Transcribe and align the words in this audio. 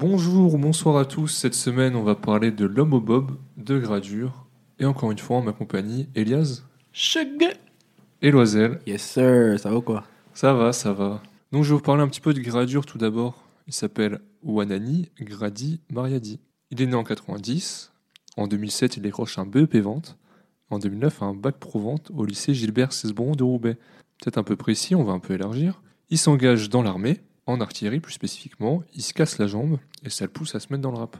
Bonjour 0.00 0.54
ou 0.54 0.58
bonsoir 0.58 0.96
à 0.96 1.04
tous. 1.04 1.26
Cette 1.26 1.54
semaine, 1.54 1.96
on 1.96 2.04
va 2.04 2.14
parler 2.14 2.52
de 2.52 2.64
l'homme 2.64 2.92
au 2.94 3.00
bob, 3.00 3.36
de 3.56 3.80
gradure. 3.80 4.46
Et 4.78 4.84
encore 4.84 5.10
une 5.10 5.18
fois, 5.18 5.38
en 5.38 5.42
ma 5.42 5.52
compagnie, 5.52 6.08
Elias 6.14 6.62
Chug 6.92 7.44
et 8.22 8.30
Loisel. 8.30 8.78
Yes 8.86 9.02
sir, 9.02 9.58
ça 9.58 9.70
va 9.70 9.78
ou 9.78 9.82
quoi? 9.82 10.04
Ça 10.34 10.54
va, 10.54 10.72
ça 10.72 10.92
va. 10.92 11.20
Donc, 11.50 11.64
je 11.64 11.70
vais 11.70 11.74
vous 11.74 11.82
parler 11.82 12.04
un 12.04 12.06
petit 12.06 12.20
peu 12.20 12.32
de 12.32 12.38
gradure 12.38 12.86
tout 12.86 12.96
d'abord. 12.96 13.42
Il 13.66 13.72
s'appelle 13.72 14.20
Wanani 14.44 15.10
Gradi 15.20 15.80
Mariadi. 15.90 16.38
Il 16.70 16.80
est 16.80 16.86
né 16.86 16.94
en 16.94 17.02
90. 17.02 17.90
En 18.36 18.46
2007, 18.46 18.98
il 18.98 19.02
décroche 19.02 19.36
un 19.36 19.46
BEP 19.46 19.78
vente. 19.78 20.16
En 20.70 20.78
2009, 20.78 21.22
un 21.24 21.34
bac 21.34 21.56
pro 21.58 21.80
vente 21.80 22.12
au 22.14 22.24
lycée 22.24 22.54
Gilbert 22.54 22.92
Cesbron 22.92 23.32
de 23.32 23.42
Roubaix. 23.42 23.78
Peut-être 24.20 24.38
un 24.38 24.44
peu 24.44 24.54
précis, 24.54 24.94
on 24.94 25.02
va 25.02 25.12
un 25.12 25.18
peu 25.18 25.34
élargir. 25.34 25.82
Il 26.08 26.18
s'engage 26.18 26.70
dans 26.70 26.82
l'armée, 26.82 27.20
en 27.48 27.60
artillerie 27.60 28.00
plus 28.00 28.12
spécifiquement. 28.12 28.82
Il 28.94 29.02
se 29.02 29.12
casse 29.12 29.38
la 29.38 29.46
jambe 29.46 29.78
et 30.04 30.10
ça 30.10 30.24
le 30.24 30.30
pousse 30.30 30.54
à 30.54 30.60
se 30.60 30.68
mettre 30.70 30.82
dans 30.82 30.92
le 30.92 30.98
rap. 30.98 31.16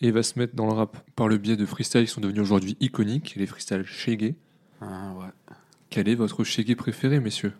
Et 0.00 0.08
il 0.08 0.12
va 0.12 0.22
se 0.22 0.38
mettre 0.38 0.54
dans 0.54 0.66
le 0.66 0.72
rap 0.72 0.96
par 1.16 1.28
le 1.28 1.38
biais 1.38 1.56
de 1.56 1.66
freestyles 1.66 2.04
qui 2.04 2.10
sont 2.10 2.20
devenus 2.20 2.42
aujourd'hui 2.42 2.76
iconiques, 2.80 3.34
les 3.36 3.46
freestyles 3.46 3.84
Shaggy. 3.84 4.34
Ah 4.80 5.14
ouais. 5.18 5.54
Quel 5.90 6.08
est 6.08 6.14
votre 6.14 6.44
Shaggy 6.44 6.74
préféré, 6.74 7.20
messieurs? 7.20 7.52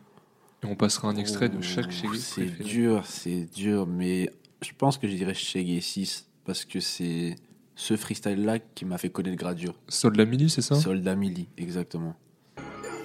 Et 0.63 0.67
on 0.67 0.75
passera 0.75 1.09
un 1.09 1.17
extrait 1.17 1.49
de 1.49 1.61
chaque 1.63 1.91
Shaggy 1.91 2.19
C'est 2.19 2.63
dur, 2.63 3.07
c'est 3.07 3.47
dur, 3.55 3.87
mais 3.87 4.31
je 4.63 4.71
pense 4.77 4.99
que 4.99 5.09
je 5.09 5.15
dirais 5.15 5.35
Shaggy 5.35 5.81
6 5.81 6.29
parce 6.45 6.65
que 6.65 6.81
c'est 6.81 7.37
ce 7.77 7.97
freestyle-là 7.97 8.59
qui 8.59 8.85
m'a 8.85 8.99
fait 8.99 9.11
connaître 9.11 9.37
Gradure. 9.37 9.75
Soldat 9.89 10.25
Mili, 10.25 10.51
c'est 10.51 10.63
ça? 10.63 10.75
Soldat 10.75 11.15
Mili, 11.15 11.49
exactement. 11.57 12.17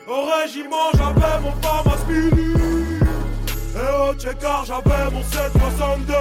Au 0.08 0.26
régiment, 0.42 0.92
j'avais 0.96 1.40
mon. 1.42 3.13
Et 3.76 4.10
au 4.10 4.14
checker, 4.14 4.66
j'avais 4.68 5.12
mon 5.12 5.24
762. 5.24 6.14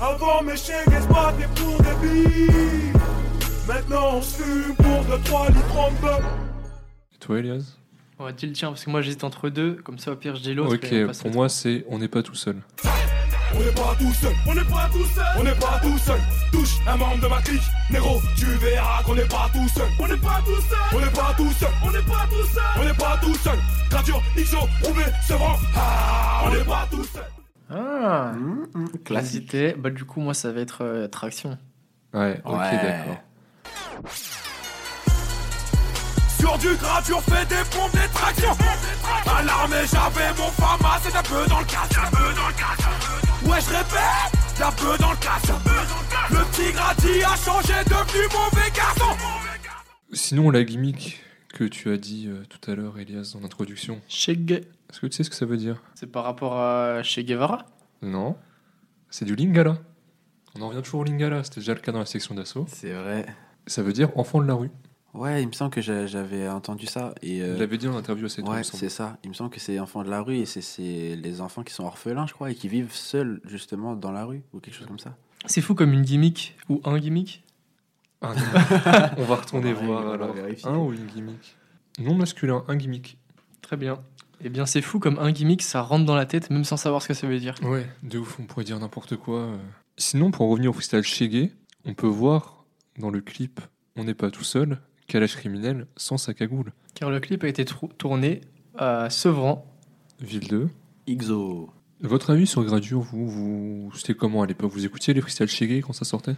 Avant, 0.00 0.42
mes 0.42 0.56
chégues 0.56 1.00
se 1.00 1.06
battaient 1.08 1.48
pour 1.56 1.78
des 1.82 1.96
billes? 2.06 2.92
Maintenant, 3.66 4.16
on 4.16 4.22
se 4.22 4.42
fume 4.42 4.74
pour 4.76 5.04
de 5.04 5.24
3 5.24 5.48
litres 5.48 5.78
en 5.78 5.90
bœuf. 6.02 6.22
Et 7.14 7.18
toi, 7.18 7.38
Elias? 7.38 7.76
On 8.18 8.24
va 8.24 8.32
dire 8.32 8.48
le 8.48 8.54
tien 8.54 8.68
parce 8.68 8.84
que 8.84 8.90
moi 8.90 9.00
j'hésite 9.00 9.22
entre 9.22 9.48
deux, 9.48 9.74
comme 9.84 9.98
ça 9.98 10.10
au 10.10 10.16
pire 10.16 10.34
je 10.34 10.42
dis 10.42 10.52
l'autre. 10.54 10.74
Ok, 10.74 11.18
pour 11.22 11.30
moi, 11.30 11.48
c'est 11.48 11.84
On 11.88 11.98
n'est 11.98 12.08
pas 12.08 12.22
tout 12.22 12.34
seul. 12.34 12.56
On 13.54 13.58
n'est 13.60 13.72
pas 13.72 13.94
tout 13.98 14.12
seul, 14.14 14.32
on 14.46 14.54
n'est 14.54 14.64
pas 14.64 14.88
tout 14.92 15.04
seul, 15.14 15.24
on 15.38 15.42
n'est 15.42 15.54
pas 15.54 15.80
tout 15.82 15.98
seul. 15.98 16.20
Touche 16.52 16.76
un 16.86 16.96
membre 16.96 17.20
de 17.22 17.26
ma 17.28 17.40
clique, 17.42 17.62
négro, 17.90 18.20
tu 18.36 18.44
verras 18.46 19.02
qu'on 19.02 19.14
n'est 19.14 19.24
pas 19.26 19.48
tout 19.52 19.68
seul. 19.68 19.88
On 19.98 20.06
n'est 20.06 20.16
pas 20.16 20.40
tout 20.44 20.60
seul, 20.60 20.78
on 20.94 21.00
n'est 21.00 21.10
pas 21.10 21.34
tout 21.36 21.52
seul, 21.52 21.68
on 21.84 21.90
n'est 21.90 22.02
pas 22.02 22.26
tout 22.30 22.46
seul, 22.54 22.62
on 22.78 22.84
n'est 22.84 22.94
pas 22.94 23.18
tout 23.20 23.34
seul. 23.36 23.58
Gradure, 23.90 24.22
XO, 24.36 24.58
Roubaix, 24.84 25.12
Sevran, 25.26 25.56
ah, 25.76 26.42
on 26.44 26.50
n'est 26.50 26.64
pas 26.64 26.86
tout 26.90 27.04
seul. 27.04 27.24
Ah 27.70 28.32
Classique. 29.04 29.04
Classité, 29.04 29.74
bah 29.76 29.90
du 29.90 30.04
coup 30.04 30.20
moi 30.20 30.32
ça 30.34 30.52
va 30.52 30.60
être 30.60 30.82
euh, 30.84 31.08
traction. 31.08 31.58
Ouais, 32.14 32.40
ok, 32.44 32.52
Ouais. 32.58 32.70
d'accord. 32.72 33.16
Sur 36.38 36.56
du 36.58 36.74
gradure, 36.76 37.20
fais 37.22 37.44
des 37.46 37.62
pompes, 37.70 37.92
des 37.92 38.08
tractions. 38.14 38.56
À 39.26 39.42
l'armée, 39.42 39.76
j'avais 39.90 40.28
mon 40.38 40.50
Famas 40.52 41.00
et 41.12 41.16
un 41.16 41.22
peu 41.22 41.46
dans 41.50 41.58
le 41.58 41.64
casse. 41.64 41.90
Un 41.98 42.10
peu 42.10 42.32
dans 42.34 42.46
le 42.48 42.54
casse. 42.54 43.27
Ouais, 43.48 43.60
je 43.60 43.70
répète, 43.70 44.60
un 44.62 44.72
peu 44.72 44.98
dans 45.02 45.10
le 45.10 45.16
casse. 45.16 45.50
Le 46.30 46.50
petit 46.50 46.72
gradi 46.72 47.22
a 47.24 47.36
changé, 47.36 47.72
devenu 47.84 48.24
mauvais 48.32 48.70
garçon. 48.74 49.16
Sinon, 50.12 50.50
la 50.50 50.64
gimmick 50.64 51.20
que 51.54 51.64
tu 51.64 51.90
as 51.90 51.96
dit 51.96 52.26
euh, 52.28 52.42
tout 52.48 52.70
à 52.70 52.74
l'heure, 52.74 52.98
Elias, 52.98 53.34
en 53.40 53.44
introduction, 53.44 54.00
Sheg, 54.08 54.52
est-ce 54.90 55.00
que 55.00 55.06
tu 55.06 55.16
sais 55.16 55.24
ce 55.24 55.30
que 55.30 55.36
ça 55.36 55.46
veut 55.46 55.56
dire? 55.56 55.82
c'est 55.94 56.06
par 56.10 56.24
rapport 56.24 56.58
à 56.58 57.02
Che 57.02 57.20
Guevara? 57.20 57.64
Non. 58.02 58.36
C'est 59.10 59.24
du 59.24 59.34
Lingala. 59.34 59.78
On 60.54 60.62
en 60.62 60.68
revient 60.68 60.82
toujours 60.82 61.00
au 61.00 61.04
Lingala, 61.04 61.42
c'était 61.44 61.60
déjà 61.60 61.74
le 61.74 61.80
cas 61.80 61.92
dans 61.92 62.00
la 62.00 62.06
section 62.06 62.34
d'assaut. 62.34 62.66
C'est 62.68 62.92
vrai. 62.92 63.26
Ça 63.66 63.82
veut 63.82 63.92
dire 63.92 64.10
enfant 64.16 64.40
de 64.40 64.46
la 64.46 64.54
rue. 64.54 64.70
Ouais, 65.14 65.42
il 65.42 65.48
me 65.48 65.52
semble 65.52 65.70
que 65.70 65.80
j'a- 65.80 66.06
j'avais 66.06 66.48
entendu 66.48 66.86
ça. 66.86 67.14
Et 67.22 67.40
euh, 67.42 67.54
Il 67.54 67.60
l'avait 67.60 67.78
dit 67.78 67.88
en 67.88 67.96
interview 67.96 68.26
à 68.26 68.28
cette 68.28 68.46
ouais, 68.46 68.62
c'est 68.62 68.88
ça. 68.90 69.16
Il 69.24 69.30
me 69.30 69.34
semble 69.34 69.50
que 69.50 69.58
c'est 69.58 69.78
enfants 69.78 70.04
de 70.04 70.10
la 70.10 70.20
rue 70.20 70.36
et 70.36 70.46
c'est- 70.46 71.16
les 71.16 71.40
enfants 71.40 71.62
qui 71.62 71.72
sont 71.72 71.84
orphelins, 71.84 72.26
je 72.26 72.34
crois, 72.34 72.50
et 72.50 72.54
qui 72.54 72.68
vivent 72.68 72.92
seuls 72.92 73.40
justement 73.44 73.96
dans 73.96 74.12
la 74.12 74.24
rue 74.24 74.42
ou 74.52 74.60
quelque 74.60 74.74
chose 74.74 74.86
comme 74.86 74.98
ça. 74.98 75.16
C'est 75.46 75.60
fou 75.62 75.74
comme 75.74 75.92
une 75.92 76.02
gimmick 76.02 76.56
ou 76.68 76.80
un 76.84 76.98
gimmick? 76.98 77.42
On 78.22 79.24
va 79.24 79.36
retourner 79.36 79.72
voir 79.72 80.10
alors. 80.12 80.32
vérifier. 80.34 80.68
Un 80.68 80.76
ou 80.76 80.92
une 80.92 81.06
gimmick? 81.06 81.56
Non 82.00 82.14
masculin, 82.14 82.64
un 82.68 82.76
gimmick. 82.76 83.16
Très 83.62 83.76
bien. 83.76 84.00
Eh 84.42 84.48
bien 84.50 84.66
c'est 84.66 84.82
fou 84.82 84.98
comme 84.98 85.18
un 85.18 85.30
gimmick 85.32 85.62
ça 85.62 85.82
rentre 85.82 86.04
dans 86.04 86.14
la 86.16 86.26
tête 86.26 86.50
même 86.50 86.64
sans 86.64 86.76
savoir 86.76 87.02
ce 87.02 87.08
que 87.08 87.14
ça 87.14 87.26
veut 87.26 87.38
dire. 87.40 87.54
Ouais, 87.62 87.86
de 88.02 88.18
ouf, 88.18 88.38
on 88.40 88.44
pourrait 88.44 88.64
dire 88.64 88.78
n'importe 88.78 89.16
quoi. 89.16 89.40
euh. 89.40 89.56
Sinon, 89.96 90.30
pour 90.30 90.46
en 90.46 90.48
revenir 90.50 90.70
au 90.70 90.72
freestyle 90.74 91.02
Shaggy, 91.02 91.52
on 91.84 91.94
peut 91.94 92.06
voir 92.06 92.64
dans 92.98 93.10
le 93.10 93.20
clip 93.20 93.60
On 93.96 94.04
n'est 94.04 94.14
pas 94.14 94.30
tout 94.30 94.44
seul, 94.44 94.78
calage 95.08 95.34
criminel 95.36 95.86
sans 95.96 96.18
sa 96.18 96.34
cagoule. 96.34 96.72
Car 96.94 97.10
le 97.10 97.18
clip 97.18 97.42
a 97.42 97.48
été 97.48 97.64
tourné 97.64 98.42
à 98.76 99.10
Sevran. 99.10 99.66
Ville 100.20 100.46
2. 100.46 100.68
XO. 101.16 101.70
Votre 102.00 102.30
avis 102.30 102.46
sur 102.46 102.62
Gradure, 102.62 103.00
vous, 103.00 103.28
vous 103.28 103.90
c'était 103.96 104.14
comment 104.14 104.42
à 104.42 104.46
l'époque? 104.46 104.70
Vous 104.70 104.84
écoutiez 104.84 105.14
les 105.14 105.20
freestyles 105.20 105.48
Shaggy 105.48 105.80
quand 105.80 105.92
ça 105.92 106.04
sortait? 106.04 106.36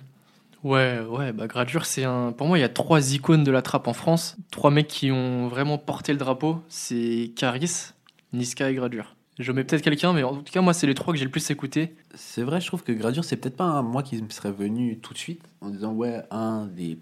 Ouais, 0.63 1.01
ouais, 1.01 1.33
bah 1.33 1.47
Gradure, 1.47 1.85
c'est 1.87 2.05
un. 2.05 2.33
Pour 2.33 2.47
moi, 2.47 2.59
il 2.59 2.61
y 2.61 2.65
a 2.65 2.69
trois 2.69 3.15
icônes 3.15 3.45
de 3.45 3.51
la 3.51 3.63
trappe 3.63 3.89
en 3.89 3.93
France. 3.93 4.37
Trois 4.51 4.71
mecs 4.71 4.89
qui 4.89 5.11
ont 5.11 5.49
vraiment 5.49 5.77
porté 5.79 6.13
le 6.13 6.19
drapeau. 6.19 6.63
C'est 6.69 7.33
Caris, 7.35 7.93
Niska 8.33 8.71
et 8.71 8.75
Gradure. 8.75 9.17
Je 9.39 9.53
mets 9.53 9.65
peut-être 9.65 9.83
quelqu'un, 9.83 10.13
mais 10.13 10.23
en 10.23 10.37
tout 10.37 10.53
cas, 10.53 10.61
moi, 10.61 10.75
c'est 10.75 10.87
les 10.87 10.95
trois 10.95 11.15
que 11.15 11.19
j'ai 11.19 11.25
le 11.25 11.31
plus 11.31 11.51
écouté. 11.51 11.95
C'est 12.15 12.43
vrai, 12.43 12.61
je 12.61 12.67
trouve 12.67 12.83
que 12.83 12.93
Gradure, 12.93 13.25
c'est 13.25 13.37
peut-être 13.37 13.57
pas 13.57 13.65
un 13.65 13.83
moi 13.83 14.03
qui 14.03 14.21
me 14.21 14.29
serait 14.29 14.53
venu 14.53 14.99
tout 14.99 15.15
de 15.15 15.19
suite 15.19 15.43
en 15.63 15.71
disant 15.71 15.93
ouais, 15.95 16.23
un 16.31 16.67
des 16.67 16.99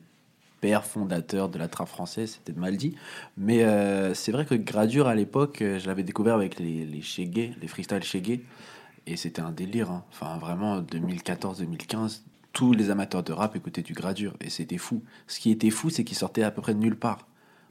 pères 0.61 0.85
fondateurs 0.85 1.49
de 1.49 1.59
la 1.59 1.69
trappe 1.69 1.89
française, 1.89 2.33
c'est 2.33 2.43
peut-être 2.43 2.59
mal 2.59 2.77
dit. 2.77 2.95
Mais 3.37 3.65
euh, 3.65 4.15
c'est 4.15 4.33
vrai 4.33 4.45
que 4.45 4.55
Gradure, 4.55 5.07
à 5.09 5.15
l'époque, 5.15 5.63
euh, 5.63 5.79
je 5.79 5.87
l'avais 5.87 6.03
découvert 6.03 6.35
avec 6.35 6.59
les, 6.59 6.85
les 6.85 7.03
Shaggy, 7.03 7.53
les 7.61 7.69
freestyle 7.69 8.03
Shaggy. 8.03 8.41
Et 9.07 9.17
c'était 9.17 9.41
un 9.41 9.53
délire. 9.53 9.91
hein. 9.91 10.05
Enfin, 10.11 10.37
vraiment, 10.39 10.81
2014-2015, 10.83 12.21
tous 12.53 12.73
les 12.73 12.91
amateurs 12.91 13.23
de 13.23 13.33
rap 13.33 13.57
écoutaient 13.57 13.83
du 13.83 13.93
Gradure. 13.93 14.35
Et 14.41 14.51
c'était 14.51 14.79
fou. 14.79 15.03
Ce 15.27 15.41
qui 15.41 15.51
était 15.51 15.71
fou, 15.71 15.91
c'est 15.91 16.05
qu'il 16.05 16.17
sortait 16.17 16.43
à 16.43 16.51
peu 16.51 16.61
près 16.61 16.75
de 16.75 16.81
nulle 16.81 16.97
part. 16.97 17.27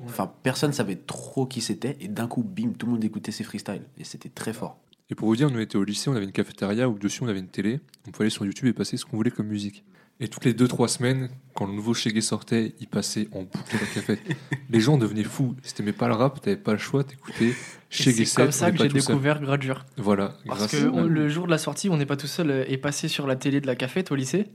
Enfin, 0.05 0.31
personne 0.43 0.73
savait 0.73 0.95
trop 0.95 1.47
qui 1.47 1.59
c'était. 1.59 1.97
Et 1.99 2.07
d'un 2.07 2.27
coup, 2.27 2.43
bim, 2.43 2.73
tout 2.77 2.85
le 2.85 2.93
monde 2.93 3.03
écoutait 3.03 3.31
ses 3.31 3.43
freestyles. 3.43 3.81
Et 3.97 4.03
c'était 4.03 4.29
très 4.29 4.53
fort. 4.53 4.77
Et 5.09 5.15
pour 5.15 5.27
vous 5.27 5.35
dire, 5.35 5.49
nous 5.49 5.57
on 5.57 5.61
était 5.61 5.77
au 5.77 5.83
lycée, 5.83 6.09
on 6.09 6.15
avait 6.15 6.25
une 6.25 6.31
cafétéria 6.33 6.89
où 6.89 6.99
dessus 6.99 7.23
on 7.23 7.27
avait 7.27 7.39
une 7.39 7.47
télé. 7.47 7.79
On 8.07 8.11
pouvait 8.11 8.25
aller 8.25 8.29
sur 8.29 8.45
YouTube 8.45 8.67
et 8.67 8.73
passer 8.73 8.97
ce 8.97 9.05
qu'on 9.05 9.15
voulait 9.15 9.31
comme 9.31 9.47
musique. 9.47 9.83
Et 10.19 10.27
toutes 10.29 10.45
les 10.45 10.53
2-3 10.53 10.87
semaines, 10.87 11.29
quand 11.53 11.67
le 11.67 11.73
nouveau 11.73 11.93
Shaggy 11.93 12.23
sortait, 12.23 12.73
il 12.79 12.87
passait 12.87 13.27
en 13.33 13.43
boucle 13.43 13.73
la 13.79 13.85
café. 13.93 14.17
les 14.71 14.79
gens 14.79 14.97
devenaient 14.97 15.23
fous. 15.23 15.55
Si 15.61 15.75
t'aimais 15.75 15.93
pas 15.93 16.07
le 16.07 16.15
rap, 16.15 16.41
t'avais 16.41 16.57
pas 16.57 16.71
le 16.71 16.79
choix, 16.79 17.03
t'écoutais 17.03 17.49
Et 17.49 17.55
Shaggy 17.91 18.25
C'est 18.25 18.35
comme 18.35 18.51
7, 18.51 18.53
ça 18.53 18.67
on 18.67 18.71
que 18.71 18.77
j'ai 18.79 18.89
découvert 18.89 19.39
Gradure. 19.39 19.85
Voilà, 19.97 20.35
Parce 20.47 20.59
grâce 20.61 20.71
que 20.71 20.87
à- 20.87 20.91
on- 20.91 21.03
le 21.05 21.29
jour 21.29 21.45
de 21.45 21.51
la 21.51 21.59
sortie, 21.59 21.89
on 21.89 21.97
n'est 21.97 22.07
pas 22.07 22.17
tout 22.17 22.25
seul, 22.27 22.49
euh, 22.49 22.65
est 22.67 22.77
passé 22.77 23.07
sur 23.07 23.27
la 23.27 23.35
télé 23.35 23.61
de 23.61 23.67
la 23.67 23.75
cafette 23.75 24.11
au 24.11 24.15
lycée. 24.15 24.47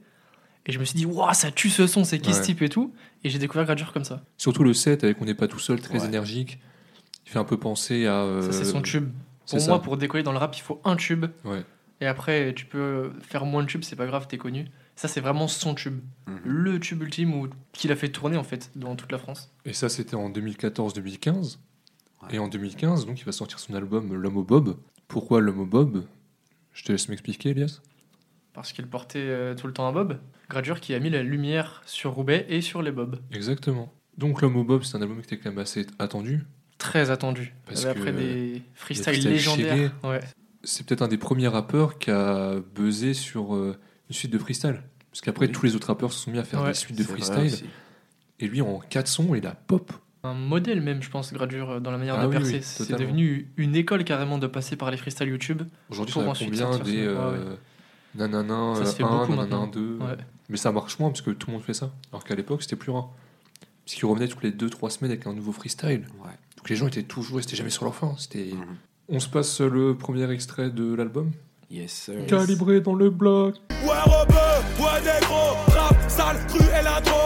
Et 0.67 0.73
je 0.73 0.79
me 0.81 0.85
suis 0.85 0.97
dit, 0.97 1.07
waouh, 1.07 1.33
ça 1.33 1.51
tue 1.53 1.71
ce 1.71 1.87
son, 1.87 2.03
c'est 2.05 2.19
qui 2.19 2.35
ce 2.35 2.43
type 2.43 2.63
et 2.63 2.69
tout. 2.69 2.93
Et 3.23 3.31
j'ai 3.31 3.39
découvert 3.39 3.65
Gradure 3.65 3.93
comme 3.93 4.05
ça. 4.05 4.23
Surtout 4.39 4.65
le 4.65 4.75
7 4.75 5.05
avec 5.05 5.21
On 5.21 5.25
n'est 5.25 5.35
pas 5.35 5.47
tout 5.49 5.59
seul, 5.61 5.81
très 5.81 6.01
Ouais. 6.01 6.07
énergique. 6.07 6.59
Il 7.27 7.31
fait 7.31 7.39
un 7.39 7.45
peu 7.45 7.57
penser 7.57 8.07
à. 8.07 8.23
euh, 8.23 8.43
Ça, 8.43 8.53
c'est 8.53 8.65
son 8.65 8.83
tube. 8.83 9.11
Pour 9.49 9.61
ça. 9.61 9.69
moi, 9.69 9.81
pour 9.83 9.97
décoller 9.97 10.23
dans 10.25 10.33
le 10.33 10.39
rap, 10.39 10.57
il 10.57 10.61
faut 10.61 10.81
un 10.85 10.97
tube. 10.97 11.27
Ouais. 11.45 11.63
Et 12.01 12.07
après, 12.07 12.53
tu 12.55 12.65
peux 12.67 13.13
faire 13.23 13.45
moins 13.45 13.63
de 13.63 13.69
tubes, 13.69 13.83
c'est 13.85 13.95
pas 13.97 14.07
grave, 14.07 14.27
t'es 14.29 14.39
connu. 14.39 14.67
Ça, 15.03 15.09
c'est 15.09 15.21
vraiment 15.21 15.49
son 15.49 15.75
tube. 15.75 15.99
Mhm. 16.29 16.39
Le 16.45 16.79
tube 16.79 17.03
ultime 17.03 17.35
où- 17.35 17.49
qu'il 17.73 17.91
a 17.91 17.97
fait 17.97 18.11
tourner, 18.11 18.37
en 18.37 18.45
fait, 18.45 18.71
dans 18.77 18.95
toute 18.95 19.11
la 19.11 19.19
France. 19.19 19.53
Et 19.65 19.73
ça, 19.73 19.89
c'était 19.89 20.15
en 20.15 20.31
2014-2015. 20.31 21.59
Ouais. 22.23 22.37
Et 22.37 22.39
en 22.39 22.47
2015, 22.47 23.05
donc, 23.05 23.19
il 23.19 23.25
va 23.25 23.33
sortir 23.33 23.59
son 23.59 23.75
album 23.75 24.15
L'homme 24.15 24.37
au 24.37 24.45
Bob. 24.45 24.77
Pourquoi 25.09 25.41
L'homme 25.41 25.59
au 25.59 25.67
Bob? 25.67 26.05
Je 26.73 26.85
te 26.85 26.93
laisse 26.93 27.09
m'expliquer, 27.09 27.49
Elias. 27.49 27.81
Parce 28.53 28.73
qu'il 28.73 28.87
portait 28.87 29.19
euh, 29.19 29.57
tout 29.57 29.67
le 29.67 29.73
temps 29.73 29.89
un 29.89 29.93
bob. 29.93 30.21
Gradure 30.49 30.79
qui 30.79 30.95
a 30.95 31.01
mis 31.01 31.11
la 31.11 31.25
lumière 31.25 31.83
sur 31.85 32.13
Roubaix 32.13 32.47
et 32.49 32.61
sur 32.61 32.81
les 32.81 32.93
bobs. 32.93 33.19
Exactement. 33.33 33.93
Donc, 34.19 34.41
L'homme 34.41 34.55
au 34.57 34.63
Bob, 34.63 34.85
c'est 34.85 34.97
un 34.97 35.03
album 35.03 35.19
qui 35.21 35.35
était 35.35 35.39
quand 35.39 35.51
même 35.51 35.59
assez 35.59 35.85
attendu. 35.99 36.45
Très 36.79 37.11
attendu. 37.11 37.57
Parce 37.67 37.87
Après 37.87 38.13
que 38.13 38.17
des 38.17 38.63
freestyles 38.75 39.15
freestyles 39.15 39.33
légendaires. 39.33 39.93
Ouais. 40.05 40.21
C'est 40.63 40.87
peut-être 40.87 41.03
un 41.03 41.09
des 41.09 41.19
premiers 41.19 41.49
rappeurs 41.49 41.99
qui 41.99 42.13
a 42.13 42.61
buzzé 42.77 43.15
sur 43.15 43.57
euh, 43.57 43.77
une 44.09 44.15
suite 44.15 44.31
de 44.33 44.39
freestyle. 44.39 44.83
Parce 45.13 45.21
qu'après, 45.21 45.47
Oui. 45.47 45.53
tous 45.53 45.65
les 45.67 45.77
autres 45.77 45.87
rappeurs 45.89 46.13
se 46.13 46.19
sont 46.25 46.31
mis 46.33 46.39
à 46.39 46.45
faire 46.45 46.61
Ouais, 46.63 46.69
des 46.69 46.75
suites 46.75 46.99
de 46.99 47.05
freestyle. 47.05 47.69
Et 48.41 48.49
lui, 48.49 48.61
en 48.63 48.81
4 48.81 49.07
sons, 49.07 49.35
il 49.35 49.47
a 49.47 49.53
pop. 49.55 49.93
Un 50.25 50.35
modèle 50.35 50.81
même, 50.81 51.03
je 51.03 51.11
pense, 51.11 51.33
Gradure, 51.33 51.71
euh, 51.71 51.81
dans 51.81 51.91
la 51.91 51.99
manière 51.99 52.15
Ah 52.19 52.23
de 52.23 52.29
oui, 52.29 52.37
percer. 52.37 52.55
oui, 52.55 52.63
c'est 52.63 52.93
devenu 52.97 53.53
une 53.57 53.77
école 53.77 54.05
carrément 54.05 54.39
de 54.39 54.47
passer 54.47 54.77
par 54.77 54.91
les 54.91 54.97
freestyles 54.97 55.29
YouTube. 55.29 55.63
Aujourd'hui, 55.91 56.15
ça 56.15 56.21
a 56.21 56.25
ensuite 56.29 56.49
combien 56.51 56.71
des 56.79 57.05
son- 57.07 57.17
ah 57.19 57.25
euh, 57.29 57.57
nanana 58.15 58.75
Ça 58.77 58.87
se 58.87 58.97
fait 58.97 59.03
1, 59.03 59.09
beaucoup 59.09 59.33
nanana 59.35 59.43
maintenant. 59.59 59.67
2. 59.67 59.99
Ouais. 60.01 60.17
Mais 60.49 60.57
ça 60.57 60.71
marche 60.73 60.99
moins 60.99 61.11
parce 61.11 61.23
que 61.23 61.31
tout 61.31 61.49
le 61.49 61.55
monde 61.55 61.63
fait 61.63 61.75
ça. 61.75 61.91
Alors 62.13 62.25
qu'à 62.25 62.35
l'époque, 62.35 62.63
c'était 62.63 62.77
plus 62.77 62.91
rare. 62.93 63.11
Parce 63.85 63.95
qu'ils 63.97 64.07
revenaient 64.07 64.29
toutes 64.29 64.43
les 64.45 64.53
2-3 64.53 64.91
semaines 64.91 65.11
avec 65.11 65.27
un 65.27 65.33
nouveau 65.35 65.53
freestyle. 65.53 66.07
Ouais. 66.25 66.31
Donc 66.57 66.71
les 66.71 66.77
gens 66.77 66.87
étaient 66.87 67.03
toujours, 67.03 67.41
ils 67.41 67.43
étaient 67.43 67.57
jamais 67.57 67.71
sur 67.71 67.85
leur 67.85 67.95
fin. 67.95 68.15
C'était... 68.17 68.51
Mhm. 68.55 68.77
On 69.09 69.19
se 69.19 69.29
passe 69.29 69.61
le 69.61 69.97
premier 69.97 70.31
extrait 70.31 70.71
de 70.71 70.95
l'album. 70.95 71.33
Yes, 71.73 71.91
sir. 71.93 72.27
Calibré 72.27 72.83
dans 72.83 72.95
le 72.95 73.09
bloc. 73.09 73.55
Ouais, 73.71 74.01
rebeu, 74.05 74.85
ouais, 74.85 75.01
négro, 75.01 75.57
rap, 75.75 75.97
sale, 76.07 76.37
cru 76.47 76.61
et 76.61 76.85
la 76.85 77.01
drogue. 77.01 77.19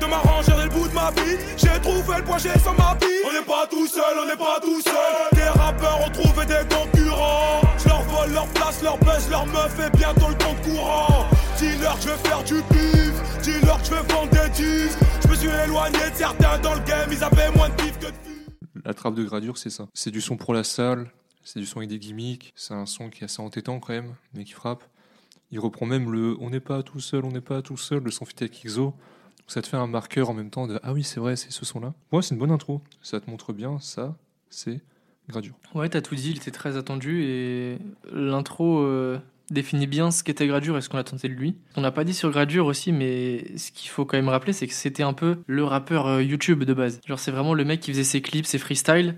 De 0.00 0.06
ma 0.06 0.18
rangée, 0.18 0.52
le 0.62 0.68
bout 0.68 0.86
de 0.86 0.94
ma 0.94 1.10
vie. 1.10 1.36
J'ai 1.56 1.80
trouvé 1.80 2.18
le 2.18 2.24
point, 2.24 2.38
j'ai 2.38 2.56
sans 2.58 2.74
ma 2.74 2.94
vie. 3.00 3.06
On 3.26 3.32
n'est 3.32 3.44
pas 3.44 3.66
tout 3.68 3.86
seul, 3.86 4.02
on 4.22 4.26
n'est 4.26 4.36
pas 4.36 4.60
tout 4.60 4.80
seul. 4.82 4.92
Des 5.32 5.48
rappeurs 5.48 6.00
ont 6.06 6.10
trouvé 6.10 6.46
des 6.46 6.62
concurrents. 6.74 7.60
Je 7.78 7.88
leur 7.88 8.02
vole 8.02 8.32
leur 8.32 8.46
place, 8.48 8.82
leur 8.82 8.98
buzz, 8.98 9.28
leur 9.30 9.46
meuf 9.46 9.76
et 9.84 9.96
bientôt 9.96 10.28
le 10.28 10.44
compte 10.44 10.60
courant. 10.62 11.26
Dis-leur 11.58 11.96
que 11.96 12.02
je 12.02 12.08
vais 12.08 12.28
faire 12.28 12.44
du 12.44 12.54
bif, 12.54 13.42
dis-leur 13.42 13.80
que 13.80 13.86
je 13.86 13.90
vais 13.94 14.14
vendre 14.14 14.30
des 14.30 14.48
disques. 14.50 14.98
Je 15.22 15.28
me 15.28 15.34
suis 15.34 15.48
éloigné 15.48 15.98
de 15.98 16.16
certains 16.16 16.58
dans 16.58 16.74
le 16.74 16.80
game, 16.80 17.08
ils 17.10 17.24
avaient 17.24 17.50
moins 17.56 17.68
de 17.68 17.74
bif 17.74 17.98
que 17.98 18.06
de 18.06 18.12
fil. 18.24 18.44
La 18.84 18.94
trappe 18.94 19.14
de 19.14 19.24
gradure, 19.24 19.58
c'est 19.58 19.70
ça. 19.70 19.86
C'est 19.94 20.10
du 20.10 20.20
son 20.20 20.36
pour 20.36 20.54
la 20.54 20.64
salle, 20.64 21.10
c'est 21.48 21.60
du 21.60 21.64
son 21.64 21.78
avec 21.78 21.88
des 21.88 21.98
gimmicks, 21.98 22.52
c'est 22.56 22.74
un 22.74 22.84
son 22.84 23.08
qui 23.08 23.22
est 23.22 23.24
assez 23.24 23.40
entêtant 23.40 23.80
quand 23.80 23.94
même, 23.94 24.14
mais 24.34 24.44
qui 24.44 24.52
frappe. 24.52 24.84
Il 25.50 25.58
reprend 25.60 25.86
même 25.86 26.12
le 26.12 26.36
On 26.40 26.50
n'est 26.50 26.60
pas 26.60 26.82
tout 26.82 27.00
seul, 27.00 27.24
on 27.24 27.32
n'est 27.32 27.40
pas 27.40 27.62
tout 27.62 27.78
seul, 27.78 28.02
le 28.02 28.10
son 28.10 28.26
fit 28.26 28.34
avec 28.40 28.62
XO. 28.62 28.92
Ça 29.46 29.62
te 29.62 29.66
fait 29.66 29.78
un 29.78 29.86
marqueur 29.86 30.28
en 30.28 30.34
même 30.34 30.50
temps 30.50 30.66
de 30.66 30.78
Ah 30.82 30.92
oui, 30.92 31.02
c'est 31.02 31.20
vrai, 31.20 31.36
c'est 31.36 31.50
ce 31.50 31.64
son-là. 31.64 31.94
Moi, 32.12 32.20
c'est 32.20 32.34
une 32.34 32.38
bonne 32.38 32.50
intro. 32.50 32.82
Ça 33.00 33.18
te 33.18 33.30
montre 33.30 33.54
bien, 33.54 33.78
ça, 33.80 34.14
c'est 34.50 34.82
gradure. 35.30 35.54
Ouais, 35.74 35.88
t'as 35.88 36.02
tout 36.02 36.14
dit, 36.14 36.32
il 36.32 36.36
était 36.36 36.50
très 36.50 36.76
attendu 36.76 37.22
et 37.22 37.78
l'intro 38.12 38.80
euh, 38.80 39.18
définit 39.50 39.86
bien 39.86 40.10
ce 40.10 40.22
qu'était 40.22 40.46
Gradure 40.46 40.76
et 40.76 40.82
ce 40.82 40.90
qu'on 40.90 40.98
attendait 40.98 41.28
de 41.28 41.34
lui. 41.34 41.56
On 41.76 41.80
n'a 41.80 41.92
pas 41.92 42.04
dit 42.04 42.12
sur 42.12 42.30
Gradure 42.30 42.66
aussi, 42.66 42.92
mais 42.92 43.56
ce 43.56 43.72
qu'il 43.72 43.88
faut 43.88 44.04
quand 44.04 44.18
même 44.18 44.28
rappeler, 44.28 44.52
c'est 44.52 44.66
que 44.66 44.74
c'était 44.74 45.02
un 45.02 45.14
peu 45.14 45.38
le 45.46 45.64
rappeur 45.64 46.08
euh, 46.08 46.22
YouTube 46.22 46.64
de 46.64 46.74
base. 46.74 47.00
Genre, 47.06 47.18
c'est 47.18 47.30
vraiment 47.30 47.54
le 47.54 47.64
mec 47.64 47.80
qui 47.80 47.90
faisait 47.90 48.04
ses 48.04 48.20
clips, 48.20 48.44
ses 48.44 48.58
freestyles. 48.58 49.16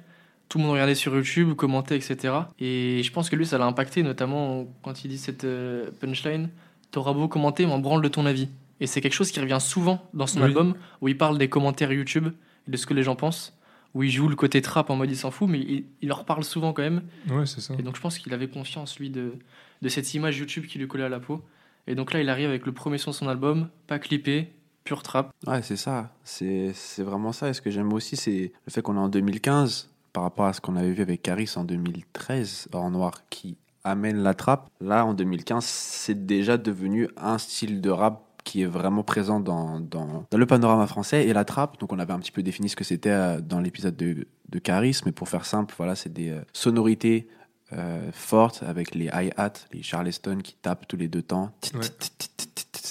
Tout 0.50 0.58
le 0.58 0.64
monde 0.64 0.72
regardait 0.72 0.94
sur 0.96 1.14
YouTube, 1.14 1.54
commentait, 1.54 1.96
etc. 1.96 2.34
Et 2.58 3.02
je 3.02 3.10
pense 3.12 3.30
que 3.30 3.36
lui, 3.36 3.46
ça 3.46 3.56
l'a 3.56 3.64
impacté, 3.66 4.02
notamment 4.02 4.66
quand 4.82 5.02
il 5.04 5.08
dit 5.08 5.16
cette 5.18 5.44
euh, 5.44 5.90
punchline 6.00 6.50
T'auras 6.90 7.12
beau 7.14 7.28
commenter, 7.28 7.64
m'en 7.66 7.78
branle 7.78 8.02
de 8.02 8.08
ton 8.08 8.26
avis. 8.26 8.48
Et 8.80 8.86
c'est 8.88 9.00
quelque 9.00 9.14
chose 9.14 9.30
qui 9.30 9.38
revient 9.40 9.58
souvent 9.60 10.08
dans 10.12 10.26
son 10.26 10.40
Oui. 10.40 10.46
album, 10.46 10.74
où 11.00 11.06
il 11.08 11.16
parle 11.16 11.38
des 11.38 11.48
commentaires 11.48 11.92
YouTube 11.92 12.28
et 12.66 12.70
de 12.70 12.76
ce 12.76 12.84
que 12.84 12.94
les 12.94 13.04
gens 13.04 13.14
pensent, 13.14 13.56
où 13.94 14.02
il 14.02 14.10
joue 14.10 14.26
le 14.28 14.34
côté 14.34 14.60
trap 14.60 14.90
en 14.90 14.96
mode 14.96 15.08
il 15.10 15.16
s'en 15.16 15.30
fout, 15.30 15.48
mais 15.48 15.60
il, 15.60 15.84
il 16.02 16.08
leur 16.08 16.24
parle 16.24 16.42
souvent 16.42 16.72
quand 16.72 16.82
même. 16.82 17.02
Ouais, 17.28 17.46
c'est 17.46 17.60
ça. 17.60 17.74
Et 17.78 17.82
donc 17.82 17.94
je 17.94 18.00
pense 18.00 18.18
qu'il 18.18 18.34
avait 18.34 18.48
confiance, 18.48 18.98
lui, 18.98 19.08
de, 19.08 19.34
de 19.82 19.88
cette 19.88 20.12
image 20.14 20.38
YouTube 20.38 20.66
qui 20.66 20.78
lui 20.80 20.88
collait 20.88 21.04
à 21.04 21.08
la 21.08 21.20
peau. 21.20 21.42
Et 21.86 21.94
donc 21.94 22.12
là, 22.12 22.20
il 22.20 22.28
arrive 22.28 22.48
avec 22.48 22.66
le 22.66 22.72
premier 22.72 22.98
son 22.98 23.12
de 23.12 23.16
son 23.16 23.28
album, 23.28 23.68
pas 23.86 24.00
clippé, 24.00 24.50
pur 24.82 25.02
trap. 25.04 25.30
Ouais, 25.46 25.62
c'est 25.62 25.76
ça. 25.76 26.12
C'est 26.24 26.72
c'est 26.74 27.02
vraiment 27.04 27.30
ça. 27.32 27.48
Et 27.50 27.52
ce 27.52 27.60
que 27.60 27.70
j'aime 27.70 27.92
aussi, 27.92 28.16
c'est 28.16 28.52
le 28.66 28.72
fait 28.72 28.82
qu'on 28.82 28.96
est 28.96 28.98
en 28.98 29.08
2015 29.08 29.89
par 30.12 30.22
rapport 30.22 30.46
à 30.46 30.52
ce 30.52 30.60
qu'on 30.60 30.76
avait 30.76 30.92
vu 30.92 31.02
avec 31.02 31.22
Caris 31.22 31.50
en 31.56 31.64
2013, 31.64 32.68
Hors 32.72 32.90
Noir, 32.90 33.12
qui 33.30 33.56
amène 33.84 34.22
la 34.22 34.34
trappe. 34.34 34.68
Là, 34.80 35.04
en 35.04 35.14
2015, 35.14 35.64
c'est 35.64 36.26
déjà 36.26 36.56
devenu 36.58 37.08
un 37.16 37.38
style 37.38 37.80
de 37.80 37.90
rap 37.90 38.22
qui 38.44 38.62
est 38.62 38.66
vraiment 38.66 39.02
présent 39.02 39.38
dans, 39.40 39.80
dans, 39.80 40.26
dans 40.30 40.38
le 40.38 40.46
panorama 40.46 40.86
français 40.86 41.26
et 41.26 41.32
la 41.32 41.44
trappe. 41.44 41.78
Donc, 41.78 41.92
on 41.92 41.98
avait 41.98 42.12
un 42.12 42.18
petit 42.18 42.32
peu 42.32 42.42
défini 42.42 42.68
ce 42.68 42.76
que 42.76 42.84
c'était 42.84 43.10
euh, 43.10 43.40
dans 43.40 43.60
l'épisode 43.60 43.96
de, 43.96 44.26
de 44.48 44.58
Caris, 44.58 45.00
mais 45.06 45.12
pour 45.12 45.28
faire 45.28 45.44
simple, 45.44 45.74
voilà, 45.76 45.94
c'est 45.94 46.12
des 46.12 46.30
euh, 46.30 46.40
sonorités 46.52 47.28
euh, 47.72 48.10
fortes 48.12 48.64
avec 48.66 48.94
les 48.94 49.06
hi-hats, 49.06 49.52
les 49.72 49.82
Charleston 49.82 50.38
qui 50.42 50.54
tapent 50.54 50.88
tous 50.88 50.96
les 50.96 51.08
deux 51.08 51.22
temps. 51.22 51.52
Ouais. 51.74 51.80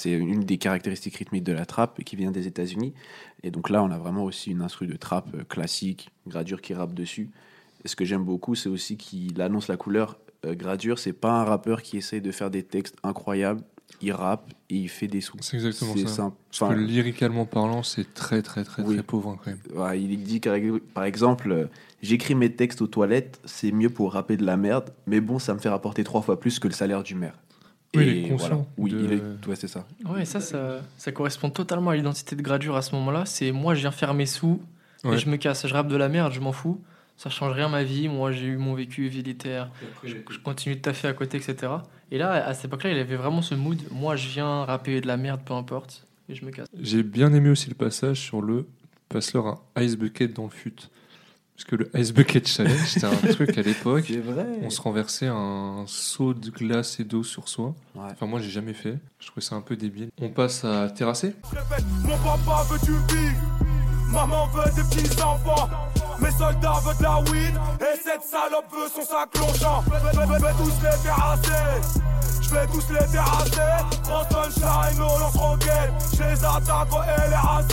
C'est 0.00 0.12
une 0.12 0.40
des 0.40 0.56
caractéristiques 0.58 1.16
rythmiques 1.16 1.44
de 1.44 1.52
la 1.52 1.66
trappe 1.66 2.02
qui 2.04 2.16
vient 2.16 2.30
des 2.30 2.46
États-Unis. 2.46 2.94
Et 3.42 3.50
donc 3.50 3.68
là, 3.70 3.82
on 3.82 3.90
a 3.90 3.98
vraiment 3.98 4.24
aussi 4.24 4.50
une 4.50 4.62
instru 4.62 4.86
de 4.86 4.96
trappe 4.96 5.34
euh, 5.34 5.44
classique, 5.44 6.10
gradure 6.26 6.60
qui 6.62 6.72
rappe 6.74 6.94
dessus. 6.94 7.30
Et 7.84 7.88
ce 7.88 7.96
que 7.96 8.04
j'aime 8.04 8.24
beaucoup, 8.24 8.54
c'est 8.54 8.68
aussi 8.68 8.96
qu'il 8.96 9.40
annonce 9.42 9.68
la 9.68 9.76
couleur. 9.76 10.18
Euh, 10.46 10.54
gradure, 10.54 10.98
c'est 10.98 11.12
pas 11.12 11.32
un 11.32 11.44
rappeur 11.44 11.82
qui 11.82 11.96
essaye 11.98 12.20
de 12.22 12.30
faire 12.32 12.50
des 12.50 12.62
textes 12.62 12.96
incroyables. 13.02 13.62
Il 14.00 14.12
rappe 14.12 14.50
et 14.70 14.76
il 14.76 14.88
fait 14.88 15.08
des 15.08 15.20
sous. 15.20 15.36
C'est 15.40 15.56
exactement 15.56 15.94
ça. 15.96 16.06
simple. 16.08 16.36
Parce 16.50 16.62
Enfin, 16.62 16.74
que 16.74 16.80
lyricalement 16.80 17.44
parlant, 17.44 17.82
c'est 17.82 18.14
très, 18.14 18.40
très, 18.40 18.64
très, 18.64 18.82
Oui. 18.82 18.94
très 18.94 19.02
pauvre 19.02 19.36
quand 19.44 19.50
même. 19.50 19.58
Ouais, 19.74 20.00
il 20.00 20.22
dit 20.22 20.40
par 20.94 21.04
exemple, 21.04 21.50
euh, 21.50 21.66
j'écris 22.00 22.34
mes 22.34 22.54
textes 22.54 22.80
aux 22.82 22.86
toilettes, 22.86 23.40
c'est 23.44 23.72
mieux 23.72 23.90
pour 23.90 24.12
rapper 24.12 24.36
de 24.36 24.44
la 24.46 24.56
merde, 24.56 24.90
mais 25.06 25.20
bon, 25.20 25.38
ça 25.38 25.52
me 25.54 25.58
fait 25.58 25.68
rapporter 25.68 26.04
trois 26.04 26.22
fois 26.22 26.38
plus 26.38 26.58
que 26.60 26.68
le 26.68 26.72
salaire 26.72 27.02
du 27.02 27.14
maire. 27.16 27.36
Oui, 27.96 28.02
Et 28.04 28.18
il 28.20 28.26
est 28.26 28.28
conscient 28.28 28.66
Oui, 28.78 28.90
de- 28.92 29.00
il 29.00 29.12
est, 29.14 29.46
ouais, 29.48 29.56
c'est 29.56 29.66
ça. 29.68 29.84
Ouais, 30.08 30.24
ça, 30.24 30.40
ça, 30.40 30.80
ça 30.96 31.10
correspond 31.12 31.50
totalement 31.50 31.90
à 31.90 31.96
l'identité 31.96 32.36
de 32.36 32.42
Gradure 32.42 32.76
à 32.76 32.82
ce 32.82 32.94
moment-là. 32.94 33.24
C'est 33.26 33.50
moi, 33.52 33.74
je 33.74 33.80
viens 33.80 33.90
faire 33.90 34.14
mes 34.14 34.26
sous 34.26 34.62
Ouais. 35.02 35.14
et 35.16 35.18
je 35.18 35.28
me 35.28 35.36
casse. 35.36 35.66
Je 35.66 35.72
rappe 35.74 35.88
de 35.88 35.96
la 35.96 36.08
merde, 36.08 36.32
je 36.32 36.40
m'en 36.40 36.52
fous. 36.52 36.80
Ça 37.16 37.30
change 37.30 37.52
rien 37.52 37.68
ma 37.68 37.82
vie. 37.82 38.08
Moi, 38.08 38.32
j'ai 38.32 38.46
eu 38.46 38.56
mon 38.58 38.74
vécu 38.74 39.10
militaire. 39.10 39.70
Je, 40.04 40.16
je 40.30 40.38
continue 40.38 40.76
de 40.76 40.80
taffer 40.80 41.08
à 41.08 41.12
côté, 41.14 41.36
etc. 41.38 41.72
Et 42.10 42.18
là, 42.18 42.46
à 42.46 42.54
cette 42.54 42.66
époque-là, 42.66 42.90
il 42.92 42.98
avait 42.98 43.16
vraiment 43.16 43.42
ce 43.42 43.54
mood. 43.54 43.78
Moi, 43.90 44.14
je 44.16 44.28
viens 44.28 44.64
rapper 44.64 45.00
de 45.00 45.06
la 45.06 45.16
merde, 45.16 45.40
peu 45.44 45.54
importe. 45.54 46.06
Et 46.28 46.34
je 46.34 46.44
me 46.44 46.50
casse. 46.50 46.68
J'ai 46.80 47.02
bien 47.02 47.32
aimé 47.34 47.50
aussi 47.50 47.68
le 47.68 47.74
passage 47.74 48.20
sur 48.20 48.40
le 48.40 48.66
passe-leur 49.08 49.46
un 49.74 49.82
ice 49.82 49.96
bucket 49.96 50.32
dans 50.32 50.44
le 50.44 50.50
fut. 50.50 50.76
Parce 51.60 51.68
que 51.68 51.76
le 51.76 51.90
ice 52.00 52.12
bucket 52.14 52.48
challenge, 52.48 52.86
c'était 52.86 53.04
un 53.04 53.10
truc 53.34 53.58
à 53.58 53.60
l'époque. 53.60 54.04
C'est 54.08 54.16
vrai. 54.16 54.46
On 54.62 54.70
se 54.70 54.80
renversait 54.80 55.26
un 55.26 55.84
seau 55.86 56.32
de 56.32 56.48
glace 56.48 56.98
et 57.00 57.04
d'eau 57.04 57.22
sur 57.22 57.50
soi. 57.50 57.74
Ouais. 57.94 58.08
Enfin, 58.10 58.24
moi, 58.24 58.40
j'ai 58.40 58.48
jamais 58.48 58.72
fait. 58.72 58.96
Je 59.18 59.26
trouvais 59.26 59.44
ça 59.44 59.56
un 59.56 59.60
peu 59.60 59.76
débile. 59.76 60.08
On 60.22 60.30
passe 60.30 60.64
à 60.64 60.88
terrasser. 60.88 61.34
Mon 62.02 62.16
papa 62.16 62.64
veut 62.70 62.78
du 62.78 62.92
bif, 63.08 63.34
maman 64.10 64.46
veut 64.46 64.70
des 64.74 64.88
petits 64.88 65.20
enfants. 65.22 65.68
Mes 66.20 66.30
soldats 66.32 66.80
veulent 66.84 66.96
de 66.98 67.02
la 67.02 67.18
weed 67.30 67.54
et 67.80 67.96
cette 68.04 68.22
salope 68.22 68.70
veut 68.72 68.88
son 68.94 69.02
sac 69.06 69.28
longeant. 69.38 69.82
Je 69.86 69.90
vais- 69.90 70.52
tous 70.58 70.82
les 70.82 71.02
terrasser, 71.02 71.80
je 72.42 72.48
vais 72.50 72.66
tous 72.66 72.88
les 72.92 73.06
terrasser. 73.06 73.84
Grosse 74.04 74.26
punchline, 74.28 75.00
on 75.02 75.18
lance 75.18 75.36
roquette, 75.36 75.92
je 76.14 76.22
les 76.22 76.44
attaque 76.44 76.92
au 76.92 76.98
LRAC. 77.30 77.64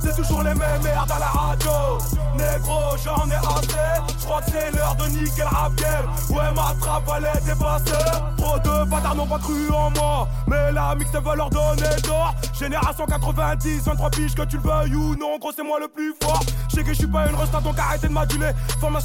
C'est 0.00 0.16
toujours 0.16 0.42
les 0.42 0.54
mêmes 0.54 0.82
merdes 0.82 1.10
à 1.12 1.18
la 1.18 1.26
radio. 1.26 1.98
Négro, 2.36 2.80
j'en 3.04 3.28
ai 3.30 3.34
assez. 3.34 4.12
Je 4.18 4.24
crois 4.24 4.40
que 4.42 4.50
c'est 4.50 4.70
l'heure 4.76 4.94
de 4.96 5.06
niquer 5.08 5.42
le. 5.42 6.34
Ouais, 6.34 6.50
ma 6.54 6.74
trappe 6.80 7.02
elle 7.18 7.24
est 7.26 7.44
dépassée. 7.44 7.92
Trop 8.38 8.58
de 8.58 8.84
bâtards 8.88 9.14
n'ont 9.14 9.26
pas 9.26 9.38
cru 9.38 9.70
en 9.70 9.90
moi. 9.90 10.28
Mais 10.48 10.72
la 10.72 10.94
mix 10.94 11.10
veut 11.12 11.36
leur 11.36 11.50
donner 11.50 11.82
tort. 12.02 12.34
Génération 12.58 13.04
90, 13.06 13.82
23 13.84 14.10
piges, 14.10 14.34
que 14.34 14.42
tu 14.42 14.56
le 14.56 14.62
veuilles 14.62 14.94
ou 14.94 15.14
non, 15.16 15.38
gros, 15.38 15.52
c'est 15.54 15.62
moi 15.62 15.78
le 15.80 15.88
plus 15.88 16.14
fort. 16.22 16.40
Je 16.70 16.76
sais 16.76 16.82
que 16.82 16.90
je 16.90 16.98
suis 16.98 17.06
pas 17.06 17.26
une 17.28 17.34
resta, 17.36 17.60
donc 17.60 17.76
arrêtez 17.92 18.08
de 18.08 18.12
m'aduler. 18.12 18.50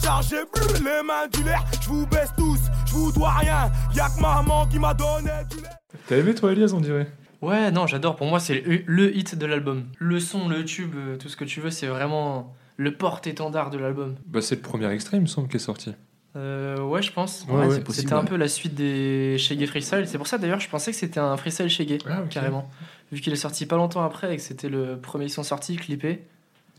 Charger, 0.01 0.38
bleu, 0.54 0.74
les 0.75 1.03
mains 1.03 1.27
du 1.34 1.44
l'air. 1.44 1.63
Je 1.82 1.89
vous 1.89 2.06
baisse 2.08 2.29
tous, 2.38 2.60
je 2.88 2.94
vous 2.94 3.12
dois 3.12 3.32
rien. 3.32 3.70
Y'a 3.94 4.08
que 4.10 4.22
maman 4.22 4.65
qui 4.67 4.79
m'a 4.79 4.94
donné 4.94 5.29
du 5.50 5.58
lait. 5.58 5.70
T'as 6.08 6.17
aimé, 6.17 6.34
toi, 6.34 6.51
Elias, 6.51 6.72
on 6.74 6.79
dirait? 6.79 7.08
Ouais, 7.41 7.72
non, 7.72 7.86
j'adore. 7.88 8.15
Pour 8.15 8.27
moi, 8.27 8.39
c'est 8.39 8.62
le, 8.62 8.82
le 8.86 9.15
hit 9.15 9.36
de 9.38 9.46
l'album. 9.46 9.86
Le 10.00 10.20
son, 10.20 10.48
le 10.48 10.63
tube, 10.65 10.96
euh, 10.96 11.17
tout 11.17 11.29
ce 11.29 11.36
que 11.38 11.44
tu 11.46 11.60
veux, 11.62 11.70
c'est 11.70 11.88
vraiment 11.88 12.56
le 12.77 12.94
porte-étendard 12.96 13.70
de 13.70 13.77
l'album. 13.77 14.15
Bah, 14.25 14.41
c'est 14.41 14.56
le 14.56 14.62
premier 14.62 14.89
extrait, 14.91 15.17
il 15.17 15.22
me 15.22 15.27
semble, 15.27 15.48
qui 15.48 15.58
est 15.58 15.60
sorti. 15.60 15.94
Euh, 16.36 16.79
ouais, 16.82 17.01
je 17.01 17.12
pense. 17.12 17.46
Ouais, 17.50 17.67
C'était 17.89 18.13
un 18.13 18.24
peu 18.24 18.36
la 18.38 18.48
suite 18.48 18.75
des 18.75 19.38
Shaggy 19.38 19.67
Freestyle. 19.67 20.03
C'est 20.08 20.17
pour 20.17 20.27
ça 20.27 20.38
d'ailleurs, 20.38 20.60
je 20.60 20.70
pensais 20.70 20.91
que 20.91 20.98
c'était 20.98 21.20
un 21.20 21.36
freestyle 21.38 21.70
Shaggy, 21.70 21.98
Ah, 22.10 22.22
carrément. 22.29 22.70
Vu 23.12 23.22
qu'il 23.22 23.34
est 23.34 23.38
sorti 23.38 23.65
pas 23.65 23.75
longtemps 23.77 24.03
après 24.03 24.34
et 24.34 24.38
que 24.38 24.44
c'était 24.44 24.70
le 24.70 24.98
premier 25.00 25.27
son 25.29 25.44
sorti, 25.44 25.75
clippé. 25.77 26.27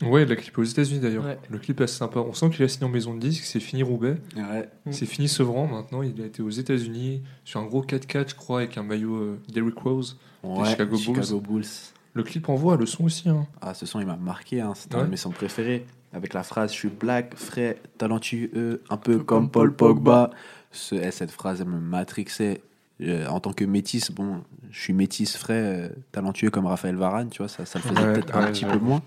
Ouais, 0.01 0.23
il 0.23 0.29
l'a 0.29 0.35
clippé 0.35 0.61
aux 0.61 0.63
États-Unis 0.65 0.99
d'ailleurs. 0.99 1.25
Ouais. 1.25 1.37
Le 1.49 1.57
clip 1.59 1.79
est 1.81 1.83
assez 1.83 1.95
sympa. 1.97 2.19
On 2.19 2.33
sent 2.33 2.49
qu'il 2.51 2.63
a 2.63 2.67
signé 2.67 2.85
en 2.85 2.89
maison 2.89 3.13
de 3.13 3.19
disque, 3.19 3.43
c'est 3.43 3.59
fini 3.59 3.83
Roubaix, 3.83 4.17
Ouais. 4.35 4.69
Mm. 4.85 4.91
c'est 4.91 5.05
fini 5.05 5.27
Sevran. 5.27 5.67
Maintenant, 5.67 6.01
il 6.01 6.21
a 6.21 6.25
été 6.25 6.41
aux 6.41 6.49
États-Unis 6.49 7.21
sur 7.43 7.59
un 7.59 7.65
gros 7.65 7.83
4x4, 7.83 8.29
je 8.29 8.35
crois, 8.35 8.59
avec 8.59 8.77
un 8.77 8.83
maillot 8.83 9.15
euh, 9.15 9.39
Derrick 9.51 9.77
Rose. 9.77 10.17
Ouais, 10.43 10.69
Chicago 10.69 10.95
Chicago, 10.97 11.39
Bulls. 11.41 11.53
Bulls. 11.61 11.65
Le 12.13 12.23
clip 12.23 12.47
envoie, 12.49 12.77
le 12.77 12.85
son 12.85 13.03
aussi. 13.05 13.29
Hein. 13.29 13.45
Ah, 13.61 13.73
ce 13.73 13.85
son, 13.85 13.99
il 13.99 14.05
m'a 14.07 14.15
marqué. 14.15 14.61
Hein. 14.61 14.73
C'était 14.75 14.95
Ouais. 14.95 15.01
un 15.01 15.05
de 15.05 15.11
mes 15.11 15.17
sons 15.17 15.31
préférés. 15.31 15.85
Avec 16.11 16.33
la 16.33 16.41
phrase 16.43 16.71
Je 16.71 16.77
suis 16.77 16.89
black, 16.89 17.35
frais, 17.35 17.77
talentueux, 17.99 18.81
un 18.89 18.97
peu 18.97 19.19
comme 19.19 19.49
Paul 19.51 19.75
Pogba. 19.75 20.31
Ce, 20.71 20.95
cette 21.11 21.31
phrase, 21.31 21.61
elle 21.61 21.67
me 21.67 21.79
matrixait. 21.79 22.61
Euh, 23.01 23.25
en 23.27 23.39
tant 23.39 23.53
que 23.53 23.63
métis, 23.63 24.11
bon, 24.11 24.43
je 24.71 24.79
suis 24.79 24.93
métis, 24.93 25.37
frais, 25.37 25.53
euh, 25.53 25.89
talentueux 26.11 26.49
comme 26.49 26.65
Raphaël 26.65 26.95
Varane, 26.95 27.29
tu 27.29 27.37
vois, 27.37 27.47
ça, 27.47 27.65
ça 27.65 27.79
le 27.79 27.83
faisait 27.83 28.01
Ouais, 28.07 28.13
peut-être 28.13 28.35
un 28.35 28.41
ouais, 28.43 28.51
petit 28.51 28.65
ouais. 28.65 28.73
peu 28.73 28.79
moins. 28.79 29.01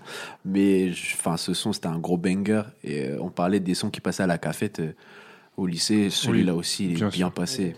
Mais 0.45 0.91
enfin, 1.13 1.37
ce 1.37 1.53
son, 1.53 1.73
c'était 1.73 1.87
un 1.87 1.99
gros 1.99 2.17
banger. 2.17 2.63
Et 2.83 3.05
euh, 3.09 3.17
on 3.21 3.29
parlait 3.29 3.59
des 3.59 3.75
sons 3.75 3.91
qui 3.91 4.01
passaient 4.01 4.23
à 4.23 4.27
la 4.27 4.39
cafette 4.39 4.79
euh, 4.79 4.93
au 5.57 5.67
lycée. 5.67 6.09
Celui-là 6.09 6.55
aussi, 6.55 6.85
il 6.85 6.91
est 6.93 6.95
bien 6.95 7.09
bien, 7.09 7.29
passé. 7.29 7.75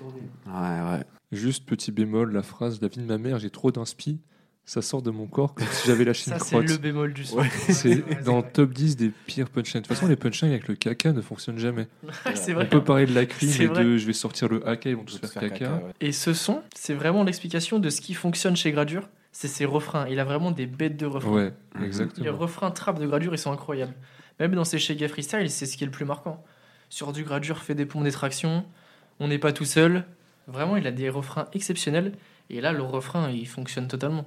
Ouais, 0.48 0.54
ouais. 0.54 1.04
Juste 1.34 1.66
petit 1.66 1.92
bémol, 1.92 2.32
la 2.32 2.44
phrase 2.44 2.80
La 2.82 2.88
vie 2.88 3.02
de 3.02 3.06
ma 3.06 3.18
mère, 3.18 3.40
j'ai 3.40 3.50
trop 3.50 3.72
d'inspi. 3.72 4.20
Ça 4.68 4.82
sort 4.82 5.04
de 5.04 5.12
mon 5.12 5.28
corps 5.28 5.54
comme 5.54 5.68
si 5.68 5.88
j'avais 5.88 6.04
lâché 6.06 6.24
Ça, 6.24 6.34
une 6.36 6.40
c'est 6.42 6.56
crotte. 6.56 6.70
le 6.70 6.78
bémol 6.78 7.14
du 7.14 7.24
son. 7.24 7.38
Ouais. 7.38 7.50
C'est 7.70 8.24
dans 8.24 8.38
le 8.38 8.44
top 8.44 8.72
10 8.74 8.96
des 8.98 9.12
pires 9.28 9.48
punchlines. 9.50 9.84
De 9.84 9.88
toute 9.88 9.96
façon, 9.96 10.08
les 10.08 10.16
punchlines 10.16 10.50
avec 10.52 10.68
le 10.68 10.74
caca 10.76 11.12
ne 11.14 11.22
fonctionnent 11.22 11.60
jamais. 11.60 11.88
c'est 12.34 12.52
On 12.54 12.56
vrai. 12.56 12.70
peut 12.70 12.84
parler 12.84 13.06
de 13.06 13.14
la 13.14 13.28
crime 13.28 13.50
C'est 13.50 13.64
et 13.66 13.68
vrai. 13.68 13.84
de 13.84 13.98
je 13.98 14.06
vais 14.08 14.14
sortir 14.14 14.48
le 14.50 14.68
haka, 14.68 14.90
ils 14.90 14.96
vont 14.96 15.04
tous 15.04 15.20
faire 15.20 15.30
faire 15.32 15.44
caca. 15.44 15.58
caca, 15.60 15.74
ouais. 15.76 15.92
Et 16.02 16.12
ce 16.12 16.34
son, 16.34 16.64
c'est 16.76 16.96
vraiment 16.96 17.24
l'explication 17.24 17.78
de 17.78 17.90
ce 17.92 18.02
qui 18.02 18.16
fonctionne 18.16 18.56
chez 18.56 18.72
Gradure. 18.72 19.08
C'est 19.32 19.48
ses 19.48 19.66
refrains. 19.66 20.08
Il 20.10 20.20
a 20.20 20.24
vraiment 20.24 20.50
des 20.50 20.66
bêtes 20.66 20.98
de 20.98 21.06
refrains. 21.06 21.32
Ouais, 21.32 21.54
Mhm. 21.76 21.82
Les 21.82 21.86
exactement. 21.88 22.36
refrains 22.38 22.72
trap 22.72 23.00
de 23.00 23.06
Gradure, 23.06 23.36
ils 23.36 23.38
sont 23.38 23.52
incroyables. 23.52 23.94
Même 24.40 24.56
dans 24.56 24.64
ses 24.66 24.80
Shaggy 24.80 25.08
Freestyle, 25.08 25.50
c'est 25.52 25.68
ce 25.68 25.78
qui 25.78 25.84
est 25.84 25.88
le 25.88 25.92
plus 25.92 26.06
marquant. 26.06 26.44
Sur 26.90 27.14
du 27.14 27.24
Gradure, 27.24 27.60
fait 27.60 27.76
des 27.76 27.86
pompes 27.86 28.04
d'extraction. 28.04 28.66
On 29.20 29.28
n'est 29.28 29.38
pas 29.38 29.52
tout 29.54 29.66
seul. 29.66 30.06
Vraiment, 30.48 30.76
il 30.78 30.88
a 30.88 30.92
des 30.92 31.10
refrains 31.10 31.48
exceptionnels. 31.54 32.14
Et 32.50 32.62
là, 32.62 32.72
le 32.74 32.82
refrain, 32.82 33.30
il 33.30 33.48
fonctionne 33.48 33.88
totalement. 33.88 34.26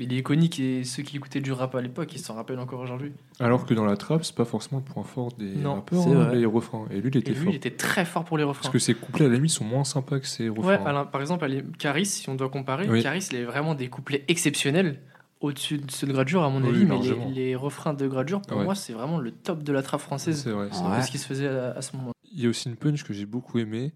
Il 0.00 0.12
est 0.12 0.18
iconique 0.18 0.60
et 0.60 0.84
ceux 0.84 1.02
qui 1.02 1.16
écoutaient 1.16 1.40
du 1.40 1.50
rap 1.50 1.74
à 1.74 1.80
l'époque, 1.80 2.14
ils 2.14 2.20
s'en 2.20 2.34
rappellent 2.34 2.60
encore 2.60 2.78
aujourd'hui. 2.80 3.12
Alors 3.40 3.66
que 3.66 3.74
dans 3.74 3.84
la 3.84 3.96
trap, 3.96 4.24
c'est 4.24 4.34
pas 4.34 4.44
forcément 4.44 4.80
le 4.86 4.92
point 4.92 5.02
fort 5.02 5.32
des 5.32 5.56
Non, 5.56 5.74
rappeurs, 5.74 6.06
hein, 6.06 6.32
les 6.32 6.46
refrains. 6.46 6.86
Et 6.92 7.00
lui, 7.00 7.10
il 7.12 7.16
Et 7.16 7.18
était 7.18 7.32
lui, 7.32 7.38
fort. 7.40 7.52
il 7.52 7.56
était 7.56 7.72
très 7.72 8.04
fort 8.04 8.24
pour 8.24 8.38
les 8.38 8.44
refrains. 8.44 8.62
Parce 8.62 8.72
que 8.72 8.78
ses 8.78 8.94
couplets, 8.94 9.24
à 9.24 9.28
la 9.28 9.34
limite, 9.34 9.50
sont 9.50 9.64
moins 9.64 9.82
sympas 9.82 10.20
que 10.20 10.26
ses 10.28 10.48
refrains. 10.48 10.76
Ouais, 11.02 11.04
par 11.10 11.20
exemple, 11.20 11.48
Caris, 11.80 12.06
si 12.06 12.28
on 12.28 12.36
doit 12.36 12.48
comparer, 12.48 12.88
Oui. 12.88 13.02
Caris, 13.02 13.26
il 13.32 13.38
a 13.38 13.44
vraiment 13.44 13.74
des 13.74 13.88
couplets 13.88 14.24
exceptionnels 14.28 15.00
au-dessus 15.40 15.78
de 15.78 15.90
ceux 15.90 16.06
de 16.06 16.12
Gradure, 16.12 16.44
à 16.44 16.48
mon 16.50 16.62
Oui, 16.62 16.68
avis. 16.68 16.84
mais 16.84 17.30
les, 17.32 17.56
refrains 17.56 17.94
de 17.94 18.06
Gradure, 18.06 18.40
pour 18.42 18.58
Ouais. 18.58 18.64
moi, 18.64 18.74
c'est 18.76 18.92
vraiment 18.92 19.18
le 19.18 19.32
top 19.32 19.64
de 19.64 19.72
la 19.72 19.82
trappe 19.82 20.00
française. 20.00 20.42
C'est 20.44 20.50
vrai. 20.50 20.68
c'est 20.70 20.82
Ouais. 20.84 21.02
ce 21.02 21.10
qui 21.10 21.18
se 21.18 21.26
faisait 21.26 21.48
à, 21.48 21.70
à 21.72 21.82
ce 21.82 21.96
moment. 21.96 22.12
Il 22.32 22.40
y 22.40 22.46
a 22.46 22.48
aussi 22.48 22.68
une 22.68 22.76
punch 22.76 23.02
que 23.02 23.12
j'ai 23.12 23.26
beaucoup 23.26 23.58
aimé 23.58 23.92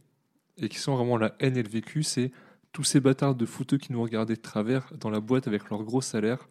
et 0.59 0.68
qui 0.68 0.78
sent 0.78 0.90
vraiment 0.90 1.16
la 1.16 1.35
haine 1.38 1.56
et 1.56 1.62
le 1.62 1.68
vécu, 1.68 2.02
c'est 2.02 2.32
tous 2.72 2.84
ces 2.84 3.00
bâtards 3.00 3.34
de 3.34 3.46
footeux 3.46 3.78
qui 3.78 3.92
nous 3.92 4.02
regardaient 4.02 4.36
de 4.36 4.40
travers 4.40 4.90
dans 4.98 5.10
la 5.10 5.20
boîte 5.20 5.46
avec 5.46 5.68
leur 5.70 5.82
gros 5.82 6.00
salaire. 6.00 6.48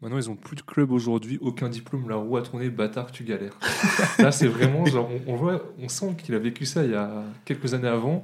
Maintenant, 0.00 0.18
ils 0.18 0.30
ont 0.30 0.36
plus 0.36 0.56
de 0.56 0.62
club 0.62 0.90
aujourd'hui, 0.90 1.38
aucun 1.40 1.68
diplôme, 1.68 2.08
la 2.08 2.16
roue 2.16 2.36
a 2.36 2.42
tourné, 2.42 2.68
bâtard, 2.68 3.10
tu 3.12 3.24
galères. 3.24 3.58
Là, 4.18 4.32
c'est 4.32 4.48
vraiment 4.48 4.84
genre, 4.86 5.08
on, 5.26 5.32
on 5.32 5.36
voit, 5.36 5.62
on 5.78 5.88
sent 5.88 6.16
qu'il 6.18 6.34
a 6.34 6.38
vécu 6.38 6.66
ça 6.66 6.84
il 6.84 6.90
y 6.90 6.94
a 6.94 7.24
quelques 7.44 7.74
années 7.74 7.88
avant. 7.88 8.22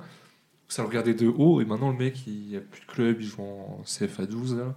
Ça 0.68 0.82
le 0.82 0.88
regardait 0.88 1.14
de 1.14 1.26
haut 1.26 1.60
et 1.60 1.64
maintenant 1.64 1.90
le 1.90 1.98
mec 1.98 2.28
il 2.28 2.56
a 2.56 2.60
plus 2.60 2.82
de 2.82 2.86
club, 2.86 3.16
il 3.20 3.26
joue 3.26 3.42
en 3.42 3.82
CFA 3.84 4.26
12 4.26 4.56
là. 4.56 4.74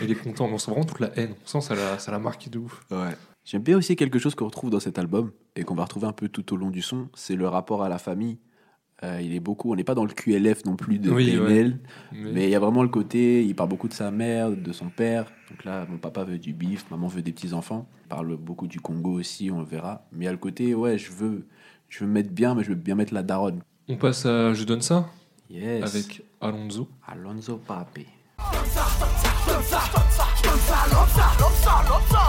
Et 0.00 0.04
il 0.04 0.10
est 0.10 0.14
content, 0.14 0.48
mais 0.48 0.54
on 0.54 0.58
sent 0.58 0.70
vraiment 0.70 0.86
toute 0.86 1.00
la 1.00 1.10
haine. 1.18 1.34
On 1.44 1.46
sent 1.46 1.60
ça 1.60 1.74
l'a, 1.74 1.98
ça 1.98 2.10
l'a 2.10 2.18
marqué 2.18 2.48
de 2.48 2.58
ouf. 2.58 2.82
Ouais. 2.90 3.14
J'aime 3.44 3.62
bien 3.62 3.76
aussi 3.76 3.96
quelque 3.96 4.18
chose 4.18 4.34
qu'on 4.34 4.46
retrouve 4.46 4.70
dans 4.70 4.80
cet 4.80 4.98
album 4.98 5.32
et 5.54 5.62
qu'on 5.62 5.74
va 5.74 5.84
retrouver 5.84 6.06
un 6.06 6.12
peu 6.12 6.28
tout 6.28 6.54
au 6.54 6.56
long 6.56 6.70
du 6.70 6.80
son, 6.80 7.08
c'est 7.14 7.36
le 7.36 7.46
rapport 7.46 7.82
à 7.82 7.90
la 7.90 7.98
famille. 7.98 8.38
Euh, 9.04 9.20
il 9.22 9.34
est 9.34 9.40
beaucoup, 9.40 9.70
on 9.70 9.76
n'est 9.76 9.84
pas 9.84 9.94
dans 9.94 10.06
le 10.06 10.12
QLF 10.14 10.64
non 10.64 10.74
plus 10.74 10.98
de 10.98 11.10
Oui, 11.10 11.26
PNL, 11.32 11.78
Mais, 12.12 12.32
mais 12.32 12.44
il 12.44 12.50
y 12.50 12.54
a 12.54 12.58
vraiment 12.58 12.82
le 12.82 12.88
côté, 12.88 13.44
il 13.44 13.54
parle 13.54 13.68
beaucoup 13.68 13.88
de 13.88 13.92
sa 13.92 14.10
mère, 14.10 14.50
de 14.50 14.72
son 14.72 14.88
père. 14.88 15.26
Donc 15.50 15.64
là, 15.64 15.86
mon 15.90 15.98
papa 15.98 16.24
veut 16.24 16.38
du 16.38 16.54
bif, 16.54 16.90
maman 16.90 17.06
veut 17.06 17.20
des 17.20 17.32
petits 17.32 17.52
enfants. 17.52 17.86
Il 18.04 18.08
parle 18.08 18.36
beaucoup 18.38 18.66
du 18.66 18.80
Congo 18.80 19.12
aussi, 19.12 19.50
on 19.50 19.60
le 19.60 19.66
verra. 19.66 20.06
Mais 20.12 20.24
il 20.24 20.26
y 20.26 20.28
a 20.28 20.32
le 20.32 20.38
côté, 20.38 20.74
ouais, 20.74 20.96
je 20.96 21.12
veux, 21.12 21.46
je 21.90 22.00
veux 22.00 22.06
me 22.06 22.12
mettre 22.14 22.30
bien, 22.30 22.54
mais 22.54 22.64
je 22.64 22.70
veux 22.70 22.74
bien 22.74 22.94
mettre 22.94 23.12
la 23.12 23.22
daronne. 23.22 23.60
on 23.88 23.96
passe 23.96 24.24
à 24.24 24.54
Je 24.54 24.64
donne 24.64 24.80
ça? 24.82 25.06
Yes. 25.50 25.94
avec 25.94 26.22
Alonso. 26.40 26.88
Alonso 27.06 27.58
Pape. 27.58 27.98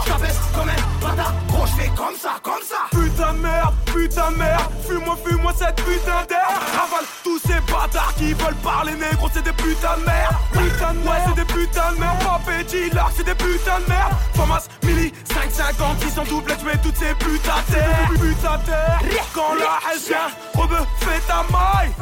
J'abaisse 0.06 0.38
comme 0.54 0.68
un 0.68 1.06
bâtard, 1.06 1.32
gros 1.48 1.66
j'fais 1.66 1.88
comme 1.96 2.16
ça, 2.16 2.36
comme 2.42 2.62
ça 2.62 2.88
Putain 2.90 3.34
de 3.34 3.38
merde, 3.38 3.74
putain 3.86 4.30
de 4.32 4.36
merde. 4.36 4.72
Fuis-moi, 4.86 5.16
fuis-moi 5.24 5.52
cette 5.56 5.76
putain 5.76 6.24
d'air. 6.28 6.48
Avale 6.74 7.04
tous 7.22 7.38
ces 7.38 7.60
bâtards 7.72 8.14
qui 8.16 8.32
veulent 8.32 8.54
parler 8.62 8.92
négro 8.94 9.28
C'est 9.32 9.44
des 9.44 9.52
putains 9.52 9.96
de 9.98 10.04
merde. 10.04 10.34
Putain 10.52 10.94
de 10.94 11.08
ouais, 11.08 11.18
c'est 11.26 11.34
des 11.34 11.52
putains 11.52 11.92
de 11.92 12.00
merde. 12.00 12.18
Papé, 12.20 12.68
G-Lark, 12.68 13.12
c'est 13.16 13.24
des 13.24 13.34
putains 13.34 13.80
de 13.80 13.88
merde. 13.88 14.12
Thomas, 14.34 14.66
Millie, 14.82 15.12
5,50 15.28 15.72
Ils 16.02 16.10
sont 16.10 16.24
doublés, 16.24 16.54
tu 16.58 16.64
mets 16.64 16.78
toutes 16.82 16.96
ces 16.96 17.14
putains 17.14 17.62
terre 17.70 18.08
Putain 18.10 18.58
terre 18.64 19.00
Quand 19.34 19.54
la 19.54 19.78
haine 19.92 20.00
vient, 20.06 20.60
rebeu, 20.60 20.84
Fais 21.00 21.20
ta 21.26 21.44
maille 21.50 21.92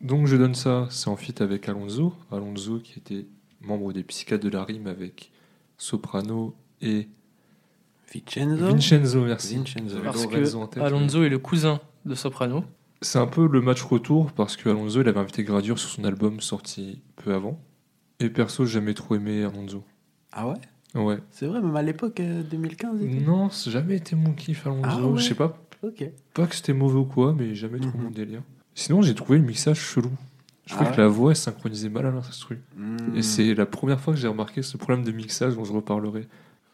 Donc 0.00 0.26
je 0.26 0.36
donne 0.36 0.54
ça, 0.54 0.86
c'est 0.90 1.08
en 1.08 1.16
feat 1.16 1.40
avec 1.40 1.68
Alonso. 1.68 2.14
Alonso 2.30 2.78
qui 2.78 2.98
était 2.98 3.26
membre 3.60 3.92
des 3.92 4.04
Psychiatres 4.04 4.44
de 4.44 4.50
la 4.50 4.64
Rime 4.64 4.86
avec 4.86 5.32
Soprano 5.76 6.54
et 6.80 7.08
Vincenzo. 8.12 8.66
Vincenzo, 8.66 9.24
merci. 9.24 9.56
Vincenzo. 9.56 9.98
Parce 10.02 10.26
que 10.26 10.66
tête, 10.66 10.82
Alonso 10.82 11.22
est 11.24 11.28
le 11.28 11.38
cousin 11.38 11.80
de 12.04 12.14
Soprano. 12.14 12.64
C'est 13.02 13.18
un 13.18 13.26
peu 13.26 13.46
le 13.46 13.60
match 13.60 13.82
retour 13.82 14.32
parce 14.32 14.56
que 14.56 14.68
Alonso 14.68 15.00
il 15.00 15.08
avait 15.08 15.20
invité 15.20 15.44
Gradure 15.44 15.78
sur 15.78 15.88
son 15.90 16.04
album 16.04 16.40
sorti 16.40 17.02
peu 17.16 17.34
avant. 17.34 17.60
Et 18.20 18.30
perso, 18.30 18.64
j'ai 18.64 18.74
jamais 18.74 18.94
trop 18.94 19.14
aimé 19.16 19.44
Alonso. 19.44 19.84
Ah 20.32 20.48
ouais? 20.48 20.56
Ouais. 20.94 21.18
C'est 21.30 21.46
vrai, 21.46 21.60
même 21.60 21.76
à 21.76 21.82
l'époque 21.82 22.18
euh, 22.20 22.42
2015 22.42 23.02
et 23.02 23.08
tout. 23.18 23.24
Non, 23.24 23.50
c'est 23.50 23.70
jamais 23.70 23.96
été 23.96 24.16
mon 24.16 24.32
kiff 24.32 24.66
Alonso. 24.66 24.82
Ah 24.84 25.06
ouais? 25.06 25.18
Je 25.20 25.24
sais 25.28 25.34
pas, 25.34 25.56
Ok. 25.82 26.04
pas 26.34 26.46
que 26.46 26.54
c'était 26.56 26.72
mauvais 26.72 26.98
ou 26.98 27.04
quoi, 27.04 27.34
mais 27.34 27.54
jamais 27.54 27.78
trop 27.78 27.96
Mhm. 27.98 28.04
mon 28.04 28.10
délire. 28.10 28.42
Sinon, 28.78 29.02
j'ai 29.02 29.12
trouvé 29.16 29.38
le 29.38 29.44
mixage 29.44 29.80
chelou. 29.80 30.12
Je 30.64 30.72
Ah 30.72 30.76
trouvais 30.76 30.90
ouais 30.90 30.96
que 30.96 31.00
la 31.00 31.08
voix 31.08 31.32
est 31.32 31.34
synchronisée 31.34 31.88
mal 31.88 32.06
à 32.06 32.12
l'instru. 32.12 32.60
Hmm. 32.76 33.16
Et 33.16 33.22
c'est 33.22 33.52
la 33.54 33.66
première 33.66 34.00
fois 34.00 34.14
que 34.14 34.20
j'ai 34.20 34.28
remarqué 34.28 34.62
ce 34.62 34.76
problème 34.76 35.02
de 35.02 35.10
mixage 35.10 35.56
dont 35.56 35.64
je 35.64 35.72
reparlerai. 35.72 36.28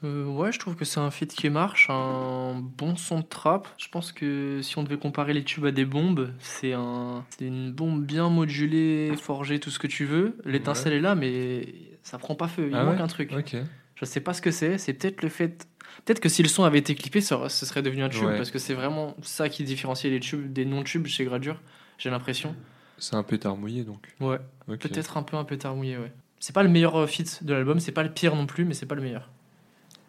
Euh, 0.04 0.26
ouais, 0.26 0.52
je 0.52 0.58
trouve 0.58 0.76
que 0.76 0.84
c'est 0.84 1.00
un 1.00 1.10
feat 1.10 1.32
qui 1.32 1.48
marche, 1.48 1.88
un 1.88 2.60
bon 2.76 2.94
son 2.96 3.20
de 3.20 3.24
trap. 3.24 3.68
Je 3.78 3.88
pense 3.88 4.12
que 4.12 4.60
si 4.60 4.76
on 4.76 4.82
devait 4.82 4.98
comparer 4.98 5.32
les 5.32 5.44
tubes 5.44 5.64
à 5.64 5.70
des 5.70 5.86
bombes, 5.86 6.30
c'est 6.40 6.74
un, 6.74 7.24
c'est 7.30 7.46
une 7.46 7.72
bombe 7.72 8.04
bien 8.04 8.28
modulée, 8.28 9.14
forgée, 9.16 9.58
tout 9.58 9.70
ce 9.70 9.78
que 9.78 9.86
tu 9.86 10.04
veux. 10.04 10.36
L'étincelle 10.44 10.92
est 10.92 11.00
là, 11.00 11.14
mais 11.14 11.66
ça 12.02 12.18
prend 12.18 12.34
pas 12.34 12.48
feu. 12.48 12.68
Il 12.68 12.76
Ah 12.76 12.84
manque 12.84 12.96
ouais 12.96 13.00
un 13.00 13.06
truc. 13.06 13.32
Ok. 13.32 13.56
Je 13.94 14.04
sais 14.04 14.20
pas 14.20 14.34
ce 14.34 14.42
que 14.42 14.50
c'est. 14.50 14.76
C'est 14.76 14.92
peut-être 14.92 15.22
le 15.22 15.30
fait. 15.30 15.66
Peut-être 16.04 16.20
que 16.20 16.28
si 16.28 16.42
le 16.42 16.50
son 16.50 16.64
avait 16.64 16.80
été 16.80 16.94
clippé, 16.94 17.22
ça 17.22 17.48
ce 17.48 17.64
serait 17.64 17.80
devenu 17.80 18.02
un 18.02 18.10
tube 18.10 18.28
parce 18.36 18.50
que 18.50 18.58
c'est 18.58 18.74
vraiment 18.74 19.16
ça 19.22 19.48
qui 19.48 19.64
différencie 19.64 20.12
les 20.12 20.20
tubes 20.20 20.52
des 20.52 20.66
non-tubes 20.66 21.06
chez 21.06 21.24
Gradure. 21.24 21.62
J'ai 22.04 22.10
l'impression. 22.10 22.54
C'est 22.98 23.16
un 23.16 23.22
pétard 23.22 23.56
mouillé 23.56 23.82
donc. 23.82 24.14
Ouais. 24.20 24.38
Peut-être 24.66 25.16
un 25.16 25.22
peu 25.22 25.38
un 25.38 25.44
pétard 25.44 25.74
mouillé, 25.74 25.96
ouais. 25.96 26.12
C'est 26.38 26.52
pas 26.54 26.62
le 26.62 26.68
meilleur 26.68 26.96
euh, 26.96 27.06
feat 27.06 27.42
de 27.42 27.54
l'album, 27.54 27.80
c'est 27.80 27.92
pas 27.92 28.02
le 28.02 28.10
pire 28.10 28.36
non 28.36 28.44
plus, 28.44 28.66
mais 28.66 28.74
c'est 28.74 28.84
pas 28.84 28.94
le 28.94 29.00
meilleur. 29.00 29.30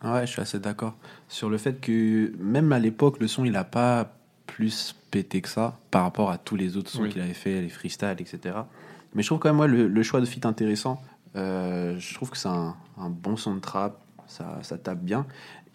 Ouais, 0.03 0.27
je 0.27 0.31
suis 0.33 0.41
assez 0.41 0.59
d'accord 0.59 0.97
sur 1.29 1.49
le 1.49 1.57
fait 1.57 1.79
que 1.79 2.33
même 2.37 2.73
à 2.73 2.79
l'époque, 2.79 3.21
le 3.21 3.29
son, 3.29 3.45
il 3.45 3.55
a 3.55 3.63
pas 3.63 4.11
plus 4.45 4.93
pété 5.09 5.39
que 5.39 5.47
ça 5.47 5.79
par 5.89 6.03
rapport 6.03 6.29
à 6.31 6.37
tous 6.37 6.57
les 6.57 6.75
autres 6.75 6.91
sons 6.91 7.03
Oui. 7.03 7.09
qu'il 7.11 7.21
avait 7.21 7.33
fait, 7.33 7.61
les 7.61 7.69
freestyles, 7.69 8.17
etc. 8.19 8.57
Mais 9.13 9.23
je 9.23 9.29
trouve 9.29 9.39
quand 9.39 9.47
même, 9.47 9.55
moi, 9.55 9.67
le, 9.67 9.87
le 9.87 10.03
choix 10.03 10.19
de 10.19 10.25
feat 10.25 10.45
intéressant. 10.45 11.01
Euh, 11.37 11.97
je 11.97 12.13
trouve 12.13 12.29
que 12.29 12.37
c'est 12.37 12.49
un, 12.49 12.75
un 12.97 13.09
bon 13.09 13.37
son 13.37 13.55
de 13.55 13.61
trap, 13.61 14.01
ça, 14.27 14.59
ça 14.63 14.77
tape 14.77 14.99
bien. 15.01 15.25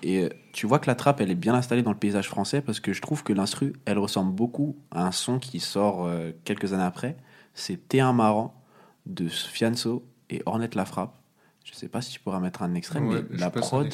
Et 0.02 0.24
euh, 0.24 0.28
tu 0.52 0.66
vois 0.66 0.78
que 0.78 0.86
la 0.86 0.94
trap, 0.94 1.20
elle 1.20 1.30
est 1.30 1.34
bien 1.34 1.54
installée 1.54 1.82
dans 1.82 1.92
le 1.92 1.98
paysage 1.98 2.28
français 2.28 2.60
parce 2.60 2.80
que 2.80 2.92
je 2.92 3.02
trouve 3.02 3.22
que 3.22 3.32
l'instru, 3.32 3.74
elle 3.84 3.98
ressemble 3.98 4.32
beaucoup 4.32 4.76
à 4.90 5.06
un 5.06 5.12
son 5.12 5.38
qui 5.38 5.60
sort 5.60 6.06
euh, 6.06 6.32
quelques 6.44 6.72
années 6.72 6.82
après. 6.82 7.16
C'est 7.54 7.88
T'es 7.88 8.00
un 8.00 8.12
marrant 8.12 8.54
de 9.06 9.28
Fianso 9.28 10.04
et 10.30 10.42
Ornette 10.46 10.74
la 10.74 10.84
frappe. 10.84 11.14
Je 11.64 11.74
sais 11.74 11.88
pas 11.88 12.00
si 12.00 12.12
tu 12.12 12.20
pourras 12.20 12.40
mettre 12.40 12.62
un 12.62 12.74
extrait, 12.74 13.00
Ouais, 13.00 13.22
mais 13.28 13.38
la 13.38 13.50
prod, 13.50 13.88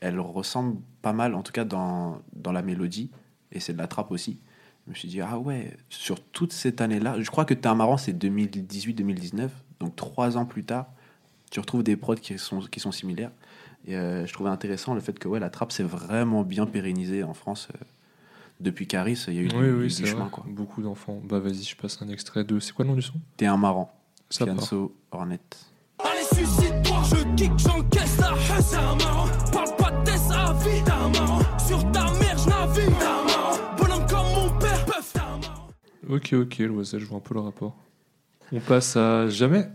elle 0.00 0.20
ressemble 0.20 0.78
pas 1.02 1.12
mal, 1.12 1.34
en 1.34 1.42
tout 1.42 1.52
cas 1.52 1.64
dans, 1.64 2.22
dans 2.32 2.52
la 2.52 2.62
mélodie, 2.62 3.10
et 3.52 3.60
c'est 3.60 3.72
de 3.72 3.78
la 3.78 3.88
trappe 3.88 4.10
aussi. 4.10 4.38
Je 4.86 4.90
me 4.90 4.94
suis 4.94 5.08
dit, 5.08 5.20
ah 5.20 5.38
ouais, 5.38 5.76
sur 5.90 6.22
toute 6.22 6.52
cette 6.52 6.80
année-là, 6.80 7.20
je 7.20 7.30
crois 7.30 7.44
que 7.44 7.54
T'es 7.54 7.74
marrant, 7.74 7.96
c'est 7.96 8.12
2018-2019, 8.12 9.48
donc 9.80 9.96
trois 9.96 10.36
ans 10.36 10.46
plus 10.46 10.64
tard, 10.64 10.86
tu 11.50 11.60
retrouves 11.60 11.82
des 11.82 11.96
prods 11.96 12.14
qui 12.14 12.38
sont, 12.38 12.60
qui 12.60 12.80
sont 12.80 12.92
similaires. 12.92 13.32
Et 13.86 13.96
euh, 13.96 14.26
je 14.26 14.32
trouvais 14.32 14.50
intéressant 14.50 14.94
le 14.94 15.00
fait 15.00 15.18
que 15.18 15.28
ouais, 15.28 15.40
la 15.40 15.50
trappe 15.50 15.72
s'est 15.72 15.82
vraiment 15.82 16.42
bien 16.42 16.66
pérennisée 16.66 17.22
en 17.22 17.34
France. 17.34 17.68
euh, 17.74 17.78
depuis 18.60 18.86
Caris, 18.88 19.22
il 19.28 19.34
y 19.34 19.38
a 19.38 19.42
eu 19.42 19.48
du, 19.48 19.56
Oui, 19.56 19.66
du 19.66 19.72
oui, 19.74 19.90
c'est 19.90 20.04
chemin. 20.04 20.22
vrai. 20.22 20.30
Quoi. 20.30 20.44
Beaucoup 20.48 20.82
d'enfants. 20.82 21.20
Bah 21.24 21.38
vas-y, 21.38 21.62
je 21.62 21.76
passe 21.76 22.02
un 22.02 22.08
extrait 22.08 22.42
de. 22.44 22.58
C'est 22.58 22.72
quoi 22.72 22.84
le 22.84 22.90
nom 22.90 22.96
du 22.96 23.02
son? 23.02 23.14
T'es 23.36 23.46
un 23.46 23.56
marrant, 23.56 23.94
Ça 24.30 24.44
part. 24.46 24.56
Fianso, 24.56 24.96
Ornette. 25.12 25.58
Allez 26.00 26.24
suicide-toi, 26.34 27.02
je 27.04 27.34
kick, 27.36 27.52
j'encaisse 27.58 28.18
la 28.18 28.60
c'est 28.60 28.76
un 28.76 28.94
marrant 28.96 29.28
Parle 29.52 29.76
pas 29.76 29.90
de 29.92 30.04
tes 30.04 30.34
avis, 30.34 30.84
t'es 30.84 30.90
un 30.90 31.08
marrant 31.08 31.58
Sur 31.58 31.92
ta 31.92 32.04
mère, 32.12 32.36
je 32.38 32.48
navigue, 32.48 32.98
t'es 32.98 33.04
un 33.04 33.24
marrant 33.24 33.76
Bonhomme 33.76 34.06
comme 34.08 34.26
mon 34.52 34.58
père, 34.60 34.84
peuf, 34.86 35.12
t'es 35.12 35.18
un 35.20 35.38
marrant 35.38 35.68
Ok, 36.08 36.32
ok, 36.34 36.58
Loisel, 36.58 37.00
je 37.00 37.06
vois 37.06 37.18
un 37.18 37.20
peu 37.20 37.34
le 37.34 37.40
rapport. 37.40 37.76
On 38.52 38.60
passe 38.60 38.96
à 38.96 39.28
Jamais. 39.28 39.66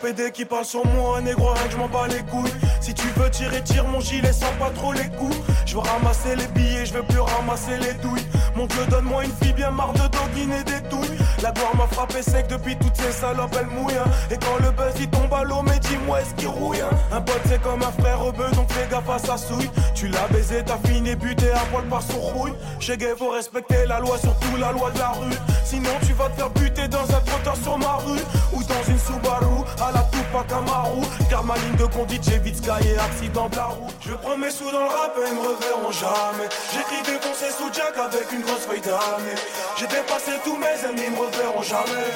PD 0.00 0.30
qui 0.32 0.44
parlent 0.44 0.64
sur 0.64 0.86
moi, 0.86 1.20
négro, 1.20 1.52
rien 1.52 1.64
que 1.64 1.72
je 1.72 1.76
m'en 1.76 1.88
bats 1.88 2.08
les 2.08 2.22
couilles. 2.30 2.52
Si 2.86 2.94
tu 2.94 3.08
veux 3.16 3.28
tirer, 3.28 3.60
tire 3.64 3.84
mon 3.88 3.98
gilet 3.98 4.32
sans 4.32 4.52
pas 4.60 4.70
trop 4.70 4.92
les 4.92 5.08
coups. 5.18 5.36
Je 5.66 5.74
veux 5.74 5.80
ramasser 5.80 6.36
les 6.36 6.46
billets, 6.46 6.86
je 6.86 6.94
veux 6.94 7.02
plus 7.02 7.18
ramasser 7.18 7.76
les 7.78 7.94
douilles. 7.94 8.24
Mon 8.54 8.66
dieu, 8.66 8.86
donne-moi 8.88 9.24
une 9.24 9.32
fille 9.42 9.52
bien 9.54 9.72
marre 9.72 9.92
de 9.94 10.06
doguiner 10.06 10.62
des 10.62 10.80
douilles. 10.88 11.18
La 11.42 11.50
gloire 11.50 11.74
m'a 11.74 11.88
frappé 11.88 12.22
sec 12.22 12.46
depuis 12.46 12.76
toutes 12.76 12.94
ces 12.96 13.10
salopes, 13.10 13.56
elle 13.58 13.66
mouille. 13.66 13.92
hein. 13.96 14.08
Et 14.30 14.36
quand 14.36 14.62
le 14.64 14.70
buzz 14.70 14.94
il 15.00 15.08
tombe 15.08 15.34
à 15.34 15.42
l'eau, 15.42 15.62
mais 15.62 15.80
dis-moi 15.80 16.20
est-ce 16.20 16.32
qu'il 16.36 16.46
rouille. 16.46 16.80
hein. 16.80 16.90
Un 17.10 17.20
pote 17.22 17.40
c'est 17.46 17.60
comme 17.60 17.82
un 17.82 17.90
frère 18.00 18.20
rebeu, 18.20 18.48
donc 18.52 18.70
fais 18.70 18.86
gaffe 18.88 19.10
à 19.10 19.18
sa 19.18 19.36
souille. 19.36 19.68
Tu 19.96 20.06
l'as 20.06 20.28
baisé, 20.30 20.62
t'as 20.64 20.78
fini 20.88 21.16
buté 21.16 21.50
à 21.50 21.64
poil 21.72 21.86
par 21.86 22.02
son 22.02 22.20
rouille. 22.20 22.54
Chez 22.78 22.96
Gay, 22.96 23.14
faut 23.18 23.30
respecter 23.30 23.84
la 23.88 23.98
loi, 23.98 24.16
surtout 24.16 24.56
la 24.60 24.70
loi 24.70 24.92
de 24.92 24.98
la 25.00 25.08
rue. 25.08 25.34
Sinon, 25.64 25.90
tu 26.06 26.12
vas 26.12 26.28
te 26.28 26.36
faire 26.36 26.50
buter 26.50 26.86
dans 26.86 27.02
un 27.02 27.20
trottoir 27.26 27.56
sur 27.56 27.78
ma 27.78 27.94
rue. 27.96 28.20
Ou 28.52 28.62
dans 28.62 28.82
une 28.88 28.98
Subaru, 28.98 29.64
à 29.80 29.90
la 29.92 30.02
Tupac 30.12 30.52
Amaru. 30.52 31.02
Car 31.28 31.42
ma 31.42 31.56
ligne 31.56 31.76
de 31.76 31.86
conduite, 31.86 32.22
j'évite 32.24 32.56
Sky 32.58 32.75
et 32.82 32.96
accident 32.98 33.48
de 33.48 33.56
la 33.56 33.64
route. 33.66 33.94
Je 34.00 34.14
prends 34.14 34.36
mes 34.36 34.50
sous 34.50 34.70
dans 34.70 34.80
le 34.84 34.86
rap 34.88 35.16
et 35.18 35.28
ils 35.28 35.34
me 35.34 35.40
reverront 35.40 35.92
jamais. 35.92 36.48
J'écris 36.72 37.02
défoncé 37.12 37.46
sous 37.50 37.72
Jack 37.72 37.96
avec 37.96 38.30
une 38.32 38.40
grosse 38.42 38.66
feuille 38.66 38.80
d'année. 38.80 39.36
J'ai 39.78 39.86
dépassé 39.86 40.32
tous 40.44 40.56
mes 40.56 40.66
ennemis, 40.88 41.02
ils 41.06 41.12
me 41.12 41.18
reverront 41.18 41.62
jamais. 41.62 42.06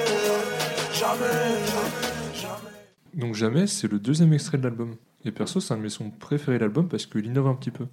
Jamais, 0.93 1.21
jamais, 1.67 2.35
jamais. 2.35 2.71
Donc 3.15 3.35
Jamais, 3.35 3.67
c'est 3.67 3.91
le 3.91 3.99
deuxième 3.99 4.33
extrait 4.33 4.59
de 4.59 4.65
l'album. 4.65 4.97
Et 5.25 5.31
perso, 5.33 5.61
c'est 5.61 5.75
un 5.75 5.77
de 5.77 5.83
mes 5.83 5.89
sons 5.91 6.11
préférés 6.11 6.59
de 6.59 6.65
l'album 6.65 6.89
parce 6.89 7.07
qu'il 7.07 7.27
innove 7.27 7.47
un 7.49 7.55
petit 7.55 7.71
peu. 7.71 7.87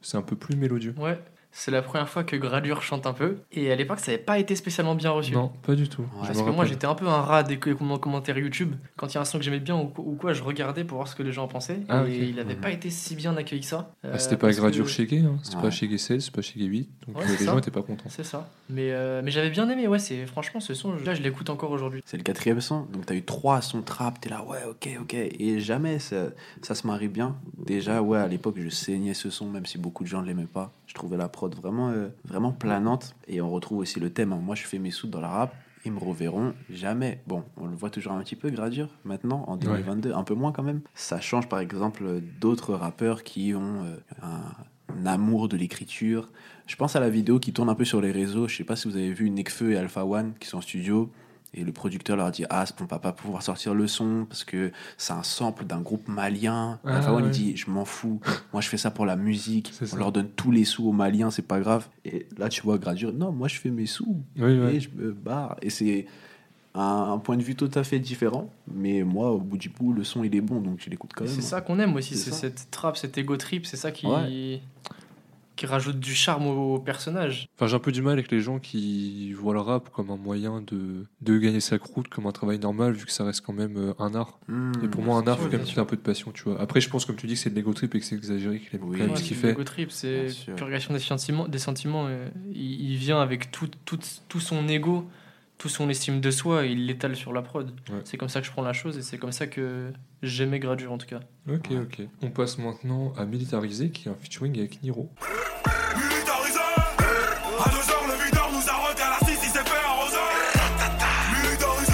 C'est 0.00 0.16
un 0.16 0.22
peu 0.22 0.36
plus 0.36 0.56
mélodieux. 0.56 0.94
Ouais. 0.98 1.18
C'est 1.56 1.70
la 1.70 1.82
première 1.82 2.08
fois 2.08 2.24
que 2.24 2.34
Gradure 2.34 2.82
chante 2.82 3.06
un 3.06 3.12
peu. 3.12 3.36
Et 3.52 3.70
à 3.70 3.76
l'époque, 3.76 4.00
ça 4.00 4.10
n'avait 4.10 4.22
pas 4.22 4.40
été 4.40 4.56
spécialement 4.56 4.96
bien 4.96 5.10
reçu. 5.12 5.32
Non, 5.32 5.52
pas 5.62 5.76
du 5.76 5.88
tout. 5.88 6.02
Ouais, 6.02 6.26
Parce 6.26 6.42
que 6.42 6.50
moi, 6.50 6.64
j'étais 6.64 6.86
un 6.86 6.96
peu 6.96 7.06
un 7.06 7.20
rat 7.20 7.44
des 7.44 7.58
com- 7.60 7.98
commentaires 8.00 8.36
YouTube. 8.36 8.74
Quand 8.96 9.06
il 9.06 9.14
y 9.14 9.18
a 9.18 9.20
un 9.20 9.24
son 9.24 9.38
que 9.38 9.44
j'aimais 9.44 9.60
bien 9.60 9.76
ou, 9.76 9.92
ou 9.98 10.16
quoi, 10.16 10.32
je 10.32 10.42
regardais 10.42 10.82
pour 10.82 10.96
voir 10.96 11.06
ce 11.06 11.14
que 11.14 11.22
les 11.22 11.30
gens 11.30 11.44
en 11.44 11.48
pensaient. 11.48 11.78
Ah, 11.88 12.04
et 12.08 12.16
il 12.16 12.34
n'avait 12.34 12.56
pas 12.56 12.70
été 12.72 12.90
si 12.90 13.14
bien 13.14 13.36
accueilli 13.36 13.60
que 13.60 13.68
ça. 13.68 13.92
Ah, 14.02 14.08
Euh, 14.08 14.18
c'était 14.18 14.36
pas 14.36 14.50
Gradure 14.50 14.84
que- 14.84 14.90
chez 14.90 15.06
Gay, 15.06 15.20
hein. 15.20 15.38
c'était 15.44 15.56
Ouais. 15.56 15.62
pas 15.62 15.70
chez 15.70 15.86
Gay 15.86 15.96
16, 15.98 16.24
c'est 16.24 16.34
pas 16.34 16.42
chez 16.42 16.58
Gay 16.58 16.66
8, 16.66 16.88
donc 17.06 17.18
Ouais, 17.18 17.22
euh, 17.24 17.28
les 17.28 17.36
ça. 17.36 17.44
gens 17.52 17.58
étaient 17.58 17.70
pas 17.70 17.82
contents. 17.82 18.04
C'est 18.08 18.24
ça. 18.24 18.48
Mais, 18.68 18.90
euh, 18.90 19.22
mais 19.24 19.30
j'avais 19.30 19.50
bien 19.50 19.68
aimé, 19.70 19.86
ouais, 19.86 19.98
c'est 20.00 20.26
franchement 20.26 20.58
ce 20.58 20.74
son, 20.74 20.92
là 21.04 21.14
je 21.14 21.22
l'écoute 21.22 21.50
encore 21.50 21.70
aujourd'hui. 21.70 22.02
C'est 22.04 22.16
le 22.16 22.22
quatrième 22.24 22.60
son. 22.60 22.80
Donc, 22.92 23.06
t'as 23.06 23.14
eu 23.14 23.22
trois 23.22 23.60
sons 23.60 23.82
trap. 23.82 24.20
T'es 24.20 24.28
là, 24.30 24.42
ouais, 24.44 24.58
ok, 24.68 24.88
ok. 25.02 25.14
Et 25.14 25.60
jamais 25.60 26.00
ça, 26.00 26.16
ça 26.62 26.74
se 26.74 26.84
marie 26.86 27.08
bien. 27.08 27.36
Déjà, 27.58 28.02
ouais, 28.02 28.18
à 28.18 28.26
l'époque, 28.26 28.56
je 28.58 28.68
saignais 28.70 29.14
ce 29.14 29.30
son, 29.30 29.48
même 29.50 29.66
si 29.66 29.78
beaucoup 29.78 30.02
de 30.02 30.08
gens 30.08 30.20
ne 30.22 30.26
l'aimaient 30.26 30.46
pas. 30.52 30.72
Je 30.86 30.94
trouvais 30.94 31.16
la 31.16 31.28
prod 31.28 31.43
vraiment, 31.48 31.90
euh, 31.90 32.08
vraiment 32.24 32.52
planante. 32.52 33.14
Et 33.28 33.40
on 33.40 33.50
retrouve 33.50 33.78
aussi 33.78 34.00
le 34.00 34.10
thème. 34.10 34.32
hein. 34.32 34.40
Moi, 34.42 34.54
je 34.54 34.64
fais 34.64 34.78
mes 34.78 34.90
sous 34.90 35.06
dans 35.08 35.20
la 35.20 35.28
rap. 35.28 35.54
Ils 35.86 35.92
me 35.92 35.98
reverront 35.98 36.54
jamais. 36.70 37.20
Bon, 37.26 37.44
on 37.58 37.66
le 37.66 37.76
voit 37.76 37.90
toujours 37.90 38.12
un 38.12 38.20
petit 38.22 38.36
peu, 38.36 38.48
Gradure, 38.50 38.88
maintenant, 39.04 39.44
en 39.48 39.56
2022. 39.58 40.12
Un 40.14 40.24
peu 40.24 40.34
moins 40.34 40.50
quand 40.52 40.62
même. 40.62 40.80
Ça 40.94 41.20
change, 41.20 41.46
par 41.48 41.58
exemple, 41.60 42.04
d'autres 42.40 42.72
rappeurs 42.74 43.22
qui 43.22 43.52
ont 43.54 43.84
euh, 43.84 43.96
un, 44.22 44.40
un 44.96 45.06
amour 45.06 45.48
de 45.48 45.58
l'écriture. 45.58 46.30
Je 46.66 46.76
pense 46.76 46.96
à 46.96 47.00
la 47.00 47.10
vidéo 47.10 47.38
qui 47.38 47.52
tourne 47.52 47.68
un 47.68 47.74
peu 47.74 47.84
sur 47.84 48.00
les 48.00 48.12
réseaux. 48.12 48.48
Je 48.48 48.56
sais 48.56 48.64
pas 48.64 48.76
si 48.76 48.88
vous 48.88 48.96
avez 48.96 49.12
vu 49.12 49.28
Nekfeu 49.28 49.72
et 49.72 49.76
Alpha 49.76 50.06
One 50.06 50.32
qui 50.40 50.48
sont 50.48 50.56
en 50.58 50.62
studio. 50.62 51.10
Et 51.56 51.62
le 51.64 51.72
producteur 51.72 52.16
leur 52.16 52.30
dit 52.30 52.44
Ah, 52.50 52.64
on 52.80 52.84
va 52.84 52.98
pas 52.98 53.12
pouvoir 53.12 53.42
sortir 53.42 53.74
le 53.74 53.86
son 53.86 54.26
parce 54.28 54.42
que 54.44 54.72
c'est 54.98 55.12
un 55.12 55.22
sample 55.22 55.64
d'un 55.64 55.80
groupe 55.80 56.08
malien. 56.08 56.80
Ah, 56.84 57.12
One 57.12 57.22
ouais. 57.24 57.28
il 57.28 57.30
dit 57.30 57.56
Je 57.56 57.70
m'en 57.70 57.84
fous. 57.84 58.20
Moi, 58.52 58.60
je 58.60 58.68
fais 58.68 58.76
ça 58.76 58.90
pour 58.90 59.06
la 59.06 59.16
musique. 59.16 59.72
On 59.80 59.86
ça. 59.86 59.96
leur 59.96 60.10
donne 60.12 60.28
tous 60.30 60.50
les 60.50 60.64
sous 60.64 60.88
aux 60.88 60.92
Maliens, 60.92 61.30
c'est 61.30 61.46
pas 61.46 61.60
grave. 61.60 61.88
Et 62.04 62.26
là, 62.38 62.48
tu 62.48 62.62
vois 62.62 62.78
Gradure 62.78 63.12
Non, 63.12 63.30
moi, 63.32 63.48
je 63.48 63.58
fais 63.60 63.70
mes 63.70 63.86
sous. 63.86 64.16
Oui, 64.36 64.58
ouais. 64.58 64.74
Et 64.76 64.80
je 64.80 64.88
me 64.96 65.12
barre. 65.12 65.56
Et 65.62 65.70
c'est 65.70 66.06
un, 66.74 67.12
un 67.12 67.18
point 67.18 67.36
de 67.36 67.42
vue 67.42 67.54
tout 67.54 67.70
à 67.74 67.84
fait 67.84 68.00
différent. 68.00 68.50
Mais 68.72 69.02
moi, 69.04 69.30
au 69.30 69.38
bout 69.38 69.56
du 69.56 69.68
bout, 69.68 69.92
le 69.92 70.02
son, 70.02 70.24
il 70.24 70.34
est 70.34 70.40
bon. 70.40 70.60
Donc, 70.60 70.80
je 70.84 70.90
l'écoute 70.90 71.12
quand 71.14 71.24
même. 71.24 71.32
C'est 71.32 71.40
ça 71.42 71.60
qu'on 71.60 71.78
aime 71.78 71.94
aussi, 71.94 72.16
C'est 72.16 72.32
cette 72.32 72.68
trap, 72.72 72.96
cet 72.96 73.16
ego 73.16 73.36
trip, 73.36 73.64
c'est 73.66 73.76
ça 73.76 73.92
qui, 73.92 74.06
Ouais. 74.06 74.60
Qui 75.56 75.66
rajoute 75.66 76.00
du 76.00 76.14
charme 76.14 76.46
au 76.46 76.78
personnage. 76.78 77.48
Enfin, 77.56 77.66
j'ai 77.68 77.76
un 77.76 77.80
peu 77.80 77.92
du 77.92 78.02
mal 78.02 78.14
avec 78.14 78.30
les 78.30 78.40
gens 78.40 78.58
qui 78.58 79.32
voient 79.34 79.54
le 79.54 79.60
rap 79.60 79.88
comme 79.90 80.10
un 80.10 80.16
moyen 80.16 80.60
de, 80.62 81.06
de 81.20 81.38
gagner 81.38 81.60
sa 81.60 81.78
croûte, 81.78 82.08
comme 82.08 82.26
un 82.26 82.32
travail 82.32 82.58
normal, 82.58 82.92
vu 82.94 83.04
que 83.06 83.12
ça 83.12 83.24
reste 83.24 83.42
quand 83.42 83.52
même 83.52 83.76
euh, 83.76 83.94
un 83.98 84.14
art. 84.14 84.38
Hmm. 84.48 84.72
Et 84.82 84.88
pour 84.88 85.02
moi, 85.02 85.16
un 85.16 85.26
art, 85.26 85.36
sûr, 85.36 85.44
faut 85.44 85.50
quand 85.56 85.64
même 85.64 85.78
un 85.78 85.84
peu 85.84 85.96
de 85.96 86.00
passion, 86.02 86.32
tu 86.32 86.42
vois. 86.44 86.60
Après, 86.60 86.80
je 86.80 86.88
pense, 86.90 87.04
comme 87.04 87.16
tu 87.16 87.26
dis, 87.26 87.34
que 87.34 87.38
c'est 87.40 87.50
de 87.50 87.54
l'ego 87.54 87.72
trip 87.72 87.94
et 87.94 88.00
que 88.00 88.04
c'est 88.04 88.16
exagéré, 88.16 88.58
qu'il 88.60 88.74
aime 88.78 88.84
Oui. 88.84 88.98
quand 88.98 89.04
même 89.04 89.12
Ouais, 89.12 89.16
ce 89.18 89.22
qu'il 89.22 89.36
c'est 89.36 89.42
fait. 89.42 89.48
l'ego 89.48 89.64
trip, 89.64 89.90
c'est 89.92 90.26
purgation 90.56 90.92
des 90.94 91.00
sentiments. 91.00 91.46
Des 91.48 91.58
sentiments 91.58 92.06
euh, 92.08 92.28
il, 92.52 92.90
il 92.92 92.96
vient 92.96 93.20
avec 93.20 93.50
tout, 93.50 93.68
tout, 93.84 93.98
tout 94.28 94.40
son 94.40 94.66
ego, 94.68 95.06
tout 95.64 95.70
son 95.70 95.88
estime 95.88 96.20
de 96.20 96.30
soi, 96.30 96.66
et 96.66 96.72
il 96.72 96.84
l'étale 96.84 97.16
sur 97.16 97.32
la 97.32 97.40
prod. 97.40 97.70
Ouais. 97.88 97.96
C'est 98.04 98.18
comme 98.18 98.28
ça 98.28 98.40
que 98.42 98.46
je 98.46 98.52
prends 98.52 98.60
la 98.60 98.74
chose, 98.74 98.98
et 98.98 99.02
c'est 99.02 99.16
comme 99.16 99.32
ça 99.32 99.46
que 99.46 99.94
j'aimais 100.22 100.58
Gradure 100.58 100.92
en 100.92 100.98
tout 100.98 101.06
cas. 101.06 101.20
Ok, 101.50 101.68
Ouais. 101.70 101.78
ok. 101.78 102.02
On 102.20 102.28
passe 102.28 102.58
maintenant 102.58 103.14
à 103.16 103.24
Militarisé, 103.24 103.88
qui 103.88 104.06
est 104.08 104.10
un 104.12 104.14
featuring 104.14 104.58
avec 104.58 104.82
Niro. 104.82 105.08
Militarisé 105.96 106.58
À 107.64 107.70
deux 107.70 107.76
heures, 107.90 108.04
le 108.08 108.24
videur 108.26 108.50
nous 108.52 108.68
a 108.68 108.74
requin 108.88 109.08
la 109.08 109.26
6, 109.26 109.38
il 109.42 109.48
s'est 109.48 109.58
fait 109.64 109.86
arroser 109.86 110.16
Militarisé 111.32 111.92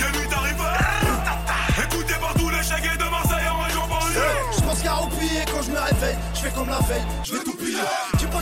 Des 0.00 0.18
nuits 0.18 0.34
arrivées 0.34 1.84
Écouté 1.84 2.14
par 2.18 2.32
tous 2.36 2.48
les 2.48 2.62
chégués 2.62 2.96
de 2.96 3.10
Marseille 3.10 3.48
en 3.52 3.62
région 3.64 3.86
banlieue 3.86 4.32
Je 4.56 4.62
pense 4.62 4.80
qu'à 4.82 5.02
oublier 5.02 5.42
quand 5.52 5.60
je 5.60 5.70
me 5.72 5.78
réveille, 5.78 6.16
je 6.32 6.38
fais 6.40 6.52
comme 6.54 6.68
la 6.70 6.80
veille, 6.80 7.04
je 7.22 7.32
vais 7.34 7.44
tout 7.44 7.54
piller. 7.58 7.76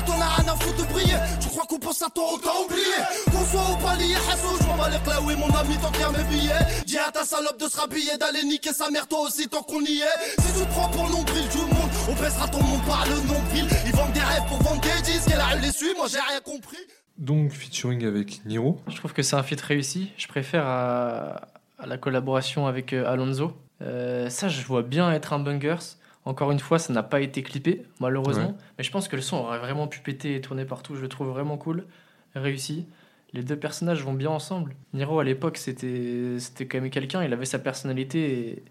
T'en 0.07 0.21
as 0.21 0.29
rien 0.37 0.53
à 0.53 0.57
foutre 0.57 0.77
de 0.87 0.93
briller, 0.93 1.17
tu 1.41 1.49
crois 1.49 1.65
qu'on 1.67 1.79
pense 1.79 2.03
à 2.03 2.09
toi 2.11 2.25
autant 2.35 2.65
oublier. 2.65 3.01
Qu'on 3.27 3.45
soit 3.47 3.71
au 3.73 3.77
palier, 3.77 4.15
Hasso, 4.15 4.49
je 4.61 4.67
m'en 4.67 4.87
les 4.87 4.99
clés, 5.05 5.23
oui 5.25 5.35
mon 5.37 5.49
ami 5.57 5.77
t'en 5.79 5.91
tient 5.93 6.11
mes 6.11 6.25
billets. 6.25 6.85
Dis 6.87 6.99
à 6.99 7.11
ta 7.11 7.25
salope 7.25 7.59
de 7.61 7.69
se 7.69 7.79
rhabiller, 7.81 8.17
d'aller 8.19 8.45
niquer 8.45 8.73
sa 8.73 8.91
mère 8.91 9.07
toi 9.09 9.21
aussi 9.21 9.49
tant 9.49 9.63
qu'on 9.63 9.81
y 9.81 10.01
est. 10.01 10.41
Si 10.43 10.53
tu 10.53 10.61
te 10.67 10.71
prends 10.73 10.89
pour 10.91 11.07
le 11.07 11.13
nombril 11.13 11.49
du 11.49 11.59
monde, 11.59 11.91
on 12.09 12.15
baissera 12.23 12.49
ton 12.49 12.63
monde 12.63 12.85
par 12.87 13.05
le 13.07 13.17
nombril. 13.17 13.67
Ils 13.87 13.93
vendent 13.93 14.13
des 14.13 14.21
rêves 14.21 14.45
pour 14.49 14.63
vendre 14.63 14.81
des 14.81 15.03
disques, 15.03 15.31
elle 15.33 15.41
a 15.41 15.57
eu 15.57 15.61
les 15.61 15.73
suies, 15.73 15.95
moi 15.97 16.07
j'ai 16.11 16.19
rien 16.19 16.41
compris. 16.41 16.79
Donc, 17.17 17.53
featuring 17.53 18.05
avec 18.07 18.45
Niro. 18.45 18.81
Je 18.89 18.97
trouve 18.97 19.13
que 19.13 19.23
c'est 19.23 19.37
un 19.37 19.43
feat 19.45 19.61
réussi. 19.61 20.11
Je 20.17 20.27
préfère 20.27 20.67
à, 20.67 21.43
à 21.79 21.87
la 21.87 21.97
collaboration 21.97 22.67
avec 22.67 22.93
euh, 22.93 23.07
Alonso. 23.09 23.53
Euh, 23.83 24.29
ça, 24.31 24.49
je 24.49 24.61
vois 24.63 24.83
bien 24.83 25.13
être 25.13 25.33
un 25.33 25.39
bungers. 25.39 25.77
Encore 26.25 26.51
une 26.53 26.59
fois, 26.59 26.79
ça 26.79 26.93
n'a 26.93 27.03
pas 27.03 27.21
été 27.21 27.43
clippé, 27.43 27.83
malheureusement. 28.01 28.49
Ouais. 28.49 28.55
Mais 28.79 28.85
je 28.85 28.91
pense 28.91 29.09
que 29.09 29.17
le 29.17 29.23
son 29.23 29.37
aurait 29.37 29.59
vraiment 29.59 29.89
pu 29.89 30.01
péter 30.01 30.37
et 30.37 30.41
tourner 30.41 30.65
partout. 30.65 30.95
Je 30.97 31.03
le 31.03 31.09
trouve 31.09 31.29
vraiment 31.29 31.59
cool, 31.59 31.85
réussi. 32.35 32.87
Les 33.35 33.43
deux 33.43 33.57
personnages 33.57 34.03
vont 34.03 34.15
bien 34.15 34.31
ensemble. 34.31 34.75
Niro, 34.95 35.19
à 35.19 35.25
l'époque, 35.25 35.59
c'était 35.59 36.37
c'était 36.39 36.67
quand 36.67 36.81
même 36.81 36.91
quelqu'un. 36.91 37.23
Il 37.25 37.33
avait 37.33 37.45
sa 37.45 37.59
personnalité 37.59 38.39
et, 38.39 38.63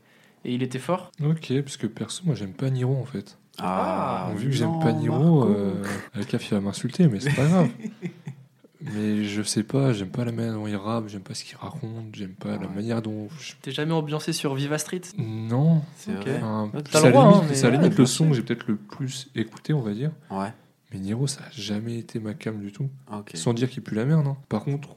et 0.45 0.53
il 0.53 0.63
était 0.63 0.79
fort. 0.79 1.11
Ok, 1.23 1.53
parce 1.61 1.77
que 1.77 1.85
perso, 1.85 2.23
moi, 2.25 2.33
j'aime 2.33 2.53
pas 2.53 2.69
Niro, 2.69 2.95
en 2.95 3.05
fait. 3.05 3.37
Ah, 3.59 4.31
vu 4.35 4.49
que 4.49 4.55
j'aime 4.55 4.79
pas 4.79 4.91
Niro, 4.93 5.43
euh, 5.45 5.75
Alcaf, 6.15 6.49
il 6.49 6.55
va 6.55 6.61
m'insulter, 6.61 7.07
mais 7.07 7.19
c'est 7.19 7.35
pas 7.35 7.45
grave. 7.45 7.69
mais 8.83 9.23
je 9.23 9.41
sais 9.41 9.63
pas, 9.63 9.93
j'aime 9.93 10.09
pas 10.09 10.25
la 10.25 10.31
manière 10.31 10.53
dont 10.53 10.67
il 10.67 10.75
rappe, 10.75 11.07
j'aime 11.07 11.21
pas 11.21 11.33
ce 11.33 11.43
qu'il 11.43 11.55
raconte, 11.57 12.13
j'aime 12.13 12.33
pas 12.33 12.57
la 12.57 12.67
manière 12.67 13.01
dont... 13.01 13.27
je- 13.39 13.53
T'es 13.61 13.71
jamais 13.71 13.93
ambiancé 13.93 14.33
sur 14.33 14.55
Viva 14.55 14.77
Street? 14.77 15.01
Non. 15.17 15.81
C'est 15.95 16.11
Ok. 16.15 16.21
vrai. 16.27 16.37
Enfin, 16.37 16.71
à 16.73 16.77
le 16.77 17.11
droit, 17.11 17.23
limite, 17.41 17.43
hein, 17.63 17.67
ouais, 17.67 17.71
limite 17.71 17.89
bien 17.89 17.97
le 17.99 18.05
son 18.05 18.29
que 18.29 18.35
j'ai 18.35 18.41
peut-être 18.41 18.67
le 18.67 18.75
plus 18.75 19.29
écouté, 19.35 19.73
on 19.73 19.81
va 19.81 19.93
dire. 19.93 20.11
Ouais, 20.31 20.51
Mais 20.91 20.99
Niro, 20.99 21.27
ça 21.27 21.41
a 21.41 21.51
jamais 21.51 21.97
été 21.97 22.19
ma 22.19 22.33
cam 22.33 22.59
du 22.59 22.71
tout. 22.71 22.89
Sans 23.33 23.53
dire 23.53 23.69
qu'il 23.69 23.83
pue 23.83 23.95
la 23.95 24.05
merde. 24.05 24.27
hein. 24.27 24.37
Par 24.49 24.63
contre, 24.63 24.95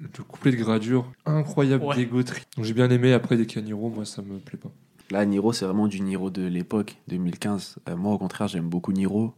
le 0.00 0.08
couplet 0.24 0.50
de 0.52 0.56
gradure, 0.56 1.10
incroyable 1.26 1.84
Ouais. 1.84 1.96
dégoterie. 1.96 2.42
Donc 2.56 2.64
j'ai 2.64 2.74
bien 2.74 2.90
aimé, 2.90 3.12
après 3.12 3.36
dès 3.36 3.46
qu'il 3.46 3.60
y 3.60 3.62
a 3.62 3.64
Niro, 3.66 3.90
moi 3.90 4.04
ça 4.04 4.22
me 4.22 4.38
plaît 4.38 4.58
pas. 4.58 4.70
Là, 5.10 5.24
Niro, 5.26 5.52
c'est 5.52 5.64
vraiment 5.66 5.86
du 5.86 6.00
Niro 6.00 6.30
de 6.30 6.42
l'époque, 6.46 6.96
2015. 7.08 7.76
Euh, 7.88 7.96
moi, 7.96 8.14
au 8.14 8.18
contraire, 8.18 8.48
j'aime 8.48 8.68
beaucoup 8.68 8.90
Niro. 8.92 9.34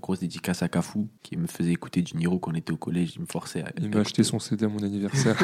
Grosse 0.00 0.20
dédicace 0.20 0.62
à 0.62 0.68
Cafou 0.68 1.08
qui 1.22 1.36
me 1.36 1.46
faisait 1.46 1.72
écouter 1.72 2.02
du 2.02 2.16
Niro 2.16 2.38
quand 2.38 2.50
on 2.52 2.54
était 2.54 2.72
au 2.72 2.76
collège. 2.76 3.14
Il 3.16 3.22
me 3.22 3.26
forçait 3.26 3.62
à. 3.62 3.72
Il 3.80 3.88
m'a 3.90 4.00
acheté 4.00 4.22
son 4.22 4.38
CD 4.38 4.66
à 4.66 4.68
mon 4.68 4.82
anniversaire. 4.82 5.36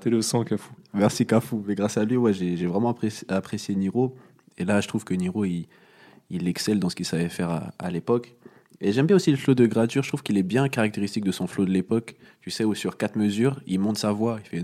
T'es 0.00 0.10
le 0.10 0.22
sang, 0.22 0.44
Cafou. 0.44 0.74
Merci, 0.94 1.26
Cafou. 1.26 1.62
Mais 1.66 1.74
grâce 1.74 1.98
à 1.98 2.04
lui, 2.04 2.16
ouais, 2.16 2.32
j'ai 2.32 2.66
vraiment 2.66 2.96
apprécié, 3.28 3.74
Niro. 3.74 4.16
Et 4.56 4.64
là, 4.64 4.80
je 4.80 4.88
trouve 4.88 5.04
que 5.04 5.14
Niro, 5.14 5.44
il, 5.44 5.66
excelle 6.30 6.80
dans 6.80 6.88
ce 6.88 6.96
qu'il 6.96 7.06
savait 7.06 7.28
faire 7.28 7.72
à, 7.78 7.90
l'époque. 7.90 8.34
Et 8.80 8.92
j'aime 8.92 9.06
bien 9.06 9.16
aussi 9.16 9.30
le 9.30 9.36
flow 9.36 9.54
de 9.54 9.66
Gradure. 9.66 10.02
Je 10.02 10.08
trouve 10.08 10.22
qu'il 10.22 10.38
est 10.38 10.42
bien 10.42 10.68
caractéristique 10.68 11.24
de 11.24 11.32
son 11.32 11.46
flow 11.46 11.64
de 11.64 11.70
l'époque. 11.70 12.16
Tu 12.40 12.50
sais, 12.50 12.64
où 12.64 12.74
sur 12.74 12.96
quatre 12.96 13.16
mesures, 13.16 13.60
il 13.66 13.80
monte 13.80 13.98
sa 13.98 14.12
voix. 14.12 14.38
Il 14.44 14.48
fait 14.48 14.62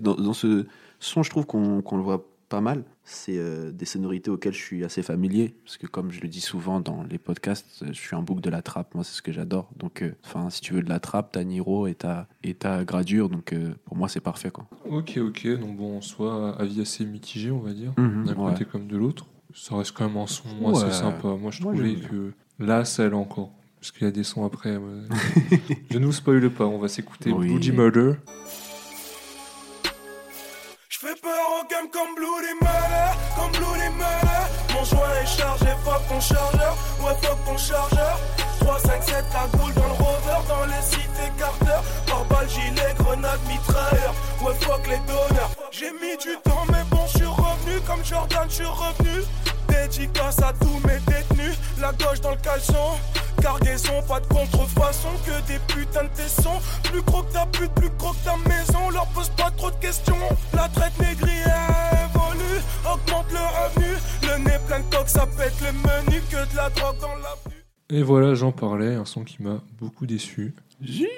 Dans 0.00 0.32
ce 0.34 0.66
son, 1.02 1.22
je 1.22 1.30
trouve 1.30 1.46
qu'on 1.46 1.96
le 1.96 2.02
voit 2.02 2.26
pas 2.48 2.60
mal. 2.60 2.84
C'est 3.04 3.36
euh, 3.36 3.72
des 3.72 3.84
sonorités 3.84 4.30
auxquelles 4.30 4.52
je 4.54 4.62
suis 4.62 4.84
assez 4.84 5.02
familier. 5.02 5.54
Parce 5.64 5.76
que, 5.76 5.86
comme 5.88 6.12
je 6.12 6.20
le 6.20 6.28
dis 6.28 6.40
souvent 6.40 6.78
dans 6.80 7.02
les 7.02 7.18
podcasts, 7.18 7.82
euh, 7.82 7.86
je 7.88 7.98
suis 7.98 8.14
un 8.14 8.22
bouc 8.22 8.40
de 8.40 8.48
la 8.48 8.62
trappe. 8.62 8.94
Moi, 8.94 9.02
c'est 9.02 9.14
ce 9.16 9.22
que 9.22 9.32
j'adore. 9.32 9.68
Donc, 9.76 10.02
euh, 10.02 10.12
enfin, 10.24 10.50
si 10.50 10.60
tu 10.60 10.72
veux 10.72 10.82
de 10.82 10.88
la 10.88 11.00
trappe, 11.00 11.32
t'as 11.32 11.42
Niro 11.42 11.88
et 11.88 11.94
t'as 11.94 12.26
et 12.44 12.54
t'as 12.54 12.84
Gradure. 12.84 13.28
Donc, 13.28 13.52
euh, 13.52 13.74
pour 13.84 13.96
moi, 13.96 14.08
c'est 14.08 14.20
parfait, 14.20 14.50
quoi. 14.52 14.66
Ok, 14.88 15.18
ok. 15.20 15.46
Donc 15.58 15.76
bon, 15.76 15.98
en 15.98 16.00
soi, 16.00 16.56
avis 16.58 16.80
assez 16.80 17.04
mitigé, 17.04 17.50
on 17.50 17.58
va 17.58 17.72
dire. 17.72 17.92
Mhm, 17.98 18.24
D'un 18.24 18.36
ouais. 18.36 18.52
côté 18.52 18.64
comme 18.64 18.86
de 18.86 18.96
l'autre. 18.96 19.26
Ça 19.54 19.76
reste 19.76 19.92
quand 19.92 20.06
même 20.08 20.16
un 20.16 20.26
son 20.28 20.44
Ouais. 20.60 20.76
assez 20.82 20.92
sympa. 20.92 21.28
Moi, 21.28 21.50
je 21.50 21.62
Moi, 21.62 21.74
trouvais 21.74 21.94
que 21.96 22.32
là, 22.60 22.84
ça 22.84 23.04
allait 23.04 23.14
encore. 23.14 23.50
Parce 23.80 23.90
qu'il 23.90 24.04
y 24.04 24.08
a 24.08 24.12
des 24.12 24.22
sons 24.22 24.44
après. 24.46 24.78
je 25.90 25.98
ne 25.98 26.06
vous 26.06 26.12
spoile 26.12 26.48
pas, 26.50 26.66
on 26.66 26.78
va 26.78 26.86
s'écouter 26.86 27.32
Oui. 27.32 27.48
Bloody 27.48 27.72
Murder. 27.72 28.12
Fais 31.02 31.16
peur 31.20 31.32
au 31.58 31.66
game 31.66 31.90
comme 31.90 32.14
Bloody 32.14 32.54
Murder, 32.62 33.10
comme 33.34 33.50
Bloody 33.50 33.88
Murder. 33.98 34.46
Mon 34.72 34.84
joint 34.84 35.10
est 35.20 35.26
chargé, 35.26 35.66
fuck 35.84 36.00
ton 36.08 36.20
chargeur, 36.20 36.76
ouais 37.02 37.16
fuck 37.20 37.44
ton 37.44 37.58
chargeur. 37.58 38.20
3, 38.60 38.78
5, 38.78 39.02
7, 39.02 39.24
la 39.34 39.58
goule 39.58 39.74
dans 39.74 39.86
le 39.86 39.92
rover, 39.94 40.46
dans 40.46 40.64
les 40.66 40.80
cités 40.80 41.32
Carter. 41.36 41.82
Par 42.06 42.24
balle, 42.26 42.48
gilet, 42.48 42.94
grenade, 43.00 43.40
mitrailleur, 43.48 44.14
ouais 44.44 44.54
fuck 44.60 44.86
les 44.86 44.98
donneurs. 44.98 45.50
J'ai 45.72 45.90
mis 45.90 46.16
du 46.18 46.36
temps, 46.44 46.64
mais 46.68 46.84
bon, 46.88 47.04
je 47.08 47.18
suis 47.18 47.26
revenu, 47.26 47.80
comme 47.84 48.04
Jordan, 48.04 48.46
je 48.48 48.54
suis 48.54 48.64
revenu. 48.64 49.24
Dédicace 49.66 50.38
à 50.38 50.52
tous 50.52 50.86
mes 50.86 51.00
détenus, 51.00 51.58
la 51.80 51.90
gauche 51.94 52.20
dans 52.20 52.30
le 52.30 52.36
caleçon. 52.36 52.92
Cargaison, 53.42 54.00
pas 54.06 54.20
de 54.20 54.26
contrefaçon, 54.26 55.08
que 55.26 55.46
des 55.48 55.58
putains 55.66 56.04
de 56.04 56.08
tessons. 56.10 56.60
Plus 56.84 57.02
gros 57.02 57.22
que 57.24 57.32
ta 57.32 57.44
pute, 57.46 57.72
plus 57.72 57.90
gros 57.98 58.12
que 58.12 58.24
ta 58.24 58.36
maison. 58.48 58.90
Leur 58.90 59.06
pose 59.08 59.30
pas 59.30 59.50
trop 59.50 59.70
de 59.70 59.76
questions. 59.76 60.16
La 60.54 60.68
traite 60.68 60.96
négrière 61.00 62.08
évolue, 62.14 62.60
augmente 62.84 63.26
le 63.32 63.38
revenu. 63.38 63.94
Le 64.22 64.44
nez 64.44 64.58
plein 64.68 64.78
de 64.78 64.94
coque, 64.94 65.08
ça 65.08 65.26
pète 65.26 65.60
le 65.60 65.72
menu. 65.72 66.22
Que 66.30 66.50
de 66.50 66.56
la 66.56 66.70
drogue 66.70 66.98
dans 67.00 67.08
l'avenue. 67.16 67.64
Et 67.90 68.02
voilà, 68.02 68.34
j'en 68.34 68.52
parlais, 68.52 68.94
un 68.94 69.04
son 69.04 69.24
qui 69.24 69.42
m'a 69.42 69.60
beaucoup 69.78 70.06
déçu. 70.06 70.54
Jure 70.80 71.08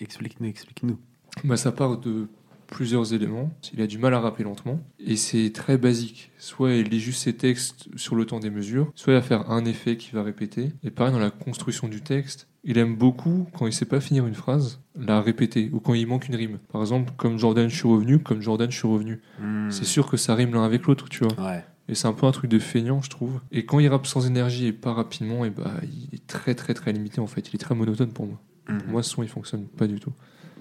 Explique-nous, 0.00 0.48
explique-nous. 0.48 0.98
Bah, 1.44 1.56
ça 1.56 1.72
part 1.72 1.98
de 1.98 2.28
plusieurs 2.68 3.12
éléments. 3.12 3.50
Il 3.72 3.80
a 3.82 3.86
du 3.88 3.98
mal 3.98 4.14
à 4.14 4.20
rapper 4.20 4.44
lentement. 4.44 4.80
Et 5.00 5.16
c'est 5.16 5.50
très 5.52 5.76
basique. 5.76 6.30
Soit 6.38 6.74
il 6.74 6.88
lit 6.88 7.00
juste 7.00 7.22
ses 7.22 7.34
textes 7.34 7.88
sur 7.96 8.14
le 8.14 8.24
temps 8.24 8.38
des 8.38 8.50
mesures, 8.50 8.92
soit 8.94 9.14
il 9.14 9.16
va 9.16 9.22
faire 9.22 9.50
un 9.50 9.64
effet 9.64 9.96
qu'il 9.96 10.14
va 10.14 10.22
répéter. 10.22 10.72
Et 10.84 10.90
pareil, 10.90 11.12
dans 11.12 11.18
la 11.18 11.30
construction 11.30 11.88
du 11.88 12.00
texte, 12.00 12.46
il 12.62 12.78
aime 12.78 12.96
beaucoup, 12.96 13.48
quand 13.56 13.66
il 13.66 13.72
sait 13.72 13.86
pas 13.86 14.00
finir 14.00 14.26
une 14.26 14.34
phrase, 14.34 14.80
la 14.94 15.20
répéter. 15.20 15.70
Ou 15.72 15.80
quand 15.80 15.94
il 15.94 16.06
manque 16.06 16.28
une 16.28 16.36
rime. 16.36 16.58
Par 16.70 16.80
exemple, 16.80 17.12
comme 17.16 17.38
Jordan, 17.38 17.68
je 17.68 17.76
suis 17.76 17.88
revenu, 17.88 18.18
comme 18.20 18.42
Jordan, 18.42 18.70
je 18.70 18.76
suis 18.76 18.88
revenu. 18.88 19.20
Hmm. 19.40 19.70
C'est 19.70 19.84
sûr 19.84 20.06
que 20.06 20.16
ça 20.16 20.34
rime 20.34 20.54
l'un 20.54 20.64
avec 20.64 20.84
l'autre, 20.84 21.08
tu 21.08 21.24
vois. 21.24 21.50
Ouais. 21.50 21.64
Et 21.88 21.94
c'est 21.94 22.06
un 22.06 22.12
peu 22.12 22.26
un 22.26 22.32
truc 22.32 22.50
de 22.50 22.58
feignant, 22.58 23.00
je 23.00 23.08
trouve. 23.08 23.40
Et 23.50 23.64
quand 23.64 23.78
il 23.78 23.88
rappe 23.88 24.06
sans 24.06 24.26
énergie 24.26 24.66
et 24.66 24.72
pas 24.72 24.92
rapidement, 24.92 25.44
et 25.44 25.50
bah, 25.50 25.72
il 25.82 26.14
est 26.14 26.26
très 26.26 26.54
très 26.54 26.74
très 26.74 26.92
limité 26.92 27.20
en 27.20 27.26
fait. 27.26 27.48
Il 27.48 27.54
est 27.54 27.58
très 27.58 27.74
monotone 27.74 28.12
pour 28.12 28.26
moi. 28.26 28.38
Mhm. 28.68 28.78
Pour 28.78 28.88
moi, 28.90 29.02
ce 29.02 29.10
son, 29.10 29.22
il 29.22 29.28
fonctionne 29.28 29.66
pas 29.66 29.86
du 29.86 29.98
tout. 29.98 30.12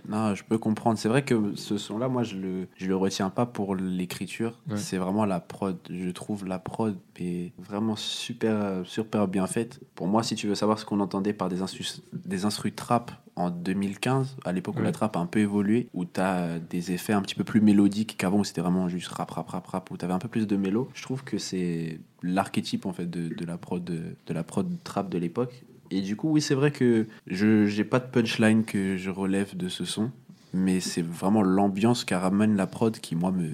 Non, 0.07 0.35
je 0.35 0.43
peux 0.43 0.57
comprendre. 0.57 0.97
C'est 0.97 1.09
vrai 1.09 1.23
que 1.23 1.55
ce 1.55 1.77
son-là, 1.77 2.07
moi, 2.09 2.23
je 2.23 2.35
le, 2.37 2.67
je 2.77 2.87
le 2.87 2.95
retiens 2.95 3.29
pas 3.29 3.45
pour 3.45 3.75
l'écriture. 3.75 4.59
Ouais. 4.69 4.77
C'est 4.77 4.97
vraiment 4.97 5.25
la 5.25 5.39
prod. 5.39 5.77
Je 5.89 6.09
trouve 6.09 6.45
la 6.45 6.59
prod 6.59 6.97
est 7.19 7.51
vraiment 7.57 7.95
super, 7.95 8.81
super 8.85 9.27
bien 9.27 9.47
faite. 9.47 9.79
Pour 9.95 10.07
moi, 10.07 10.23
si 10.23 10.35
tu 10.35 10.47
veux 10.47 10.55
savoir 10.55 10.79
ce 10.79 10.85
qu'on 10.85 10.99
entendait 10.99 11.33
par 11.33 11.49
des 11.49 11.61
instrus, 11.61 12.01
des 12.13 12.45
instrus 12.45 12.73
trap 12.75 13.11
en 13.35 13.49
2015, 13.51 14.37
à 14.45 14.51
l'époque 14.51 14.75
où 14.75 14.79
Ouais. 14.79 14.85
la 14.85 14.91
trap 14.91 15.15
a 15.15 15.19
un 15.19 15.25
peu 15.27 15.39
évolué, 15.39 15.89
où 15.93 16.05
tu 16.05 16.19
as 16.19 16.57
des 16.59 16.91
effets 16.91 17.13
un 17.13 17.21
petit 17.21 17.35
peu 17.35 17.43
plus 17.43 17.61
mélodiques 17.61 18.15
qu'avant, 18.17 18.39
où 18.39 18.43
c'était 18.43 18.61
vraiment 18.61 18.89
juste 18.89 19.09
rap, 19.09 19.29
rap, 19.29 19.47
rap, 19.49 19.67
rap, 19.67 19.91
où 19.91 19.97
tu 19.97 20.03
avais 20.05 20.13
un 20.13 20.19
peu 20.19 20.27
plus 20.27 20.47
de 20.47 20.55
mélo. 20.57 20.89
Je 20.95 21.03
trouve 21.03 21.23
que 21.23 21.37
c'est 21.37 21.99
l'archétype 22.23 22.85
en 22.87 22.93
fait 22.93 23.07
de, 23.07 23.33
de 23.33 23.45
la 23.45 23.57
prod 23.57 23.83
de, 23.83 24.15
de 24.25 24.33
la 24.33 24.43
prod 24.43 24.67
trap 24.83 25.09
de 25.09 25.17
l'époque. 25.19 25.63
Et 25.91 26.01
du 26.01 26.15
coup, 26.15 26.29
oui, 26.29 26.41
c'est 26.41 26.55
vrai 26.55 26.71
que 26.71 27.07
je 27.27 27.65
j'ai 27.65 27.83
pas 27.83 27.99
de 27.99 28.05
punchline 28.05 28.63
que 28.65 28.97
je 28.97 29.09
relève 29.09 29.55
de 29.55 29.69
ce 29.69 29.85
son, 29.85 30.11
mais 30.53 30.79
c'est 30.79 31.01
vraiment 31.01 31.41
l'ambiance 31.41 32.03
qu'a 32.03 32.19
ramène 32.19 32.55
la 32.55 32.67
prod 32.67 32.97
qui, 32.97 33.15
moi, 33.15 33.31
me, 33.31 33.49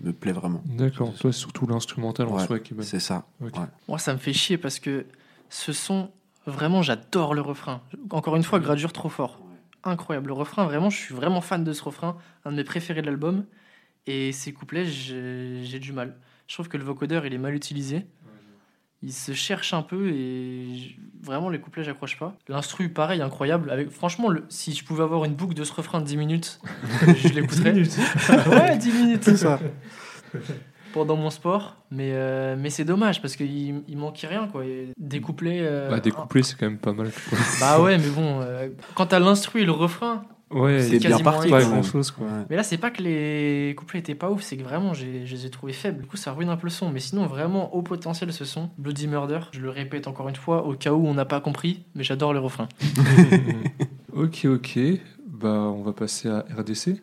me 0.00 0.12
plaît 0.12 0.32
vraiment. 0.32 0.62
D'accord. 0.66 1.14
Toi, 1.14 1.32
c'est 1.32 1.38
surtout 1.38 1.66
l'instrumental 1.66 2.28
en 2.28 2.36
Ouais, 2.36 2.46
soi 2.46 2.58
qui. 2.58 2.74
C'est 2.80 3.00
ça. 3.00 3.26
Ouais. 3.40 3.50
Moi, 3.88 3.98
ça 3.98 4.12
me 4.12 4.18
fait 4.18 4.32
chier 4.32 4.58
parce 4.58 4.78
que 4.78 5.06
ce 5.48 5.72
son, 5.72 6.10
vraiment, 6.46 6.82
j'adore 6.82 7.34
le 7.34 7.40
refrain. 7.40 7.80
Encore 8.10 8.36
une 8.36 8.42
fois, 8.42 8.60
Gradure 8.60 8.92
trop 8.92 9.08
fort. 9.08 9.40
Incroyable. 9.84 10.28
Le 10.28 10.34
refrain, 10.34 10.64
vraiment, 10.64 10.90
je 10.90 10.96
suis 10.96 11.14
vraiment 11.14 11.40
fan 11.40 11.62
de 11.62 11.72
ce 11.72 11.82
refrain. 11.82 12.16
Un 12.44 12.52
de 12.52 12.56
mes 12.56 12.64
préférés 12.64 13.02
de 13.02 13.06
l'album. 13.06 13.44
Et 14.06 14.32
ces 14.32 14.52
couplets, 14.52 14.84
j'ai 14.86 15.60
j'ai 15.64 15.78
du 15.78 15.92
mal. 15.92 16.16
Je 16.46 16.54
trouve 16.54 16.68
que 16.68 16.76
le 16.76 16.84
vocodeur, 16.84 17.24
il 17.26 17.32
est 17.32 17.38
mal 17.38 17.54
utilisé. 17.54 18.04
Il 19.06 19.12
se 19.12 19.32
cherche 19.32 19.74
un 19.74 19.82
peu 19.82 20.08
et 20.08 20.96
vraiment, 21.22 21.50
les 21.50 21.58
couplets, 21.60 21.84
j'accroche 21.84 22.18
pas. 22.18 22.34
L'instru, 22.48 22.88
pareil, 22.88 23.20
incroyable. 23.20 23.70
Avec, 23.70 23.90
franchement, 23.90 24.30
le- 24.30 24.44
si 24.48 24.72
je 24.72 24.82
pouvais 24.82 25.02
avoir 25.02 25.26
une 25.26 25.34
boucle 25.34 25.52
de 25.54 25.62
ce 25.62 25.72
refrain 25.74 26.00
de 26.00 26.06
10 26.06 26.16
minutes, 26.16 26.58
je 27.16 27.28
l'écouterais. 27.28 27.72
ouais, 28.48 28.78
10 28.78 28.92
minutes. 28.92 29.24
C'est 29.24 29.36
ça. 29.36 29.60
Pendant 30.92 31.16
mon 31.16 31.30
sport. 31.30 31.76
Mais, 31.90 32.10
euh, 32.12 32.56
mais 32.58 32.70
c'est 32.70 32.84
dommage 32.84 33.20
parce 33.20 33.36
qu'il 33.36 33.82
il 33.88 33.96
manquait 33.98 34.26
rien, 34.28 34.46
quoi. 34.46 34.64
Et 34.64 34.88
Des 34.96 35.20
couplets. 35.20 35.58
euh, 35.62 35.90
Bah, 35.90 36.00
des 36.00 36.10
couplets, 36.10 36.42
c'est 36.42 36.56
quand 36.56 36.66
même 36.66 36.78
pas 36.78 36.92
mal. 36.92 37.10
quoi. 37.28 37.38
Bah 37.60 37.80
ouais, 37.82 37.98
mais 37.98 38.08
bon, 38.08 38.40
euh, 38.40 38.68
quand 38.94 39.06
t'as 39.06 39.18
l'instru 39.18 39.62
et 39.62 39.64
le 39.64 39.72
refrain. 39.72 40.24
Ouais, 40.50 40.80
C'est 40.82 40.98
bien 40.98 41.10
quasiment 41.10 41.32
parti. 41.32 41.50
pas 41.50 41.62
grand 41.62 41.82
chose 41.82 42.10
quoi. 42.10 42.26
Ouais. 42.26 42.44
Mais 42.50 42.56
là, 42.56 42.62
c'est 42.62 42.78
pas 42.78 42.90
que 42.90 43.02
les 43.02 43.74
couplets 43.76 43.98
étaient 44.00 44.14
pas 44.14 44.30
ouf, 44.30 44.42
c'est 44.42 44.56
que 44.56 44.62
vraiment, 44.62 44.94
je 44.94 45.04
les 45.06 45.46
ai 45.46 45.50
trouvés 45.50 45.72
faibles. 45.72 46.02
Du 46.02 46.06
coup, 46.06 46.16
ça 46.16 46.32
ruine 46.32 46.48
un 46.48 46.56
peu 46.56 46.66
le 46.66 46.70
son. 46.70 46.90
Mais 46.90 47.00
sinon, 47.00 47.26
vraiment, 47.26 47.74
au 47.74 47.82
potentiel, 47.82 48.32
ce 48.32 48.44
son. 48.44 48.70
Bloody 48.78 49.08
Murder, 49.08 49.40
je 49.52 49.60
le 49.60 49.70
répète 49.70 50.06
encore 50.06 50.28
une 50.28 50.36
fois, 50.36 50.66
au 50.66 50.74
cas 50.74 50.92
où 50.92 51.06
on 51.06 51.14
n'a 51.14 51.24
pas 51.24 51.40
compris, 51.40 51.84
mais 51.94 52.04
j'adore 52.04 52.32
le 52.32 52.40
refrain. 52.40 52.68
ok, 54.12 54.44
ok. 54.44 54.78
Bah, 55.26 55.48
on 55.48 55.82
va 55.82 55.92
passer 55.92 56.28
à 56.28 56.44
RDC 56.56 57.02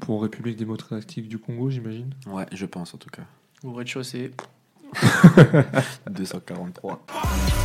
pour 0.00 0.22
République 0.22 0.56
démocratique 0.56 1.28
du 1.28 1.38
Congo, 1.38 1.70
j'imagine. 1.70 2.10
Ouais, 2.26 2.46
je 2.52 2.66
pense 2.66 2.94
en 2.94 2.98
tout 2.98 3.10
cas. 3.10 3.22
Au 3.64 3.72
rez-de-chaussée. 3.72 4.30
243. 6.10 7.04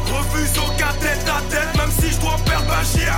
Refuse 0.05 0.57
aucun 0.59 0.93
tête 0.99 1.27
à 1.27 1.41
tête, 1.49 1.77
même 1.77 1.91
si 1.91 2.09
je 2.09 2.19
dois 2.19 2.35
perdre 2.45 2.67
ma 2.67 2.83
chienne. 2.83 3.13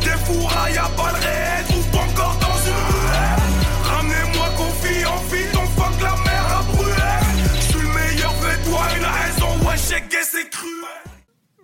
Des 0.00 0.18
fourrailles 0.24 0.78
à 0.78 0.88
balles 0.96 1.20
réelles, 1.20 1.64
trouve 1.68 1.90
pas 1.90 1.98
encore 1.98 2.38
dans 2.38 2.58
une 2.66 2.82
ruelle. 2.92 3.42
Ramenez-moi 3.84 4.46
confie 4.56 5.04
en 5.06 5.18
fille, 5.18 5.52
donc 5.52 5.68
fuck 5.76 6.00
la 6.00 6.14
mer 6.24 6.44
à 6.58 6.62
brûler. 6.72 7.18
Je 7.56 7.60
suis 7.60 7.80
le 7.80 7.88
meilleur, 7.88 8.32
fais-toi 8.34 8.80
une 8.96 9.04
raison, 9.04 9.68
ouais, 9.68 9.76
check 9.76 10.12
et 10.12 10.24
c'est 10.24 10.48
cruel. 10.50 10.70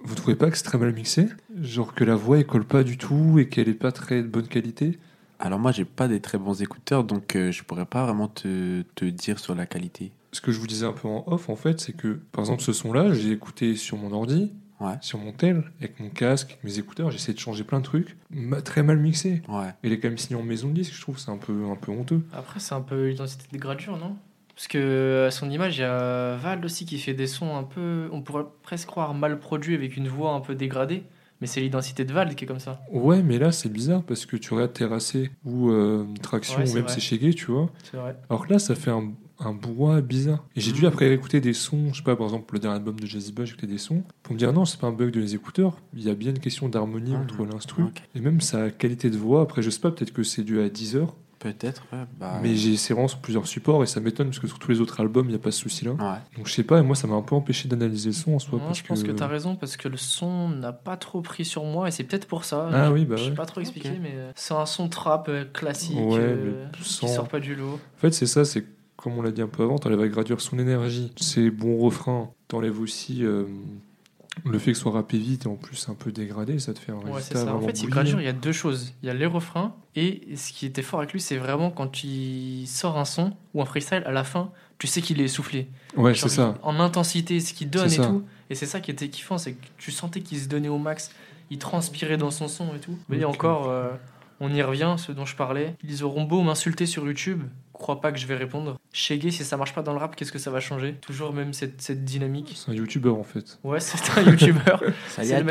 Vous 0.04 0.14
trouvez 0.14 0.36
pas 0.36 0.50
que 0.50 0.56
c'est 0.56 0.64
très 0.64 0.78
mal 0.78 0.92
mixé? 0.92 1.28
Genre 1.60 1.94
que 1.94 2.04
la 2.04 2.14
voix 2.16 2.38
elle 2.38 2.46
colle 2.46 2.64
pas 2.64 2.82
du 2.82 2.96
tout 2.98 3.38
et 3.38 3.48
qu'elle 3.48 3.68
est 3.68 3.74
pas 3.74 3.92
très 3.92 4.22
de 4.22 4.28
bonne 4.28 4.48
qualité? 4.48 4.98
Alors 5.40 5.60
moi, 5.60 5.70
j'ai 5.70 5.84
pas 5.84 6.08
des 6.08 6.20
très 6.20 6.36
bons 6.36 6.60
écouteurs, 6.62 7.04
donc 7.04 7.36
euh, 7.36 7.52
je 7.52 7.62
pourrais 7.62 7.84
pas 7.84 8.04
vraiment 8.04 8.26
te, 8.26 8.82
te 8.96 9.04
dire 9.04 9.38
sur 9.38 9.54
la 9.54 9.66
qualité. 9.66 10.10
Ce 10.32 10.40
que 10.40 10.52
je 10.52 10.58
vous 10.60 10.66
disais 10.66 10.84
un 10.86 10.92
peu 10.92 11.08
en 11.08 11.24
off 11.26 11.48
en 11.48 11.56
fait, 11.56 11.80
c'est 11.80 11.94
que 11.96 12.20
par 12.32 12.42
exemple 12.44 12.62
ce 12.62 12.72
son-là, 12.72 13.12
j'ai 13.14 13.30
écouté 13.32 13.76
sur 13.76 13.96
mon 13.96 14.12
ordi, 14.12 14.52
Ouais. 14.80 14.94
sur 15.00 15.18
mon 15.18 15.32
tel, 15.32 15.64
avec 15.80 15.98
mon 15.98 16.08
casque, 16.08 16.56
mes 16.62 16.78
écouteurs, 16.78 17.10
j'ai 17.10 17.16
essayé 17.16 17.34
de 17.34 17.40
changer 17.40 17.64
plein 17.64 17.80
de 17.80 17.84
trucs, 17.84 18.16
ma- 18.30 18.62
très 18.62 18.84
mal 18.84 18.98
mixé. 18.98 19.42
Ouais. 19.48 19.70
Il 19.82 19.92
est 19.92 19.98
quand 19.98 20.06
même 20.08 20.18
signé 20.18 20.38
en 20.40 20.44
maison 20.44 20.68
de 20.68 20.74
disque, 20.74 20.94
je 20.94 21.00
trouve, 21.00 21.18
c'est 21.18 21.30
un 21.32 21.36
peu, 21.36 21.64
un 21.68 21.74
peu 21.74 21.90
honteux. 21.90 22.22
Après, 22.32 22.60
c'est 22.60 22.74
un 22.74 22.80
peu 22.82 23.08
l'identité 23.08 23.44
de 23.50 23.58
Gradure, 23.58 23.96
non? 23.96 24.16
Parce 24.54 24.68
que 24.68 25.24
à 25.26 25.30
son 25.32 25.50
image, 25.50 25.78
il 25.78 25.80
y 25.80 25.84
a 25.84 26.36
Val 26.36 26.64
aussi 26.64 26.84
qui 26.84 26.98
fait 26.98 27.14
des 27.14 27.26
sons 27.26 27.56
un 27.56 27.62
peu. 27.64 28.08
On 28.12 28.22
pourrait 28.22 28.44
presque 28.62 28.86
croire 28.88 29.14
mal 29.14 29.38
produits 29.40 29.74
avec 29.74 29.96
une 29.96 30.08
voix 30.08 30.32
un 30.34 30.40
peu 30.40 30.54
dégradée. 30.54 31.02
Mais 31.40 31.46
c'est 31.46 31.60
l'identité 31.60 32.04
de 32.04 32.12
Val 32.12 32.34
qui 32.34 32.44
est 32.44 32.48
comme 32.48 32.58
ça. 32.58 32.80
Ouais, 32.92 33.22
mais 33.22 33.38
là 33.38 33.52
c'est 33.52 33.68
bizarre 33.72 34.02
parce 34.02 34.26
que 34.26 34.36
tu 34.36 34.52
regardes 34.54 34.72
Terrassé 34.72 35.30
ou 35.44 35.70
euh, 35.70 36.04
Traction 36.22 36.58
Ouais, 36.58 36.64
ou 36.64 36.66
c'est 36.66 36.74
même. 36.74 36.88
Séchégué, 36.88 37.32
tu 37.34 37.46
vois. 37.52 37.70
C'est 37.84 37.96
vrai. 37.96 38.16
Alors 38.28 38.46
que 38.46 38.52
là, 38.52 38.58
ça 38.58 38.74
fait 38.74 38.90
un, 38.90 39.12
un 39.40 39.52
brouhaha 39.52 40.00
bizarre. 40.00 40.44
Et 40.56 40.60
j'ai 40.60 40.72
dû 40.72 40.82
Mhm. 40.82 40.88
après 40.88 41.08
réécouter 41.08 41.40
des 41.40 41.52
sons, 41.52 41.88
je 41.92 41.98
sais 41.98 42.02
pas, 42.02 42.16
par 42.16 42.26
exemple, 42.26 42.52
le 42.54 42.60
dernier 42.60 42.76
album 42.76 42.98
de 42.98 43.06
Jazzy 43.06 43.32
j'ai 43.36 43.50
écouté 43.52 43.66
des 43.66 43.78
sons, 43.78 44.02
pour 44.22 44.34
me 44.34 44.38
dire 44.38 44.52
non, 44.52 44.64
c'est 44.64 44.80
pas 44.80 44.86
un 44.88 44.92
bug 44.92 45.10
de 45.10 45.20
les 45.20 45.34
écouteurs, 45.34 45.76
il 45.94 46.02
y 46.04 46.10
a 46.10 46.14
bien 46.14 46.30
une 46.30 46.40
question 46.40 46.68
d'harmonie 46.68 47.12
Mhm. 47.12 47.22
entre 47.22 47.44
l'instru 47.44 47.84
et 48.14 48.20
même 48.20 48.40
sa 48.40 48.70
qualité 48.70 49.10
de 49.10 49.16
voix. 49.16 49.42
Après, 49.42 49.62
je 49.62 49.70
sais 49.70 49.80
pas, 49.80 49.90
peut-être 49.90 50.12
que 50.12 50.22
c'est 50.22 50.42
dû 50.42 50.60
à 50.60 50.68
10 50.68 50.96
heures, 50.96 51.14
Peut-être, 51.40 51.84
ouais. 51.92 52.00
Bah, 52.18 52.40
mais 52.42 52.56
j'ai 52.56 52.74
vraiment 52.92 53.06
sur 53.06 53.20
plusieurs 53.20 53.46
supports 53.46 53.84
et 53.84 53.86
ça 53.86 54.00
m'étonne 54.00 54.26
parce 54.26 54.40
que 54.40 54.48
sur 54.48 54.58
tous 54.58 54.72
les 54.72 54.80
autres 54.80 54.98
albums, 55.00 55.26
il 55.26 55.28
n'y 55.28 55.34
a 55.36 55.38
pas 55.38 55.52
ce 55.52 55.60
souci-là. 55.60 55.92
Ouais. 55.92 56.18
Donc 56.36 56.48
je 56.48 56.52
sais 56.52 56.64
pas, 56.64 56.80
et 56.80 56.82
moi, 56.82 56.96
ça 56.96 57.06
m'a 57.06 57.14
un 57.14 57.22
peu 57.22 57.36
empêché 57.36 57.68
d'analyser 57.68 58.08
le 58.08 58.12
son 58.12 58.32
en 58.34 58.38
soi. 58.40 58.58
Non, 58.58 58.64
parce 58.64 58.78
je 58.80 58.82
pense 58.84 59.04
que, 59.04 59.12
t'as 59.12 59.28
raison 59.28 59.54
parce 59.54 59.76
que 59.76 59.86
le 59.86 59.96
son 59.96 60.48
n'a 60.48 60.72
pas 60.72 60.96
trop 60.96 61.20
pris 61.20 61.44
sur 61.44 61.62
moi 61.62 61.86
et 61.86 61.92
c'est 61.92 62.02
peut-être 62.02 62.26
pour 62.26 62.42
ça. 62.42 62.68
Ah 62.72 62.86
Je- 62.88 62.92
oui, 62.92 63.04
bah 63.04 63.14
Je 63.14 63.22
sais 63.22 63.28
ouais. 63.30 63.36
pas 63.36 63.46
trop 63.46 63.60
expliquer, 63.60 64.00
mais 64.02 64.14
euh, 64.16 64.32
c'est 64.34 64.52
un 64.54 64.66
son 64.66 64.88
trap 64.88 65.28
euh, 65.28 65.44
classique 65.44 65.96
Ouais, 65.96 66.18
euh, 66.18 66.64
mais 66.72 66.76
qui 66.76 66.88
sans- 66.88 67.06
sort 67.06 67.28
pas 67.28 67.38
du 67.38 67.54
lot. 67.54 67.74
En 67.74 67.98
fait, 68.00 68.10
c'est 68.10 68.26
ça, 68.26 68.44
c'est 68.44 68.64
comme 68.98 69.16
on 69.16 69.22
l'a 69.22 69.30
dit 69.30 69.40
un 69.40 69.46
peu 69.48 69.62
avant, 69.62 69.78
t'enlèves 69.78 70.00
à 70.00 70.08
Gradure 70.08 70.40
son 70.42 70.58
énergie, 70.58 71.10
ses 71.16 71.50
bons 71.50 71.78
refrains, 71.78 72.30
t'enlèves 72.48 72.78
aussi 72.80 73.24
euh, 73.24 73.44
le 74.44 74.58
fait 74.58 74.72
que 74.72 74.76
ce 74.76 74.82
soit 74.82 74.92
rappé 74.92 75.18
vite 75.18 75.46
et 75.46 75.48
en 75.48 75.54
plus 75.56 75.88
un 75.88 75.94
peu 75.94 76.12
dégradé, 76.12 76.58
ça 76.58 76.74
te 76.74 76.78
fait 76.78 76.92
un 76.92 76.96
Ouais, 76.96 77.12
résultat 77.14 77.44
ça. 77.46 77.54
En 77.54 77.60
fait, 77.60 77.82
il. 77.82 77.88
Gradure, 77.88 78.20
il 78.20 78.24
y 78.24 78.28
a 78.28 78.32
deux 78.32 78.52
choses. 78.52 78.92
Il 79.02 79.06
y 79.06 79.10
a 79.10 79.14
les 79.14 79.26
refrains 79.26 79.74
et 79.96 80.36
ce 80.36 80.52
qui 80.52 80.66
était 80.66 80.82
fort 80.82 81.00
avec 81.00 81.12
lui, 81.12 81.20
c'est 81.20 81.36
vraiment 81.38 81.70
quand 81.70 82.04
il 82.04 82.66
sort 82.66 82.98
un 82.98 83.04
son 83.04 83.32
ou 83.54 83.62
un 83.62 83.64
freestyle, 83.64 84.02
à 84.04 84.12
la 84.12 84.24
fin, 84.24 84.50
tu 84.78 84.86
sais 84.86 85.00
qu'il 85.00 85.20
est 85.20 85.24
essoufflé. 85.24 85.68
Ouais, 85.96 86.14
c'est 86.14 86.28
ça. 86.28 86.54
En 86.62 86.78
intensité, 86.80 87.40
ce 87.40 87.54
qu'il 87.54 87.70
donne 87.70 87.86
et 87.92 87.96
ça. 87.96 88.06
tout. 88.06 88.22
Et 88.50 88.54
c'est 88.54 88.66
ça 88.66 88.80
qui 88.80 88.90
était 88.90 89.08
kiffant, 89.08 89.38
c'est 89.38 89.52
que 89.54 89.66
tu 89.76 89.90
sentais 89.90 90.20
qu'il 90.20 90.38
se 90.38 90.48
donnait 90.48 90.68
au 90.68 90.78
max. 90.78 91.10
Il 91.50 91.58
transpirait 91.58 92.16
dans 92.18 92.30
son 92.30 92.46
son 92.46 92.74
et 92.74 92.78
tout. 92.78 92.96
Mais 93.08 93.24
Ok. 93.24 93.34
encore, 93.34 93.68
euh, 93.70 93.90
on 94.40 94.52
y 94.52 94.62
revient, 94.62 94.94
ce 94.98 95.12
dont 95.12 95.24
je 95.24 95.36
parlais. 95.36 95.74
Ils 95.82 96.04
auront 96.04 96.24
beau 96.24 96.42
m'insulter 96.42 96.86
sur 96.86 97.04
YouTube, 97.06 97.42
crois 97.72 98.00
pas 98.00 98.10
que 98.12 98.18
je 98.18 98.26
vais 98.26 98.34
répondre. 98.36 98.76
Shaggy, 98.92 99.30
si 99.32 99.44
ça 99.44 99.56
marche 99.56 99.72
pas 99.74 99.82
dans 99.82 99.92
le 99.92 99.98
rap, 99.98 100.16
qu'est-ce 100.16 100.32
que 100.32 100.38
ça 100.38 100.50
va 100.50 100.58
changer? 100.60 100.94
Toujours 101.00 101.32
même 101.32 101.52
cette, 101.52 101.80
cette 101.80 102.04
dynamique. 102.04 102.54
C'est 102.56 102.70
un 102.70 102.74
youtubeur 102.74 103.16
en 103.16 103.22
fait. 103.22 103.58
Ouais, 103.64 103.78
c'est 103.80 104.18
un 104.18 104.22
youtubeur. 104.22 104.82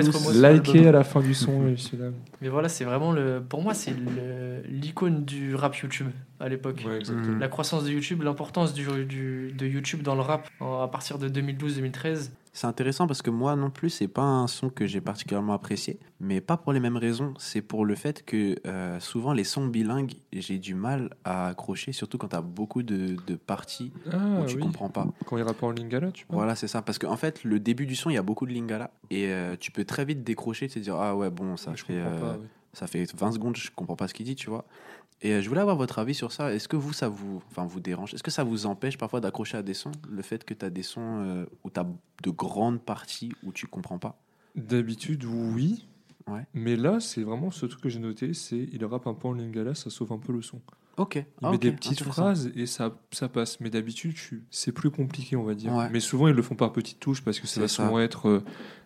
Mot. 0.08 0.12
sur 0.12 0.42
l'album. 0.42 0.76
Likez 0.76 0.88
à 0.88 0.92
la 0.92 1.04
fin 1.04 1.22
du 1.22 1.34
son, 1.34 1.76
celui-là. 1.78 2.10
Mais 2.42 2.50
voilà, 2.50 2.68
c'est 2.70 2.84
vraiment 2.86 3.12
le. 3.12 3.42
Pour 3.48 3.62
moi, 3.62 3.74
c'est 3.74 3.94
l'icône 4.68 5.24
du 5.26 5.56
rap 5.56 5.76
YouTube 5.78 6.08
à 6.40 6.50
l'époque. 6.50 6.84
Ouais. 6.86 7.00
La 7.40 7.48
croissance 7.48 7.84
de 7.86 7.92
YouTube, 7.92 8.22
l'importance 8.24 8.74
du, 8.74 8.86
du- 9.06 9.52
de 9.54 9.66
YouTube 9.66 10.02
dans 10.02 10.16
le 10.16 10.22
rap 10.22 10.48
en- 10.60 10.82
à 10.82 10.88
partir 10.88 11.18
de 11.18 11.30
2012-2013. 11.30 12.32
C'est 12.58 12.66
intéressant 12.66 13.06
parce 13.06 13.22
que 13.22 13.30
moi 13.30 13.56
non 13.56 13.70
plus, 13.70 13.92
c'est 13.92 14.08
pas 14.08 14.24
un 14.24 14.48
son 14.48 14.72
que 14.72 14.88
j'ai 14.88 15.00
particulièrement 15.00 15.54
apprécié, 15.54 16.00
mais 16.20 16.42
pas 16.42 16.58
pour 16.58 16.74
les 16.74 16.80
mêmes 16.80 16.98
raisons. 16.98 17.36
C'est 17.38 17.62
pour 17.62 17.86
le 17.86 17.94
fait 17.94 18.26
que 18.26 18.56
euh, 18.66 19.00
souvent 19.00 19.32
les 19.32 19.44
sons 19.44 19.68
bilingues, 19.68 20.16
j'ai 20.34 20.58
du 20.58 20.74
mal 20.74 21.16
à 21.24 21.50
accrocher, 21.50 21.92
surtout 21.92 22.18
quand 22.18 22.30
t'as 22.30 22.42
beaucoup 22.42 22.82
de, 22.82 23.16
de 23.28 23.36
parties 23.36 23.92
Ah 24.12 24.40
où 24.42 24.46
tu 24.48 24.56
oui. 24.56 24.62
comprends 24.64 24.90
pas. 24.90 25.06
Quand 25.28 25.38
il 25.38 25.44
rappe 25.44 25.62
en 25.62 25.70
lingala, 25.70 26.12
tu 26.12 26.26
vois. 26.28 26.38
Voilà, 26.38 26.56
c'est 26.56 26.68
ça. 26.68 26.82
Parce 26.82 26.98
qu'en 26.98 27.16
fait, 27.16 27.44
le 27.44 27.60
début 27.60 27.86
du 27.86 27.96
son, 27.96 28.10
il 28.10 28.16
y 28.16 28.18
a 28.18 28.24
beaucoup 28.24 28.48
de 28.48 28.52
lingala 28.54 28.90
et 29.12 29.28
euh, 29.28 29.56
tu 29.60 29.70
peux 29.70 29.86
très 29.86 30.04
vite 30.04 30.24
décrocher, 30.24 30.68
te 30.68 30.80
dire 30.80 30.96
ah 30.96 31.16
ouais 31.16 31.30
bon 31.30 31.58
ça 31.58 31.74
je 31.76 31.86
fait 31.86 31.94
euh, 32.00 32.20
pas. 32.20 32.38
ça 32.74 32.88
fait 32.88 33.06
20 33.16 33.34
secondes, 33.34 33.56
je 33.56 33.70
comprends 33.70 33.96
pas 33.96 34.08
ce 34.08 34.16
qu'il 34.16 34.26
dit, 34.26 34.36
tu 34.36 34.50
vois. 34.50 34.66
Et 35.22 35.34
euh, 35.34 35.42
je 35.42 35.50
voulais 35.50 35.62
avoir 35.62 35.76
votre 35.76 35.98
avis 36.00 36.14
sur 36.14 36.32
ça. 36.32 36.54
Est-ce 36.54 36.68
que 36.68 36.76
vous, 36.76 36.94
ça 36.94 37.10
vous, 37.10 37.42
enfin, 37.50 37.66
vous 37.66 37.80
dérange? 37.80 38.14
Est-ce 38.14 38.24
que 38.24 38.30
ça 38.32 38.44
vous 38.44 38.66
empêche 38.68 38.98
parfois 38.98 39.20
d'accrocher 39.20 39.58
à 39.58 39.64
des 39.64 39.74
sons 39.74 39.92
Le 40.10 40.22
fait 40.22 40.44
que 40.44 40.54
tu 40.54 40.64
as 40.66 40.70
des 40.70 40.84
sons 40.84 41.02
euh, 41.24 41.46
où 41.64 41.70
tu 41.72 41.80
as 41.80 41.88
de 42.24 42.30
grandes 42.30 42.82
parties 42.82 43.32
où 43.44 43.52
tu 43.52 43.66
comprends 43.68 43.98
pas? 43.98 44.20
D'habitude, 44.56 45.26
oui. 45.26 45.88
Ouais. 46.28 46.46
Mais 46.54 46.76
là, 46.76 47.00
c'est 47.00 47.24
vraiment 47.24 47.52
ce 47.52 47.66
truc 47.66 47.82
que 47.82 47.90
j'ai 47.90 48.00
noté, 48.00 48.34
c'est 48.34 48.68
il 48.72 48.84
rappe 48.86 49.08
un 49.08 49.14
peu 49.14 49.28
en 49.30 49.34
lingala, 49.34 49.74
ça 49.76 49.90
sauve 49.90 50.12
un 50.12 50.18
peu 50.18 50.34
le 50.34 50.42
son. 50.42 50.62
Ok. 50.98 51.16
Il 51.16 51.24
Ah, 51.44 51.52
met 51.52 51.58
des 51.58 51.72
petites 51.72 52.04
phrases 52.04 52.52
et 52.56 52.66
ça, 52.66 52.96
ça 53.12 53.30
passe. 53.30 53.60
Mais 53.60 53.70
d'habitude, 53.70 54.16
tu- 54.16 54.44
c'est 54.52 54.72
plus 54.72 54.90
compliqué, 54.90 55.36
on 55.36 55.44
va 55.44 55.54
dire. 55.54 55.74
Ouais. 55.74 55.90
Mais 55.92 56.00
souvent, 56.00 56.28
ils 56.28 56.34
le 56.36 56.42
font 56.42 56.56
par 56.56 56.74
petites 56.74 57.00
touches 57.00 57.24
parce 57.24 57.40
que 57.40 57.46
ça 57.48 57.62
va 57.62 57.68
ça. 57.68 57.86
souvent 57.86 58.00
être 58.00 58.28
euh, 58.28 58.44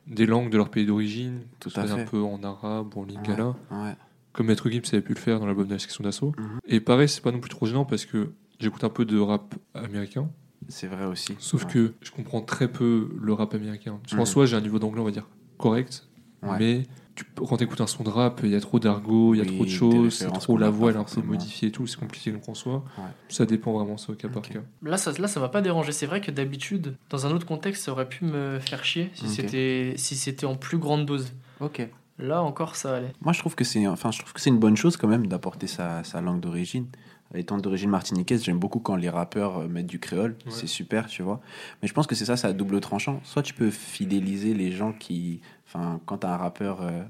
des 0.07 0.25
langues 0.25 0.49
de 0.51 0.57
leur 0.57 0.69
pays 0.69 0.85
d'origine, 0.85 1.41
Tout 1.59 1.71
à 1.75 1.87
fait. 1.87 2.01
un 2.01 2.05
peu 2.05 2.21
en 2.21 2.43
arabe 2.43 2.95
ou 2.95 3.01
en 3.01 3.05
lingala, 3.05 3.55
Ouais. 3.71 3.95
Comme 4.33 4.47
Maître 4.47 4.69
Gims 4.69 4.81
avait 4.93 5.01
pu 5.01 5.13
le 5.13 5.19
faire 5.19 5.39
dans 5.39 5.45
l'album 5.45 5.67
de 5.67 5.73
la 5.73 5.79
section 5.79 6.03
d'assaut. 6.03 6.33
Mhm. 6.37 6.59
Et 6.65 6.79
pareil, 6.79 7.09
c'est 7.09 7.21
pas 7.21 7.31
non 7.31 7.39
plus 7.39 7.49
trop 7.49 7.65
gênant 7.65 7.85
parce 7.85 8.05
que 8.05 8.31
j'écoute 8.59 8.83
un 8.83 8.89
peu 8.89 9.05
de 9.05 9.17
rap 9.19 9.55
américain, 9.73 10.29
C'est 10.69 10.87
vrai 10.87 11.05
aussi. 11.05 11.35
sauf 11.39 11.65
Ouais. 11.65 11.71
que 11.71 11.93
je 12.01 12.11
comprends 12.11 12.41
très 12.41 12.67
peu 12.71 13.09
le 13.21 13.33
rap 13.33 13.53
américain. 13.53 13.99
Parce 14.03 14.13
qu'en 14.13 14.19
Mhm. 14.21 14.25
soi, 14.25 14.45
j'ai 14.45 14.55
un 14.55 14.61
niveau 14.61 14.79
d'anglais, 14.79 15.01
on 15.01 15.05
va 15.05 15.11
dire, 15.11 15.27
correct, 15.57 16.07
Ouais. 16.43 16.57
mais 16.59 16.83
tu, 17.13 17.25
quand 17.35 17.57
tu 17.57 17.65
écoutes 17.65 17.81
un 17.81 17.87
son 17.87 18.03
de 18.03 18.09
rap, 18.09 18.39
il 18.43 18.49
y 18.51 18.55
a 18.55 18.61
trop 18.61 18.79
d'argot, 18.79 19.35
il 19.35 19.39
y 19.39 19.41
a 19.41 19.43
Oui, 19.43 19.55
trop 19.55 19.65
de 19.65 19.69
choses, 19.69 20.13
c'est 20.15 20.31
trop 20.31 20.57
la 20.57 20.69
voix, 20.69 20.87
pas 20.93 20.99
elle 20.99 21.05
est 21.05 21.11
un 21.11 21.21
peu 21.21 21.27
modifiée 21.27 21.67
et 21.67 21.71
tout, 21.71 21.85
c'est 21.85 21.99
compliqué 21.99 22.31
donc 22.31 22.47
en 22.47 22.53
soi. 22.53 22.85
Ouais. 22.97 23.03
Ça 23.29 23.45
dépend 23.45 23.73
vraiment, 23.73 23.97
c'est 23.97 24.11
au 24.11 24.15
cas 24.15 24.29
par 24.29 24.41
cas. 24.43 24.61
Là, 24.81 24.97
ça, 24.97 25.11
là, 25.19 25.27
ça 25.27 25.39
m'a 25.41 25.49
pas 25.49 25.61
dérangé. 25.61 25.91
C'est 25.91 26.05
vrai 26.05 26.21
que 26.21 26.31
d'habitude, 26.31 26.95
dans 27.09 27.25
un 27.27 27.31
autre 27.31 27.45
contexte, 27.45 27.83
ça 27.83 27.91
aurait 27.91 28.07
pu 28.07 28.23
me 28.25 28.59
faire 28.59 28.85
chier 28.85 29.11
si 29.13 29.27
c'était 29.27 29.93
si 29.97 30.15
c'était 30.15 30.45
en 30.45 30.55
plus 30.55 30.77
grande 30.77 31.05
dose. 31.05 31.33
Ok. 31.59 31.87
Là 32.21 32.43
encore, 32.43 32.75
ça 32.75 32.95
allait. 32.97 33.13
Moi, 33.21 33.33
je 33.33 33.39
trouve 33.39 33.55
que 33.55 33.63
c'est, 33.63 33.87
enfin, 33.87 34.11
je 34.11 34.19
trouve 34.19 34.33
que 34.33 34.39
c'est 34.39 34.49
une 34.49 34.59
bonne 34.59 34.77
chose 34.77 34.95
quand 34.95 35.07
même 35.07 35.27
d'apporter 35.27 35.67
sa, 35.67 36.03
sa 36.03 36.21
langue 36.21 36.39
d'origine. 36.39 36.87
Étant 37.33 37.57
d'origine 37.57 37.89
martiniquaise, 37.89 38.43
j'aime 38.43 38.59
beaucoup 38.59 38.79
quand 38.79 38.97
les 38.97 39.09
rappeurs 39.09 39.59
euh, 39.59 39.67
mettent 39.67 39.87
du 39.87 39.99
créole. 39.99 40.35
Ouais. 40.45 40.51
C'est 40.51 40.67
super, 40.67 41.07
tu 41.07 41.23
vois. 41.23 41.39
Mais 41.81 41.87
je 41.87 41.93
pense 41.93 42.05
que 42.05 42.13
c'est 42.13 42.25
ça, 42.25 42.47
à 42.47 42.53
double 42.53 42.81
tranchant. 42.81 43.21
Soit 43.23 43.41
tu 43.41 43.53
peux 43.53 43.71
fidéliser 43.71 44.53
les 44.53 44.71
gens 44.71 44.91
qui, 44.91 45.41
enfin, 45.65 46.01
quand 46.05 46.19
t'as 46.19 46.33
un 46.33 46.37
rappeur 46.37 46.81
euh, 46.81 47.03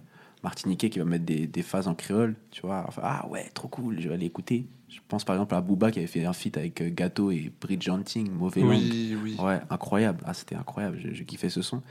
martiniquais 0.43 0.89
qui 0.89 0.99
va 0.99 1.06
mettre 1.06 1.25
des, 1.25 1.47
des 1.47 1.62
phases 1.62 1.88
en 1.88 1.95
créole, 1.95 2.36
tu 2.51 2.62
vois. 2.62 2.84
Enfin, 2.88 3.01
ah 3.06 3.27
ouais, 3.30 3.49
trop 3.54 3.67
cool, 3.67 3.99
je 3.99 4.08
vais 4.08 4.15
aller 4.15 4.25
écouter. 4.25 4.65
Je 4.89 4.99
pense 5.08 5.23
par 5.23 5.36
exemple 5.38 5.56
à 5.56 5.62
Booba 5.62 5.89
qui 5.89 5.99
avait 5.99 6.08
fait 6.08 6.25
un 6.25 6.34
feat 6.34 6.58
avec 6.58 6.82
euh, 6.82 6.89
Gato 6.93 7.32
et 7.32 7.49
Bridge 7.62 7.88
Hunting, 7.88 8.30
Mauvais. 8.30 8.62
Oui, 8.62 9.15
oui. 9.23 9.38
Ouais, 9.39 9.62
incroyable. 9.69 10.21
Ah, 10.25 10.34
c'était 10.34 10.56
incroyable. 10.56 10.99
Je, 11.01 11.13
je 11.13 11.23
kiffais 11.23 11.49
ce 11.49 11.62
son. 11.62 11.82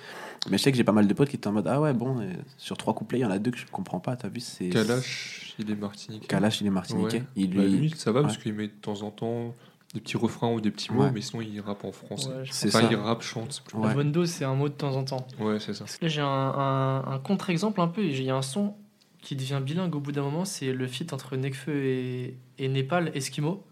Mais 0.50 0.58
je 0.58 0.62
sais 0.64 0.70
que 0.70 0.76
j'ai 0.76 0.84
pas 0.84 0.92
mal 0.92 1.06
de 1.06 1.14
potes 1.14 1.30
qui 1.30 1.36
étaient 1.36 1.46
en 1.48 1.52
mode 1.52 1.66
Ah 1.66 1.80
ouais, 1.80 1.94
bon, 1.94 2.20
euh, 2.20 2.30
sur 2.58 2.76
trois 2.76 2.92
couplets, 2.92 3.20
il 3.20 3.22
y 3.22 3.24
en 3.24 3.30
a 3.30 3.38
deux 3.38 3.52
que 3.52 3.58
je 3.58 3.64
comprends 3.66 4.00
pas. 4.00 4.16
T'as 4.16 4.28
vu 4.28 4.40
c'est 4.40 4.68
Kalash, 4.68 5.54
il 5.58 5.70
est 5.70 5.74
martiniquais. 5.76 6.26
Kalash, 6.26 6.60
il 6.60 6.66
est 6.66 6.70
martiniquais. 6.70 7.18
Ouais. 7.20 7.24
Il 7.36 7.54
Bah, 7.56 7.62
lui. 7.62 7.76
lui, 7.78 7.90
ça 7.96 8.12
va 8.12 8.20
parce 8.20 8.36
qu'il 8.36 8.52
met 8.52 8.66
de 8.66 8.72
temps 8.72 9.00
en 9.00 9.10
temps 9.10 9.54
des 9.94 10.00
petits 10.00 10.16
refrains 10.16 10.52
ou 10.52 10.60
des 10.60 10.70
petits 10.70 10.92
mots, 10.92 11.02
Ouais. 11.02 11.10
mais 11.12 11.20
sinon 11.20 11.42
il 11.42 11.60
rappe 11.60 11.84
en 11.84 11.90
français. 11.92 12.28
Ouais, 12.28 12.42
Enfin, 12.42 12.70
ça. 12.70 12.88
il 12.90 12.96
rappe, 12.96 13.22
chante. 13.22 13.62
plus- 13.66 13.76
Ouais. 13.78 13.88
La 13.88 13.94
bonne 13.94 14.12
dose, 14.12 14.30
c'est 14.30 14.44
un 14.44 14.54
mot 14.54 14.68
de 14.68 14.74
temps 14.74 14.94
en 14.96 15.04
temps. 15.04 15.26
Ouais, 15.40 15.58
c'est 15.58 15.74
ça. 15.74 15.84
Là, 16.00 16.08
j'ai 16.08 16.20
un, 16.20 16.26
un- 16.26 17.04
un 17.12 17.18
contre-exemple 17.18 17.80
un 17.80 17.88
peu. 17.88 18.04
Il 18.04 18.22
y 18.22 18.30
a 18.30 18.36
un 18.36 18.42
son 18.42 18.74
qui 19.20 19.34
devient 19.36 19.60
bilingue 19.62 19.94
au 19.96 20.00
bout 20.00 20.12
d'un 20.12 20.22
moment. 20.22 20.44
C'est 20.44 20.72
le 20.72 20.86
feat 20.86 21.12
entre 21.12 21.36
Nekfeu 21.36 21.84
et, 21.84 22.36
et 22.58 22.68
Népal, 22.68 23.10
Eskimo. 23.14 23.64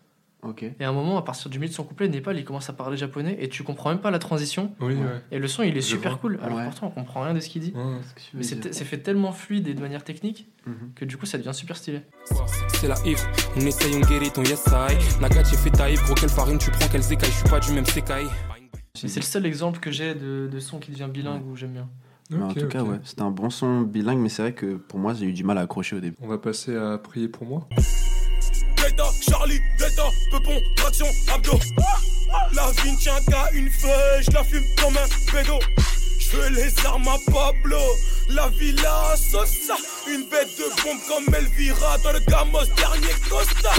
Ok. 0.42 0.62
Et 0.62 0.84
à 0.84 0.88
un 0.88 0.92
moment, 0.92 1.18
à 1.18 1.22
partir 1.22 1.50
du 1.50 1.58
milieu 1.58 1.68
de 1.68 1.74
son 1.74 1.82
couplet, 1.82 2.08
Népal, 2.08 2.38
il 2.38 2.44
commence 2.44 2.70
à 2.70 2.72
parler 2.72 2.96
japonais 2.96 3.36
et 3.40 3.48
tu 3.48 3.64
comprends 3.64 3.90
même 3.90 3.98
pas 3.98 4.12
la 4.12 4.20
transition. 4.20 4.72
Oui, 4.80 4.94
Ouais. 4.94 5.00
ouais. 5.00 5.20
Et 5.32 5.38
le 5.40 5.48
son, 5.48 5.64
il 5.64 5.76
est 5.76 5.80
Je 5.80 5.86
super 5.86 6.12
vois. 6.12 6.20
cool. 6.20 6.38
Alors 6.42 6.58
Ouais. 6.58 6.64
pourtant, 6.64 6.86
on 6.86 6.90
comprend 6.90 7.22
rien 7.22 7.34
de 7.34 7.40
ce 7.40 7.48
qu'il 7.48 7.60
dit. 7.62 7.72
Ouais. 7.74 7.82
Mais 8.34 8.44
c'est 8.44 8.72
c'est 8.72 8.84
fait 8.84 8.98
tellement 8.98 9.32
fluide 9.32 9.66
et 9.66 9.74
de 9.74 9.80
manière 9.80 10.04
technique 10.04 10.46
Mhm. 10.66 10.92
que 10.94 11.04
du 11.04 11.16
coup, 11.16 11.26
ça 11.26 11.38
devient 11.38 11.54
super 11.54 11.76
stylé. 11.76 12.02
C'est 12.74 12.86
la 12.86 12.94
if, 13.04 13.24
on 13.56 13.60
essaye, 13.62 13.94
on 13.96 14.00
guérit 14.00 14.30
ton 14.30 14.44
yes 14.44 14.64
I. 14.68 15.20
Nagat, 15.20 15.42
j'ai 15.44 15.56
fait 15.56 15.70
taille, 15.70 15.96
gros, 15.96 16.14
quelle 16.14 16.28
farine 16.30 16.58
tu 16.58 16.70
prends, 16.70 16.86
quelles 16.88 17.12
écailles, 17.12 17.30
je 17.32 17.36
suis 17.38 17.48
pas 17.48 17.58
du 17.60 17.72
même 17.72 17.86
sekai. 17.86 18.26
C'est 18.94 19.16
le 19.16 19.22
seul 19.22 19.44
exemple 19.46 19.80
que 19.80 19.90
j'ai 19.90 20.14
de, 20.14 20.48
de 20.50 20.60
son 20.60 20.78
qui 20.78 20.90
devient 20.92 21.08
bilingue 21.12 21.44
où 21.46 21.56
j'aime 21.56 21.72
bien. 21.72 21.88
Mais 22.30 22.42
en 22.42 22.52
tout 22.52 22.66
cas, 22.68 22.82
ok. 22.82 22.90
ouais. 22.90 22.98
C'était 23.04 23.22
un 23.22 23.30
bon 23.30 23.48
son 23.50 23.80
bilingue, 23.80 24.18
mais 24.18 24.28
c'est 24.28 24.42
vrai 24.42 24.52
que 24.52 24.76
pour 24.76 24.98
moi, 25.00 25.14
j'ai 25.14 25.26
eu 25.26 25.32
du 25.32 25.42
mal 25.44 25.56
à 25.58 25.62
accrocher 25.62 25.96
au 25.96 26.00
début. 26.00 26.16
On 26.20 26.28
va 26.28 26.38
passer 26.38 26.76
à 26.76 26.98
prier 26.98 27.26
pour 27.28 27.46
moi. 27.46 27.66
Delta, 28.80 29.10
Charlie, 29.20 29.60
Delta, 29.78 30.10
Peupon, 30.30 30.62
traction, 30.76 31.06
abdos. 31.32 31.60
La 32.52 32.70
vie 32.82 32.92
ne 32.92 32.96
tient 32.96 33.20
qu'à 33.30 33.50
une 33.52 33.70
feuille, 33.70 34.22
je 34.22 34.30
la 34.32 34.44
fume 34.44 34.64
comme 34.80 34.96
un 34.96 35.32
pédo. 35.32 35.58
Je 36.18 36.36
veux 36.36 36.48
les 36.50 36.72
armes 36.86 37.08
à 37.08 37.16
Pablo, 37.30 37.80
la 38.28 38.48
villa 38.48 39.14
Sosa. 39.16 39.76
Une 40.06 40.28
bête 40.28 40.48
de 40.58 40.82
bombe 40.82 41.00
comme 41.08 41.34
Elvira 41.34 41.98
dans 41.98 42.12
le 42.12 42.20
Gamos, 42.20 42.66
dernier 42.76 43.14
Costa. 43.28 43.70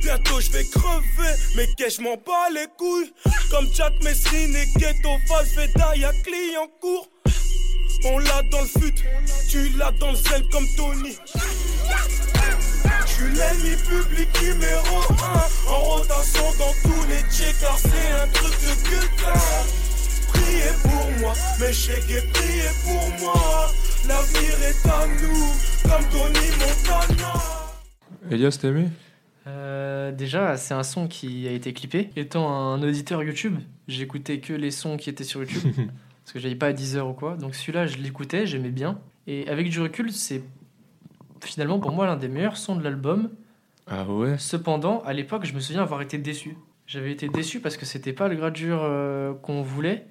Bientôt 0.00 0.40
je 0.40 0.50
vais 0.52 0.64
crever, 0.64 1.34
mais 1.56 1.66
qu'est-ce 1.76 2.00
m'en 2.00 2.16
bats 2.16 2.50
les 2.52 2.66
couilles? 2.78 3.12
Comme 3.50 3.68
Jack 3.74 3.92
Messrine 4.02 4.54
et 4.54 4.66
Ghetto 4.78 5.10
Valveda, 5.28 5.96
y'a 5.96 6.12
client 6.22 6.68
court. 6.80 7.08
On 8.04 8.18
l'a 8.18 8.42
dans 8.50 8.60
le 8.60 8.68
fut, 8.68 8.94
tu 9.50 9.70
l'as 9.70 9.90
dans 9.92 10.12
le 10.12 10.16
zen 10.16 10.48
comme 10.50 10.66
Tony. 10.76 11.16
Suis 13.16 13.24
l'ennemi 13.32 13.74
public 13.88 14.28
numéro 14.42 15.00
1 15.08 15.72
En 15.72 15.78
rotation 15.78 16.44
dans 16.58 16.74
tous 16.82 17.08
les 17.08 17.20
checkers 17.32 17.78
C'est 17.78 18.12
un 18.12 18.28
truc 18.28 18.52
de 18.60 18.74
putain 18.84 19.40
Priez 20.34 20.72
pour 20.82 21.10
moi 21.20 21.32
Mes 21.58 21.72
chèques 21.72 22.10
et 22.10 22.20
priez 22.30 22.68
pour 22.84 23.18
moi 23.18 23.72
L'avenir 24.06 24.52
est 24.68 24.86
à 24.86 25.06
nous 25.06 25.90
Comme 25.90 26.04
Tony 26.10 26.46
Montana 26.58 27.32
Elias, 28.30 28.58
t'as 28.60 28.68
aimé? 28.68 28.88
Euh, 29.46 30.12
déjà, 30.12 30.58
c'est 30.58 30.74
un 30.74 30.82
son 30.82 31.08
qui 31.08 31.48
a 31.48 31.52
été 31.52 31.72
clippé. 31.72 32.10
Étant 32.16 32.50
un 32.50 32.82
auditeur 32.82 33.22
YouTube, 33.22 33.56
j'écoutais 33.88 34.40
que 34.40 34.52
les 34.52 34.70
sons 34.70 34.98
qui 34.98 35.08
étaient 35.08 35.24
sur 35.24 35.40
YouTube. 35.40 35.72
parce 35.76 36.32
que 36.34 36.38
j'avais 36.38 36.56
pas 36.56 36.66
à 36.66 36.72
10 36.74 36.96
heures 36.96 37.08
ou 37.08 37.14
quoi. 37.14 37.36
Donc 37.36 37.54
celui-là, 37.54 37.86
je 37.86 37.96
l'écoutais, 37.96 38.46
j'aimais 38.46 38.72
bien. 38.72 38.98
Et 39.26 39.48
avec 39.48 39.70
du 39.70 39.80
recul, 39.80 40.12
c'est 40.12 40.42
finalement 41.44 41.78
pour 41.78 41.92
moi 41.92 42.06
l'un 42.06 42.16
des 42.16 42.28
meilleurs 42.28 42.56
sons 42.56 42.76
de 42.76 42.82
l'album. 42.82 43.30
Ah 43.88 44.04
ouais? 44.04 44.36
Cependant, 44.38 45.00
à 45.04 45.12
l'époque, 45.12 45.44
je 45.44 45.54
me 45.54 45.60
souviens 45.60 45.82
avoir 45.82 46.02
été 46.02 46.18
déçu. 46.18 46.56
J'avais 46.86 47.12
été 47.12 47.28
déçu 47.28 47.60
parce 47.60 47.76
que 47.76 47.84
c'était 47.84 48.12
pas 48.12 48.28
le 48.28 48.36
gradure 48.36 48.80
euh, 48.82 49.32
qu'on 49.34 49.62
voulait. 49.62 50.06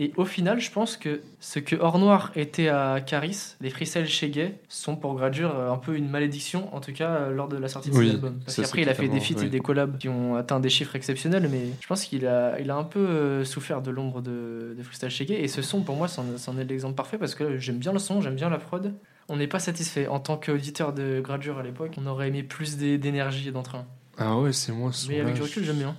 Et 0.00 0.12
au 0.16 0.24
final, 0.24 0.60
je 0.60 0.70
pense 0.70 0.96
que 0.96 1.22
ce 1.40 1.58
que 1.58 1.74
Or 1.74 1.98
Noir 1.98 2.30
était 2.36 2.68
à 2.68 3.00
Caris, 3.00 3.56
les 3.60 3.68
freestyles 3.68 4.06
chez 4.06 4.30
Gay, 4.30 4.54
sont 4.68 4.94
pour 4.94 5.14
Gradure 5.16 5.58
euh, 5.58 5.72
un 5.72 5.76
peu 5.76 5.96
une 5.96 6.08
malédiction, 6.08 6.72
en 6.72 6.80
tout 6.80 6.92
cas 6.92 7.10
euh, 7.10 7.30
lors 7.32 7.48
de 7.48 7.56
la 7.56 7.66
sortie 7.66 7.90
de 7.90 7.96
Oui, 7.96 8.06
cet 8.06 8.14
album. 8.14 8.38
Parce 8.44 8.56
qu'après, 8.60 8.82
il 8.82 8.88
a 8.88 8.94
fait 8.94 9.08
des 9.08 9.18
feats 9.18 9.42
et 9.42 9.48
des 9.48 9.58
collabs 9.58 9.98
qui 9.98 10.08
ont 10.08 10.36
atteint 10.36 10.60
des 10.60 10.68
chiffres 10.70 10.94
exceptionnels, 10.94 11.48
mais 11.50 11.70
je 11.80 11.86
pense 11.88 12.04
qu'il 12.04 12.26
a, 12.28 12.60
il 12.60 12.70
a 12.70 12.76
un 12.76 12.84
peu 12.84 13.42
souffert 13.44 13.82
de 13.82 13.90
l'ombre 13.90 14.22
de, 14.22 14.76
de 14.78 14.82
freestyle 14.84 15.10
chez 15.10 15.24
Gay. 15.26 15.40
Et 15.42 15.48
ce 15.48 15.62
son, 15.62 15.82
pour 15.82 15.96
moi, 15.96 16.06
c'en 16.06 16.24
c'en 16.36 16.56
est 16.58 16.64
l'exemple 16.64 16.94
parfait 16.94 17.18
parce 17.18 17.34
que 17.34 17.58
j'aime 17.58 17.78
bien 17.78 17.92
le 17.92 17.98
son, 17.98 18.20
j'aime 18.20 18.36
bien 18.36 18.50
la 18.50 18.58
prod. 18.58 18.94
On 19.28 19.36
n'est 19.36 19.46
pas 19.48 19.58
satisfait. 19.58 20.06
En 20.06 20.20
tant 20.20 20.36
qu'auditeur 20.36 20.92
de 20.92 21.20
Gradure 21.20 21.58
à 21.58 21.62
l'époque, 21.62 21.94
on 21.98 22.06
aurait 22.06 22.28
aimé 22.28 22.42
plus 22.42 22.76
d'é- 22.76 22.98
d'énergie 22.98 23.48
et 23.48 23.52
d'entrain. 23.52 23.86
Ah 24.16 24.38
ouais, 24.38 24.52
c'est 24.52 24.72
moi 24.72 24.92
ce 24.92 25.08
Mais 25.08 25.20
avec 25.20 25.34
du 25.34 25.42
recul, 25.42 25.64
j'aime 25.64 25.76
bien. 25.78 25.96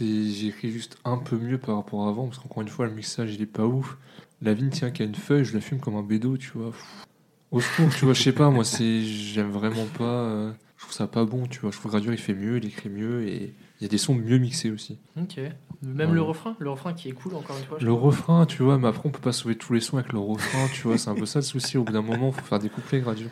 Écrit 0.00 0.70
juste 0.72 0.98
un 1.04 1.16
peu 1.18 1.36
mieux 1.36 1.58
par 1.58 1.76
rapport 1.76 2.06
à 2.06 2.08
avant 2.08 2.26
parce 2.26 2.38
qu'encore 2.38 2.62
une 2.62 2.68
fois 2.68 2.86
le 2.86 2.92
mixage 2.92 3.32
il 3.34 3.40
est 3.42 3.46
pas 3.46 3.64
ouf. 3.64 3.96
La 4.42 4.52
vigne 4.52 4.70
tient 4.70 4.90
qu'à 4.90 5.04
une 5.04 5.14
feuille, 5.14 5.44
je 5.44 5.54
la 5.54 5.60
fume 5.60 5.78
comme 5.78 5.94
un 5.96 6.02
bédo, 6.02 6.36
tu 6.36 6.50
vois. 6.54 6.72
Au 7.52 7.60
secours, 7.60 7.88
tu 7.96 8.04
vois, 8.04 8.12
je 8.14 8.22
sais 8.22 8.32
pas, 8.32 8.50
moi 8.50 8.64
c'est 8.64 9.02
j'aime 9.02 9.50
vraiment 9.50 9.86
pas. 9.96 10.04
euh, 10.04 10.52
je 10.76 10.82
trouve 10.82 10.92
ça 10.94 11.06
pas 11.06 11.24
bon, 11.24 11.46
tu 11.46 11.60
vois. 11.60 11.70
Je 11.70 11.78
trouve 11.78 11.92
Gradure 11.92 12.12
il 12.12 12.18
fait 12.18 12.34
mieux, 12.34 12.58
il 12.58 12.66
écrit 12.66 12.88
mieux 12.88 13.28
et 13.28 13.54
il 13.80 13.84
y 13.84 13.86
a 13.86 13.88
des 13.88 13.98
sons 13.98 14.14
mieux 14.14 14.38
mixés 14.38 14.70
aussi. 14.70 14.98
Ok. 15.20 15.38
Même 15.82 16.08
Ouais. 16.10 16.14
le 16.14 16.22
refrain, 16.22 16.56
le 16.58 16.70
refrain 16.70 16.94
qui 16.94 17.08
est 17.10 17.12
cool 17.12 17.34
encore 17.34 17.56
une 17.58 17.64
fois. 17.64 17.78
Le 17.80 17.92
refrain, 17.92 18.46
tu 18.46 18.62
vois, 18.62 18.78
mais 18.78 18.88
après 18.88 19.02
on 19.08 19.10
peut 19.12 19.20
pas 19.20 19.32
sauver 19.32 19.56
tous 19.56 19.72
les 19.74 19.80
sons 19.80 19.98
avec 19.98 20.12
le 20.12 20.18
refrain, 20.18 20.66
tu 20.72 20.82
vois, 20.88 20.96
c'est 20.98 21.10
un 21.10 21.14
peu 21.14 21.26
ça 21.26 21.40
le 21.40 21.44
souci. 21.44 21.76
Au 21.76 21.84
bout 21.84 21.92
d'un 21.92 22.02
moment, 22.02 22.32
faut 22.32 22.44
faire 22.44 22.58
des 22.58 22.70
couplets 22.70 23.00
Gradure. 23.00 23.30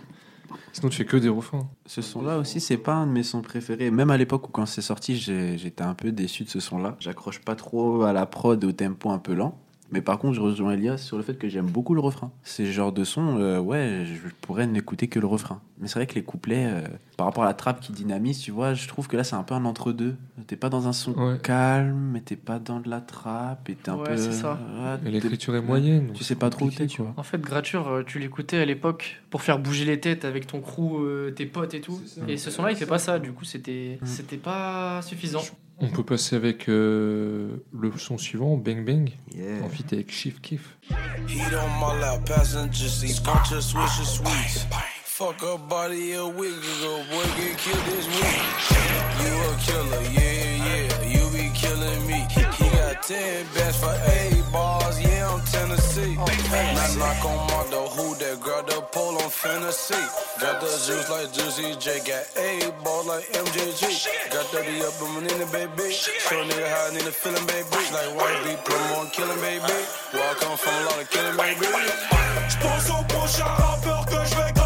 Sinon 0.72 0.88
tu 0.88 0.98
fais 0.98 1.04
que 1.04 1.16
des 1.16 1.28
refrains. 1.28 1.68
Ce 1.86 2.02
son-là 2.02 2.38
aussi, 2.38 2.60
c'est 2.60 2.76
pas 2.76 2.94
un 2.94 3.06
de 3.06 3.12
mes 3.12 3.22
sons 3.22 3.42
préférés. 3.42 3.90
Même 3.90 4.10
à 4.10 4.16
l'époque 4.16 4.48
où 4.48 4.52
quand 4.52 4.66
c'est 4.66 4.82
sorti, 4.82 5.16
j'étais 5.16 5.82
un 5.82 5.94
peu 5.94 6.12
déçu 6.12 6.44
de 6.44 6.48
ce 6.50 6.60
son-là. 6.60 6.96
J'accroche 7.00 7.40
pas 7.40 7.54
trop 7.54 8.02
à 8.02 8.12
la 8.12 8.26
prod 8.26 8.62
et 8.62 8.66
au 8.66 8.72
tempo 8.72 9.10
un 9.10 9.18
peu 9.18 9.34
lent. 9.34 9.58
Mais 9.92 10.00
par 10.00 10.18
contre, 10.18 10.34
je 10.34 10.40
rejoins 10.40 10.72
Elias 10.72 10.96
sur 10.98 11.16
le 11.16 11.22
fait 11.22 11.34
que 11.38 11.48
j'aime 11.48 11.66
beaucoup 11.66 11.94
le 11.94 12.00
refrain. 12.00 12.32
C'est 12.42 12.64
ce 12.66 12.72
genre 12.72 12.90
de 12.90 13.04
son, 13.04 13.38
euh, 13.38 13.60
ouais, 13.60 14.04
je 14.06 14.28
pourrais 14.40 14.66
n'écouter 14.66 15.06
que 15.08 15.20
le 15.20 15.26
refrain. 15.26 15.60
Mais 15.78 15.86
c'est 15.88 15.98
vrai 15.98 16.06
que 16.06 16.14
les 16.14 16.24
couplets, 16.24 16.66
euh, 16.66 16.80
par 17.16 17.26
rapport 17.26 17.44
à 17.44 17.46
la 17.46 17.54
trappe 17.54 17.80
qui 17.80 17.92
dynamise, 17.92 18.38
tu 18.40 18.50
vois, 18.50 18.74
je 18.74 18.88
trouve 18.88 19.06
que 19.06 19.16
là, 19.16 19.22
c'est 19.24 19.36
un 19.36 19.42
peu 19.44 19.54
un 19.54 19.64
entre-deux. 19.66 20.16
T'es 20.46 20.56
pas 20.56 20.68
dans 20.68 20.88
un 20.88 20.92
son 20.92 21.12
Ouais. 21.12 21.38
calme, 21.40 22.10
mais 22.12 22.20
t'es 22.22 22.34
pas 22.36 22.58
dans 22.58 22.80
de 22.80 22.88
la 22.88 23.00
trappe, 23.00 23.68
et 23.68 23.74
t'es 23.74 23.90
un 23.90 23.96
Ouais, 23.98 24.04
peu. 24.10 24.16
c'est 24.16 24.32
ça. 24.32 24.58
Et 25.00 25.04
t'es- 25.04 25.10
l'écriture 25.10 25.54
est 25.54 25.62
moyenne. 25.62 26.10
Tu 26.14 26.24
sais 26.24 26.34
pas 26.34 26.50
trop 26.50 26.66
où 26.66 26.70
t'es, 26.70 26.86
tu 26.86 27.02
vois. 27.02 27.12
En 27.16 27.22
fait, 27.22 27.40
Grature, 27.40 27.86
euh, 27.88 28.02
tu 28.04 28.18
l'écoutais 28.18 28.58
à 28.58 28.64
l'époque 28.64 29.22
pour 29.30 29.42
faire 29.42 29.58
bouger 29.58 29.84
les 29.84 30.00
têtes 30.00 30.24
avec 30.24 30.46
ton 30.46 30.60
crew, 30.60 30.98
euh, 31.04 31.30
tes 31.30 31.46
potes 31.46 31.74
et 31.74 31.80
tout. 31.80 32.00
Et 32.26 32.36
ce 32.36 32.50
son-là, 32.50 32.70
il 32.72 32.76
fait 32.76 32.86
pas 32.86 32.98
ça. 32.98 33.18
Du 33.18 33.32
coup, 33.32 33.44
c'était 33.44 33.98
Mm. 34.02 34.06
c'était 34.06 34.36
pas 34.38 35.02
suffisant. 35.02 35.42
On 35.80 35.88
peut 35.88 36.04
passer 36.04 36.36
avec 36.36 36.68
euh, 36.68 37.56
le 37.72 37.90
son 37.98 38.16
suivant, 38.16 38.56
Bang 38.56 38.84
Bang, 38.84 39.10
Yeah. 39.34 39.64
en 39.64 39.68
feat 39.68 39.92
avec 39.92 40.10
Chief 40.12 40.40
Keef. 40.40 40.76
Heat 41.28 41.42
on 41.52 41.68
my 41.80 42.00
lap, 42.00 42.24
passenger 42.26 42.88
seat, 42.88 43.10
scotch 43.16 43.52
a 43.52 43.60
swish 43.60 44.00
of 44.00 44.06
sweets? 44.06 44.66
Fuck 45.04 45.42
a 45.42 45.58
body 45.58 46.12
a 46.14 46.24
week 46.26 46.54
ago, 46.56 47.02
boy 47.10 47.24
get 47.36 47.56
killed 47.58 47.84
this 47.86 48.06
week. 48.06 48.42
You 49.20 49.34
a 49.34 49.56
killer, 49.60 50.02
yeah, 50.12 50.53
yeah, 53.10 53.38
you 53.40 53.44
be 53.44 53.54
killing 53.54 53.54
me. 53.54 53.54
He 53.54 53.54
got 53.54 53.54
10 53.54 53.54
best 53.54 53.80
for 53.80 53.94
8 53.94 54.52
bars, 54.52 55.00
yeah, 55.00 55.30
I'm 55.30 55.40
Tennessee. 55.46 56.14
Now 56.14 56.94
knock 56.98 57.24
on 57.24 57.46
my 57.48 57.70
door, 57.70 57.88
who 57.88 58.14
that 58.16 58.40
grab 58.40 58.66
the 58.66 58.80
pole 58.92 59.16
on 59.22 59.30
fantasy. 59.30 59.94
Got 60.40 60.60
the 60.60 60.66
juice 60.66 61.10
like 61.10 61.32
Juicy 61.32 61.76
J, 61.80 62.00
got 62.06 62.24
A 62.36 62.70
ball 62.84 63.04
like 63.04 63.26
MJG. 63.32 64.08
Got 64.32 64.46
30 64.46 64.82
up 64.82 64.94
in 65.02 65.26
in 65.30 65.38
the 65.40 65.46
baby. 65.52 65.92
Show 65.92 66.40
a 66.40 66.44
nigga 66.44 66.68
how 66.68 66.88
I 66.88 66.94
need 66.94 67.06
a 67.06 67.12
feeling, 67.12 67.46
baby. 67.46 67.68
Like 67.92 68.64
put 68.64 68.76
'em 68.76 68.98
on 68.98 69.10
killing, 69.10 69.40
baby. 69.40 69.78
I 70.14 70.34
come 70.40 70.56
from, 70.56 70.74
a 70.74 70.84
lot 70.84 71.00
of 71.02 71.10
killing, 71.10 71.36
baby. 71.36 71.66
J'pense 72.48 72.90
au 72.90 73.02
prochain 73.04 73.44
rappeur 73.44 74.06
que 74.06 74.24
je 74.28 74.34
vais 74.36 74.63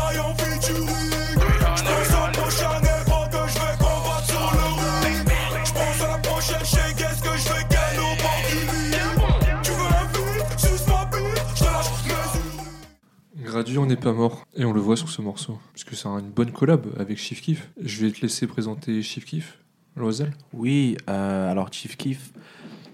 mes 13.49 13.53
Gradure 13.55 13.87
n'est 13.87 13.97
pas 13.97 14.13
mort, 14.13 14.47
et 14.55 14.65
on 14.67 14.73
le 14.73 14.81
voit 14.81 14.97
sur 14.97 15.09
ce 15.09 15.23
morceau. 15.23 15.59
Parce 15.73 15.85
que 15.85 15.97
c'est 15.97 16.09
une 16.09 16.31
bonne 16.31 16.53
collab 16.53 16.87
avec 16.99 17.17
Chief 17.17 17.41
Keef. 17.41 17.71
Je 17.81 18.05
vais 18.05 18.13
te 18.13 18.21
laisser 18.21 18.47
présenter 18.47 19.01
Chief 19.01 19.25
Keef, 19.25 19.59
Loisel. 19.97 20.33
Oui, 20.53 20.99
euh, 21.09 21.51
alors 21.51 21.73
Chief 21.73 21.97
Keef, 21.97 22.33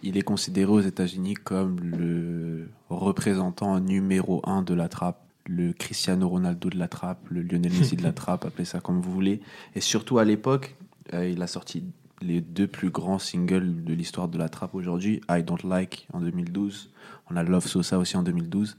il 0.05 0.17
est 0.17 0.23
considéré 0.23 0.71
aux 0.71 0.81
États-Unis 0.81 1.35
comme 1.35 1.81
le 1.81 2.69
représentant 2.89 3.81
numéro 3.81 4.43
un 4.49 4.63
de 4.63 4.75
la 4.75 4.89
trappe, 4.89 5.27
le 5.47 5.73
Cristiano 5.73 6.29
Ronaldo 6.29 6.71
de 6.71 6.79
la 6.79 6.87
trappe, 6.89 7.29
le 7.31 7.43
Lionel 7.43 7.73
Messi 7.79 7.97
de 7.97 8.05
la 8.05 8.13
trappe, 8.13 8.45
appelez 8.45 8.65
ça 8.65 8.79
comme 8.79 9.01
vous 9.01 9.13
voulez. 9.13 9.41
Et 9.75 9.81
surtout 9.81 10.19
à 10.19 10.25
l'époque, 10.25 10.77
euh, 11.15 11.29
il 11.29 11.43
a 11.43 11.49
sorti 11.49 11.85
les 12.23 12.41
deux 12.41 12.69
plus 12.69 12.91
grands 12.91 13.19
singles 13.19 13.83
de 13.83 13.93
l'histoire 13.93 14.29
de 14.29 14.39
la 14.39 14.49
trappe 14.49 14.77
aujourd'hui, 14.77 15.21
I 15.29 15.43
Don't 15.43 15.59
Like 15.65 16.07
en 16.13 16.21
2012, 16.21 16.91
on 17.29 17.37
a 17.37 17.43
Love 17.43 17.67
Sosa 17.67 17.99
aussi 17.99 18.17
en 18.17 18.23
2012. 18.23 18.77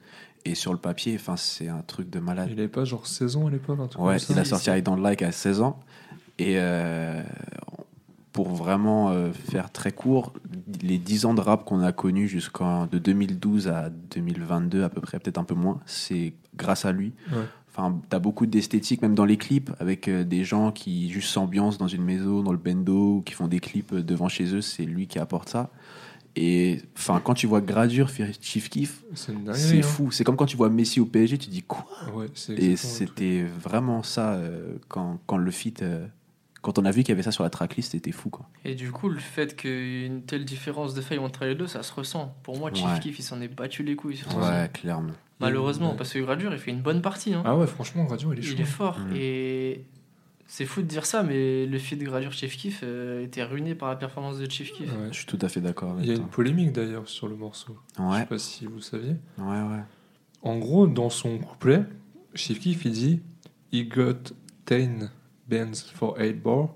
Et 0.48 0.54
sur 0.54 0.72
le 0.72 0.80
papier, 0.80 1.16
enfin, 1.16 1.38
c'est 1.38 1.68
un 1.68 1.82
truc 1.82 2.10
de 2.10 2.20
malade. 2.20 2.50
Il 2.52 2.60
avait 2.60 2.68
pas 2.68 2.86
genre 2.86 3.08
16 3.08 3.36
ans 3.38 3.48
à 3.48 3.50
l'époque, 3.50 3.80
Ouais, 3.98 4.18
il 4.30 4.40
a 4.40 4.46
sorti. 4.46 4.70
I 4.70 4.82
Don't 4.82 5.02
Like 5.02 5.24
à 5.24 5.32
16 5.32 5.62
ans. 5.62 5.80
Et 6.38 6.60
euh, 6.60 7.24
pour 8.32 8.50
vraiment 8.50 9.10
euh, 9.10 9.32
faire 9.32 9.72
très 9.72 9.92
court, 9.92 10.34
les 10.84 11.00
10 11.00 11.26
ans 11.26 11.34
de 11.34 11.42
rap 11.42 11.66
qu'on 11.66 11.82
a 11.82 11.92
connus 11.92 12.28
jusqu'en 12.28 12.86
de 12.86 13.00
2012 13.00 13.70
à 13.70 13.90
2022 13.90 14.84
à 14.84 14.90
peu 14.90 15.02
près, 15.02 15.20
peut-être 15.20 15.38
un 15.40 15.44
peu 15.44 15.56
moins, 15.56 15.80
c'est 15.86 16.34
grâce 16.56 16.86
à 16.86 16.92
lui. 16.92 17.14
Ouais. 17.32 17.46
Enfin, 17.72 18.00
t'as 18.10 18.20
beaucoup 18.20 18.46
d'esthétique, 18.46 19.02
même 19.02 19.16
dans 19.16 19.26
les 19.26 19.38
clips, 19.38 19.72
avec 19.80 20.08
euh, 20.08 20.24
des 20.24 20.44
gens 20.44 20.72
qui 20.72 21.10
juste 21.10 21.30
s'ambiancent 21.30 21.78
dans 21.78 21.88
une 21.88 22.04
maison, 22.04 22.44
dans 22.44 22.52
le 22.52 22.58
bendo, 22.58 23.18
ou 23.18 23.22
qui 23.22 23.34
font 23.34 23.48
des 23.48 23.60
clips 23.60 23.96
devant 23.96 24.30
chez 24.30 24.54
eux, 24.54 24.62
c'est 24.62 24.86
lui 24.86 25.08
qui 25.08 25.18
apporte 25.18 25.50
ça. 25.50 25.72
Et 26.36 26.82
enfin, 26.98 27.22
quand 27.24 27.34
tu 27.34 27.48
vois 27.48 27.62
Gradure 27.62 28.10
faire 28.10 28.30
Chief 28.42 28.70
Keef, 28.70 29.04
C'est 29.14 29.32
hein. 29.34 29.82
fou. 29.82 30.12
C'est 30.12 30.24
comme 30.24 30.36
quand 30.36 30.46
tu 30.46 30.58
vois 30.58 30.70
Messi 30.70 31.00
au 31.00 31.06
PSG, 31.06 31.38
tu 31.38 31.50
dis 31.50 31.64
quoi? 31.64 31.86
Ouais, 32.14 32.28
et 32.58 32.76
c'était 32.76 33.44
vraiment 33.44 34.04
ça 34.04 34.34
euh, 34.34 34.76
quand, 34.90 35.20
quand 35.28 35.38
le 35.38 35.52
feat. 35.52 35.82
euh, 35.82 36.06
quand 36.62 36.80
on 36.80 36.86
a 36.86 36.90
vu 36.92 37.04
qu'il 37.04 37.10
y 37.10 37.12
avait 37.12 37.22
ça 37.22 37.32
sur 37.32 37.44
la 37.44 37.52
tracklist, 37.52 37.92
c'était 37.92 38.12
fou 38.12 38.30
quoi. 38.32 38.50
Et 38.66 38.74
du 38.74 38.92
coup, 38.92 39.08
le 39.08 39.20
fait 39.20 39.56
qu'il 39.56 39.70
y 39.70 40.04
ait 40.04 40.08
une 40.08 40.24
telle 40.24 40.46
différence 40.46 40.96
de 40.96 41.02
faille 41.02 41.20
entre 41.20 41.46
les 41.46 41.54
deux, 41.54 41.68
ça 41.68 41.84
se 41.84 41.94
ressent. 41.94 42.36
Pour 42.42 42.58
moi, 42.58 42.72
Chief 42.74 42.86
Ouais. 42.86 43.00
Keef, 43.00 43.20
il 43.20 43.22
s'en 43.24 43.40
est 43.40 43.48
battu 43.48 43.84
les 43.84 43.96
couilles 43.96 44.18
sur 44.18 44.36
Ouais, 44.36 44.66
son. 44.66 44.72
clairement. 44.82 45.14
Malheureusement, 45.40 45.92
Ouais. 45.92 45.98
parce 45.98 46.12
que 46.12 46.18
Gradure, 46.20 46.52
il 46.54 46.58
fait 46.60 46.72
une 46.72 46.82
bonne 46.82 47.02
partie. 47.04 47.34
hein. 47.36 47.44
Ah 47.46 47.56
ouais, 47.56 47.68
franchement, 47.68 48.04
Gradure, 48.06 48.34
il 48.34 48.40
est 48.40 48.42
chaud. 48.42 48.54
il 48.56 48.62
est 48.62 48.66
fort. 48.66 48.98
Mm. 49.00 49.14
Et 49.16 49.86
c'est 50.48 50.66
fou 50.66 50.82
de 50.82 50.88
dire 50.88 51.06
ça, 51.06 51.24
mais 51.24 51.66
le 51.66 51.78
feat 51.80 52.00
Gradure 52.04 52.32
Chief 52.32 52.56
Keef 52.58 52.82
euh, 52.84 53.24
était 53.24 53.44
ruiné 53.44 53.74
par 53.76 53.90
la 53.90 53.96
performance 53.96 54.38
de 54.38 54.50
Chief 54.50 54.72
Keef. 54.72 54.90
Ouais. 54.92 55.08
Je 55.12 55.18
suis 55.18 55.26
tout 55.26 55.40
à 55.42 55.50
fait 55.50 55.62
d'accord 55.62 55.92
avec 55.94 56.06
Il 56.06 56.10
y 56.10 56.12
a 56.12 56.16
toi. 56.16 56.24
une 56.24 56.30
polémique 56.30 56.72
d'ailleurs 56.72 57.08
sur 57.10 57.28
le 57.28 57.36
morceau. 57.36 57.76
Je 57.98 58.02
sais 58.04 58.08
Ouais, 58.10 58.26
pas 58.26 58.38
si 58.38 58.66
vous 58.66 58.80
saviez. 58.82 59.16
ouais, 59.38 59.46
ouais. 59.62 59.84
En 60.44 60.58
gros, 60.60 60.86
dans 60.88 61.10
son 61.10 61.40
couplet, 61.40 61.84
Chief 62.36 62.60
Keef, 62.60 62.86
il 62.86 62.92
dit 62.92 63.22
He 63.72 63.88
got 63.88 64.32
10 64.68 65.10
bands 65.50 65.74
for 65.94 66.16
8 66.20 66.34
bars. 66.42 66.70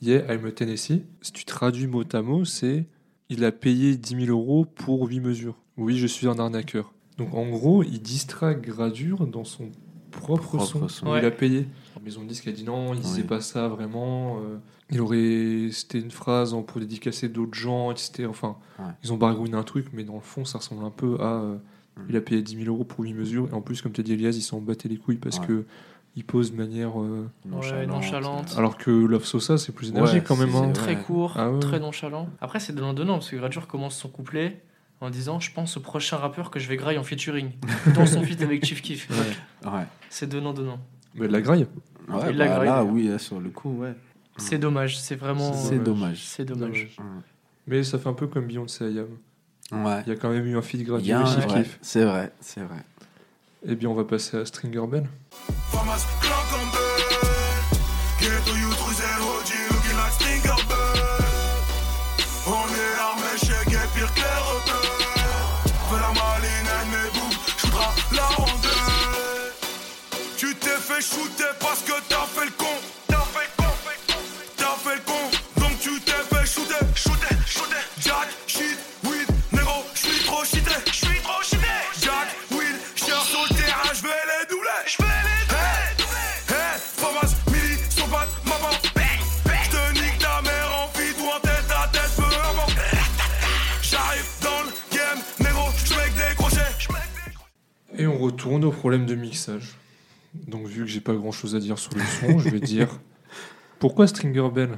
Yeah, 0.00 0.32
I'm 0.32 0.46
a 0.46 0.50
Tennessee. 0.52 1.02
Si 1.20 1.32
tu 1.32 1.44
traduis 1.44 1.86
mot 1.86 2.04
à 2.12 2.22
mot, 2.22 2.44
c'est 2.44 2.86
Il 3.28 3.44
a 3.44 3.52
payé 3.52 3.96
10 3.96 4.26
000 4.26 4.30
euros 4.36 4.64
pour 4.64 5.06
8 5.06 5.20
mesures. 5.20 5.56
Oui, 5.76 5.96
je 5.98 6.06
suis 6.06 6.26
un 6.26 6.38
arnaqueur. 6.38 6.92
Donc 7.18 7.34
en 7.34 7.46
gros, 7.48 7.82
il 7.82 8.00
distrait 8.00 8.56
Gradure 8.56 9.26
dans 9.26 9.44
son 9.44 9.70
propre, 10.10 10.56
Propre 10.56 10.88
son. 10.88 11.08
Ouais. 11.10 11.20
Il 11.20 11.24
a 11.26 11.30
payé. 11.30 11.66
La 12.02 12.06
maison 12.06 12.22
de 12.24 12.26
disque 12.28 12.48
a 12.48 12.52
dit 12.52 12.64
non, 12.64 12.94
il 12.94 13.00
disait 13.00 13.20
Oui. 13.22 13.28
pas 13.28 13.40
ça 13.40 13.68
vraiment. 13.68 14.38
euh, 14.38 14.56
il 14.90 15.00
aurait. 15.00 15.68
C'était 15.70 16.00
une 16.00 16.10
phrase 16.10 16.52
pour 16.66 16.80
dédicacer 16.80 17.28
d'autres 17.28 17.54
gens, 17.54 17.92
etc. 17.92 18.26
Enfin, 18.28 18.56
Ouais. 18.80 18.86
ils 19.04 19.12
ont 19.12 19.16
baragouiné 19.16 19.56
un 19.56 19.62
truc, 19.62 19.86
mais 19.92 20.02
dans 20.02 20.14
le 20.16 20.20
fond, 20.20 20.44
ça 20.44 20.58
ressemble 20.58 20.84
un 20.84 20.90
peu 20.90 21.16
à. 21.20 21.34
euh, 21.42 21.56
Mm. 21.96 22.00
il 22.08 22.16
a 22.16 22.20
payé 22.22 22.42
10 22.42 22.56
000 22.56 22.74
euros 22.74 22.84
pour 22.84 23.04
8 23.04 23.12
mesures. 23.12 23.48
Et 23.50 23.54
en 23.54 23.60
plus, 23.60 23.82
comme 23.82 23.92
tu 23.92 24.00
as 24.00 24.04
dit, 24.04 24.14
Elias, 24.14 24.30
ils 24.30 24.40
s'en 24.42 24.60
battaient 24.60 24.88
les 24.88 24.96
couilles 24.96 25.18
parce 25.18 25.38
Ouais. 25.38 25.46
que 25.46 25.64
il 26.16 26.24
pose 26.24 26.50
de 26.52 26.56
manière. 26.56 27.00
euh, 27.00 27.28
Ouais, 27.52 27.86
nonchalante. 27.86 28.54
Alors 28.56 28.76
que 28.78 28.90
Love 28.90 29.24
Sosa, 29.24 29.58
c'est 29.58 29.72
plus 29.72 29.90
énergique 29.90 30.22
Ouais, 30.22 30.24
quand 30.26 30.36
même. 30.36 30.50
c'est- 30.50 30.56
hein. 30.56 30.72
Très 30.72 30.96
Ouais. 30.96 31.02
court, 31.02 31.34
Ah 31.36 31.50
ouais. 31.52 31.60
très 31.60 31.78
nonchalant. 31.78 32.28
Après, 32.40 32.58
c'est 32.60 32.72
donnant-donnant, 32.74 33.14
parce 33.14 33.30
que 33.30 33.36
Gradure 33.36 33.68
commence 33.68 33.94
son 33.96 34.08
couplet 34.08 34.60
en 35.00 35.08
disant 35.10 35.38
Je 35.38 35.52
pense 35.52 35.76
au 35.76 35.80
prochain 35.80 36.16
rappeur 36.16 36.50
que 36.50 36.58
je 36.58 36.66
vais 36.68 36.76
grailler 36.76 36.98
en 36.98 37.04
featuring. 37.04 37.50
dans 37.94 38.06
son 38.06 38.22
feat 38.22 38.42
avec 38.42 38.64
Chief 38.64 38.80
Keef. 38.82 39.08
Ouais. 39.64 39.84
C'est 40.10 40.28
donnant-donnant. 40.28 40.78
Mais 41.14 41.28
de 41.28 41.32
la 41.32 41.42
graille. 41.42 41.66
Ouais, 42.08 42.30
Il 42.30 42.36
l'a 42.36 42.58
bah, 42.58 42.64
là, 42.64 42.84
oui, 42.84 43.08
là, 43.08 43.18
sur 43.18 43.40
le 43.40 43.50
coup, 43.50 43.78
ouais. 43.78 43.94
C'est 44.36 44.58
dommage, 44.58 44.98
c'est 44.98 45.16
vraiment. 45.16 45.52
C'est 45.52 45.78
dommage. 45.78 46.24
C'est 46.24 46.44
dommage. 46.44 46.96
Mais 47.66 47.82
ça 47.84 47.98
fait 47.98 48.08
un 48.08 48.14
peu 48.14 48.26
comme 48.26 48.46
Beyoncé 48.46 48.84
Ayam. 48.84 49.06
Ouais. 49.70 50.02
Il 50.06 50.12
y 50.12 50.12
a 50.12 50.16
quand 50.16 50.30
même 50.30 50.46
eu 50.46 50.56
un 50.56 50.62
feed 50.62 50.80
Il 50.80 50.84
y 50.84 50.86
gratuit 50.86 51.12
ouais. 51.12 51.64
C'est 51.80 52.04
vrai, 52.04 52.32
c'est 52.40 52.60
vrai. 52.60 52.84
Eh 53.66 53.76
bien, 53.76 53.88
on 53.88 53.94
va 53.94 54.04
passer 54.04 54.36
à 54.36 54.44
Stringer 54.44 54.86
Bell. 54.86 55.06
On 62.44 62.50
est 62.50 62.98
armé 62.98 63.38
chez 63.38 63.70
Gay 63.70 63.78
pire 63.94 64.10
fait 70.92 71.02
shooter 71.02 71.52
parce 71.60 71.80
que 71.82 71.92
t'as 72.08 72.26
fait 72.26 72.44
le 72.44 72.50
con. 72.52 72.66
T'as 73.08 73.16
fait 73.16 73.46
le 73.46 73.62
con. 73.62 73.72
T'as 74.56 74.76
fait 74.76 74.96
le 74.96 75.02
con. 75.02 75.60
Donc 75.60 75.78
tu 75.80 76.00
t'es 76.00 76.12
fait 76.12 76.46
shooter. 76.46 76.84
Shooter, 76.94 77.34
shooter. 77.46 77.82
Jack, 78.00 78.28
shit, 78.46 78.78
weed, 79.04 79.28
négro. 79.52 79.84
J'suis 79.94 80.24
trop 80.24 80.44
shité 80.44 80.72
J'suis 80.86 81.20
trop 81.22 81.42
shité 81.42 81.72
Jack, 82.00 82.28
weed, 82.50 82.76
cher 82.96 83.22
sur 83.22 83.42
le 83.42 83.54
terrain 83.54 83.92
J'vais 83.94 84.08
les 84.08 84.46
doubler 84.50 84.82
J'vais 84.86 85.04
les 85.28 85.96
doubler 85.96 86.30
Hey, 86.48 86.78
Famas, 86.96 87.34
Mili, 87.50 87.78
son 87.90 88.06
pote, 88.08 88.28
maman 88.44 88.70
J'te 89.64 89.92
nique 89.94 90.18
ta 90.18 90.42
mère 90.42 90.70
en 90.82 90.88
feed 90.98 91.16
ou 91.20 91.28
en 91.28 91.40
tête 91.40 91.70
à 91.70 91.88
tête 91.88 92.10
peu 92.16 92.24
importe. 92.24 92.76
J'arrive 93.82 94.26
dans 94.42 94.62
le 94.62 94.96
game, 94.96 95.20
négro. 95.40 95.70
Crochets 95.70 95.84
J'mec 95.88 96.14
des 96.14 96.34
crochets. 96.34 96.74
Et 97.96 98.06
on 98.06 98.18
retourne 98.18 98.64
au 98.64 98.72
problème 98.72 99.06
de 99.06 99.14
mixage. 99.14 99.76
Donc, 100.52 100.66
vu 100.66 100.82
que 100.82 100.86
j'ai 100.86 101.00
pas 101.00 101.14
grand 101.14 101.32
chose 101.32 101.56
à 101.56 101.60
dire 101.60 101.78
sur 101.78 101.94
le 101.94 102.02
son, 102.02 102.38
je 102.38 102.50
vais 102.50 102.60
dire 102.60 103.00
pourquoi 103.78 104.06
Stringer 104.06 104.50
Bell? 104.54 104.76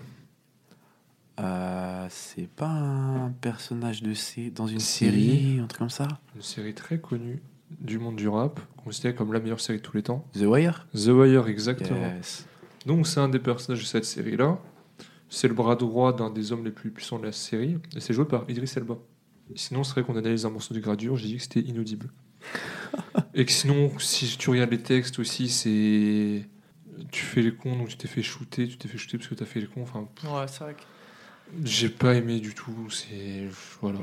Euh, 1.41 2.07
c'est 2.11 2.47
pas 2.47 2.69
un 2.69 3.31
personnage 3.31 4.01
de 4.01 4.15
C 4.15 4.53
dans 4.55 4.69
une 4.69 4.79
série, 4.79 5.59
un 5.61 5.67
truc 5.67 5.81
comme 5.81 5.91
ça? 5.91 6.07
Une 6.37 6.43
série 6.43 6.75
très 6.75 7.01
connue 7.01 7.43
du 7.81 7.99
monde 7.99 8.15
du 8.15 8.29
rap, 8.29 8.61
considérée 8.85 9.17
comme 9.17 9.33
la 9.33 9.41
meilleure 9.41 9.59
série 9.59 9.79
de 9.79 9.83
tous 9.83 9.97
les 9.97 10.05
temps. 10.05 10.25
The 10.35 10.43
Wire? 10.43 10.87
The 10.95 11.09
Wire, 11.09 11.49
exactement. 11.49 12.15
Yes. 12.15 12.47
Donc, 12.87 13.09
c'est 13.09 13.19
un 13.19 13.29
des 13.29 13.41
personnages 13.41 13.81
de 13.81 13.87
cette 13.87 14.05
série-là. 14.05 14.61
C'est 15.29 15.49
le 15.49 15.55
bras 15.55 15.75
droit 15.75 16.15
d'un 16.15 16.31
des 16.31 16.53
hommes 16.53 16.65
les 16.65 16.71
plus 16.71 16.93
puissants 16.93 17.19
de 17.19 17.25
la 17.25 17.33
série, 17.33 17.79
et 17.97 18.01
c'est 18.01 18.15
joué 18.15 18.27
par 18.27 18.49
Idris 18.49 18.73
Elba. 18.77 18.97
Sinon, 19.57 19.83
c'est 19.83 19.95
vrai 19.95 20.05
qu'on 20.05 20.17
analyse 20.17 20.47
un 20.47 20.51
morceau 20.51 20.73
de 20.73 20.79
gradure, 20.79 21.17
j'ai 21.17 21.27
dit 21.27 21.37
que 21.39 21.43
c'était 21.43 21.63
inaudible. 21.63 22.11
et 23.35 23.45
que 23.45 23.53
sinon, 23.53 23.91
si 23.99 24.37
tu 24.37 24.51
regardes 24.51 24.71
les 24.71 24.83
textes 24.83 25.19
aussi, 25.19 25.49
c'est. 25.49 26.47
Tu 27.11 27.25
fais 27.25 27.43
les 27.43 27.55
cons, 27.55 27.77
donc 27.77 27.89
tu 27.89 27.97
t'es 27.97 28.09
fait 28.09 28.23
shooter, 28.23 28.69
tu 28.69 28.77
t'es 28.77 28.89
fait 28.89 28.99
shooter 28.99 29.19
parce 29.19 29.29
que 29.29 29.35
t'as 29.35 29.45
fait 29.45 29.61
les 29.61 29.67
cons. 29.67 29.83
Enfin, 29.83 30.09
Ouais, 30.25 30.47
c'est 30.47 30.65
vrai 30.65 30.75
que. 30.75 30.83
j'ai 31.65 31.89
pas 31.89 32.15
aimé 32.15 32.41
du 32.41 32.55
tout. 32.55 32.89
C'est. 32.91 33.49
Voilà. 33.81 34.01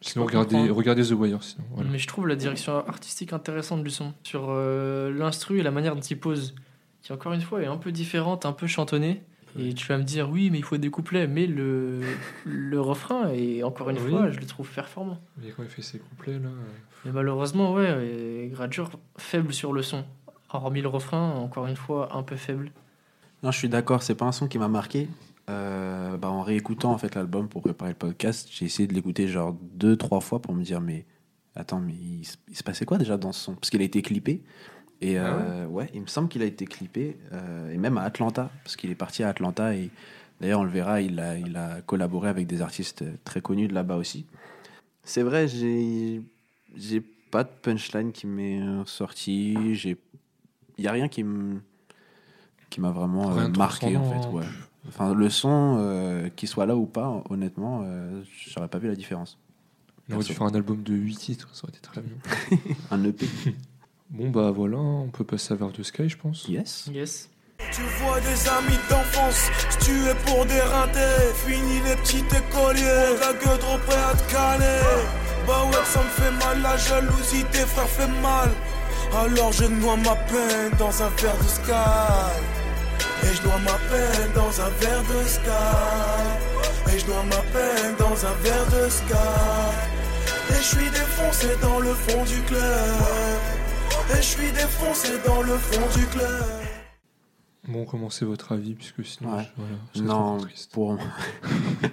Sinon, 0.00 0.26
regardez, 0.26 0.70
regardez 0.70 1.02
The 1.04 1.12
Wire, 1.12 1.42
sinon. 1.42 1.64
Voilà. 1.72 1.90
Mais 1.90 1.98
je 1.98 2.06
trouve 2.06 2.28
la 2.28 2.36
direction 2.36 2.86
artistique 2.86 3.32
intéressante 3.32 3.82
du 3.82 3.90
son. 3.90 4.14
Sur 4.22 4.46
euh, 4.48 5.12
l'instru 5.12 5.58
et 5.58 5.62
la 5.62 5.72
manière 5.72 5.96
dont 5.96 6.00
il 6.00 6.18
pose, 6.18 6.54
qui 7.02 7.12
encore 7.12 7.32
une 7.32 7.40
fois 7.40 7.62
est 7.62 7.66
un 7.66 7.76
peu 7.78 7.90
différente, 7.90 8.46
un 8.46 8.52
peu 8.52 8.68
chantonnée. 8.68 9.22
Et 9.58 9.72
tu 9.74 9.86
vas 9.86 9.98
me 9.98 10.02
dire, 10.02 10.28
oui, 10.30 10.50
mais 10.50 10.58
il 10.58 10.64
faut 10.64 10.76
des 10.76 10.90
couplets. 10.90 11.26
Mais 11.26 11.46
le, 11.46 12.00
le 12.44 12.80
refrain, 12.80 13.30
et 13.32 13.62
encore 13.62 13.90
une 13.90 13.98
Oui. 13.98 14.10
fois, 14.10 14.30
je 14.30 14.38
le 14.40 14.46
trouve 14.46 14.68
performant. 14.68 15.18
Mais 15.42 15.50
quand 15.50 15.62
il 15.62 15.68
fait 15.68 15.82
ses 15.82 15.98
couplets, 15.98 16.38
là. 16.38 16.48
euh, 16.48 16.62
Mais 17.04 17.12
malheureusement, 17.12 17.72
ouais, 17.74 18.50
Gradure 18.52 18.90
faible 19.16 19.52
sur 19.52 19.72
le 19.72 19.82
son. 19.82 20.04
Hormis 20.50 20.80
le 20.82 20.88
refrain, 20.88 21.32
encore 21.32 21.66
une 21.66 21.76
fois, 21.76 22.16
un 22.16 22.22
peu 22.22 22.36
faible. 22.36 22.70
Non, 23.42 23.50
je 23.52 23.58
suis 23.58 23.68
d'accord, 23.68 24.02
c'est 24.02 24.14
pas 24.14 24.24
un 24.24 24.32
son 24.32 24.48
qui 24.48 24.58
m'a 24.58 24.68
marqué. 24.68 25.08
Euh, 25.50 26.16
bah, 26.18 26.28
en 26.28 26.42
réécoutant 26.42 26.92
en 26.92 26.98
fait 26.98 27.14
l'album 27.14 27.48
pour 27.48 27.62
préparer 27.62 27.92
le 27.92 27.96
podcast, 27.96 28.48
j'ai 28.52 28.66
essayé 28.66 28.86
de 28.86 28.92
l'écouter 28.92 29.28
genre 29.28 29.56
deux, 29.72 29.96
trois 29.96 30.20
fois 30.20 30.42
pour 30.42 30.54
me 30.54 30.62
dire 30.62 30.80
mais 30.82 31.06
Attends, 31.54 31.80
mais 31.80 31.94
il, 31.94 32.24
se- 32.24 32.36
il 32.48 32.54
se 32.56 32.62
passait 32.62 32.84
quoi 32.84 32.98
déjà 32.98 33.16
dans 33.16 33.32
ce 33.32 33.40
son? 33.40 33.54
Parce 33.54 33.70
qu'il 33.70 33.80
a 33.80 33.84
été 33.84 34.00
clippé. 34.02 34.42
Et 35.00 35.16
Ah 35.16 35.26
euh, 35.26 35.66
ouais. 35.66 35.88
il 35.94 36.00
me 36.02 36.06
semble 36.06 36.28
qu'il 36.28 36.42
a 36.42 36.44
été 36.44 36.64
clippé, 36.66 37.16
euh, 37.32 37.72
et 37.72 37.76
même 37.78 37.98
à 37.98 38.02
Atlanta, 38.02 38.50
parce 38.64 38.76
qu'il 38.76 38.90
est 38.90 38.94
parti 38.96 39.22
à 39.22 39.28
Atlanta. 39.28 39.74
Et 39.74 39.90
d'ailleurs, 40.40 40.60
on 40.60 40.64
le 40.64 40.70
verra, 40.70 41.00
il 41.00 41.20
a, 41.20 41.36
il 41.38 41.56
a 41.56 41.80
collaboré 41.82 42.28
avec 42.28 42.46
des 42.46 42.62
artistes 42.62 43.04
très 43.24 43.40
connus 43.40 43.68
de 43.68 43.74
là-bas 43.74 43.96
aussi. 43.96 44.26
C'est 45.04 45.22
vrai, 45.22 45.46
j'ai 45.48 46.20
j'ai 46.76 47.00
pas 47.30 47.44
de 47.44 47.48
punchline 47.62 48.12
qui 48.12 48.26
m'est 48.26 48.60
sorti. 48.86 49.54
Il 49.54 50.84
y 50.84 50.88
a 50.88 50.92
rien 50.92 51.08
qui 51.08 51.22
me 51.24 51.60
qui 52.70 52.80
m'a 52.80 52.90
vraiment 52.90 53.36
euh, 53.38 53.48
marqué 53.48 53.96
en 53.96 54.04
fait. 54.04 54.26
hein. 54.26 54.30
Ouais. 54.32 54.44
Enfin, 54.88 55.14
le 55.14 55.28
son, 55.30 56.30
qu'il 56.36 56.48
soit 56.48 56.66
là 56.66 56.76
ou 56.76 56.86
pas, 56.86 57.22
honnêtement, 57.30 57.84
j'aurais 58.48 58.68
pas 58.68 58.78
vu 58.78 58.88
la 58.88 58.94
différence. 58.94 59.38
Il 60.08 60.14
aurait 60.14 60.24
dû 60.24 60.32
faire 60.32 60.46
un 60.46 60.54
album 60.54 60.82
de 60.82 60.94
8 60.94 61.16
titres, 61.16 61.48
ça 61.54 61.64
aurait 61.64 61.72
été 61.76 61.80
très 61.82 62.00
bien. 62.00 62.14
Un 62.90 63.04
EP. 63.04 63.26
Bon, 64.10 64.30
bah 64.30 64.50
voilà, 64.54 64.78
on 64.78 65.08
peut 65.08 65.24
passer 65.24 65.52
à 65.52 65.56
Vers 65.56 65.70
de 65.70 65.82
Sky, 65.82 66.08
je 66.08 66.16
pense. 66.16 66.48
Yes. 66.48 66.88
Yes. 66.92 67.28
Tu 67.72 67.82
vois 68.00 68.18
des 68.20 68.48
amis 68.48 68.78
d'enfance 68.88 69.50
tués 69.80 70.14
pour 70.24 70.46
des 70.46 70.60
rintés 70.60 71.34
Fini 71.44 71.80
les 71.84 71.96
petits 71.96 72.24
écoliers. 72.24 73.18
La 73.20 73.32
gueule 73.34 73.58
trop 73.58 73.76
prêt 73.86 73.96
à 73.96 74.14
te 74.14 74.32
caler. 74.32 74.80
Bah 75.46 75.64
ouais 75.66 75.84
ça 75.84 76.00
me 76.00 76.08
fait 76.08 76.30
mal 76.46 76.62
La 76.62 76.76
jalousie 76.76 77.44
des 77.52 77.66
frères 77.66 77.88
fait 77.88 78.06
mal. 78.22 78.48
Alors 79.12 79.52
je 79.52 79.64
noie 79.64 79.96
ma 79.96 80.16
peine 80.16 80.70
dans 80.78 81.02
un 81.02 81.08
verre 81.20 81.36
de 81.36 81.48
sky. 81.48 81.72
Et 83.24 83.34
je 83.34 83.42
noie 83.42 83.58
ma 83.58 83.78
peine 83.90 84.32
dans 84.34 84.60
un 84.60 84.70
verre 84.80 85.02
de 85.02 85.28
sky. 85.28 86.94
Et 86.94 86.98
je 86.98 87.06
noie 87.06 87.24
ma 87.24 87.42
peine 87.52 87.94
dans 87.98 88.24
un 88.24 88.34
verre 88.42 88.66
de 88.70 88.88
sky. 88.88 89.12
Et 90.50 90.54
je 90.54 90.62
suis 90.62 90.90
défoncé 90.90 91.48
dans 91.60 91.80
le 91.80 91.92
fond 91.92 92.24
du 92.24 92.40
club 92.42 93.67
Et 94.10 94.16
je 94.16 94.22
suis 94.22 94.52
défoncé 94.52 95.08
dans 95.26 95.42
le 95.42 95.56
fond 95.58 95.98
du 95.98 96.06
club 96.06 96.44
Bon, 97.68 97.84
commencez 97.84 98.24
votre 98.24 98.52
avis, 98.52 98.74
puisque 98.74 99.04
sinon, 99.04 99.36
Ouais. 99.36 99.42
je- 99.44 99.48
voilà, 99.60 99.74
c'est 99.92 100.00
Non, 100.02 100.36
trop 100.38 100.46
triste. 100.46 100.72
pour, 100.72 100.98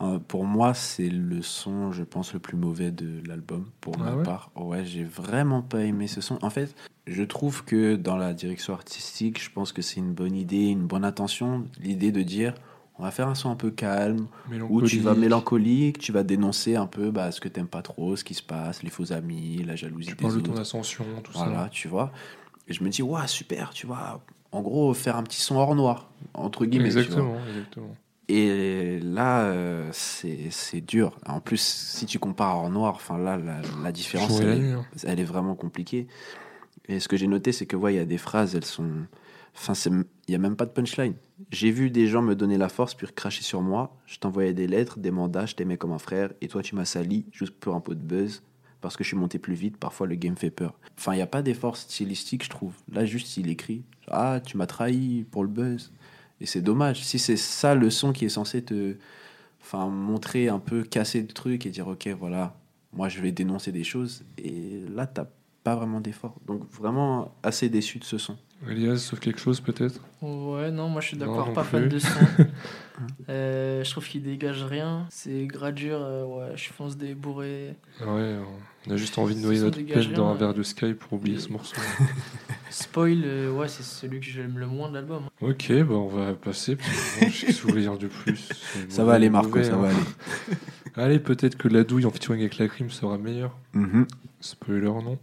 Euh, 0.00 0.18
pour 0.18 0.44
moi, 0.44 0.74
c'est 0.74 1.08
le 1.08 1.40
son, 1.40 1.92
je 1.92 2.02
pense, 2.02 2.32
le 2.34 2.40
plus 2.40 2.56
mauvais 2.56 2.90
de 2.90 3.22
l'album, 3.28 3.70
pour 3.80 3.94
Ah 4.00 4.02
ma 4.02 4.16
ouais 4.16 4.22
part. 4.24 4.50
Ouais, 4.56 4.84
j'ai 4.84 5.04
vraiment 5.04 5.62
pas 5.62 5.82
aimé 5.84 6.08
ce 6.08 6.20
son. 6.20 6.36
En 6.42 6.50
fait, 6.50 6.74
je 7.06 7.22
trouve 7.22 7.64
que 7.64 7.94
dans 7.94 8.16
la 8.16 8.34
direction 8.34 8.74
artistique, 8.74 9.40
je 9.40 9.50
pense 9.52 9.70
que 9.72 9.82
c'est 9.82 10.00
une 10.00 10.12
bonne 10.12 10.34
idée, 10.34 10.66
une 10.66 10.84
bonne 10.88 11.04
intention. 11.04 11.68
L'idée 11.80 12.10
de 12.10 12.22
dire, 12.22 12.54
on 12.98 13.02
va 13.02 13.10
faire 13.10 13.28
un 13.28 13.34
son 13.34 13.50
un 13.50 13.56
peu 13.56 13.70
calme, 13.70 14.26
où 14.70 14.82
tu 14.82 15.00
vas 15.00 15.14
Mélancolique. 15.14 15.98
tu 15.98 16.12
vas 16.12 16.22
dénoncer 16.22 16.76
un 16.76 16.86
peu 16.86 17.10
bah, 17.10 17.32
ce 17.32 17.40
que 17.40 17.48
t'aimes 17.48 17.66
pas 17.66 17.82
trop, 17.82 18.14
ce 18.16 18.22
qui 18.24 18.34
se 18.34 18.42
passe, 18.42 18.82
les 18.82 18.90
faux 18.90 19.12
amis, 19.12 19.62
la 19.66 19.74
jalousie 19.76 20.08
Tu 20.10 20.14
des 20.14 20.20
parles 20.22 20.34
de 20.34 20.38
autres. 20.40 20.54
ton 20.54 20.60
ascension, 20.60 21.04
tout 21.22 21.32
Voilà, 21.34 21.64
ça. 21.64 21.68
tu 21.70 21.88
vois. 21.88 22.12
Et 22.68 22.72
je 22.72 22.82
me 22.84 22.88
dis, 22.88 23.02
ouais, 23.02 23.26
super, 23.26 23.70
tu 23.70 23.86
vois. 23.86 24.20
En 24.52 24.62
gros, 24.62 24.94
faire 24.94 25.16
un 25.16 25.22
petit 25.24 25.40
son 25.40 25.56
hors 25.56 25.74
noir, 25.74 26.08
entre 26.34 26.64
guillemets. 26.66 26.88
tu 26.90 26.94
vois. 26.94 27.02
Exactement, 27.02 27.36
exactement. 27.48 27.96
Et 28.28 29.00
là, 29.00 29.40
euh, 29.42 29.88
c'est 29.92 30.80
dur. 30.80 31.18
En 31.26 31.40
plus, 31.40 31.60
si 31.60 32.06
tu 32.06 32.18
compares 32.18 32.56
hors 32.56 32.70
noir, 32.70 32.94
enfin 32.94 33.18
là, 33.18 33.36
la, 33.36 33.60
la 33.82 33.92
différence, 33.92 34.40
elle, 34.40 34.76
hein. 34.78 34.84
elle 35.02 35.20
est 35.20 35.24
vraiment 35.24 35.54
compliquée. 35.54 36.06
Et 36.88 37.00
ce 37.00 37.08
que 37.08 37.16
j'ai 37.18 37.26
noté, 37.26 37.52
c'est 37.52 37.66
que 37.66 37.76
ouais, 37.76 37.92
il 37.94 37.96
y 37.96 38.00
a 38.00 38.04
des 38.06 38.16
phrases, 38.18 38.54
elles 38.54 38.64
sont. 38.64 38.90
Enfin, 39.56 39.72
il 40.28 40.32
y 40.32 40.34
a 40.34 40.38
même 40.38 40.56
pas 40.56 40.66
de 40.66 40.70
punchline. 40.70 41.14
J'ai 41.50 41.70
vu 41.70 41.90
des 41.90 42.06
gens 42.06 42.22
me 42.22 42.34
donner 42.34 42.58
la 42.58 42.68
force 42.68 42.94
puis 42.94 43.06
cracher 43.14 43.42
sur 43.42 43.62
moi. 43.62 43.96
Je 44.06 44.18
t'envoyais 44.18 44.52
des 44.52 44.66
lettres, 44.66 44.98
des 44.98 45.10
mandats, 45.10 45.46
je 45.46 45.54
t'aimais 45.54 45.76
comme 45.76 45.92
un 45.92 45.98
frère, 45.98 46.32
et 46.40 46.48
toi 46.48 46.62
tu 46.62 46.74
m'as 46.74 46.84
sali 46.84 47.26
juste 47.32 47.54
pour 47.54 47.74
un 47.74 47.80
peu 47.80 47.94
de 47.94 48.00
buzz. 48.00 48.42
Parce 48.80 48.98
que 48.98 49.04
je 49.04 49.08
suis 49.08 49.16
monté 49.16 49.38
plus 49.38 49.54
vite, 49.54 49.78
parfois 49.78 50.06
le 50.06 50.14
game 50.14 50.36
fait 50.36 50.50
peur. 50.50 50.78
Enfin, 50.98 51.14
il 51.14 51.16
n'y 51.16 51.22
a 51.22 51.26
pas 51.26 51.40
d'effort 51.40 51.78
stylistique, 51.78 52.44
je 52.44 52.50
trouve. 52.50 52.74
Là, 52.92 53.06
juste, 53.06 53.38
il 53.38 53.48
écrit 53.48 53.82
Ah, 54.08 54.42
tu 54.44 54.58
m'as 54.58 54.66
trahi 54.66 55.24
pour 55.30 55.42
le 55.42 55.48
buzz. 55.48 55.90
Et 56.42 56.44
c'est 56.44 56.60
dommage. 56.60 57.02
Si 57.02 57.18
c'est 57.18 57.38
ça 57.38 57.74
le 57.74 57.88
son 57.88 58.12
qui 58.12 58.26
est 58.26 58.28
censé 58.28 58.62
te 58.62 58.96
enfin, 59.62 59.88
montrer 59.88 60.50
un 60.50 60.58
peu, 60.58 60.82
casser 60.82 61.22
le 61.22 61.28
truc 61.28 61.64
et 61.64 61.70
dire 61.70 61.88
Ok, 61.88 62.08
voilà, 62.08 62.58
moi 62.92 63.08
je 63.08 63.22
vais 63.22 63.32
dénoncer 63.32 63.72
des 63.72 63.84
choses. 63.84 64.22
Et 64.36 64.82
là, 64.94 65.06
t'as 65.06 65.28
pas 65.62 65.76
vraiment 65.76 66.02
d'effort. 66.02 66.36
Donc, 66.46 66.70
vraiment 66.70 67.34
assez 67.42 67.70
déçu 67.70 67.98
de 67.98 68.04
ce 68.04 68.18
son. 68.18 68.36
Elias, 68.70 68.96
sauf 68.98 69.20
quelque 69.20 69.40
chose 69.40 69.60
peut-être? 69.60 70.00
Ouais, 70.22 70.70
non, 70.70 70.88
moi 70.88 71.00
je 71.00 71.08
suis 71.08 71.16
d'accord, 71.16 71.52
pas 71.52 71.62
plus. 71.62 71.70
fan 71.70 71.88
de 71.88 71.98
son. 71.98 72.08
Euh, 73.28 73.82
je 73.82 73.90
trouve 73.90 74.06
qu'il 74.06 74.22
dégage 74.22 74.62
rien. 74.62 75.06
C'est 75.10 75.46
gradure, 75.46 75.98
euh, 76.00 76.22
ouais, 76.24 76.52
je 76.54 76.70
fonce 76.72 76.96
des 76.96 77.16
bourrés. 77.16 77.74
Ouais, 78.00 78.36
on 78.86 78.90
a 78.92 78.96
juste 78.96 79.18
envie 79.18 79.34
de 79.34 79.40
noyer 79.40 79.58
notre 79.62 79.80
peine 79.80 80.12
dans 80.12 80.26
un 80.26 80.28
rien. 80.28 80.38
verre 80.38 80.54
de 80.54 80.62
Sky 80.62 80.94
pour 80.94 81.14
oublier 81.14 81.38
Et- 81.38 81.40
ce 81.40 81.48
morceau. 81.48 81.74
Spoil, 82.70 83.22
euh, 83.24 83.50
ouais, 83.50 83.66
c'est 83.66 83.82
celui 83.82 84.20
que 84.20 84.26
j'aime 84.26 84.58
le 84.60 84.68
moins 84.68 84.90
de 84.90 84.94
l'album. 84.94 85.24
hein. 85.26 85.30
ok, 85.48 85.72
bah 85.82 85.94
on 85.96 86.06
va 86.06 86.34
passer. 86.34 86.76
parce 86.76 87.18
que 87.20 87.50
je 87.52 87.78
dire 87.80 87.98
de 87.98 88.06
plus. 88.06 88.48
Ça 88.88 89.04
va 89.04 89.14
aller, 89.14 89.28
Marco, 89.28 89.48
mauvais, 89.48 89.64
ça 89.68 89.74
hein. 89.74 89.78
va 89.78 89.88
aller. 89.88 89.98
Allez, 90.94 91.18
peut-être 91.18 91.56
que 91.56 91.66
la 91.66 91.82
douille 91.82 92.06
en 92.06 92.10
featuring 92.12 92.42
avec 92.42 92.58
la 92.58 92.68
crime 92.68 92.90
sera 92.90 93.18
meilleure. 93.18 93.56
Mhm. 93.72 94.06
Spoiler, 94.40 94.86
non? 94.86 95.18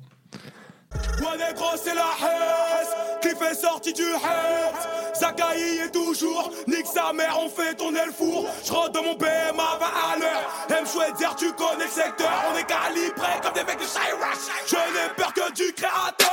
Est 3.50 3.56
sorti 3.56 3.92
du 3.92 4.04
Hesse 4.04 5.20
Zakaï 5.20 5.80
est 5.80 5.92
toujours 5.92 6.52
Nique 6.68 6.86
sa 6.86 7.12
mère 7.12 7.38
on 7.44 7.50
fait 7.50 7.74
tourner 7.74 8.06
le 8.06 8.12
four. 8.12 8.46
Je 8.64 8.72
rentre 8.72 8.92
dans 8.92 9.04
mon 9.04 9.16
BM 9.16 9.58
à 9.58 9.78
20 9.80 9.86
à 9.86 10.20
l'heure. 10.20 10.80
M 10.80 10.86
Schweitzer 10.86 11.36
tu 11.38 11.52
connais 11.54 11.86
le 11.86 11.90
secteur. 11.90 12.30
On 12.54 12.58
est 12.58 12.64
calibré 12.64 13.32
comme 13.42 13.54
des 13.54 13.64
mecs 13.64 13.80
de 13.80 13.86
Chirac 13.86 14.38
Je 14.68 14.76
n'ai 14.76 15.10
peur 15.18 15.34
que 15.34 15.52
du 15.54 15.74
créateur. 15.74 16.30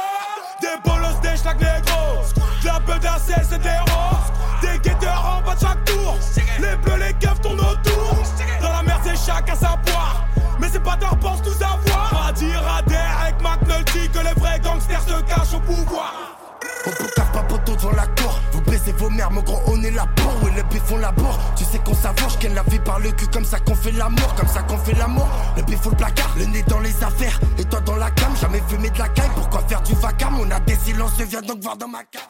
Des 0.61 0.77
bolos 0.85 1.19
des 1.23 1.37
schlag 1.39 1.57
négro 1.57 2.21
De 2.63 2.67
la 2.67 2.99
d'AC 2.99 3.21
c'est 3.49 3.59
des 3.59 3.69
roses 3.69 4.61
Des 4.61 4.79
guetteurs 4.79 5.39
en 5.39 5.47
bas 5.47 5.55
de 5.55 5.61
chaque 5.61 5.85
tour. 5.87 6.15
Les 6.61 6.77
bleus 6.77 7.07
les 7.07 7.15
keufs 7.15 7.41
tournent 7.41 7.61
autour. 7.61 8.23
Dans 8.61 8.73
la 8.73 8.83
merde 8.83 9.01
c'est 9.05 9.33
chacun 9.33 9.55
sa 9.55 9.79
poire. 9.87 10.27
Mais 10.61 10.69
c'est 10.71 10.83
pas 10.83 10.97
tard 10.97 11.19
pense 11.19 11.41
tout 11.43 11.53
savoir 11.53 12.11
Pas 12.11 12.33
dire 12.33 12.63
à 12.69 12.83
Derek 12.83 13.41
McNulty 13.41 14.11
que 14.11 14.19
les 14.19 14.35
vrais 14.39 14.61
gangsters 14.61 15.03
se 15.03 15.23
cachent 15.23 15.55
au 15.55 15.61
pouvoir 15.61 16.38
On 16.89 16.91
peut 17.03 17.11
faire 17.15 17.31
pas 17.33 17.43
poteau 17.43 17.77
devant 17.77 17.93
la 17.93 18.07
cour. 18.07 18.41
Vous 18.53 18.63
baissez 18.63 18.93
vos 18.93 19.11
mères, 19.11 19.31
mon 19.31 19.43
gros 19.43 19.61
on 19.67 19.83
est 19.83 19.91
là 19.91 20.07
pour. 20.17 20.49
Et 20.49 20.57
le 20.57 20.63
bif 20.71 20.83
on 20.91 20.97
laboure 20.97 21.39
Tu 21.57 21.65
sais 21.65 21.79
qu'on 21.79 21.95
savoure, 21.95 22.31
je 22.41 22.49
la 22.49 22.63
vie 22.63 22.79
par 22.79 22.99
le 22.99 23.11
cul 23.13 23.27
Comme 23.33 23.45
ça 23.45 23.61
qu'on 23.61 23.75
fait 23.75 23.93
l'amour, 23.93 24.35
comme 24.37 24.49
ça 24.49 24.63
qu'on 24.63 24.79
fait 24.79 24.97
l'amour. 24.97 25.29
Le 25.57 25.63
bif 25.63 25.85
le 25.85 25.91
placard, 25.97 26.35
le 26.39 26.47
nez 26.47 26.63
dans 26.69 26.81
les 26.81 27.05
affaires. 27.05 27.39
Et 27.59 27.65
toi 27.65 27.81
dans 27.81 27.97
la 27.97 28.11
cam, 28.13 28.35
jamais 28.37 28.61
fumé 28.69 28.89
de 28.91 28.99
la 28.99 29.09
caille. 29.09 29.31
Pourquoi 29.35 29.61
faire 29.69 29.83
du 29.83 29.93
vacarme? 29.95 30.39
On 30.41 30.51
a 30.51 30.61
des 30.61 30.77
silences, 30.77 31.21
viens 31.21 31.43
donc 31.43 31.61
voir 31.61 31.77
dans 31.77 31.89
ma 31.89 32.05
cave. 32.05 32.23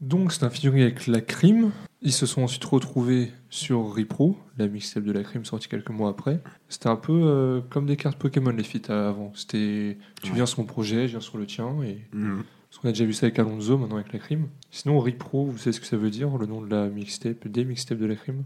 Donc 0.00 0.32
c'est 0.32 0.44
un 0.44 0.50
featuring 0.50 0.82
avec 0.82 1.06
la 1.06 1.20
crime. 1.20 1.70
Ils 2.02 2.12
se 2.12 2.26
sont 2.26 2.42
ensuite 2.42 2.64
retrouvés 2.66 3.32
sur 3.48 3.94
Repro, 3.96 4.36
la 4.58 4.68
mixtape 4.68 5.04
de 5.04 5.12
la 5.12 5.22
crime 5.22 5.44
sortie 5.46 5.68
quelques 5.68 5.88
mois 5.90 6.10
après. 6.10 6.40
C'était 6.68 6.88
un 6.88 6.96
peu 6.96 7.12
euh, 7.12 7.60
comme 7.70 7.86
des 7.86 7.96
cartes 7.96 8.18
Pokémon 8.18 8.50
les 8.50 8.64
feats 8.64 8.92
avant. 8.92 9.32
C'était 9.34 9.96
tu 10.22 10.32
viens 10.32 10.44
sur 10.46 10.60
mon 10.60 10.66
projet, 10.66 11.06
je 11.06 11.12
viens 11.12 11.20
sur 11.20 11.38
le 11.38 11.46
tien 11.46 11.68
et 11.82 11.98
Mhm. 12.12 12.44
Parce 12.74 12.82
qu'on 12.82 12.88
a 12.88 12.92
déjà 12.92 13.04
vu 13.04 13.12
ça 13.12 13.26
avec 13.26 13.38
Alonso, 13.38 13.78
maintenant 13.78 13.98
avec 13.98 14.12
la 14.12 14.18
crime. 14.18 14.48
Sinon 14.72 14.98
Repro, 14.98 15.46
vous 15.46 15.58
savez 15.58 15.70
ce 15.70 15.78
que 15.78 15.86
ça 15.86 15.96
veut 15.96 16.10
dire, 16.10 16.36
le 16.36 16.46
nom 16.46 16.60
de 16.60 16.68
la 16.68 16.88
mixtape, 16.88 17.46
des 17.46 17.64
mixtapes 17.64 17.98
de 17.98 18.06
la 18.06 18.16
crime? 18.16 18.42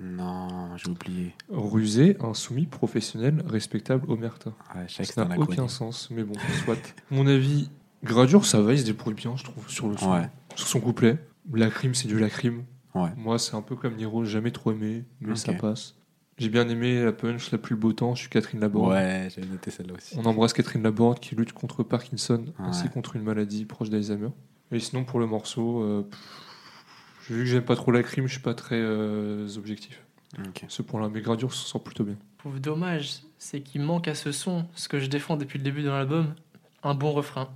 Non, 0.00 0.76
j'ai 0.76 0.90
oublié. 0.90 1.36
Rusé, 1.48 2.16
insoumis, 2.18 2.66
professionnel, 2.66 3.44
respectable, 3.46 4.10
omerta. 4.10 4.50
Ouais, 4.74 4.86
je 4.88 4.94
sais 4.94 5.02
que 5.04 5.12
Ça 5.12 5.24
n'a 5.24 5.38
aucun 5.38 5.68
sens, 5.68 6.10
mais 6.10 6.24
bon, 6.24 6.34
soit. 6.64 6.96
Mon 7.12 7.28
avis, 7.28 7.70
Gradure, 8.02 8.44
ça 8.44 8.60
va, 8.60 8.72
il 8.72 8.80
se 8.80 8.84
débrouille 8.84 9.14
bien, 9.14 9.36
je 9.36 9.44
trouve, 9.44 9.68
sur 9.70 9.86
le 9.86 9.96
son. 9.96 10.14
Ouais. 10.14 10.28
Sur 10.56 10.66
son 10.66 10.80
couplet. 10.80 11.24
La 11.52 11.70
crime, 11.70 11.94
c'est 11.94 12.08
du 12.08 12.18
la 12.18 12.28
crime. 12.28 12.64
Ouais. 12.96 13.10
Moi, 13.16 13.38
c'est 13.38 13.54
un 13.54 13.62
peu 13.62 13.76
comme 13.76 13.94
Niro, 13.94 14.24
jamais 14.24 14.50
trop 14.50 14.72
aimé, 14.72 15.04
mais 15.20 15.36
ça 15.36 15.52
passe. 15.52 15.94
J'ai 16.40 16.48
bien 16.48 16.66
aimé 16.68 17.04
la 17.04 17.12
punch, 17.12 17.50
la 17.52 17.58
plus 17.58 17.76
beau 17.76 17.92
temps, 17.92 18.14
je 18.14 18.22
suis 18.22 18.30
Catherine 18.30 18.60
Laborde. 18.60 18.92
Ouais, 18.92 19.28
j'avais 19.34 19.46
noté 19.46 19.70
celle-là 19.70 19.92
aussi. 19.94 20.16
On 20.18 20.24
embrasse 20.24 20.54
Catherine 20.54 20.82
Laborde 20.82 21.20
qui 21.20 21.34
lutte 21.34 21.52
contre 21.52 21.82
Parkinson 21.82 22.46
ainsi 22.58 22.84
Ouais. 22.84 22.88
contre 22.88 23.14
une 23.16 23.22
maladie 23.22 23.66
proche 23.66 23.90
d'Alzheimer. 23.90 24.30
Et 24.72 24.80
sinon, 24.80 25.04
pour 25.04 25.20
le 25.20 25.26
morceau, 25.26 25.82
euh, 25.82 26.02
pff, 26.10 27.28
vu 27.28 27.40
que 27.40 27.44
j'aime 27.44 27.62
pas 27.64 27.76
trop 27.76 27.90
la 27.92 28.02
crime, 28.02 28.26
je 28.26 28.32
suis 28.32 28.40
pas 28.42 28.54
très 28.54 28.76
euh, 28.78 29.46
objectif. 29.58 30.02
Ok. 30.38 30.64
Ce 30.68 30.80
point-là, 30.80 31.10
mais 31.12 31.20
Gradure 31.20 31.52
s'en 31.52 31.66
sort 31.66 31.82
plutôt 31.84 32.04
bien. 32.04 32.16
Pauvre 32.38 32.58
dommage, 32.58 33.18
c'est 33.38 33.60
qu'il 33.60 33.82
manque 33.82 34.08
à 34.08 34.14
ce 34.14 34.32
son, 34.32 34.64
ce 34.74 34.88
que 34.88 34.98
je 34.98 35.06
défends 35.08 35.36
depuis 35.36 35.58
le 35.58 35.64
début 35.64 35.82
de 35.82 35.90
l'album, 35.90 36.34
un 36.82 36.94
bon 36.94 37.12
refrain. 37.12 37.50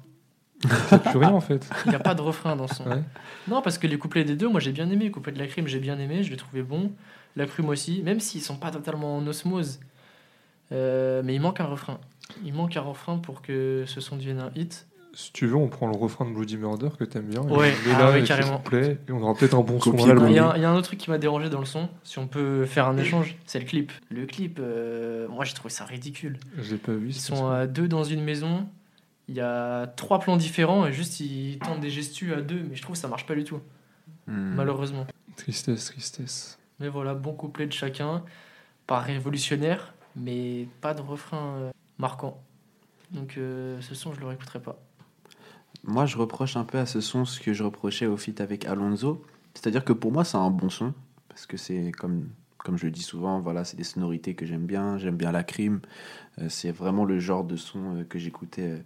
C'est 0.89 1.03
plus 1.03 1.19
rien 1.19 1.31
en 1.33 1.41
fait. 1.41 1.69
Il 1.85 1.91
n'y 1.91 1.95
a 1.95 2.01
pas 2.01 2.15
de 2.15 2.21
refrain 2.23 2.57
dans 2.57 2.67
ce 2.69 2.77
son. 2.77 2.85
Ouais. 2.89 3.03
Non, 3.49 3.61
parce 3.61 3.77
que 3.77 3.87
les 3.87 3.99
couplets 3.99 4.25
des 4.25 4.35
deux, 4.37 4.49
moi 4.49 4.61
j'ai 4.61 4.73
bien 4.73 4.89
aimé. 4.91 5.07
Le 5.07 5.11
couplet 5.11 5.33
de 5.33 5.39
la 5.39 5.47
crime, 5.47 5.67
j'ai 5.67 5.79
bien 5.81 5.99
aimé, 5.99 6.23
je 6.23 6.31
l'ai 6.31 6.37
trouvé 6.37 6.63
bon. 6.63 6.93
La 7.37 7.47
crime 7.47 7.69
aussi, 7.69 8.03
même 8.03 8.21
s'ils 8.21 8.43
sont 8.43 8.57
pas 8.57 8.71
totalement 8.71 9.17
en 9.17 9.27
osmose. 9.27 9.81
Euh, 10.73 11.23
mais 11.25 11.35
il 11.35 11.41
manque 11.41 11.61
un 11.61 11.67
refrain. 11.67 11.99
Il 12.45 12.55
manque 12.55 12.77
un 12.77 12.81
refrain 12.81 13.19
pour 13.19 13.43
que 13.43 13.85
ce 13.87 14.01
son 14.01 14.17
devienne 14.17 14.41
un 14.41 14.51
hit. 14.55 14.87
Si 15.13 15.31
tu 15.33 15.47
veux, 15.47 15.55
on 15.55 15.69
prend 15.69 15.87
le 15.87 15.97
refrain 15.97 16.25
de 16.25 16.31
Bloody 16.35 16.57
Murder 16.57 16.89
que 16.99 17.05
t'aimes 17.05 17.27
bien. 17.29 17.43
Ouais, 17.43 17.73
ah 17.95 17.99
là, 17.99 18.11
ouais, 18.11 18.25
carrément. 18.25 18.59
te 18.59 18.69
plaît, 18.71 18.99
et 19.09 19.13
on 19.13 19.23
aura 19.23 19.35
peut-être 19.35 19.55
un 19.55 19.61
bon 19.61 19.79
son. 19.81 19.93
Il 19.97 20.01
y, 20.33 20.39
a 20.39 20.49
un- 20.51 20.57
il 20.57 20.63
y 20.63 20.65
a 20.65 20.71
un 20.71 20.75
autre 20.75 20.89
truc 20.89 20.99
qui 20.99 21.09
m'a 21.11 21.19
dérangé 21.19 21.51
dans 21.51 21.61
le 21.61 21.67
son, 21.67 21.89
si 22.03 22.19
on 22.19 22.27
peut 22.27 22.65
faire 22.65 22.89
un 22.89 22.97
échange, 22.99 23.37
c'est 23.47 23.61
le 23.61 23.65
clip. 23.65 23.93
Le 24.11 24.27
clip, 24.27 24.59
euh, 24.61 25.29
moi 25.29 25.45
j'ai 25.45 25.55
trouvé 25.55 25.71
ça 25.71 25.85
ridicule. 25.85 26.39
Je 26.59 26.73
l'ai 26.73 26.79
pas 26.79 26.93
vu. 26.93 27.11
Ils 27.11 27.15
sont 27.15 27.37
ça. 27.37 27.59
à 27.61 27.67
deux 27.69 27.87
dans 27.87 28.03
une 28.03 28.25
maison, 28.25 28.67
il 29.29 29.37
y 29.37 29.41
a 29.41 29.87
trois 29.87 30.19
plans 30.19 30.37
différents 30.37 30.85
et 30.85 30.93
juste 30.93 31.21
ils 31.21 31.59
tentent 31.61 31.81
des 31.81 31.91
gestus 31.91 32.35
à 32.35 32.41
deux, 32.41 32.63
mais 32.69 32.75
je 32.75 32.83
trouve 32.83 32.95
que 32.97 33.01
ça 33.01 33.07
marche 33.09 33.27
pas 33.27 33.37
du 33.37 33.45
tout, 33.45 33.61
Hmm. 34.27 34.55
malheureusement. 34.57 35.07
Tristesse, 35.37 35.85
tristesse. 35.85 36.59
Mais 36.85 36.91
voilà, 36.91 37.15
bon 37.15 37.33
couplet 37.33 37.67
de 37.67 37.73
chacun, 37.73 38.23
pas 38.87 39.01
révolutionnaire, 39.01 39.95
mais 40.17 40.69
pas 40.83 40.93
de 40.93 41.01
refrain 41.01 41.57
euh, 41.57 41.71
marquant. 41.97 42.43
Donc 43.11 43.39
euh, 43.39 43.81
ce 43.81 43.95
son, 43.95 44.13
je 44.13 44.21
le 44.21 44.27
réécouterai 44.27 44.61
pas. 44.61 44.79
Moi, 45.83 46.05
je 46.05 46.19
reproche 46.19 46.59
un 46.59 46.65
peu 46.65 46.77
à 46.77 46.85
ce 46.85 47.01
son 47.01 47.25
ce 47.25 47.41
que 47.41 47.55
je 47.55 47.65
reprochais 47.65 48.05
au 48.05 48.19
feat 48.19 48.39
avec 48.43 48.67
Alonso. 48.67 49.25
C'est-à-dire 49.55 49.83
que 49.83 49.95
pour 49.95 50.13
moi, 50.13 50.25
c'est 50.25 50.37
un 50.37 50.51
bon 50.51 50.69
son. 50.69 50.93
Parce 51.31 51.47
que 51.47 51.57
c'est 51.57 51.91
comme, 51.91 52.29
comme 52.59 52.77
je 52.77 52.85
le 52.85 52.91
dis 52.91 53.03
souvent, 53.03 53.41
voilà, 53.41 53.65
c'est 53.65 53.79
des 53.79 53.85
sonorités 53.85 54.35
que 54.35 54.45
j'aime 54.45 54.67
bien. 54.67 54.99
J'aime 54.99 55.17
bien 55.17 55.33
la 55.33 55.43
crime. 55.43 55.81
Euh, 56.39 56.51
c'est 56.51 56.71
vraiment 56.71 57.07
le 57.07 57.19
genre 57.19 57.45
de 57.45 57.57
son 57.57 58.05
que 58.11 58.19
j'écoutais 58.19 58.85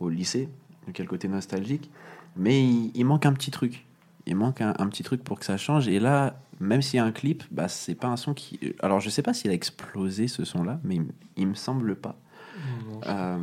au 0.00 0.08
lycée. 0.08 0.48
A 0.88 1.02
le 1.02 1.06
côté 1.06 1.28
nostalgique. 1.28 1.90
Mais 2.34 2.64
il 2.66 3.04
manque 3.04 3.26
un 3.26 3.34
petit 3.34 3.50
truc. 3.50 3.85
Il 4.26 4.36
manque 4.36 4.60
un, 4.60 4.74
un 4.78 4.88
petit 4.88 5.02
truc 5.02 5.22
pour 5.22 5.38
que 5.38 5.44
ça 5.44 5.56
change. 5.56 5.88
Et 5.88 6.00
là, 6.00 6.40
même 6.60 6.82
s'il 6.82 6.96
y 6.98 7.00
a 7.00 7.04
un 7.04 7.12
clip, 7.12 7.44
bah, 7.50 7.68
c'est 7.68 7.94
pas 7.94 8.08
un 8.08 8.16
son 8.16 8.34
qui. 8.34 8.58
Alors, 8.80 9.00
je 9.00 9.08
sais 9.10 9.22
pas 9.22 9.32
s'il 9.34 9.50
a 9.50 9.54
explosé 9.54 10.28
ce 10.28 10.44
son-là, 10.44 10.80
mais 10.84 10.96
il, 10.96 11.04
il 11.36 11.46
me 11.46 11.54
semble 11.54 11.96
pas. 11.96 12.18
Euh, 13.06 13.38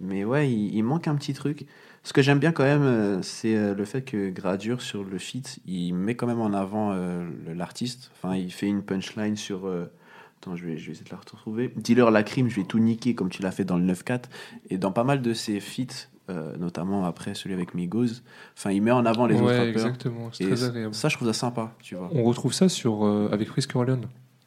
mais 0.00 0.24
ouais, 0.24 0.50
il, 0.52 0.74
il 0.74 0.82
manque 0.82 1.08
un 1.08 1.14
petit 1.14 1.32
truc. 1.34 1.66
Ce 2.02 2.12
que 2.12 2.20
j'aime 2.22 2.38
bien 2.40 2.52
quand 2.52 2.64
même, 2.64 2.82
euh, 2.82 3.22
c'est 3.22 3.56
euh, 3.56 3.74
le 3.74 3.84
fait 3.84 4.02
que 4.02 4.30
Gradure 4.30 4.82
sur 4.82 5.04
le 5.04 5.18
feat, 5.18 5.60
il 5.66 5.92
met 5.94 6.16
quand 6.16 6.26
même 6.26 6.40
en 6.40 6.52
avant 6.52 6.90
euh, 6.92 7.24
l'artiste. 7.54 8.10
Enfin, 8.16 8.34
il 8.36 8.52
fait 8.52 8.66
une 8.66 8.82
punchline 8.82 9.36
sur. 9.36 9.66
euh, 9.66 9.86
Attends, 10.40 10.56
je 10.56 10.64
vais, 10.66 10.76
je 10.76 10.86
vais 10.86 10.92
essayer 10.92 11.04
de 11.04 11.10
la 11.10 11.18
retrouver. 11.18 11.72
Dealer 11.76 12.10
la 12.10 12.24
crime, 12.24 12.48
je 12.48 12.56
vais 12.56 12.66
tout 12.66 12.80
niquer 12.80 13.14
comme 13.14 13.28
tu 13.28 13.42
l'as 13.42 13.52
fait 13.52 13.64
dans 13.64 13.76
le 13.78 13.84
9-4. 13.84 14.24
Et 14.70 14.76
dans 14.78 14.90
pas 14.90 15.04
mal 15.04 15.22
de 15.22 15.32
ses 15.34 15.60
feats, 15.60 16.08
euh, 16.30 16.56
notamment 16.56 17.04
après 17.04 17.34
celui 17.34 17.54
avec 17.54 17.74
Migos, 17.74 18.06
enfin, 18.56 18.70
il 18.70 18.80
met 18.82 18.90
en 18.90 19.04
avant 19.06 19.26
les 19.26 19.34
autres 19.36 19.44
ouais, 19.46 19.52
rappeurs. 19.58 19.68
exactement. 19.72 20.28
C'est 20.32 20.44
très 20.46 20.64
agréable. 20.64 20.94
ça, 20.94 21.08
je 21.08 21.16
trouve 21.16 21.28
ça 21.28 21.34
sympa, 21.34 21.72
tu 21.82 21.94
vois. 21.96 22.08
On 22.12 22.22
retrouve 22.24 22.52
ça 22.52 22.68
sur, 22.68 23.04
euh, 23.04 23.28
avec 23.32 23.48
Frisk 23.48 23.74
Orleans. 23.76 24.00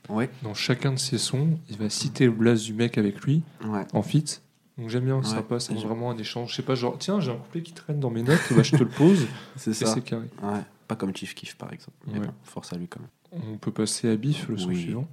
Ouais, 0.09 0.29
Dans 0.43 0.53
chacun 0.53 0.91
de 0.93 0.99
ses 0.99 1.17
sons, 1.17 1.57
il 1.69 1.77
va 1.77 1.89
citer 1.89 2.25
le 2.25 2.31
blaze 2.31 2.63
du 2.63 2.73
mec 2.73 2.97
avec 2.97 3.19
lui 3.21 3.41
ouais. 3.65 3.85
en 3.93 4.03
feat. 4.03 4.41
Donc 4.77 4.89
j'aime 4.89 5.05
bien, 5.05 5.19
c'est 5.23 5.29
Ouais. 5.29 5.35
sympa, 5.37 5.59
c'est 5.59 5.73
vraiment 5.73 6.11
un 6.11 6.17
échange. 6.17 6.51
Je 6.51 6.55
sais 6.57 6.61
pas, 6.61 6.75
genre, 6.75 6.97
tiens, 6.99 7.19
j'ai 7.19 7.31
un 7.31 7.35
couplet 7.37 7.61
qui 7.61 7.71
traîne 7.73 7.99
dans 7.99 8.09
mes 8.11 8.21
notes, 8.23 8.39
bah, 8.51 8.61
je 8.61 8.71
te 8.71 8.83
le 8.83 8.89
pose, 8.89 9.25
C'est 9.55 9.71
et 9.71 9.73
ça. 9.73 9.87
c'est 9.87 10.01
carré. 10.01 10.27
Ouais. 10.43 10.59
Pas 10.87 10.95
comme 10.95 11.15
Chief 11.15 11.33
Keef, 11.33 11.55
par 11.55 11.73
exemple. 11.73 11.97
Mais 12.07 12.19
Ouais. 12.19 12.27
bon, 12.27 12.33
force 12.43 12.71
à 12.73 12.77
lui 12.77 12.87
quand 12.87 12.99
même. 12.99 13.41
On 13.53 13.57
peut 13.57 13.71
passer 13.71 14.09
à 14.09 14.15
Bif, 14.15 14.47
le 14.47 14.57
son 14.57 14.67
Oui. 14.69 14.81
suivant. 14.81 15.07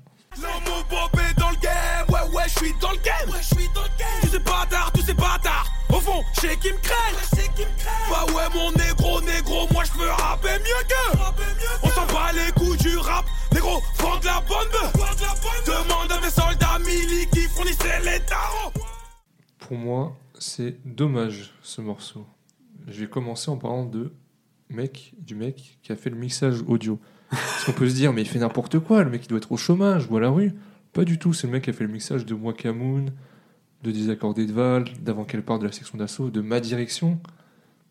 Dans 1.36 1.50
le 1.50 1.56
game, 1.60 2.06
ouais 2.08 2.36
ouais 2.36 2.42
je 2.48 2.58
suis 2.58 2.72
dans 2.80 2.90
le 2.90 2.96
game, 2.98 3.28
ouais 3.30 3.38
je 3.40 3.46
suis 3.54 3.68
dans 3.74 3.82
le 3.82 3.98
game. 3.98 4.08
Tous 4.22 4.28
ces 4.28 4.38
bâtards, 4.38 4.92
tous 4.94 5.02
ces 5.02 5.14
bâtards, 5.14 5.61
au 5.92 6.00
fond, 6.00 6.24
j'ai 6.40 6.56
qui 6.56 6.72
me 6.72 6.78
craignent, 6.78 7.22
c'est 7.34 7.52
qui 7.54 7.62
me. 7.62 8.10
Bah 8.10 8.26
ouais 8.34 8.48
mon 8.54 8.70
négro, 8.72 9.20
négro, 9.20 9.66
moi 9.72 9.84
je 9.84 9.92
peux 9.92 10.08
rapper 10.08 10.58
mieux 10.58 10.84
que. 10.88 11.18
On 11.82 11.88
s'en 11.88 12.06
bat 12.06 12.32
les 12.32 12.52
coups 12.52 12.78
du 12.78 12.96
rap, 12.98 13.24
négro, 13.52 13.80
vends 13.98 14.18
de 14.18 14.26
la 14.26 14.40
bœuf. 14.40 14.92
Demande 15.66 16.12
à 16.12 16.20
mes 16.20 16.30
soldats 16.30 16.78
mili 16.80 17.26
qui 17.32 17.42
fournissaient 17.42 18.00
les 18.00 18.20
tarots. 18.20 18.72
Pour 19.58 19.76
moi, 19.76 20.16
c'est 20.38 20.76
dommage 20.84 21.54
ce 21.62 21.80
morceau. 21.80 22.26
Je 22.88 23.00
vais 23.00 23.06
commencer 23.08 23.50
en 23.50 23.56
parlant 23.56 23.84
de 23.84 24.12
mec, 24.68 25.14
du 25.18 25.34
mec 25.34 25.78
qui 25.82 25.92
a 25.92 25.96
fait 25.96 26.10
le 26.10 26.16
mixage 26.16 26.62
audio. 26.66 26.98
Parce 27.30 27.64
qu'on 27.64 27.72
peut 27.72 27.88
se 27.88 27.94
dire, 27.94 28.12
mais 28.12 28.22
il 28.22 28.28
fait 28.28 28.40
n'importe 28.40 28.78
quoi, 28.78 29.04
le 29.04 29.10
mec 29.10 29.24
il 29.24 29.28
doit 29.28 29.38
être 29.38 29.52
au 29.52 29.56
chômage 29.56 30.06
ou 30.10 30.16
à 30.16 30.20
la 30.20 30.30
rue. 30.30 30.52
Pas 30.92 31.04
du 31.04 31.18
tout, 31.18 31.32
c'est 31.32 31.46
le 31.46 31.52
mec 31.52 31.64
qui 31.64 31.70
a 31.70 31.72
fait 31.72 31.84
le 31.84 31.92
mixage 31.92 32.26
de 32.26 32.34
Wakamoon, 32.34 33.06
de 33.82 33.90
Désaccordé 33.90 34.46
de 34.46 34.52
Val, 34.52 34.84
d'avant 35.00 35.24
qu'elle 35.24 35.42
parte 35.42 35.60
de 35.60 35.66
la 35.66 35.72
section 35.72 35.98
d'assaut, 35.98 36.30
de 36.30 36.40
Ma 36.40 36.60
Direction, 36.60 37.18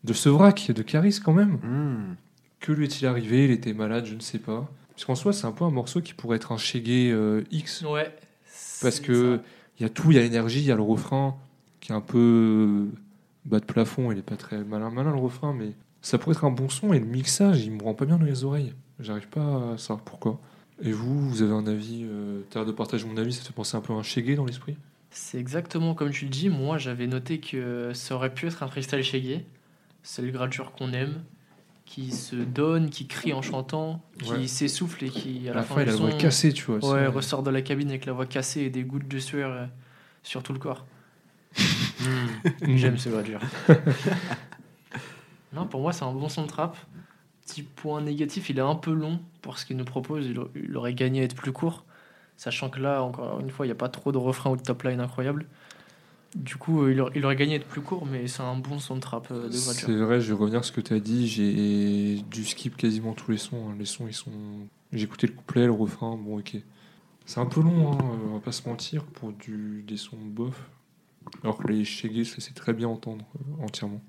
de 0.04 0.12
Sevrac, 0.12 0.70
de 0.70 0.82
Caris 0.82 1.20
quand 1.22 1.32
même. 1.32 1.58
Hmm. 1.62 2.16
Que 2.60 2.72
lui 2.72 2.84
est-il 2.84 3.06
arrivé? 3.06 3.44
Il 3.44 3.50
était 3.50 3.74
malade, 3.74 4.06
je 4.06 4.14
ne 4.14 4.20
sais 4.20 4.38
pas. 4.38 4.70
Parce 4.90 5.04
qu'en 5.04 5.14
soi, 5.14 5.32
c'est 5.32 5.46
un 5.46 5.52
peu 5.52 5.64
un 5.64 5.70
morceau 5.70 6.00
qui 6.00 6.14
pourrait 6.14 6.36
être 6.36 6.52
un 6.52 6.56
Shaggy 6.56 7.10
euh, 7.10 7.42
X. 7.50 7.82
Ouais. 7.82 8.14
Parce 8.80 9.00
que 9.00 9.40
il 9.78 9.82
y 9.82 9.86
a 9.86 9.88
tout, 9.88 10.10
il 10.10 10.16
y 10.16 10.18
a 10.18 10.22
l'énergie, 10.22 10.60
il 10.60 10.66
y 10.66 10.72
a 10.72 10.76
le 10.76 10.82
refrain 10.82 11.36
qui 11.80 11.92
est 11.92 11.94
un 11.94 12.00
peu 12.00 12.18
euh, 12.18 12.98
bas 13.44 13.58
de 13.58 13.64
plafond, 13.64 14.12
il 14.12 14.18
est 14.18 14.22
pas 14.22 14.36
très 14.36 14.62
malin, 14.62 14.90
malin 14.90 15.10
le 15.10 15.18
refrain, 15.18 15.52
mais 15.52 15.72
ça 16.00 16.18
pourrait 16.18 16.34
être 16.34 16.44
un 16.44 16.50
bon 16.50 16.68
son 16.68 16.92
et 16.92 17.00
le 17.00 17.06
mixage, 17.06 17.64
il 17.64 17.72
me 17.72 17.82
rend 17.82 17.94
pas 17.94 18.04
bien 18.04 18.18
dans 18.18 18.24
les 18.24 18.44
oreilles. 18.44 18.74
J'arrive 19.00 19.28
pas 19.28 19.72
à 19.72 19.78
savoir 19.78 20.04
pourquoi. 20.04 20.40
Et 20.80 20.92
vous, 20.92 21.28
vous 21.28 21.42
avez 21.42 21.52
un 21.52 21.66
avis, 21.66 22.02
euh, 22.04 22.42
t'as 22.50 22.60
l'air 22.60 22.66
de 22.66 22.72
partager 22.72 23.06
mon 23.06 23.16
avis, 23.16 23.32
ça 23.32 23.42
te 23.42 23.46
fait 23.48 23.52
penser 23.52 23.76
un 23.76 23.80
peu 23.80 23.92
à 23.92 23.96
un 23.96 24.02
Shaggy 24.02 24.34
dans 24.34 24.44
l'esprit? 24.44 24.76
C'est 25.12 25.38
exactement 25.38 25.94
comme 25.94 26.10
tu 26.10 26.24
le 26.24 26.30
dis. 26.30 26.48
Moi, 26.48 26.78
j'avais 26.78 27.06
noté 27.06 27.38
que 27.38 27.92
ça 27.94 28.14
aurait 28.14 28.32
pu 28.32 28.46
être 28.46 28.62
un 28.62 28.68
freestyle 28.68 29.02
Shaggy. 29.02 29.42
C'est 30.02 30.22
le 30.22 30.30
gradure 30.30 30.72
qu'on 30.72 30.92
aime, 30.92 31.22
qui 31.84 32.10
se 32.10 32.34
donne, 32.34 32.88
qui 32.90 33.06
crie 33.06 33.32
en 33.32 33.42
chantant, 33.42 34.02
qui 34.22 34.30
Ouais. 34.32 34.46
s'essouffle 34.46 35.04
et 35.04 35.10
qui, 35.10 35.48
à 35.48 35.52
À 35.52 35.54
la, 35.54 35.60
la 35.60 35.66
fin, 35.66 35.74
fin, 35.76 35.82
il 35.82 35.88
a 35.88 35.92
la 35.92 35.96
voix 35.98 36.12
cassée, 36.12 36.52
tu 36.52 36.64
vois. 36.64 36.78
Ouais, 36.92 37.06
ressort 37.06 37.42
de 37.42 37.50
la 37.50 37.62
cabine 37.62 37.90
avec 37.90 38.06
la 38.06 38.12
voix 38.14 38.26
cassée 38.26 38.62
et 38.62 38.70
des 38.70 38.82
gouttes 38.84 39.06
de 39.06 39.18
sueur 39.18 39.52
euh, 39.52 39.66
sur 40.22 40.42
tout 40.42 40.52
le 40.54 40.58
corps. 40.58 40.86
Mm. 42.00 42.06
J'aime 42.76 42.96
ce 42.98 43.10
gradure. 43.10 43.40
non, 45.52 45.66
pour 45.66 45.80
moi, 45.82 45.92
c'est 45.92 46.04
un 46.04 46.12
bon 46.12 46.28
son 46.28 46.42
de 46.42 46.48
trap. 46.48 46.76
Petit 47.46 47.62
point 47.62 48.00
négatif, 48.00 48.48
il 48.50 48.58
est 48.58 48.62
un 48.62 48.74
peu 48.74 48.92
long 48.92 49.20
pour 49.42 49.58
ce 49.58 49.66
qu'il 49.66 49.76
nous 49.76 49.84
propose. 49.84 50.26
Il 50.54 50.76
aurait 50.76 50.94
gagné 50.94 51.20
à 51.20 51.24
être 51.24 51.36
plus 51.36 51.52
court. 51.52 51.84
Sachant 52.42 52.70
que 52.70 52.80
là, 52.80 53.04
encore 53.04 53.38
une 53.38 53.50
fois, 53.50 53.66
il 53.66 53.68
n'y 53.68 53.72
a 53.72 53.76
pas 53.76 53.88
trop 53.88 54.10
de 54.10 54.18
refrains 54.18 54.50
ou 54.50 54.56
de 54.56 54.62
top 54.62 54.82
line 54.82 54.98
incroyables. 54.98 55.46
Du 56.34 56.56
coup, 56.56 56.82
euh, 56.82 56.92
il 56.92 57.00
aurait, 57.00 57.12
il 57.14 57.24
aurait 57.24 57.36
gagné 57.36 57.52
à 57.52 57.56
être 57.58 57.68
plus 57.68 57.82
court, 57.82 58.04
mais 58.04 58.26
c'est 58.26 58.42
un 58.42 58.56
bon 58.56 58.80
son 58.80 58.96
de 58.96 59.00
trap 59.00 59.28
euh, 59.30 59.46
de 59.48 59.52
C'est 59.52 59.86
gradure. 59.86 60.06
vrai, 60.06 60.20
je 60.20 60.32
vais 60.32 60.40
revenir 60.40 60.58
à 60.58 60.62
ce 60.64 60.72
que 60.72 60.80
tu 60.80 60.92
as 60.92 60.98
dit. 60.98 61.28
J'ai 61.28 62.20
dû 62.30 62.44
skip 62.44 62.76
quasiment 62.76 63.12
tous 63.12 63.30
les 63.30 63.38
sons. 63.38 63.68
hein. 63.70 63.76
Les 63.78 63.84
sons, 63.84 64.08
ils 64.08 64.12
sont. 64.14 64.32
J'ai 64.92 65.04
écouté 65.04 65.28
le 65.28 65.34
couplet, 65.34 65.66
le 65.66 65.72
refrain. 65.72 66.16
Bon, 66.16 66.38
ok. 66.40 66.56
C'est 67.26 67.38
un 67.38 67.46
peu 67.46 67.60
long, 67.60 67.92
hein, 67.92 67.98
on 68.28 68.34
va 68.34 68.40
pas 68.40 68.50
se 68.50 68.68
mentir, 68.68 69.04
pour 69.04 69.30
du, 69.32 69.84
des 69.86 69.96
sons 69.96 70.16
bof. 70.20 70.68
Alors 71.44 71.58
que 71.58 71.68
les 71.68 71.84
Shaggy, 71.84 72.24
je 72.24 72.40
sais 72.40 72.52
très 72.54 72.72
bien 72.72 72.88
entendre 72.88 73.24
euh, 73.38 73.64
entièrement. 73.64 74.00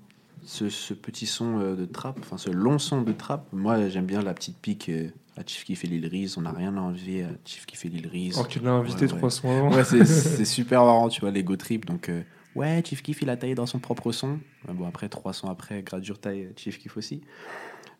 ce, 0.44 0.68
ce 0.68 0.92
petit 0.92 1.26
son 1.26 1.60
euh, 1.60 1.76
de 1.76 1.84
trap, 1.84 2.18
enfin 2.20 2.36
ce 2.38 2.50
long 2.50 2.80
son 2.80 3.02
de 3.02 3.12
trap, 3.12 3.46
moi 3.52 3.88
j'aime 3.88 4.06
bien 4.06 4.20
la 4.20 4.34
petite 4.34 4.58
pique 4.58 4.88
euh, 4.88 5.08
à 5.36 5.42
Chief 5.46 5.64
qui 5.64 5.74
fait 5.76 5.88
l'île 5.88 6.28
on 6.36 6.42
n'a 6.42 6.52
rien 6.52 6.76
à 6.76 6.80
enlever 6.80 7.24
à 7.24 7.28
Chief 7.44 7.66
qui 7.66 7.76
fait 7.76 7.88
l'île. 7.88 8.08
Alors 8.34 8.48
qu'il 8.48 8.62
l'a 8.62 8.72
invité 8.72 9.06
Ouais, 9.12 9.28
trois 9.28 9.52
avant. 9.52 9.74
Ouais, 9.74 9.84
c'est- 9.84 10.44
super 10.44 10.84
marrant, 10.84 11.08
tu 11.08 11.20
vois, 11.20 11.30
l'ego 11.30 11.56
trip. 11.56 11.86
Donc, 11.86 12.08
euh, 12.08 12.22
ouais, 12.54 12.82
Chief 12.84 13.02
Keef, 13.02 13.22
il 13.22 13.30
a 13.30 13.36
taillé 13.36 13.54
dans 13.54 13.66
son 13.66 13.78
propre 13.78 14.12
son. 14.12 14.38
Ouais, 14.68 14.74
bon, 14.74 14.86
après, 14.86 15.08
trois 15.08 15.32
sons 15.32 15.48
après, 15.48 15.82
Gradure 15.82 16.18
taille 16.18 16.50
Chief 16.56 16.78
Keef 16.78 16.96
aussi. 16.96 17.20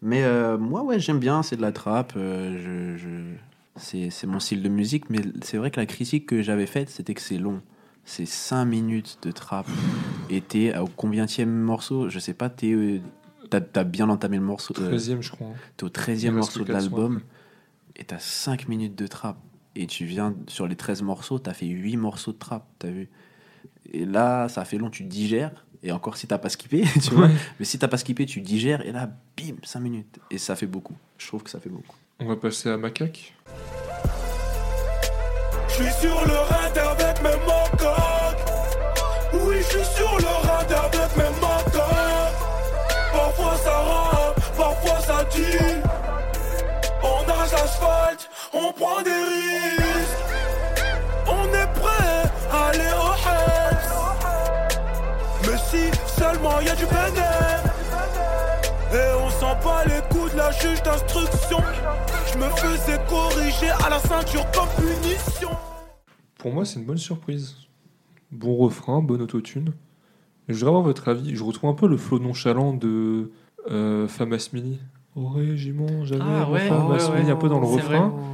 Mais 0.02 0.22
euh, 0.22 0.58
moi, 0.58 0.82
ouais, 0.82 0.98
j'aime 1.00 1.18
bien, 1.18 1.42
c'est 1.42 1.56
de 1.56 1.62
la 1.62 1.72
trappe. 1.72 2.12
euh, 2.16 2.96
je, 2.96 3.02
je- 3.02 4.10
C'est 4.10 4.26
mon 4.26 4.38
style 4.38 4.62
de 4.62 4.68
musique, 4.68 5.10
mais 5.10 5.20
c'est 5.42 5.56
vrai 5.56 5.70
que 5.70 5.80
la 5.80 5.86
critique 5.86 6.26
que 6.26 6.42
j'avais 6.42 6.66
faite, 6.66 6.90
c'était 6.90 7.14
que 7.14 7.20
c'est 7.22 7.38
long. 7.38 7.60
C'est 8.04 8.26
5 8.26 8.66
minutes 8.66 9.18
de 9.22 9.32
trappe. 9.32 9.66
Et 10.30 10.40
t'es 10.42 10.76
au 10.78 10.86
combienième 10.86 11.50
morceau? 11.50 12.08
Je 12.10 12.18
sais 12.18 12.34
pas, 12.34 12.50
t'es. 12.50 13.00
T'as 13.54 13.60
t'as 13.60 13.84
bien 13.84 14.08
entamé 14.08 14.36
le 14.38 14.42
morceau. 14.42 14.74
euh, 14.80 14.88
13 14.88 15.20
je 15.20 15.30
crois. 15.30 15.46
T'es 15.76 15.84
au 15.84 15.88
Il 15.88 15.92
13e 15.92 16.10
reste 16.10 16.32
morceau 16.32 16.64
de 16.64 16.72
l'album 16.72 17.20
et 17.94 18.02
t'as 18.02 18.18
5 18.18 18.66
minutes 18.68 18.96
de 18.96 19.06
trap. 19.06 19.36
Et 19.76 19.86
tu 19.86 20.06
viens 20.06 20.34
sur 20.48 20.66
les 20.66 20.74
13 20.74 21.02
morceaux, 21.02 21.38
t'as 21.38 21.54
fait 21.54 21.66
8 21.66 21.96
morceaux 21.96 22.32
de 22.32 22.38
trap, 22.38 22.66
t'as 22.80 22.88
vu 22.90 23.08
Et 23.92 24.04
là, 24.06 24.48
ça 24.48 24.64
fait 24.64 24.76
long, 24.76 24.90
tu 24.90 25.04
digères. 25.04 25.64
Et 25.84 25.92
encore 25.92 26.16
si 26.16 26.26
t'as 26.26 26.38
pas 26.38 26.48
skippé, 26.48 26.82
tu 27.02 27.10
vois. 27.14 27.26
Ouais. 27.26 27.34
Mais 27.60 27.64
si 27.64 27.78
t'as 27.78 27.86
pas 27.86 27.96
skippé, 27.98 28.26
tu 28.26 28.40
digères. 28.40 28.84
Et 28.84 28.90
là, 28.90 29.08
bim, 29.36 29.54
5 29.62 29.78
minutes. 29.78 30.18
Et 30.32 30.38
ça 30.38 30.56
fait 30.56 30.66
beaucoup. 30.66 30.94
Je 31.18 31.28
trouve 31.28 31.44
que 31.44 31.50
ça 31.50 31.60
fait 31.60 31.70
beaucoup. 31.70 31.94
On 32.18 32.26
va 32.26 32.34
passer 32.36 32.70
à 32.70 32.76
Macaque. 32.76 33.34
Je 35.68 35.74
suis 35.74 35.92
sur 36.00 36.26
le 36.26 36.32
radar 36.34 36.90
avec 36.98 37.22
mes 37.22 37.36
mocoques. 37.44 38.44
Oui, 39.46 39.56
je 39.58 39.78
suis 39.78 39.84
sur 39.96 40.16
le 40.18 40.24
radar 40.24 40.53
on 48.54 48.72
prend 48.72 49.02
des 49.02 49.10
risques. 49.10 50.24
On 51.26 51.44
est 51.48 51.72
prêt 51.80 52.22
à 52.50 52.66
aller 52.68 52.78
au 52.78 53.12
Hells. 53.28 53.84
Mais 55.42 55.58
si 55.58 55.90
seulement 56.06 56.60
y 56.60 56.68
a 56.68 56.74
du 56.76 56.84
bénéfice. 56.84 57.70
Et 58.92 59.22
on 59.24 59.28
sent 59.30 59.56
pas 59.62 59.84
les 59.86 60.00
coups 60.14 60.32
de 60.32 60.38
la 60.38 60.50
juge 60.52 60.82
d'instruction. 60.82 61.58
Je 62.32 62.38
me 62.38 62.48
faisais 62.50 62.98
corriger 63.08 63.70
à 63.84 63.90
la 63.90 63.98
ceinture 63.98 64.44
comme 64.52 64.68
punition. 64.84 65.50
Pour 66.38 66.52
moi, 66.52 66.64
c'est 66.64 66.78
une 66.78 66.84
bonne 66.84 66.98
surprise. 66.98 67.56
Bon 68.30 68.56
refrain, 68.56 69.00
bonne 69.00 69.22
autotune. 69.22 69.72
Je 70.48 70.54
voudrais 70.54 70.68
avoir 70.68 70.82
votre 70.82 71.08
avis. 71.08 71.34
Je 71.34 71.42
retrouve 71.42 71.70
un 71.70 71.74
peu 71.74 71.88
le 71.88 71.96
flow 71.96 72.18
nonchalant 72.18 72.72
de 72.74 73.32
euh, 73.70 74.06
Femme 74.08 74.32
Asmini. 74.32 74.78
Au 75.16 75.28
régiment, 75.28 76.04
j'avais 76.04 76.20
Ah 76.22 76.50
ouais, 76.50 76.68
Femme 76.68 76.90
ouais, 76.90 77.30
un 77.30 77.36
peu 77.36 77.48
dans 77.48 77.60
le 77.60 77.66
refrain. 77.66 78.08
vrai. 78.08 78.33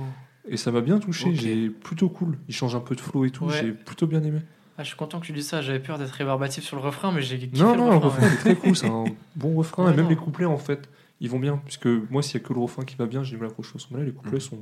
Et 0.50 0.56
ça 0.56 0.70
m'a 0.72 0.80
bien 0.80 0.98
touché. 0.98 1.34
J'ai 1.34 1.70
plutôt 1.70 2.08
cool. 2.08 2.36
Il 2.48 2.54
change 2.54 2.74
un 2.74 2.80
peu 2.80 2.94
de 2.94 3.00
flow 3.00 3.24
et 3.24 3.30
tout. 3.30 3.46
Ouais. 3.46 3.58
J'ai 3.60 3.72
plutôt 3.72 4.06
bien 4.06 4.22
aimé. 4.22 4.40
Ah, 4.76 4.82
je 4.82 4.88
suis 4.88 4.96
content 4.96 5.20
que 5.20 5.26
tu 5.26 5.32
dis 5.32 5.42
ça. 5.42 5.62
J'avais 5.62 5.78
peur 5.80 5.98
d'être 5.98 6.10
rébarbatif 6.10 6.64
sur 6.64 6.76
le 6.76 6.82
refrain, 6.82 7.12
mais 7.12 7.22
j'ai 7.22 7.38
kiffé 7.38 7.62
Non, 7.62 7.72
le 7.72 7.78
non, 7.78 7.90
le 7.90 7.96
refrain. 7.96 8.22
ouais. 8.26 8.32
est 8.32 8.36
très 8.36 8.56
cool. 8.56 8.76
C'est 8.76 8.88
un 8.88 9.04
bon 9.36 9.54
refrain. 9.56 9.84
Ouais, 9.84 9.92
et 9.92 9.96
même 9.96 10.04
non. 10.04 10.10
les 10.10 10.16
couplets, 10.16 10.44
en 10.46 10.56
fait, 10.56 10.88
ils 11.20 11.30
vont 11.30 11.38
bien. 11.38 11.60
Puisque 11.64 11.86
moi, 12.10 12.22
s'il 12.22 12.40
y 12.40 12.44
a 12.44 12.46
que 12.46 12.52
le 12.52 12.60
refrain 12.60 12.84
qui 12.84 12.96
va 12.96 13.06
bien, 13.06 13.22
j'ai 13.22 13.32
du 13.36 13.36
mal 13.36 13.48
à 13.48 13.50
accrocher 13.50 13.72
au 13.74 13.78
son. 13.78 13.88
Mais 13.92 14.00
là, 14.00 14.04
les 14.06 14.12
couplets 14.12 14.38
Mm. 14.38 14.40
sont 14.40 14.58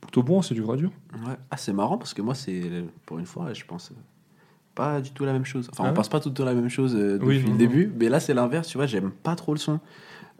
plutôt 0.00 0.22
bons. 0.22 0.42
C'est 0.42 0.54
du 0.54 0.62
gradure. 0.62 0.90
Ouais. 1.14 1.34
Ah, 1.50 1.56
c'est 1.56 1.72
marrant 1.72 1.98
parce 1.98 2.14
que 2.14 2.22
moi, 2.22 2.34
c'est 2.34 2.62
pour 3.04 3.18
une 3.18 3.26
fois, 3.26 3.52
je 3.52 3.64
pense 3.64 3.90
euh, 3.92 3.94
pas 4.74 5.00
du 5.00 5.10
tout 5.12 5.24
la 5.24 5.32
même 5.32 5.44
chose. 5.44 5.68
Enfin, 5.70 5.84
Ah 5.84 5.86
on 5.86 5.90
ouais 5.90 5.94
pense 5.94 6.08
pas 6.08 6.18
tout 6.20 6.30
le 6.30 6.34
temps 6.34 6.44
la 6.44 6.54
même 6.54 6.68
chose 6.70 6.94
euh, 6.96 7.14
depuis 7.14 7.26
Oui, 7.28 7.42
le 7.42 7.48
non. 7.50 7.56
début. 7.56 7.92
Mais 7.98 8.08
là, 8.08 8.20
c'est 8.20 8.34
l'inverse, 8.34 8.68
tu 8.68 8.78
vois, 8.78 8.86
j'aime 8.86 9.10
pas 9.10 9.34
trop 9.36 9.52
le 9.52 9.58
son. 9.60 9.78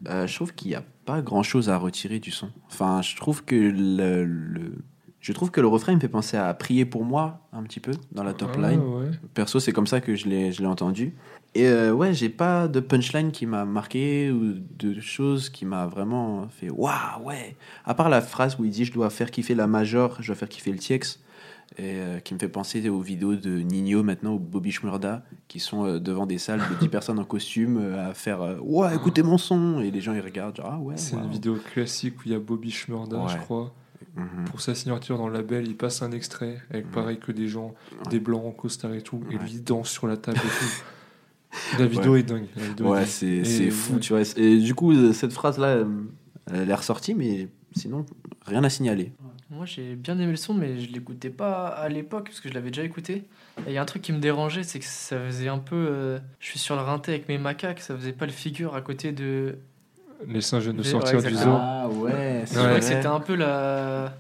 Euh, 0.09 0.26
je 0.26 0.34
trouve 0.34 0.55
qu'il 0.55 0.68
n'y 0.68 0.74
a 0.74 0.84
pas 1.05 1.22
grand 1.22 1.42
chose 1.42 1.68
à 1.70 1.78
retirer 1.78 2.18
du 2.18 2.30
son. 2.30 2.51
Enfin, 2.70 3.01
je 3.03 3.16
trouve 3.16 3.44
que 3.44 3.55
le, 3.57 4.24
le- 4.24 4.78
je 5.20 5.32
trouve 5.32 5.51
que 5.51 5.61
le 5.61 5.66
refrain 5.66 5.92
il 5.92 5.97
me 5.97 6.01
fait 6.01 6.09
penser 6.09 6.36
à 6.36 6.53
prier 6.55 6.84
pour 6.84 7.05
moi 7.05 7.40
un 7.53 7.62
petit 7.64 7.80
peu 7.80 7.92
dans 8.12 8.22
la 8.22 8.32
top 8.34 8.51
Ah, 8.59 8.70
line. 8.70 8.80
ouais. 8.80 9.11
Perso, 9.34 9.59
c'est 9.59 9.72
comme 9.72 9.86
ça 9.88 10.01
que 10.01 10.14
je 10.14 10.28
l'ai 10.28 10.53
je 10.53 10.61
l'ai 10.61 10.68
entendu. 10.68 11.14
Et 11.55 11.66
euh, 11.66 11.92
ouais, 11.92 12.12
j'ai 12.14 12.28
pas 12.28 12.68
de 12.68 12.80
punchline 12.80 13.32
qui 13.32 13.47
m'a 13.47 13.64
marqué 13.64 14.30
ou 14.30 14.55
de 14.78 15.01
choses 15.01 15.49
qui 15.49 15.64
m'a 15.64 15.86
vraiment 15.86 16.47
fait 16.49 16.68
waouh, 16.70 17.24
ouais. 17.24 17.57
À 17.84 17.94
part 17.94 18.09
la 18.11 18.20
phrase 18.20 18.57
où 18.61 18.64
il 18.64 18.70
dit 18.70 18.84
je 18.84 18.92
dois 18.92 19.09
faire 19.11 19.30
kiffer 19.30 19.55
la 19.55 19.66
major, 19.66 20.16
je 20.20 20.26
dois 20.28 20.36
faire 20.36 20.49
kiffer 20.51 20.70
le 20.70 20.78
TX, 20.78 21.18
et 21.79 21.97
euh, 21.97 22.21
qui 22.21 22.33
me 22.35 22.39
fait 22.39 22.49
penser 22.49 22.89
aux 22.89 23.01
vidéos 23.01 23.35
de 23.35 23.59
Nino 23.59 24.03
maintenant 24.03 24.35
ou 24.35 24.39
Bobby 24.39 24.73
Shmurda 24.73 25.25
qui 25.49 25.61
sont 25.61 25.85
euh, 25.85 25.99
devant 25.99 26.27
des 26.27 26.39
salles 26.39 26.62
de 26.71 26.75
10 26.77 26.89
personnes 26.91 27.19
en 27.19 27.25
costume 27.25 27.79
euh, 27.79 28.11
à 28.11 28.14
faire 28.14 28.59
ouais, 28.62 28.95
écoutez 28.95 29.23
mon 29.23 29.37
son 29.37 29.81
et 29.81 29.91
les 29.91 30.01
gens 30.01 30.14
ils 30.14 30.21
regardent 30.21 30.57
genre 30.57 30.71
ah 30.73 30.79
ouais. 30.79 30.97
C'est 30.97 31.17
une 31.17 31.29
vidéo 31.29 31.57
classique 31.57 32.19
où 32.21 32.23
il 32.27 32.33
y 32.33 32.35
a 32.35 32.39
Bobby 32.39 32.71
Schmurda, 32.71 33.27
je 33.29 33.37
crois. 33.39 33.75
Mhm. 34.14 34.45
Pour 34.47 34.61
sa 34.61 34.75
signature 34.75 35.19
dans 35.19 35.29
le 35.29 35.35
label, 35.35 35.67
il 35.67 35.77
passe 35.77 36.01
un 36.03 36.11
extrait 36.12 36.59
avec 36.71 36.91
pareil 36.91 37.19
que 37.19 37.33
des 37.33 37.49
gens, 37.49 37.75
des 38.11 38.21
blancs 38.21 38.47
en 38.47 38.53
costard 38.53 38.95
et 38.95 39.03
tout, 39.03 39.21
et 39.31 39.37
lui 39.37 39.53
il 39.53 39.64
danse 39.64 39.91
sur 39.91 40.07
la 40.07 40.17
table 40.17 40.39
et 40.39 40.41
tout. 40.41 40.83
La 41.79 41.87
vidéo 41.87 42.17
est 42.17 42.23
dingue. 42.23 42.47
la 42.57 42.64
vidéo 42.64 42.93
Ouais, 42.93 43.07
c'est 43.07 43.71
fou, 43.71 43.99
tu 43.99 44.12
vois. 44.12 44.23
Et 44.37 44.59
du 44.59 44.75
coup, 44.75 45.12
cette 45.12 45.33
phrase-là, 45.33 45.69
euh, 45.69 45.85
elle 46.53 46.71
est 46.71 46.75
ressortie, 46.75 47.14
mais 47.14 47.49
sinon, 47.75 48.05
rien 48.45 48.62
à 48.64 48.71
signaler. 48.71 49.12
Moi, 49.51 49.64
j'ai 49.64 49.94
bien 49.94 50.18
aimé 50.18 50.32
le 50.32 50.36
son, 50.36 50.55
mais 50.55 50.80
je 50.80 50.90
l'écoutais 50.92 51.30
pas 51.30 51.66
à 51.68 51.88
l'époque 51.88 52.24
parce 52.26 52.40
que 52.40 52.49
je 52.49 52.55
l'avais 52.55 52.70
déjà 52.70 52.82
écouté. 52.82 53.24
Et 53.59 53.68
il 53.68 53.72
y 53.72 53.78
a 53.78 53.82
un 53.82 53.86
truc 53.86 54.03
qui 54.03 54.12
me 54.12 54.18
dérangeait, 54.18 54.64
c'est 54.64 54.80
que 54.80 54.84
ça 54.84 55.18
faisait 55.20 55.49
un 55.49 55.59
peu. 55.59 55.76
euh, 55.76 56.18
je 56.40 56.47
suis 56.49 56.59
sur 56.59 56.74
le 56.74 56.82
rinté 56.82 57.12
avec 57.12 57.28
mes 57.28 57.38
macaques, 57.38 57.80
ça 57.80 57.97
faisait 57.97 58.12
pas 58.12 58.26
le 58.26 58.32
figure 58.32 58.74
à 58.74 58.80
côté 58.80 59.12
de. 59.12 59.59
Les 60.26 60.40
singes 60.40 60.64
viennent 60.64 60.76
de 60.76 60.82
Ouais, 60.82 60.88
sortir 60.88 61.22
du 61.22 61.34
zoo. 61.34 61.51
Ah 61.51 61.88
ouais, 61.88 62.44
que 62.44 62.80
c'était 62.80 63.07
un 63.07 63.20
peu 63.20 63.36
la 63.36 64.14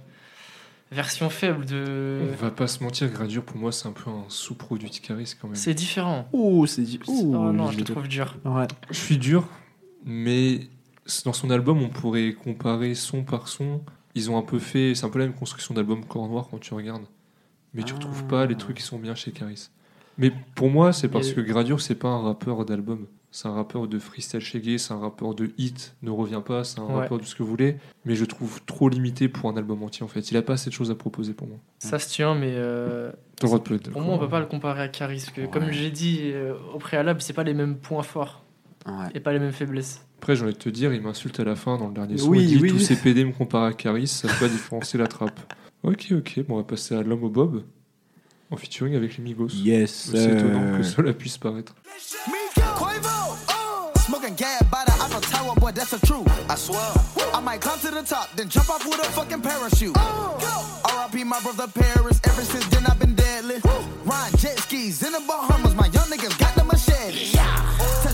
version 0.92 1.28
faible 1.28 1.64
de. 1.64 2.20
On 2.32 2.36
va 2.44 2.50
pas 2.52 2.68
se 2.68 2.84
mentir, 2.84 3.10
Gradure 3.10 3.42
pour 3.42 3.56
moi 3.56 3.72
c'est 3.72 3.88
un 3.88 3.92
peu 3.92 4.08
un 4.08 4.24
sous-produit 4.28 4.90
de 4.90 4.96
Caris 4.98 5.34
quand 5.40 5.48
même. 5.48 5.56
C'est 5.56 5.74
différent. 5.74 6.28
Ouh, 6.32 6.66
c'est 6.66 6.82
dit. 6.82 7.00
oh 7.08 7.50
non, 7.52 7.72
je 7.72 7.78
le 7.78 7.84
trouve 7.84 8.06
dur. 8.06 8.36
Ouais. 8.44 8.66
Je 8.90 8.96
suis 8.98 9.18
dur, 9.18 9.48
mais 10.04 10.60
dans 11.24 11.32
son 11.32 11.50
album 11.50 11.82
on 11.82 11.88
pourrait 11.88 12.32
comparer 12.32 12.94
son 12.94 13.24
par 13.24 13.48
son. 13.48 13.80
Ils 14.16 14.30
ont 14.30 14.36
un 14.38 14.42
peu 14.42 14.58
fait, 14.58 14.94
c'est 14.96 15.04
un 15.06 15.10
peu 15.10 15.18
la 15.20 15.26
même 15.26 15.34
construction 15.34 15.74
d'album 15.74 16.04
Corps 16.04 16.26
Noir 16.28 16.48
quand 16.50 16.58
tu 16.58 16.74
regardes. 16.74 17.04
Mais 17.74 17.82
tu 17.84 17.92
Ah. 17.92 17.96
retrouves 17.96 18.24
pas 18.24 18.46
les 18.46 18.56
trucs 18.56 18.78
qui 18.78 18.82
sont 18.82 18.98
bien 18.98 19.14
chez 19.14 19.30
Caris. 19.30 19.68
Mais 20.18 20.32
pour 20.54 20.70
moi 20.70 20.92
c'est 20.94 21.08
parce 21.08 21.32
que 21.32 21.40
Gradure 21.42 21.80
c'est 21.82 21.94
pas 21.94 22.08
un 22.08 22.22
rappeur 22.22 22.64
d'album. 22.64 23.06
C'est 23.30 23.48
un 23.48 23.52
rappeur 23.52 23.86
de 23.86 23.98
freestyle 23.98 24.40
shaggy, 24.40 24.78
c'est 24.78 24.94
un 24.94 24.98
rappeur 24.98 25.34
de 25.34 25.50
hit, 25.58 25.94
ne 26.00 26.08
revient 26.10 26.40
pas, 26.42 26.64
c'est 26.64 26.80
un 26.80 26.86
Ouais. 26.86 26.94
rappeur 27.02 27.18
de 27.18 27.24
ce 27.24 27.34
que 27.34 27.42
vous 27.42 27.50
voulez. 27.50 27.76
Mais 28.06 28.14
je 28.14 28.24
trouve 28.24 28.62
trop 28.64 28.88
limité 28.88 29.28
pour 29.28 29.50
un 29.50 29.56
album 29.58 29.82
entier 29.82 30.04
en 30.04 30.08
fait. 30.08 30.30
Il 30.30 30.36
a 30.38 30.42
pas 30.42 30.54
assez 30.54 30.70
de 30.70 30.74
choses 30.74 30.90
à 30.90 30.94
proposer 30.94 31.34
pour 31.34 31.46
moi. 31.46 31.58
Ça 31.78 31.98
se 31.98 32.08
tient, 32.08 32.34
mais 32.34 32.52
euh, 32.54 33.12
pour 33.38 33.50
moi, 34.00 34.14
on 34.14 34.18
peut 34.18 34.28
pas 34.30 34.40
le 34.40 34.46
comparer 34.46 34.80
à 34.80 34.88
Caris. 34.88 35.16
Parce 35.26 35.30
que, 35.36 35.44
comme 35.52 35.64
Ouais. 35.64 35.72
j'ai 35.74 35.90
dit 35.90 36.20
euh, 36.32 36.54
au 36.72 36.78
préalable, 36.78 37.20
c'est 37.20 37.34
pas 37.34 37.44
les 37.44 37.52
mêmes 37.52 37.76
points 37.76 38.02
forts 38.02 38.42
Ouais. 38.86 39.08
et 39.14 39.20
pas 39.20 39.32
les 39.32 39.38
mêmes 39.38 39.52
faiblesses. 39.52 40.00
Après, 40.18 40.36
j'ai 40.36 40.42
envie 40.44 40.52
de 40.52 40.58
te 40.58 40.68
dire, 40.68 40.92
il 40.94 41.02
m'insulte 41.02 41.38
à 41.40 41.44
la 41.44 41.56
fin 41.56 41.76
dans 41.76 41.88
le 41.88 41.94
dernier 41.94 42.18
son. 42.18 42.28
Oui, 42.28 42.42
il 42.42 42.58
dit 42.58 42.62
oui. 42.62 42.70
tous 42.70 42.78
ces 42.78 42.96
PD 42.96 43.24
me 43.24 43.32
comparent 43.32 43.64
à 43.64 43.72
Caris, 43.72 44.06
ça 44.06 44.28
peut 44.28 44.46
pas 44.46 44.48
différencier 44.48 44.98
la 44.98 45.06
trappe. 45.06 45.40
Ok, 45.82 46.08
ok, 46.10 46.40
bon, 46.48 46.54
on 46.54 46.56
va 46.56 46.64
passer 46.64 46.96
à 46.96 47.02
l'homme 47.02 47.22
au 47.22 47.28
Bob 47.28 47.62
en 48.50 48.56
featuring 48.56 48.96
avec 48.96 49.16
les 49.18 49.22
Migos. 49.22 49.48
Yes. 49.48 50.08
C'est 50.10 50.16
sir. 50.16 50.36
étonnant 50.36 50.76
que 50.78 50.82
cela 50.82 51.12
puisse 51.12 51.38
paraître. 51.38 51.74
Quavo, 52.76 53.36
smoking 54.06 54.34
gas 54.34 54.62
by 54.70 54.84
the 54.84 54.92
Eiffel 55.00 55.20
Tower, 55.20 55.54
boy, 55.60 55.70
that's 55.72 55.90
the 55.90 56.04
truth. 56.06 56.26
I 56.50 56.56
swear. 56.56 56.80
I 57.34 57.40
might 57.40 57.60
climb 57.60 57.78
to 57.80 57.90
the 57.90 58.02
top, 58.02 58.30
then 58.34 58.48
jump 58.48 58.68
off 58.70 58.84
with 58.84 58.98
a 58.98 59.04
fucking 59.12 59.42
parachute. 59.42 59.96
R.I.P. 59.96 61.22
my 61.24 61.38
brother 61.40 61.68
Paris. 61.72 62.20
Ever 62.24 62.42
since 62.42 62.66
then 62.68 62.84
I've 62.86 62.98
been 62.98 63.14
deadly. 63.14 63.56
Ryan 64.04 64.36
jet 64.38 64.58
skis 64.58 65.02
in 65.02 65.12
the 65.12 65.20
Bahamas. 65.26 65.74
My 65.74 65.86
young 65.86 66.08
niggas 66.10 66.36
got 66.38 66.54
the 66.54 66.64
machete. 66.64 67.36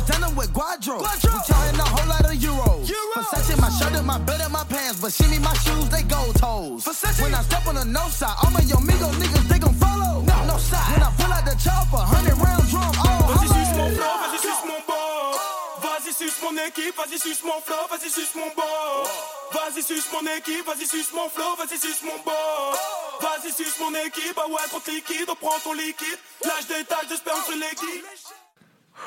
Touchdown 0.07 0.34
with 0.34 0.53
Guadro. 0.53 0.98
We 0.98 1.07
charging 1.46 1.78
a 1.78 1.84
whole 1.84 2.09
lot 2.09 2.24
of 2.24 2.34
euros. 2.34 2.90
Versace 3.14 3.61
my 3.61 3.70
shirt 3.70 3.94
and 3.94 4.07
my 4.07 4.18
belt 4.18 4.40
and 4.40 4.53
my 4.53 4.64
pants, 4.64 5.00
but 5.00 5.12
shimmy 5.12 5.38
my 5.38 5.55
shoes, 5.62 5.88
they 5.90 6.03
gold 6.03 6.34
toes. 6.36 6.86
When 7.20 7.34
I 7.34 7.42
step 7.42 7.66
on 7.66 7.76
the 7.76 7.84
no 7.84 8.09
side, 8.09 8.34
all 8.42 8.50
my 8.50 8.61
yo 8.62 8.76
migo 8.76 9.11
niggas 9.20 9.46
they 9.48 9.59
gon' 9.59 9.74
follow. 9.74 10.22
No, 10.22 10.36
no 10.46 10.57
side. 10.59 10.92
When 10.92 11.03
I 11.03 11.11
pull 11.14 11.32
out 11.32 11.44
the 11.44 11.55
chopper, 11.55 12.03
hundred 12.03 12.34
round 12.34 12.66
drum. 12.68 12.90
Oh, 12.98 13.22
Vas-y, 13.30 13.46
suce 13.46 13.72
mon 13.78 13.90
flow, 13.94 14.14
vas-y, 14.22 14.38
suce 14.42 14.64
mon 14.66 14.80
bord. 14.86 15.38
Vas-y, 15.82 16.12
suce 16.12 16.38
mon 16.42 16.57
équipe, 16.66 16.96
vas-y, 16.96 17.18
suce 17.18 17.42
mon 17.44 17.61
flow, 17.62 17.82
vas-y, 17.90 18.11
suce 18.11 18.34
mon 18.34 18.50
bord. 18.57 19.07
Vas-y, 19.55 19.82
suce 19.82 20.09
mon 20.12 20.26
équipe, 20.34 20.66
vas-y, 20.66 20.86
suce 20.86 21.12
mon 21.14 21.28
flow, 21.28 21.55
vas-y, 21.59 21.78
suce 21.78 22.03
mon 22.03 22.18
bord. 22.24 22.74
Vas-y, 23.20 23.53
suce 23.53 23.78
mon 23.78 23.94
équipe, 23.94 24.34
ah 24.36 24.48
ouais, 24.48 24.66
contre 24.70 24.90
liquide, 24.90 25.28
on 25.28 25.36
prend 25.36 25.59
ton 25.62 25.74
liquide. 25.74 26.18
Lâche 26.44 26.66
des 26.66 26.84
taches 26.84 27.09
de 27.09 27.16
sperme 27.16 27.42
sur 27.46 27.55
les 27.55 27.76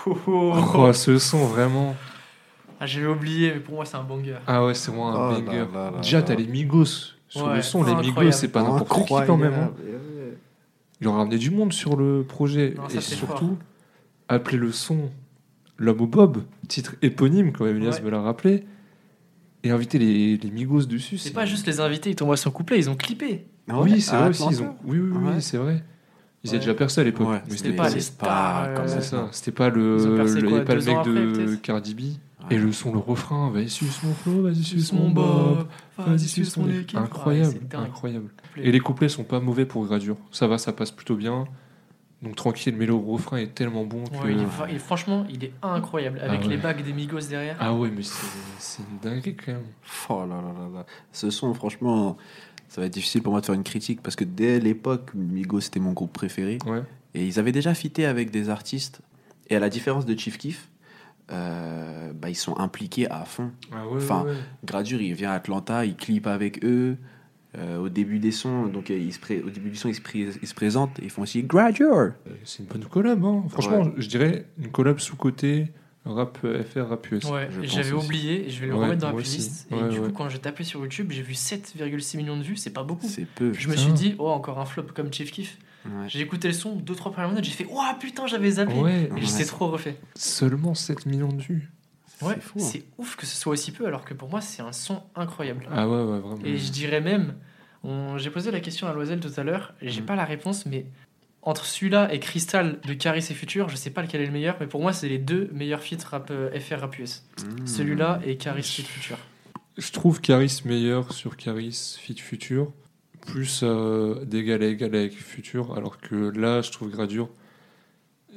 guides. 0.05 0.15
Oh, 0.27 0.91
ce 0.93 1.17
son, 1.17 1.45
vraiment. 1.45 1.95
Ah, 2.79 2.85
j'avais 2.85 3.07
oublié, 3.07 3.53
mais 3.53 3.59
pour 3.59 3.75
moi, 3.75 3.85
c'est 3.85 3.95
un 3.95 4.03
banger. 4.03 4.35
Ah 4.47 4.65
ouais, 4.65 4.73
c'est 4.73 4.91
vraiment 4.91 5.09
un 5.15 5.29
Oh 5.29 5.31
là 5.33 5.39
banger. 5.39 5.57
là 5.73 5.91
là 5.91 5.97
Déjà, 6.01 6.21
t'as 6.21 6.35
les 6.35 6.45
Migos 6.47 6.85
sur 7.29 7.47
Ouais, 7.47 7.55
le 7.57 7.61
son. 7.61 7.83
Les 7.83 7.95
Migos, 7.95 8.31
c'est 8.31 8.49
pas 8.49 8.63
n'importe 8.63 9.05
qui 9.07 9.13
quand 9.25 9.37
même. 9.37 9.53
hein. 9.53 9.71
Incroyable. 9.71 10.01
Ils 11.01 11.07
ont 11.07 11.13
ramené 11.13 11.37
du 11.37 11.51
monde 11.51 11.73
sur 11.73 11.95
le 11.97 12.23
projet. 12.23 12.73
Non, 12.77 12.87
ça, 12.89 12.97
et 12.97 13.01
surtout, 13.01 13.47
fort. 13.47 13.57
appeler 14.27 14.57
le 14.57 14.71
son 14.71 15.09
L'homme 15.77 15.99
au 16.01 16.07
Bob, 16.07 16.43
titre 16.69 16.95
éponyme, 17.01 17.51
quand 17.51 17.65
même, 17.65 17.75
Elias 17.75 17.95
Ouais. 17.95 18.01
me 18.03 18.09
l'a 18.09 18.21
rappelé. 18.21 18.63
Et 19.63 19.71
inviter 19.71 19.97
les, 19.99 20.37
les 20.37 20.51
Migos 20.51 20.85
dessus. 20.85 21.17
C'est 21.17 21.33
pas 21.33 21.45
juste 21.45 21.67
les 21.67 21.81
invités, 21.81 22.11
ils 22.11 22.15
t'envoient 22.15 22.37
son 22.37 22.49
couplet, 22.51 22.77
ils 22.77 22.89
ont 22.89 22.95
clippé. 22.95 23.45
Ah 23.69 23.79
ouais, 23.81 23.91
oui, 23.91 24.01
c'est 24.01 24.15
vrai 24.15 24.29
aussi. 24.29 24.45
Ils 24.51 24.61
ont... 24.61 24.75
Oui, 24.85 24.99
oui, 24.99 25.09
oui, 25.13 25.23
Ouais. 25.33 25.41
c'est 25.41 25.57
vrai. 25.57 25.83
Ils 26.45 26.49
Ouais. 26.51 26.55
étaient 26.57 26.65
déjà 26.65 26.73
percés 26.75 27.01
à 27.01 27.03
l'époque. 27.03 27.27
Ouais, 27.27 27.41
mais 27.49 27.57
C'était 27.57 27.73
pas 27.73 27.89
les 27.89 27.99
stars. 28.01 28.65
euh, 28.69 28.83
C'est 28.87 29.01
ça. 29.01 29.27
C'était 29.31 29.51
pas 29.51 29.69
le. 29.69 29.97
Le- 29.97 30.63
pas 30.63 30.75
le 30.75 30.81
mec 30.83 31.03
de 31.03 31.55
Cardi 31.55 31.95
B. 31.95 31.99
Ouais. 32.47 32.55
Et 32.55 32.57
le 32.59 32.71
son, 32.71 32.93
le 32.93 32.99
refrain, 32.99 33.49
vas-y, 33.49 33.69
suce 33.69 34.03
mon 34.03 34.13
flow, 34.13 34.43
vas-y, 34.43 34.63
suce 34.63 34.93
mon 34.93 35.09
bob. 35.09 35.65
Vas-y, 35.97 36.19
suce 36.19 36.55
mon 36.57 36.69
équipe. 36.69 36.95
Incroyable, 36.99 37.57
incroyable. 37.73 38.29
Et 38.57 38.71
les 38.71 38.79
couplets 38.79 39.09
sont 39.09 39.23
pas 39.23 39.39
mauvais 39.39 39.65
pour 39.65 39.83
Gradure. 39.85 40.17
Ça 40.31 40.45
va, 40.45 40.59
ça 40.59 40.71
passe 40.71 40.91
plutôt 40.91 41.15
bien. 41.15 41.45
Donc 42.21 42.35
tranquille, 42.35 42.75
mais 42.77 42.85
le 42.85 42.93
refrain 42.93 43.37
est 43.37 43.53
tellement 43.53 43.83
bon 43.83 44.03
que. 44.05 44.23
Ouais, 44.25 44.33
il 44.69 44.75
est 44.75 44.79
franchement, 44.79 45.25
il 45.29 45.43
est 45.43 45.53
incroyable. 45.63 46.19
Avec 46.19 46.41
Ah 46.41 46.45
ouais. 46.45 46.49
les 46.51 46.57
bagues 46.57 46.83
des 46.83 46.93
Migos 46.93 47.27
derrière. 47.29 47.57
Ah 47.59 47.73
ouais, 47.73 47.89
mais 47.95 48.03
c'est 48.03 48.25
c'est 48.59 48.83
une 48.89 48.99
dinguerie 48.99 49.35
quand 49.35 49.51
même. 49.53 49.61
Oh 50.09 50.19
là 50.21 50.35
là 50.35 50.53
là 50.53 50.69
là. 50.79 50.85
Ce 51.11 51.29
son, 51.29 51.53
franchement, 51.53 52.15
ça 52.76 52.82
va 52.82 52.88
être 52.88 52.93
difficile 52.93 53.21
pour 53.21 53.32
moi 53.32 53.39
de 53.39 53.45
faire 53.45 53.55
une 53.55 53.63
critique 53.63 54.01
parce 54.03 54.17
que 54.17 54.26
dès 54.26 54.59
l'époque, 54.59 55.11
Migos 55.15 55.61
c'était 55.61 55.80
mon 55.80 55.93
groupe 55.93 56.11
préféré 56.11 56.57
Ouais. 56.65 56.84
et 57.13 57.26
ils 57.26 57.39
avaient 57.39 57.53
déjà 57.53 57.73
fité 57.73 58.05
avec 58.05 58.32
des 58.32 58.49
artistes. 58.49 58.99
Et 59.49 59.55
à 59.55 59.59
la 59.59 59.69
différence 59.69 60.05
de 60.05 60.13
Chief 60.19 60.38
Keef, 60.38 60.67
euh, 61.32 62.11
bah, 62.13 62.30
ils 62.30 62.36
sont 62.36 62.57
impliqués 62.59 63.09
à 63.09 63.26
fond. 63.26 63.51
Ah 63.71 63.88
ouais, 63.88 63.95
Enfin, 63.97 64.26
ouais. 64.26 64.34
Gradure, 64.65 65.01
il 65.01 65.13
vient 65.13 65.32
à 65.32 65.36
Atlanta, 65.36 65.86
il 65.86 65.95
clip 65.95 66.28
avec 66.28 66.63
eux. 66.65 66.97
Euh, 67.57 67.78
au 67.78 67.88
début 67.88 68.19
des 68.19 68.32
sons, 68.32 68.65
donc 68.65 68.91
euh, 68.91 68.97
il 68.97 69.13
se 69.13 69.19
pré- 69.19 69.41
au 69.41 69.49
début 69.49 69.69
du 69.69 69.78
son, 69.78 69.88
ils 69.88 69.95
se, 69.95 70.01
pré- 70.01 70.28
ils 70.41 70.45
se 70.47 70.53
présentent, 70.53 70.99
ils 71.01 71.09
font 71.09 71.21
aussi 71.21 71.41
Gradure. 71.43 72.11
C'est 72.43 72.59
une 72.63 72.65
bonne 72.65 72.84
collab. 72.84 73.23
Hein. 73.23 73.45
Franchement, 73.47 73.91
je 73.95 74.07
dirais 74.09 74.45
une 74.59 74.67
collab 74.71 74.99
sous-côté 74.99 75.71
rap 76.05 76.37
euh, 76.43 76.63
FR, 76.63 76.87
rap 76.89 77.11
US. 77.11 77.23
Ouais, 77.25 77.49
j'avais 77.63 77.91
oublié, 77.93 78.49
je 78.49 78.59
vais 78.61 78.67
le 78.67 78.75
Ouais, 78.75 78.83
remettre 78.85 79.01
dans 79.01 79.07
la 79.07 79.13
playlist. 79.13 79.67
Et 79.71 79.83
du 79.89 79.99
coup, 80.01 80.11
quand 80.11 80.29
j'ai 80.29 80.39
tapé 80.39 80.63
sur 80.63 80.81
YouTube, 80.81 81.11
j'ai 81.11 81.21
vu 81.23 81.33
7,6 81.33 82.17
millions 82.17 82.37
de 82.37 82.43
vues, 82.43 82.57
c'est 82.57 82.69
pas 82.73 82.83
beaucoup. 82.83 83.07
C'est 83.07 83.25
peu. 83.25 83.53
Je 83.53 83.67
me 83.69 83.75
suis 83.75 83.91
dit, 83.93 84.15
oh, 84.19 84.29
encore 84.29 84.59
un 84.59 84.65
flop 84.65 84.83
comme 84.93 85.11
Chief. 85.11 85.31
Ouais. 85.85 85.91
J'ai 86.07 86.21
écouté 86.21 86.47
le 86.47 86.53
son, 86.53 86.77
2-3 86.77 87.11
premières 87.11 87.29
minutes, 87.29 87.43
j'ai 87.45 87.51
fait, 87.51 87.67
oh 87.71 87.79
putain, 87.99 88.25
j'avais 88.27 88.49
zappé. 88.51 88.73
Ouais, 88.73 89.09
Et 89.15 89.21
j'étais 89.21 89.45
trop 89.45 89.67
refait. 89.67 89.97
seulement 90.15 90.73
7 90.73 91.05
millions 91.05 91.31
de 91.31 91.41
vues. 91.41 91.69
Ouais, 92.21 92.35
C'est 92.41 92.59
hein. 92.61 92.65
c'est 92.65 92.83
ouf 92.97 93.15
que 93.17 93.25
ce 93.25 93.35
soit 93.35 93.51
aussi 93.53 93.71
peu, 93.71 93.85
alors 93.85 94.03
que 94.05 94.13
pour 94.13 94.29
moi, 94.29 94.41
c'est 94.41 94.61
un 94.61 94.71
son 94.71 95.03
incroyable. 95.15 95.67
Ah 95.71 95.87
ouais, 95.87 95.95
ouais, 96.03 96.19
vraiment. 96.19 96.39
Et 96.43 96.57
je 96.57 96.71
dirais 96.71 97.01
même, 97.01 97.35
on- 97.83 98.17
j'ai 98.17 98.29
posé 98.31 98.49
la 98.51 98.61
question 98.61 98.87
à 98.87 98.93
Loisel 98.93 99.19
tout 99.19 99.31
à 99.37 99.43
l'heure, 99.43 99.73
et 99.81 99.89
j'ai 99.89 100.01
Mm. 100.01 100.05
pas 100.05 100.15
la 100.15 100.25
réponse, 100.25 100.65
mais 100.65 100.85
entre 101.45 101.65
celui-là 101.65 102.11
et 102.11 102.19
Crystal 102.19 102.79
de 102.81 102.93
Caris 102.93 103.27
et 103.29 103.33
Future, 103.35 103.69
je 103.69 103.75
sais 103.75 103.91
pas 103.91 104.01
lequel 104.01 104.21
est 104.21 104.25
le 104.25 104.31
meilleur, 104.31 104.57
mais 104.59 104.65
pour 104.65 104.81
moi, 104.81 104.93
c'est 104.93 105.07
les 105.07 105.19
deux 105.19 105.49
meilleurs 105.53 105.81
feats 105.81 106.03
rap 106.09 106.29
euh, 106.31 106.59
FR 106.59 106.79
rap 106.79 106.97
US. 106.97 107.23
Mmh. 107.37 107.67
Celui-là 107.67 108.19
et 108.25 108.35
Caris 108.35 108.61
et 108.79 108.81
Future. 108.81 109.17
Je 109.77 109.91
trouve 109.91 110.21
Caris 110.21 110.61
meilleur 110.65 111.13
sur 111.13 111.37
Caris 111.37 111.97
Fit 111.99 112.15
Future, 112.15 112.71
plus 113.27 113.61
euh, 113.61 114.25
d'égal 114.25 114.63
à 114.63 114.67
égal 114.67 114.95
avec 114.95 115.13
Future, 115.13 115.77
alors 115.77 115.99
que 115.99 116.15
là, 116.15 116.61
je 116.61 116.71
trouve 116.71 116.89
Gradure. 116.89 117.29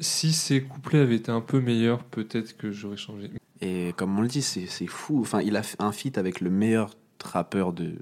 Si 0.00 0.32
ces 0.32 0.62
couplets 0.62 1.00
avaient 1.00 1.16
été 1.16 1.30
un 1.30 1.40
peu 1.40 1.61
meilleurs, 1.61 2.04
peut-être 2.04 2.56
que 2.56 2.70
j'aurais 2.70 2.96
changé. 2.96 3.30
Et 3.61 3.94
comme 3.96 4.16
on 4.18 4.22
le 4.22 4.28
dit, 4.28 4.42
c'est 4.42 4.86
fou. 4.86 5.20
Enfin, 5.20 5.40
il 5.40 5.56
a 5.56 5.62
fait 5.62 5.80
un 5.80 5.92
feat 5.92 6.18
avec 6.18 6.40
le 6.40 6.50
meilleur 6.50 6.94
trappeur 7.18 7.72
de, 7.72 7.94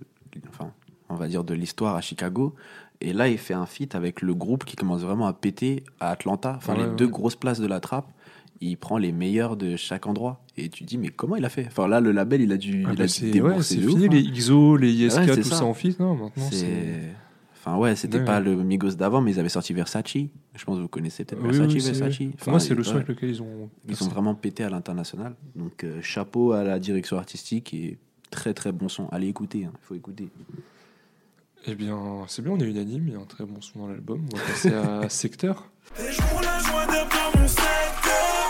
enfin, 0.48 0.72
on 1.08 1.14
va 1.14 1.28
dire 1.28 1.44
de 1.44 1.54
l'histoire 1.54 1.94
à 1.94 2.00
Chicago. 2.00 2.54
Et 3.00 3.12
là, 3.12 3.28
il 3.28 3.38
fait 3.38 3.54
un 3.54 3.66
feat 3.66 3.94
avec 3.94 4.22
le 4.22 4.34
groupe 4.34 4.64
qui 4.64 4.76
commence 4.76 5.02
vraiment 5.02 5.26
à 5.26 5.32
péter 5.32 5.84
à 6.00 6.10
Atlanta. 6.10 6.54
Enfin, 6.56 6.74
Ouais, 6.74 6.82
les 6.84 6.88
ouais. 6.88 6.96
deux 6.96 7.06
grosses 7.08 7.36
places 7.36 7.60
de 7.60 7.66
la 7.66 7.80
trappe. 7.80 8.06
Il 8.62 8.78
prend 8.78 8.96
les 8.96 9.12
meilleurs 9.12 9.56
de 9.58 9.76
chaque 9.76 10.06
endroit. 10.06 10.42
Et 10.56 10.70
tu 10.70 10.84
dis, 10.84 10.96
mais 10.96 11.08
comment 11.08 11.36
il 11.36 11.44
a 11.44 11.50
fait? 11.50 11.66
Enfin, 11.66 11.88
là, 11.88 12.00
le 12.00 12.10
label, 12.12 12.40
il 12.40 12.52
a 12.52 12.56
dû, 12.56 12.84
Ah 12.86 12.92
il 12.92 12.96
bah, 12.96 13.04
a 13.04 13.06
dû 13.06 13.12
c'est 13.12 13.40
ouais, 13.40 13.62
fini 13.62 14.06
ouf, 14.06 14.12
les 14.12 14.18
hein. 14.18 14.32
IXO, 14.34 14.76
les 14.78 14.92
ISK, 14.92 15.26
tout 15.34 15.42
ça. 15.42 15.56
ça 15.56 15.64
en 15.66 15.74
fit. 15.74 15.94
Non, 16.00 16.14
maintenant 16.14 16.48
C'est-. 16.50 17.02
Enfin, 17.54 17.76
ouais, 17.78 17.96
c'était 17.96 18.24
pas 18.24 18.38
le 18.40 18.54
Migos 18.56 18.92
d'avant, 18.92 19.20
mais 19.20 19.32
ils 19.32 19.40
avaient 19.40 19.48
sorti 19.48 19.72
Versace. 19.74 20.04
Je 20.14 20.64
pense 20.64 20.76
que 20.76 20.82
vous 20.82 20.88
connaissez 20.88 21.24
peut-être 21.24 21.42
Oui, 21.42 21.50
Versace, 21.50 21.74
oui, 21.74 21.80
Versace. 21.80 22.18
Enfin, 22.40 22.50
moi, 22.52 22.60
c'est 22.60 22.74
le 22.74 22.82
son 22.84 22.94
avec 22.94 23.08
lequel 23.08 23.28
ils 23.30 23.42
ont. 23.42 23.68
Ils 23.88 24.02
ont 24.04 24.08
vraiment 24.08 24.34
pété 24.36 24.62
à 24.64 24.70
l'international. 24.70 25.34
Donc, 25.56 25.82
euh, 25.84 26.00
chapeau 26.00 26.52
à 26.52 26.62
la 26.64 26.78
direction 26.78 27.18
artistique 27.18 27.74
et 27.74 27.98
très 28.30 28.54
très 28.54 28.72
bon 28.72 28.88
son. 28.88 29.08
Allez 29.08 29.26
écouter, 29.28 29.58
il 29.62 29.68
faut 29.82 29.94
écouter. 29.96 30.28
Eh 31.68 31.74
bien, 31.74 31.98
c'est 32.28 32.42
bien, 32.42 32.52
on 32.52 32.60
est 32.60 32.64
unanime, 32.64 33.04
il 33.08 33.12
y 33.14 33.16
a 33.16 33.18
un 33.20 33.24
très 33.24 33.44
bon 33.44 33.60
son 33.60 33.80
dans 33.80 33.88
l'album. 33.88 34.26
On 34.32 34.36
va 34.36 34.42
passer 34.44 34.72
à 34.72 35.08
Secteur. 35.08 35.64
Et 35.98 36.12
je 36.12 36.22
roule 36.22 36.44
un 36.46 36.60
joint 36.60 36.86
d'herbe 36.86 37.08
dans 37.10 37.40
mon 37.40 37.48
secteur. 37.48 38.48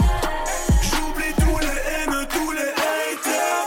J'oublie 0.82 1.32
tous 1.38 1.58
les 1.60 1.66
haines, 1.66 2.26
tous 2.28 2.52
les 2.52 2.70
haters. 2.76 3.66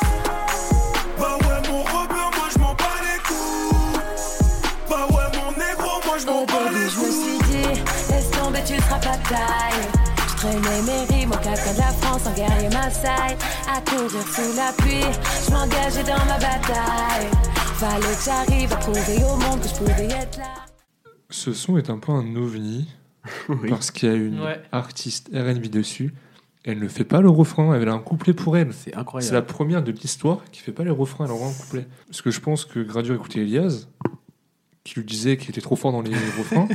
Bah 1.18 1.38
ouais, 1.42 1.70
mon 1.70 1.82
rebeu, 1.82 2.38
moi 2.38 2.48
je 2.54 2.60
m'en 2.60 2.74
bats 2.76 3.02
les 3.02 3.20
couilles. 3.28 4.00
Bah 4.88 5.08
ouais, 5.10 5.40
mon 5.40 5.52
négro, 5.54 6.00
moi 6.06 6.18
je 6.20 6.26
m'en 6.28 6.46
bats 6.46 6.72
les 6.72 6.90
je 6.90 7.00
me 7.00 7.06
couilles. 7.06 7.40
suis 7.40 7.52
dit, 7.52 7.82
laisse 8.12 8.30
tomber, 8.32 8.60
tu 8.68 8.76
seras 8.76 9.00
pas 9.00 9.18
taille. 9.30 9.88
Je 10.28 10.36
traînais 10.36 10.82
mes 10.84 11.16
rimes 11.16 11.32
au 11.32 11.38
caca 11.38 11.74
de 11.74 11.80
la 11.80 11.92
France 12.02 12.22
en 12.28 12.34
guerrier 12.34 12.70
Maasai. 12.70 13.36
À 13.68 13.82
courir 13.82 14.24
sous 14.36 14.56
la 14.56 14.72
pluie, 14.78 15.10
je 15.48 15.52
m'engageais 15.52 16.04
dans 16.04 16.24
ma 16.26 16.38
bataille. 16.38 17.30
Fallait 17.80 18.02
que 18.02 18.24
j'arrive 18.26 18.74
à 18.74 18.76
prouver 18.78 19.24
au 19.24 19.38
monde 19.38 19.62
que 19.62 19.68
je 19.70 19.76
pouvais 19.76 20.06
être 20.06 20.38
là. 20.38 20.66
Ce 21.30 21.54
son 21.54 21.78
est 21.78 21.90
un 21.90 21.98
peu 21.98 22.12
un 22.12 22.36
ovni 22.36 22.90
parce 23.70 23.92
qu'il 23.92 24.10
y 24.10 24.12
a 24.12 24.16
une 24.16 24.42
Ouais. 24.42 24.62
artiste 24.72 25.30
RB 25.34 25.68
dessus. 25.68 26.14
Elle 26.66 26.80
ne 26.80 26.88
fait 26.90 27.06
pas 27.06 27.22
le 27.22 27.30
refrain, 27.30 27.74
elle 27.74 27.88
a 27.88 27.94
un 27.94 28.00
couplet 28.00 28.34
pour 28.34 28.58
elle. 28.58 28.74
C'est 28.74 28.86
C'est 28.90 28.92
la 28.96 29.00
incroyable. 29.02 29.46
première 29.48 29.82
de 29.84 29.92
l'histoire 29.92 30.42
qui 30.52 30.60
fait 30.60 30.74
pas 30.74 30.84
les 30.84 30.90
refrains, 30.90 31.26
elle 31.26 31.32
envoie 31.32 31.48
un 31.48 31.54
couplet. 31.54 31.88
Parce 32.08 32.22
que 32.22 32.32
je 32.32 32.42
pense 32.42 32.66
que 32.66 32.80
Gradure 32.82 33.16
écoutait 33.16 33.40
Elias, 33.40 33.86
qui 34.84 34.96
lui 35.00 35.06
disait 35.06 35.38
qu'il 35.38 35.50
était 35.52 35.62
trop 35.62 35.78
fort 35.78 35.94
dans 35.94 36.02
les 36.02 36.12
refrains. 36.38 36.68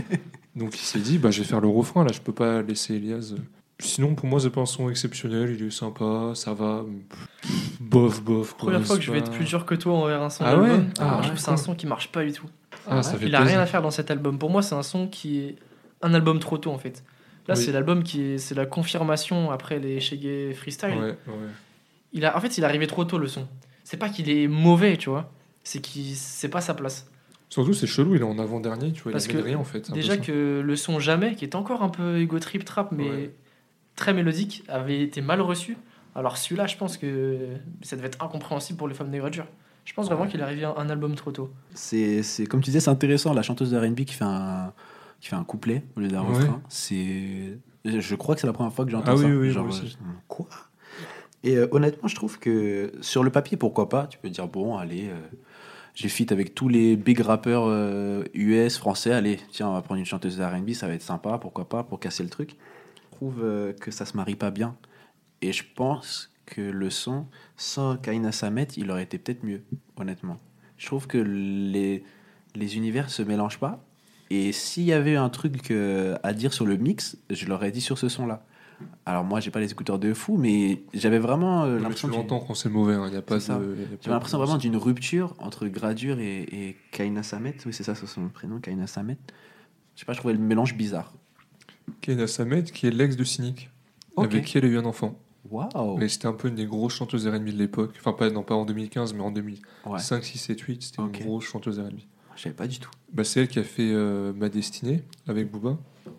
Donc 0.56 0.74
il 0.80 0.84
s'est 0.84 1.00
dit, 1.00 1.18
bah, 1.18 1.30
je 1.30 1.42
vais 1.42 1.46
faire 1.46 1.60
le 1.60 1.68
refrain, 1.68 2.04
là, 2.04 2.12
je 2.12 2.20
peux 2.20 2.32
pas 2.32 2.62
laisser 2.62 2.94
Elias. 2.94 3.34
Sinon, 3.80 4.14
pour 4.14 4.26
moi, 4.26 4.40
c'est 4.40 4.50
pas 4.50 4.62
un 4.62 4.66
son 4.66 4.88
exceptionnel, 4.88 5.54
il 5.58 5.66
est 5.66 5.70
sympa, 5.70 6.32
ça 6.34 6.54
va. 6.54 6.84
Bof, 7.94 8.22
bof. 8.22 8.54
Première 8.56 8.84
fois 8.84 8.96
que 8.96 9.02
je 9.02 9.10
vais 9.12 9.18
être 9.18 9.30
plus 9.30 9.44
dur 9.44 9.64
que 9.64 9.74
toi 9.74 9.94
envers 9.94 10.22
un 10.22 10.30
son 10.30 10.44
Ah 10.44 10.56
ouais 10.58 10.80
Ah 11.00 11.20
je 11.22 11.28
trouve 11.28 11.38
c'est 11.38 11.48
un 11.50 11.54
cool. 11.54 11.64
son 11.64 11.74
qui 11.74 11.86
marche 11.86 12.08
pas 12.12 12.24
du 12.24 12.32
tout. 12.32 12.46
Ah, 12.86 13.02
ça 13.02 13.16
fait 13.16 13.26
Il 13.26 13.34
a 13.34 13.38
plaisir. 13.40 13.56
rien 13.56 13.62
à 13.62 13.66
faire 13.66 13.82
dans 13.82 13.90
cet 13.90 14.10
album. 14.10 14.38
Pour 14.38 14.50
moi, 14.50 14.62
c'est 14.62 14.74
un 14.74 14.82
son 14.82 15.06
qui 15.06 15.40
est 15.40 15.56
un 16.02 16.12
album 16.14 16.38
trop 16.40 16.58
tôt 16.58 16.70
en 16.72 16.78
fait. 16.78 17.02
Là, 17.48 17.54
Oui. 17.56 17.62
c'est 17.62 17.72
l'album 17.72 18.02
qui 18.02 18.22
est, 18.22 18.38
c'est 18.38 18.54
la 18.54 18.66
confirmation 18.66 19.50
après 19.50 19.78
les 19.78 20.00
Shaggy 20.00 20.52
Freestyle. 20.54 20.90
Ouais, 20.98 21.16
ouais. 21.26 21.48
Il 22.12 22.24
a, 22.24 22.36
en 22.36 22.40
fait, 22.40 22.56
il 22.58 22.62
est 22.62 22.66
arrivé 22.66 22.86
trop 22.86 23.04
tôt 23.04 23.18
le 23.18 23.26
son. 23.28 23.46
C'est 23.84 23.96
pas 23.96 24.08
qu'il 24.08 24.28
est 24.30 24.48
mauvais, 24.48 24.96
tu 24.96 25.10
vois. 25.10 25.30
C'est 25.62 25.80
qu'il, 25.80 26.14
c'est 26.16 26.48
pas 26.48 26.60
sa 26.60 26.74
place. 26.74 27.08
Surtout, 27.50 27.74
c'est 27.74 27.86
chelou, 27.86 28.14
il 28.16 28.20
est 28.22 28.24
en 28.24 28.38
avant-dernier, 28.38 28.92
tu 28.92 29.02
vois, 29.02 29.12
Parce 29.12 29.26
il 29.26 29.30
amène 29.32 29.42
que 29.42 29.48
rien 29.48 29.58
en 29.58 29.64
fait. 29.64 29.90
Déjà 29.92 30.16
que 30.16 30.60
le 30.64 30.76
son 30.76 30.98
Jamais, 30.98 31.34
qui 31.36 31.44
est 31.44 31.54
encore 31.54 31.82
un 31.82 31.88
peu 31.90 32.18
ego 32.18 32.38
trip 32.38 32.64
trap, 32.64 32.90
mais 32.92 33.08
Ouais. 33.10 33.30
très 33.94 34.12
mélodique, 34.12 34.64
avait 34.68 35.00
été 35.02 35.20
mal 35.20 35.40
reçu. 35.40 35.76
Alors 36.14 36.36
celui-là, 36.36 36.66
je 36.66 36.76
pense 36.76 36.96
que 36.96 37.48
ça 37.82 37.96
devait 37.96 38.08
être 38.08 38.22
incompréhensible 38.22 38.78
pour 38.78 38.88
les 38.88 38.94
femmes 38.94 39.10
des 39.10 39.18
gradures. 39.18 39.46
Je 39.84 39.92
pense 39.92 40.06
vraiment 40.06 40.26
qu'il 40.26 40.40
est 40.40 40.44
arrivé 40.44 40.64
un, 40.64 40.88
album 40.88 41.14
trop 41.14 41.30
tôt. 41.30 41.50
C'est, 41.74 42.22
c'est- 42.22 42.46
comme 42.46 42.60
tu 42.60 42.66
disais, 42.70 42.80
c'est 42.80 42.90
intéressant. 42.90 43.34
La 43.34 43.42
chanteuse 43.42 43.70
de 43.70 43.78
R&B 43.78 44.04
qui 44.04 44.14
fait 44.14 44.24
un, 44.24 44.72
qui 45.20 45.28
fait 45.28 45.36
un 45.36 45.44
couplet 45.44 45.82
au 45.96 46.00
lieu 46.00 46.08
d'un 46.08 46.22
Ouais. 46.22 46.28
refrain. 46.38 46.62
C'est, 46.68 47.58
je 47.84 48.14
crois 48.14 48.34
que 48.34 48.40
c'est 48.40 48.46
la 48.46 48.52
première 48.54 48.72
fois 48.72 48.84
que 48.84 48.90
j'entends 48.90 49.12
Ah 49.12 49.16
oui, 49.16 49.22
ça. 49.24 49.28
oui, 49.28 49.50
Genre, 49.50 49.66
moi 49.66 49.74
aussi. 49.74 49.96
euh, 50.00 50.06
quoi? 50.28 50.46
Et 51.42 51.56
euh, 51.58 51.68
honnêtement, 51.72 52.08
je 52.08 52.14
trouve 52.14 52.38
que 52.38 52.92
sur 53.02 53.22
le 53.22 53.30
papier, 53.30 53.56
pourquoi 53.58 53.88
pas? 53.90 54.06
Tu 54.06 54.16
peux 54.18 54.30
dire 54.30 54.48
bon, 54.48 54.78
allez, 54.78 55.08
euh, 55.10 55.16
j'ai 55.94 56.08
fit 56.08 56.26
avec 56.32 56.54
tous 56.54 56.68
les 56.68 56.96
big 56.96 57.20
rappeurs 57.20 57.64
euh, 57.66 58.24
US, 58.32 58.78
français. 58.78 59.12
Allez, 59.12 59.38
tiens, 59.50 59.68
on 59.68 59.74
va 59.74 59.82
prendre 59.82 59.98
une 59.98 60.06
chanteuse 60.06 60.38
de 60.38 60.44
R&B, 60.44 60.70
ça 60.70 60.86
va 60.88 60.94
être 60.94 61.02
sympa, 61.02 61.36
pourquoi 61.38 61.68
pas, 61.68 61.82
pour 61.82 62.00
casser 62.00 62.22
le 62.22 62.30
truc. 62.30 62.56
Je 63.12 63.16
trouve 63.16 63.42
euh, 63.42 63.74
que 63.74 63.90
ça 63.90 64.06
se 64.06 64.16
marie 64.16 64.36
pas 64.36 64.50
bien. 64.50 64.74
Et 65.44 65.52
je 65.52 65.62
pense 65.74 66.30
que 66.46 66.60
le 66.60 66.90
son, 66.90 67.26
sans 67.56 67.96
Kaina 67.96 68.32
Samet, 68.32 68.68
il 68.76 68.90
aurait 68.90 69.02
été 69.02 69.18
peut-être 69.18 69.44
mieux, 69.44 69.62
honnêtement. 69.96 70.36
Je 70.78 70.86
trouve 70.86 71.06
que 71.06 71.18
les, 71.18 72.02
les 72.54 72.76
univers 72.76 73.10
se 73.10 73.22
mélangent 73.22 73.58
pas. 73.60 73.84
Et 74.30 74.52
s'il 74.52 74.84
y 74.84 74.92
avait 74.92 75.16
un 75.16 75.28
truc 75.28 75.70
euh, 75.70 76.16
à 76.22 76.32
dire 76.32 76.52
sur 76.52 76.64
le 76.66 76.76
mix, 76.76 77.16
je 77.30 77.46
l'aurais 77.46 77.70
dit 77.70 77.80
sur 77.80 77.98
ce 77.98 78.08
son-là. 78.08 78.44
Alors 79.06 79.22
moi, 79.22 79.38
j'ai 79.40 79.50
pas 79.50 79.60
les 79.60 79.70
écouteurs 79.70 79.98
de 79.98 80.12
fou, 80.14 80.36
mais 80.36 80.82
j'avais 80.94 81.18
vraiment 81.18 81.64
euh, 81.64 81.76
tu 81.76 81.82
l'impression 81.82 82.08
d'une- 82.08 82.16
l'entends 82.16 82.40
quand 82.40 82.54
c'est 82.54 82.68
mauvais, 82.68 82.94
il 83.06 83.10
n'y 83.12 83.16
a 83.16 83.22
pas 83.22 83.36
de. 83.36 83.40
Ça. 83.40 83.54
pas 83.56 83.62
j'avais 84.00 84.14
l'impression 84.14 84.38
de- 84.38 84.42
vraiment 84.44 84.58
d'une 84.58 84.76
rupture 84.76 85.34
entre 85.38 85.66
Gradure 85.68 86.18
et, 86.18 86.42
et 86.42 86.76
Kaina 86.90 87.22
Samet. 87.22 87.54
Oui, 87.66 87.72
c'est 87.72 87.84
ça, 87.84 87.94
c'est 87.94 88.06
son 88.06 88.28
prénom, 88.28 88.58
Kaina 88.60 88.86
Samet. 88.86 89.16
Je 89.94 90.00
sais 90.00 90.06
pas, 90.06 90.12
je 90.14 90.18
trouvais 90.18 90.34
le 90.34 90.40
mélange 90.40 90.74
bizarre. 90.74 91.12
Kaina 92.00 92.26
Samet, 92.26 92.64
qui 92.64 92.86
est 92.86 92.90
l'ex 92.90 93.16
de 93.16 93.24
Cynic, 93.24 93.70
Ok. 94.16 94.24
avec 94.26 94.44
qui 94.46 94.58
elle 94.58 94.64
a 94.64 94.68
eu 94.68 94.78
un 94.78 94.84
enfant. 94.86 95.18
Waouh 95.50 95.98
Mais 95.98 96.08
c'était 96.08 96.26
un 96.26 96.32
peu 96.32 96.48
une 96.48 96.54
des 96.54 96.66
grosses 96.66 96.94
chanteuses 96.94 97.26
R&B 97.28 97.44
de 97.46 97.50
l'époque. 97.52 97.94
Enfin, 97.98 98.12
pas, 98.12 98.30
non, 98.30 98.42
pas 98.42 98.54
en 98.54 98.64
2015, 98.64 99.12
mais 99.14 99.20
en 99.22 99.30
2005, 99.30 99.90
Ouais, 99.92 100.22
6, 100.22 100.38
7, 100.38 100.60
8, 100.60 100.82
c'était 100.82 101.02
une 101.02 101.10
grosse 101.12 101.44
chanteuse 101.44 101.78
R&B. 101.78 101.98
je 102.36 102.42
savais 102.42 102.54
pas 102.54 102.66
du 102.66 102.78
tout. 102.78 102.90
Bah, 103.12 103.24
c'est 103.24 103.40
elle 103.40 103.48
qui 103.48 103.58
a 103.58 103.64
fait 103.64 103.90
euh, 103.92 104.32
Ma 104.32 104.48
Destinée 104.48 105.02
avec 105.28 105.50
Booba. 105.50 105.78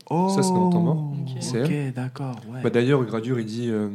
Oh 0.09 0.29
Ça, 0.29 0.43
c'est 0.43 0.53
dans 0.53 0.69
Temps 0.69 0.81
mort. 0.81 1.13
Ok. 1.21 1.37
C'est 1.41 1.63
Ok, 1.89 1.93
d'accord, 1.95 2.39
ouais. 2.49 2.61
Bah, 2.61 2.69
D'ailleurs, 2.69 3.03
Gradure, 3.05 3.39
il 3.39 3.45
dit 3.45 3.69
euh, 3.69 3.89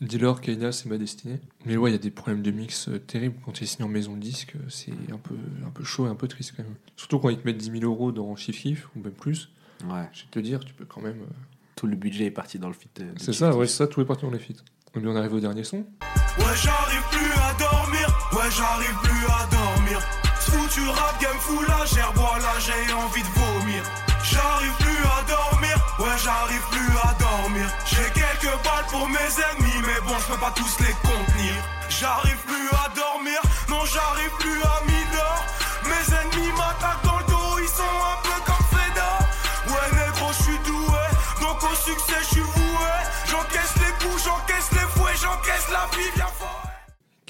Dis-leur, 0.00 0.40
Kaina, 0.40 0.72
c'est 0.72 0.88
ma 0.88 0.98
destinée. 0.98 1.38
Mais 1.64 1.76
ouais, 1.76 1.90
il 1.90 1.92
y 1.92 1.96
a 1.96 1.98
des 1.98 2.10
problèmes 2.10 2.42
de 2.42 2.50
mix 2.50 2.88
euh, 2.88 2.98
terribles. 2.98 3.36
Quand 3.44 3.52
tu 3.52 3.64
es 3.64 3.66
signé 3.66 3.84
en 3.84 3.88
maison 3.88 4.14
de 4.14 4.20
disque, 4.20 4.54
c'est 4.68 4.92
un 5.12 5.16
peu, 5.18 5.34
un 5.66 5.70
peu 5.70 5.84
chaud 5.84 6.06
et 6.06 6.10
un 6.10 6.14
peu 6.16 6.28
triste 6.28 6.54
quand 6.56 6.64
même. 6.64 6.74
Surtout 6.96 7.18
quand 7.20 7.28
ils 7.30 7.38
te 7.38 7.46
mettent 7.46 7.58
10 7.58 7.70
000 7.80 7.84
euros 7.84 8.10
dans 8.12 8.34
Chiff 8.36 8.60
Kiff, 8.60 8.88
ou 8.96 9.00
même 9.00 9.12
plus. 9.12 9.48
ouais. 9.84 10.08
Je 10.12 10.22
vais 10.24 10.28
te 10.30 10.38
dire, 10.40 10.64
tu 10.64 10.74
peux 10.74 10.84
quand 10.84 11.00
même. 11.00 11.20
euh, 11.20 11.34
Tout 11.82 11.88
le 11.88 11.96
budget 11.96 12.26
est 12.26 12.30
parti 12.30 12.60
dans 12.60 12.68
le 12.68 12.74
feat. 12.74 12.94
de 13.00 13.06
C'est 13.18 13.32
ça, 13.32 13.50
ouais, 13.56 13.66
c'est 13.66 13.78
ça, 13.78 13.86
tout 13.88 14.00
est 14.00 14.04
parti 14.04 14.22
dans 14.22 14.30
les 14.30 14.38
feats. 14.38 14.62
Et 14.94 15.00
bien, 15.00 15.10
on 15.10 15.16
arrive 15.16 15.34
au 15.34 15.40
dernier 15.40 15.64
son. 15.64 15.78
Ouais, 15.78 16.54
j'arrive 16.54 17.02
plus 17.10 17.32
à 17.42 17.52
dormir. 17.58 18.06
Ouais, 18.30 18.50
j'arrive 18.54 18.94
plus 19.02 19.26
à 19.26 19.42
dormir. 19.50 19.98
Ce 20.38 20.52
foutu 20.52 20.88
rap 20.88 21.20
game 21.20 21.36
fou 21.40 21.60
là, 21.66 21.82
j'ai 21.84 22.06
bois 22.14 22.38
là, 22.38 22.54
j'ai 22.60 22.92
envie 22.94 23.22
de 23.22 23.32
vomir. 23.34 23.82
J'arrive 24.22 24.76
plus 24.78 25.02
à 25.10 25.26
dormir. 25.26 25.74
Ouais, 25.98 26.16
j'arrive 26.22 26.62
plus 26.70 26.94
à 27.02 27.18
dormir. 27.18 27.66
J'ai 27.84 28.06
quelques 28.14 28.54
balles 28.62 28.86
pour 28.88 29.08
mes 29.08 29.18
ennemis, 29.18 29.82
mais 29.82 29.98
bon, 30.06 30.14
je 30.20 30.32
peux 30.32 30.38
pas 30.38 30.54
tous 30.54 30.78
les 30.86 30.94
contenir. 31.02 31.54
J'arrive 31.88 32.38
plus 32.46 32.68
à 32.78 32.94
dormir. 32.94 33.42
Non, 33.68 33.82
j'arrive 33.90 34.30
plus 34.38 34.62
à 34.62 34.91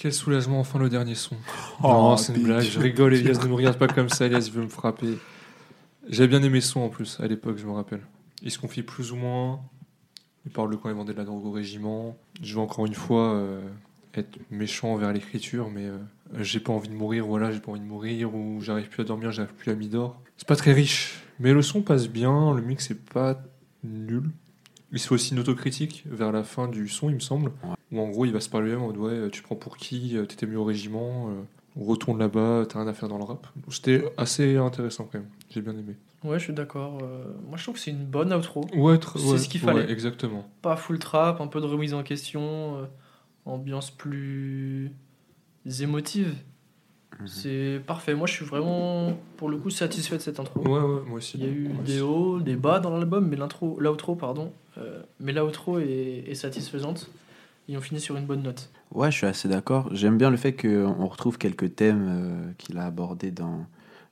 Quel 0.03 0.13
soulagement, 0.13 0.59
enfin 0.59 0.81
le 0.81 0.89
dernier 0.89 1.15
son. 1.15 1.37
Oh, 1.81 1.87
non, 1.87 2.17
c'est 2.17 2.35
une 2.35 2.43
blague, 2.43 2.65
je 2.65 2.81
rigole, 2.81 3.15
Elias, 3.15 3.39
ne 3.41 3.47
me 3.47 3.55
regarde 3.55 3.79
pas 3.79 3.87
comme 3.87 4.09
ça, 4.09 4.27
Elias, 4.27 4.43
il 4.49 4.53
veut 4.53 4.65
me 4.65 4.69
frapper. 4.69 5.17
J'avais 6.09 6.27
bien 6.27 6.43
aimé 6.43 6.61
son 6.61 6.81
en 6.81 6.89
plus, 6.89 7.21
à 7.21 7.29
l'époque, 7.29 7.59
je 7.59 7.65
me 7.65 7.71
rappelle. 7.71 8.01
Il 8.43 8.51
se 8.51 8.59
confie 8.59 8.83
plus 8.83 9.13
ou 9.13 9.17
moins, 9.17 9.61
il 10.45 10.51
parle 10.51 10.73
de 10.73 10.75
quand 10.75 10.89
il 10.89 10.97
vendait 10.97 11.13
de 11.13 11.19
la 11.19 11.25
drogue 11.25 11.47
au 11.47 11.53
régiment. 11.53 12.17
Je 12.43 12.53
vais 12.53 12.61
encore 12.61 12.85
une 12.85 12.97
fois 12.97 13.35
euh, 13.35 13.61
être 14.15 14.41
méchant 14.51 14.93
envers 14.93 15.13
l'écriture, 15.13 15.71
mais 15.71 15.85
euh, 15.85 15.99
j'ai 16.41 16.59
pas 16.59 16.73
envie 16.73 16.89
de 16.89 16.95
mourir, 16.95 17.25
voilà, 17.25 17.53
j'ai 17.53 17.61
pas 17.61 17.71
envie 17.71 17.79
de 17.79 17.87
mourir, 17.87 18.35
ou 18.35 18.61
j'arrive 18.61 18.89
plus 18.89 19.03
à 19.03 19.05
dormir, 19.05 19.31
j'arrive 19.31 19.55
plus 19.55 19.71
à 19.71 19.77
m'idor. 19.77 20.21
C'est 20.37 20.49
pas 20.49 20.57
très 20.57 20.73
riche, 20.73 21.23
mais 21.39 21.53
le 21.53 21.63
son 21.63 21.81
passe 21.81 22.09
bien, 22.09 22.53
le 22.53 22.61
mix 22.61 22.91
est 22.91 23.01
pas 23.01 23.41
nul. 23.85 24.25
Il 24.91 24.99
se 24.99 25.07
fait 25.07 25.15
aussi 25.15 25.33
une 25.33 25.39
autocritique 25.39 26.03
vers 26.07 26.33
la 26.33 26.43
fin 26.43 26.67
du 26.67 26.89
son, 26.89 27.09
il 27.09 27.15
me 27.15 27.21
semble. 27.21 27.53
Où 27.93 28.01
en 28.01 28.09
gros, 28.09 28.25
il 28.25 28.33
va 28.33 28.41
se 28.41 28.49
parler 28.49 28.69
lui-même 28.69 28.83
en 28.83 28.87
mode 28.89 28.97
Ouais, 28.97 29.13
euh, 29.13 29.29
tu 29.31 29.43
prends 29.43 29.55
pour 29.57 29.77
qui 29.77 30.17
euh, 30.17 30.25
T'étais 30.25 30.47
mieux 30.47 30.59
au 30.59 30.65
régiment, 30.65 31.29
euh, 31.29 31.43
retourne 31.81 32.19
là-bas, 32.19 32.65
t'as 32.69 32.79
rien 32.81 32.89
à 32.89 32.95
faire 32.95 33.09
dans 33.09 33.19
le 33.19 33.25
rap. 33.25 33.47
C'était 33.71 34.05
assez 34.17 34.57
intéressant 34.57 35.09
quand 35.11 35.19
même, 35.19 35.29
j'ai 35.51 35.61
bien 35.61 35.73
aimé. 35.73 35.95
Ouais, 36.25 36.39
je 36.39 36.45
suis 36.45 36.53
d'accord. 36.53 36.99
euh, 37.03 37.25
moi, 37.49 37.57
je 37.59 37.65
trouve 37.65 37.75
que 37.75 37.81
c'est 37.81 37.91
une 37.91 38.05
bonne 38.07 38.33
outro. 38.33 38.65
Ouais, 38.77 38.99
C'est 39.17 39.27
ouais, 39.29 39.39
ce 39.39 39.49
qu'il 39.49 39.65
ouais, 39.65 39.73
fallait. 39.75 39.91
exactement. 39.93 40.47
Pas 40.63 40.77
full 40.77 40.99
trap, 40.99 41.41
un 41.41 41.49
peu 41.49 41.61
de 41.61 41.67
remise 41.67 41.95
en 41.95 42.03
question, 42.05 42.79
euh, 42.79 42.85
ambiance 43.45 43.91
plus 43.91 44.93
émotive. 45.81 46.35
Mhm. 47.21 47.27
C'est 47.27 47.81
parfait. 47.87 48.15
Moi, 48.15 48.27
je 48.27 48.33
suis 48.35 48.45
vraiment, 48.45 49.13
pour 49.37 49.49
le 49.51 49.57
coup, 49.59 49.69
satisfait 49.71 50.17
de 50.17 50.23
cette 50.23 50.39
intro. 50.41 50.61
Ouais, 50.61 50.81
ouais, 50.81 51.03
moi 51.07 51.17
aussi. 51.19 51.37
Il 51.39 51.45
y 51.45 51.47
a 51.47 51.51
eu 51.51 51.69
des 51.85 52.01
aussi. 52.01 52.01
hauts, 52.03 52.41
des 52.41 52.57
bas 52.57 52.79
dans 52.81 52.91
l'album, 52.97 53.29
mais 53.29 53.37
l'intro, 53.37 53.77
l'outro, 53.81 54.15
pardon. 54.15 54.53
euh, 54.79 55.03
mais 55.21 55.33
l'outro 55.33 55.79
est, 55.79 56.25
est 56.29 56.35
satisfaisante. 56.35 57.11
Et 57.69 57.77
on 57.77 57.81
finit 57.81 58.01
sur 58.01 58.17
une 58.17 58.27
bonne 58.27 58.43
note. 58.43 58.71
Ouais, 58.91 59.11
je 59.11 59.17
suis 59.19 59.27
assez 59.27 59.49
d'accord. 59.49 59.89
J'aime 59.95 60.19
bien 60.19 60.31
le 60.31 60.37
fait 60.37 60.53
qu'on 60.55 61.07
retrouve 61.07 61.39
quelques 61.39 61.75
thèmes 61.77 62.07
euh, 62.09 62.53
qu'il 62.59 62.77
a 62.79 62.85
abordés 62.87 63.31
dans, 63.31 63.65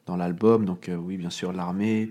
dans 0.07 0.17
l'album. 0.17 0.65
Donc, 0.65 0.89
euh, 0.89 0.97
oui, 0.97 1.17
bien 1.17 1.31
sûr, 1.31 1.53
l'armée. 1.53 2.11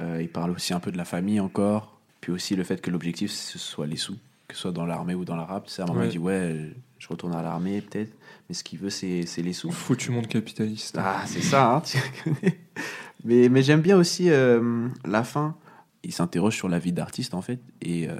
Euh, 0.00 0.18
il 0.20 0.28
parle 0.28 0.50
aussi 0.50 0.72
un 0.74 0.80
peu 0.80 0.90
de 0.90 0.96
la 0.96 1.04
famille 1.04 1.40
encore. 1.40 1.96
Puis 2.20 2.32
aussi 2.32 2.56
le 2.56 2.64
fait 2.64 2.80
que 2.82 2.90
l'objectif, 2.90 3.30
ce 3.30 3.58
soit 3.58 3.86
les 3.86 3.96
sous, 3.96 4.16
que 4.48 4.54
ce 4.54 4.62
soit 4.62 4.72
dans 4.72 4.84
l'armée 4.84 5.14
ou 5.14 5.24
dans 5.24 5.36
la 5.36 5.44
rap. 5.44 5.68
C'est 5.68 5.80
à 5.80 5.84
un 5.84 5.88
moment, 5.88 6.00
Ouais. 6.00 6.06
il 6.08 6.10
dit 6.12 6.18
Ouais, 6.18 6.70
je 6.98 7.08
retourne 7.08 7.34
à 7.34 7.42
l'armée 7.42 7.80
peut-être. 7.80 8.12
Mais 8.48 8.54
ce 8.54 8.62
qu'il 8.64 8.78
veut, 8.80 8.90
c'est 8.90 9.24
c'est 9.26 9.42
les 9.42 9.52
sous. 9.54 9.70
Foutu 9.70 10.10
monde 10.10 10.26
capitaliste. 10.26 10.98
Ah, 11.00 11.22
c'est 11.24 11.40
ça, 11.40 11.76
hein, 11.76 11.80
tu. 11.82 11.98
Mais, 13.24 13.48
mais 13.48 13.62
j'aime 13.62 13.80
bien 13.82 13.96
aussi 13.96 14.30
euh, 14.30 14.88
la 15.04 15.22
fin. 15.24 15.54
Il 16.02 16.12
s'interroge 16.12 16.56
sur 16.56 16.68
la 16.68 16.78
vie 16.78 16.92
d'artiste, 16.92 17.34
en 17.34 17.42
fait. 17.42 17.60
Et 17.82 18.08
euh, 18.08 18.14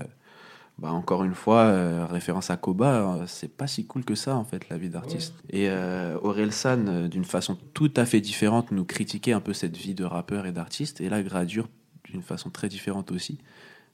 bah, 0.80 0.92
encore 0.92 1.24
une 1.24 1.34
fois, 1.34 1.64
euh, 1.64 2.06
référence 2.06 2.50
à 2.50 2.56
Koba, 2.56 2.94
euh, 3.20 3.24
c'est 3.26 3.54
pas 3.54 3.66
si 3.66 3.86
cool 3.86 4.04
que 4.04 4.14
ça, 4.14 4.34
en 4.36 4.44
fait, 4.44 4.68
la 4.70 4.78
vie 4.78 4.88
d'artiste. 4.88 5.34
Et 5.50 5.68
euh, 5.68 6.16
Aurel 6.22 6.52
San, 6.52 6.88
euh, 6.88 7.08
d'une 7.08 7.24
façon 7.24 7.58
tout 7.74 7.92
à 7.96 8.06
fait 8.06 8.20
différente, 8.20 8.70
nous 8.72 8.84
critiquait 8.84 9.32
un 9.32 9.40
peu 9.40 9.52
cette 9.52 9.76
vie 9.76 9.94
de 9.94 10.04
rappeur 10.04 10.46
et 10.46 10.52
d'artiste. 10.52 11.00
Et 11.00 11.08
là, 11.08 11.22
Gradure, 11.22 11.68
d'une 12.04 12.22
façon 12.22 12.48
très 12.50 12.68
différente 12.68 13.12
aussi. 13.12 13.38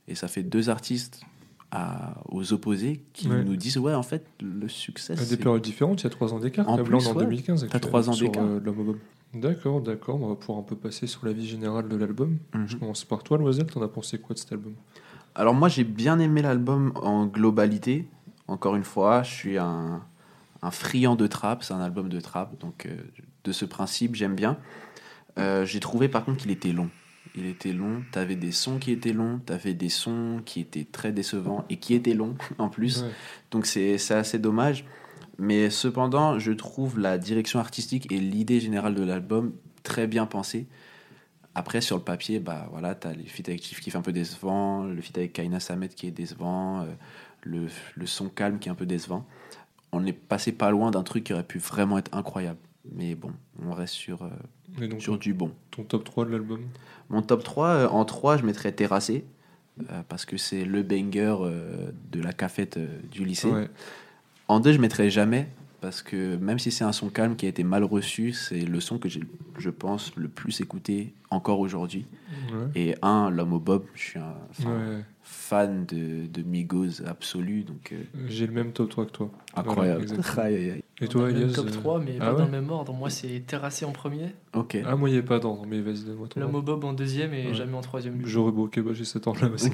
Et 0.09 0.14
ça 0.14 0.28
fait 0.28 0.45
deux 0.45 0.70
artistes 0.70 1.22
à- 1.72 2.22
aux 2.30 2.53
opposés 2.53 3.03
qui 3.12 3.28
Ouais. 3.28 3.43
nous 3.43 3.57
disent 3.57 3.78
Ouais, 3.78 3.93
en 3.95 4.05
fait, 4.05 4.24
le 4.41 4.68
succès, 4.68 5.14
À 5.20 5.24
des 5.24 5.37
périodes 5.37 5.62
différentes, 5.62 6.03
il 6.03 6.05
y 6.05 6.07
a 6.07 6.11
trois 6.11 6.32
ans 6.32 6.39
d'écart. 6.39 6.68
En 6.68 6.78
plus, 6.84 7.09
en 7.09 7.14
ouais. 7.14 7.24
2015. 7.24 7.66
T'as 7.68 7.80
trois 7.80 8.09
ans 8.09 8.14
d'écart. 8.14 8.45
euh. 8.45 8.61
D'accord, 9.34 9.80
d'accord. 9.80 10.22
On 10.22 10.28
va 10.28 10.37
pouvoir 10.37 10.59
un 10.61 10.62
peu 10.62 10.76
passer 10.76 11.07
sur 11.09 11.26
la 11.26 11.32
vie 11.32 11.47
générale 11.47 11.89
de 11.89 11.97
l'album. 11.97 12.39
Mhm. 12.55 12.68
Je 12.68 12.76
commence 12.76 13.05
par 13.05 13.22
toi, 13.24 13.37
Loisel. 13.37 13.66
T'en 13.66 13.82
as 13.82 13.89
pensé 13.89 14.18
quoi 14.18 14.34
de 14.34 14.39
cet 14.39 14.53
album? 14.53 14.74
Alors 15.37 15.55
moi 15.55 15.68
j'ai 15.68 15.84
bien 15.84 16.18
aimé 16.18 16.41
l'album 16.41 16.93
en 16.97 17.26
globalité. 17.26 18.09
Encore 18.49 18.74
une 18.74 18.84
fois, 18.84 19.22
je 19.22 19.30
suis 19.30 19.59
un, 19.59 20.03
un 20.62 20.70
friand 20.70 21.14
de 21.14 21.26
trap, 21.26 21.62
c'est 21.62 21.74
un 21.74 21.80
album 21.80 22.09
de 22.09 22.20
trap, 22.20 22.59
donc 22.59 22.87
euh, 22.87 22.97
de 23.45 23.53
ce 23.53 23.66
principe 23.66 24.14
j'aime 24.14 24.34
bien. 24.34 24.57
Euh, 25.39 25.66
j'ai 25.66 25.78
trouvé 25.78 26.09
par 26.09 26.24
contre 26.24 26.39
qu'il 26.39 26.51
était 26.51 26.72
long. 26.72 26.89
Il 27.34 27.45
était 27.45 27.74
long, 27.74 28.03
t'avais 28.12 28.34
des 28.34 28.51
sons 28.51 28.78
qui 28.78 28.93
étaient 28.93 29.12
longs, 29.12 29.41
t'avais 29.45 29.74
des 29.74 29.91
sons 29.91 30.41
qui 30.47 30.61
étaient 30.61 30.87
très 30.91 31.12
décevants 31.12 31.66
et 31.68 31.76
qui 31.76 31.93
étaient 31.93 32.14
longs 32.14 32.37
en 32.59 32.70
plus. 32.70 33.03
Ouais. 33.03 33.11
Donc 33.51 33.66
c'est 33.66 33.99
c'est 33.99 34.14
assez 34.14 34.39
dommage. 34.39 34.87
Mais 35.39 35.68
cependant, 35.68 36.39
je 36.39 36.53
trouve 36.53 36.99
la 36.99 37.18
direction 37.18 37.61
artistique 37.61 38.11
et 38.11 38.18
l'idée 38.18 38.59
générale 38.59 38.95
de 38.95 39.03
l'album 39.03 39.53
très 39.82 40.07
bien 40.07 40.24
pensée. 40.24 40.66
Après, 41.59 41.80
sur 41.80 41.96
le 41.96 42.02
papier, 42.02 42.38
bah 42.38 42.68
voilà, 42.70 42.94
t'as 42.94 43.14
les 43.14 43.24
feats 43.24 43.48
avec 43.48 43.62
Chief 43.62 43.80
Keef 43.80 43.96
un 43.96 44.02
peu 44.02 44.12
décevant, 44.12 44.84
le 44.84 45.00
feat 45.00 45.16
avec 45.16 45.32
Kaina 45.32 45.59
Samet 45.59 45.88
qui 45.88 46.07
est 46.07 46.11
décevant, 46.11 46.82
euh, 46.82 46.84
le, 47.44 47.68
le 47.94 48.07
son 48.07 48.28
calme 48.28 48.59
qui 48.59 48.68
est 48.68 48.72
un 48.72 48.74
peu 48.74 48.84
décevant. 48.84 49.24
On 49.90 50.04
est 50.04 50.12
passé 50.12 50.52
pas 50.52 50.70
loin 50.70 50.90
d'un 50.90 51.02
truc 51.02 51.24
qui 51.24 51.32
aurait 51.32 51.46
pu 51.46 51.57
vraiment 51.59 51.96
être 51.96 52.14
incroyable. 52.14 52.59
Mais 52.92 53.14
bon, 53.14 53.32
on 53.64 53.72
reste 53.72 53.94
sur, 53.94 54.22
euh, 54.22 54.86
donc, 54.86 55.00
sur 55.00 55.16
du 55.16 55.32
bon. 55.32 55.50
ton 55.70 55.82
top 55.84 56.04
3 56.04 56.26
de 56.26 56.32
l'album? 56.32 56.61
Mon 57.09 57.22
top 57.22 57.42
3, 57.42 57.68
euh, 57.68 57.88
en 57.88 58.04
3, 58.04 58.36
je 58.36 58.44
mettrais 58.44 58.72
Terrassé, 58.72 59.24
parce 60.11 60.26
que 60.26 60.36
c'est 60.36 60.66
le 60.66 60.82
banger 60.82 61.36
de 62.12 62.20
la 62.20 62.34
cafette 62.34 62.78
du 63.11 63.24
lycée. 63.24 63.48
Ouais. 63.50 63.70
En 64.48 64.61
2, 64.61 64.74
je 64.74 64.78
mettrais 64.78 65.09
Jamais, 65.09 65.48
parce 65.81 66.03
que 66.03 66.37
même 66.37 66.59
si 66.59 66.70
c'est 66.70 66.85
un 66.85 66.93
son 66.93 67.09
calme 67.09 67.37
qui 67.37 67.47
a 67.47 67.49
été 67.49 67.64
mal 67.64 67.85
reçu, 67.85 68.33
c'est 68.33 68.61
le 68.61 68.81
son 68.81 68.99
que 68.99 69.09
j'ai, 69.09 69.20
je 69.59 69.70
pense, 69.70 70.14
le 70.16 70.29
plus 70.29 70.61
écouté 70.61 71.12
encore 71.31 71.61
aujourd'hui. 71.61 72.07
Ouais. 72.53 72.66
Et 72.74 72.95
un, 73.03 73.31
L'homme 73.31 73.53
au 73.55 73.59
Bob, 73.61 73.85
je 73.95 74.01
suis 74.03 74.18
un 74.18 74.35
Ouais. 74.68 75.03
fan 75.22 75.85
de, 75.87 76.27
de 76.27 76.43
Migos 76.43 77.03
absolu, 77.05 77.62
donc 77.64 77.93
euh, 77.93 77.97
J'ai 78.29 78.47
le 78.47 78.53
même 78.53 78.72
top 78.72 78.91
3 78.91 79.07
que 79.07 79.11
toi. 79.11 79.31
incroyable. 79.55 80.07
Voilà. 80.07 80.51
Et 80.51 80.83
On 81.03 81.07
toi, 81.09 81.27
a 81.27 81.31
le 81.31 81.37
Elias 81.43 81.53
top 81.55 81.66
euh, 81.66 81.70
3, 81.70 82.01
mais 82.01 82.16
ah 82.20 82.27
pas 82.27 82.33
ouais 82.33 82.39
dans 82.39 82.45
le 82.47 82.51
même 82.53 82.70
ordre. 82.70 82.93
Moi, 82.95 83.11
c'est 83.11 83.41
Terrassé 83.47 83.85
en 83.85 83.93
premier, 83.93 84.29
Ok. 84.55 84.79
Ah, 84.87 84.97
moi, 84.97 85.09
il 85.09 85.12
n'y 85.12 85.18
avait 85.18 85.27
pas 85.27 85.39
d'ordre, 85.41 85.66
mais 85.66 85.81
vas-y, 85.81 86.05
donne-moi 86.05 86.29
ton 86.29 86.41
L'homme 86.41 86.55
au 86.55 86.62
Bob 86.62 86.85
en 86.85 86.93
deuxième 86.93 87.35
et 87.35 87.49
Ouais. 87.49 87.55
Jamais 87.55 87.74
en 87.77 87.81
troisième. 87.83 88.24
J'aurais 88.24 88.53
beau, 88.53 88.64
ok, 88.66 88.81
bah, 88.81 88.93
j'ai 88.95 89.05
cet 89.05 89.27
ordre-là 89.27 89.51
aussi. 89.53 89.70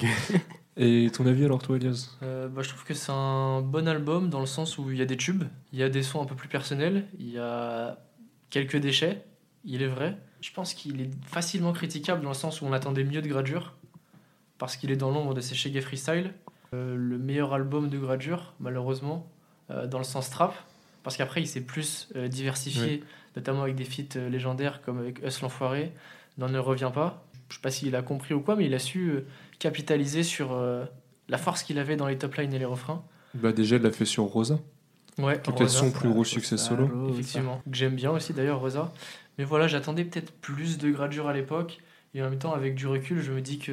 Et 0.76 1.10
ton 1.12 1.26
avis 1.26 1.44
alors, 1.44 1.60
toi, 1.60 1.76
Elias? 1.76 2.16
Euh, 2.22 2.48
bah, 2.48 2.62
je 2.62 2.68
trouve 2.70 2.84
que 2.84 2.94
c'est 2.94 3.12
un 3.12 3.60
bon 3.60 3.86
album 3.86 4.30
dans 4.30 4.40
le 4.40 4.46
sens 4.46 4.78
où 4.78 4.90
il 4.90 4.98
y 4.98 5.02
a 5.02 5.04
des 5.04 5.16
tubes, 5.16 5.44
il 5.72 5.78
y 5.78 5.82
a 5.82 5.88
des 5.88 6.02
sons 6.02 6.22
un 6.22 6.24
peu 6.24 6.34
plus 6.34 6.48
personnels, 6.48 7.06
il 7.18 7.30
y 7.30 7.38
a 7.38 7.98
quelques 8.48 8.78
déchets, 8.78 9.22
il 9.64 9.82
est 9.82 9.88
vrai. 9.88 10.16
Je 10.40 10.50
pense 10.50 10.74
qu'il 10.74 11.00
est 11.00 11.10
facilement 11.26 11.72
critiquable 11.72 12.22
dans 12.22 12.30
le 12.30 12.34
sens 12.34 12.62
où 12.62 12.66
on 12.66 12.72
attendait 12.72 13.04
mieux 13.04 13.20
de 13.20 13.28
Gradure, 13.28 13.74
parce 14.58 14.76
qu'il 14.76 14.90
est 14.90 14.96
dans 14.96 15.10
l'ombre 15.10 15.34
de 15.34 15.40
ses 15.40 15.54
Shaggy 15.54 15.80
Freestyle. 15.80 16.32
Euh, 16.74 16.96
le 16.96 17.18
meilleur 17.18 17.52
album 17.52 17.90
de 17.90 17.98
Gradure, 17.98 18.54
malheureusement, 18.58 19.30
euh, 19.70 19.86
dans 19.86 19.98
le 19.98 20.04
sens 20.04 20.30
trap, 20.30 20.54
parce 21.02 21.16
qu'après 21.16 21.42
il 21.42 21.46
s'est 21.46 21.60
plus 21.60 22.08
euh, 22.16 22.28
diversifié, 22.28 23.04
notamment 23.36 23.62
avec 23.62 23.74
des 23.74 23.84
feats 23.84 24.16
euh, 24.16 24.30
légendaires 24.30 24.80
comme 24.82 24.98
avec 24.98 25.22
Us 25.22 25.42
l'Enfoiré, 25.42 25.92
n'en 26.38 26.48
ne 26.48 26.58
revient 26.58 26.90
pas. 26.94 27.26
Je 27.48 27.56
sais 27.56 27.60
pas 27.60 27.70
s'il 27.70 27.94
a 27.94 28.02
compris 28.02 28.32
ou 28.32 28.40
quoi, 28.40 28.56
mais 28.56 28.64
il 28.64 28.74
a 28.74 28.78
su 28.78 29.10
euh, 29.10 29.26
capitaliser 29.62 30.22
sur 30.24 30.52
euh, 30.52 30.84
la 31.28 31.38
force 31.38 31.62
qu'il 31.62 31.78
avait 31.78 31.96
dans 31.96 32.08
les 32.08 32.18
top 32.18 32.34
lines 32.34 32.52
et 32.52 32.58
les 32.58 32.64
refrains. 32.64 33.04
Bah, 33.34 33.52
déjà, 33.52 33.76
il 33.76 33.82
l'a 33.82 33.92
fait 33.92 34.04
sur 34.04 34.24
Rosa, 34.24 34.58
Ouais, 35.18 35.40
qui 35.40 35.50
Rosa, 35.50 35.68
son 35.80 35.90
plus 35.92 36.08
gros 36.10 36.24
succès 36.24 36.56
solo. 36.56 37.10
effectivement. 37.10 37.62
Que 37.70 37.76
j'aime 37.76 37.94
bien 37.94 38.10
aussi 38.10 38.32
d'ailleurs, 38.32 38.60
Rosa. 38.60 38.92
Mais 39.38 39.44
voilà, 39.44 39.66
j'attendais 39.68 40.04
peut-être 40.04 40.32
plus 40.32 40.78
de 40.78 40.90
gradure 40.90 41.28
à 41.28 41.32
l'époque. 41.32 41.78
Et 42.14 42.22
en 42.22 42.28
même 42.28 42.38
temps, 42.38 42.52
avec 42.52 42.74
du 42.74 42.86
recul, 42.86 43.20
je 43.22 43.32
me 43.32 43.40
dis 43.40 43.58
que 43.58 43.72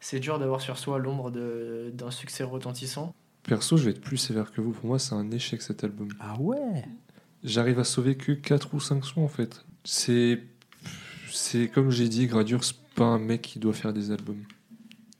c'est 0.00 0.20
dur 0.20 0.38
d'avoir 0.38 0.60
sur 0.60 0.78
soi 0.78 0.98
l'ombre 0.98 1.30
de- 1.30 1.90
d'un 1.92 2.10
succès 2.10 2.44
retentissant. 2.44 3.14
Perso, 3.42 3.76
je 3.76 3.84
vais 3.84 3.90
être 3.90 4.00
plus 4.00 4.16
sévère 4.16 4.52
que 4.52 4.60
vous. 4.60 4.70
Pour 4.72 4.86
moi, 4.86 4.98
c'est 4.98 5.14
un 5.14 5.30
échec 5.30 5.60
cet 5.60 5.82
album. 5.84 6.08
Ah 6.20 6.34
ouais 6.40 6.84
J'arrive 7.44 7.78
à 7.78 7.84
sauver 7.84 8.16
que 8.16 8.32
4 8.32 8.72
ou 8.74 8.80
5 8.80 9.04
sons 9.04 9.22
en 9.22 9.28
fait. 9.28 9.64
C'est. 9.84 10.40
C'est 11.30 11.68
comme 11.68 11.90
j'ai 11.90 12.08
dit, 12.08 12.26
Gradure, 12.26 12.64
c'est 12.64 12.76
pas 12.94 13.04
un 13.04 13.18
mec 13.18 13.42
qui 13.42 13.58
doit 13.58 13.74
faire 13.74 13.92
des 13.92 14.10
albums. 14.10 14.42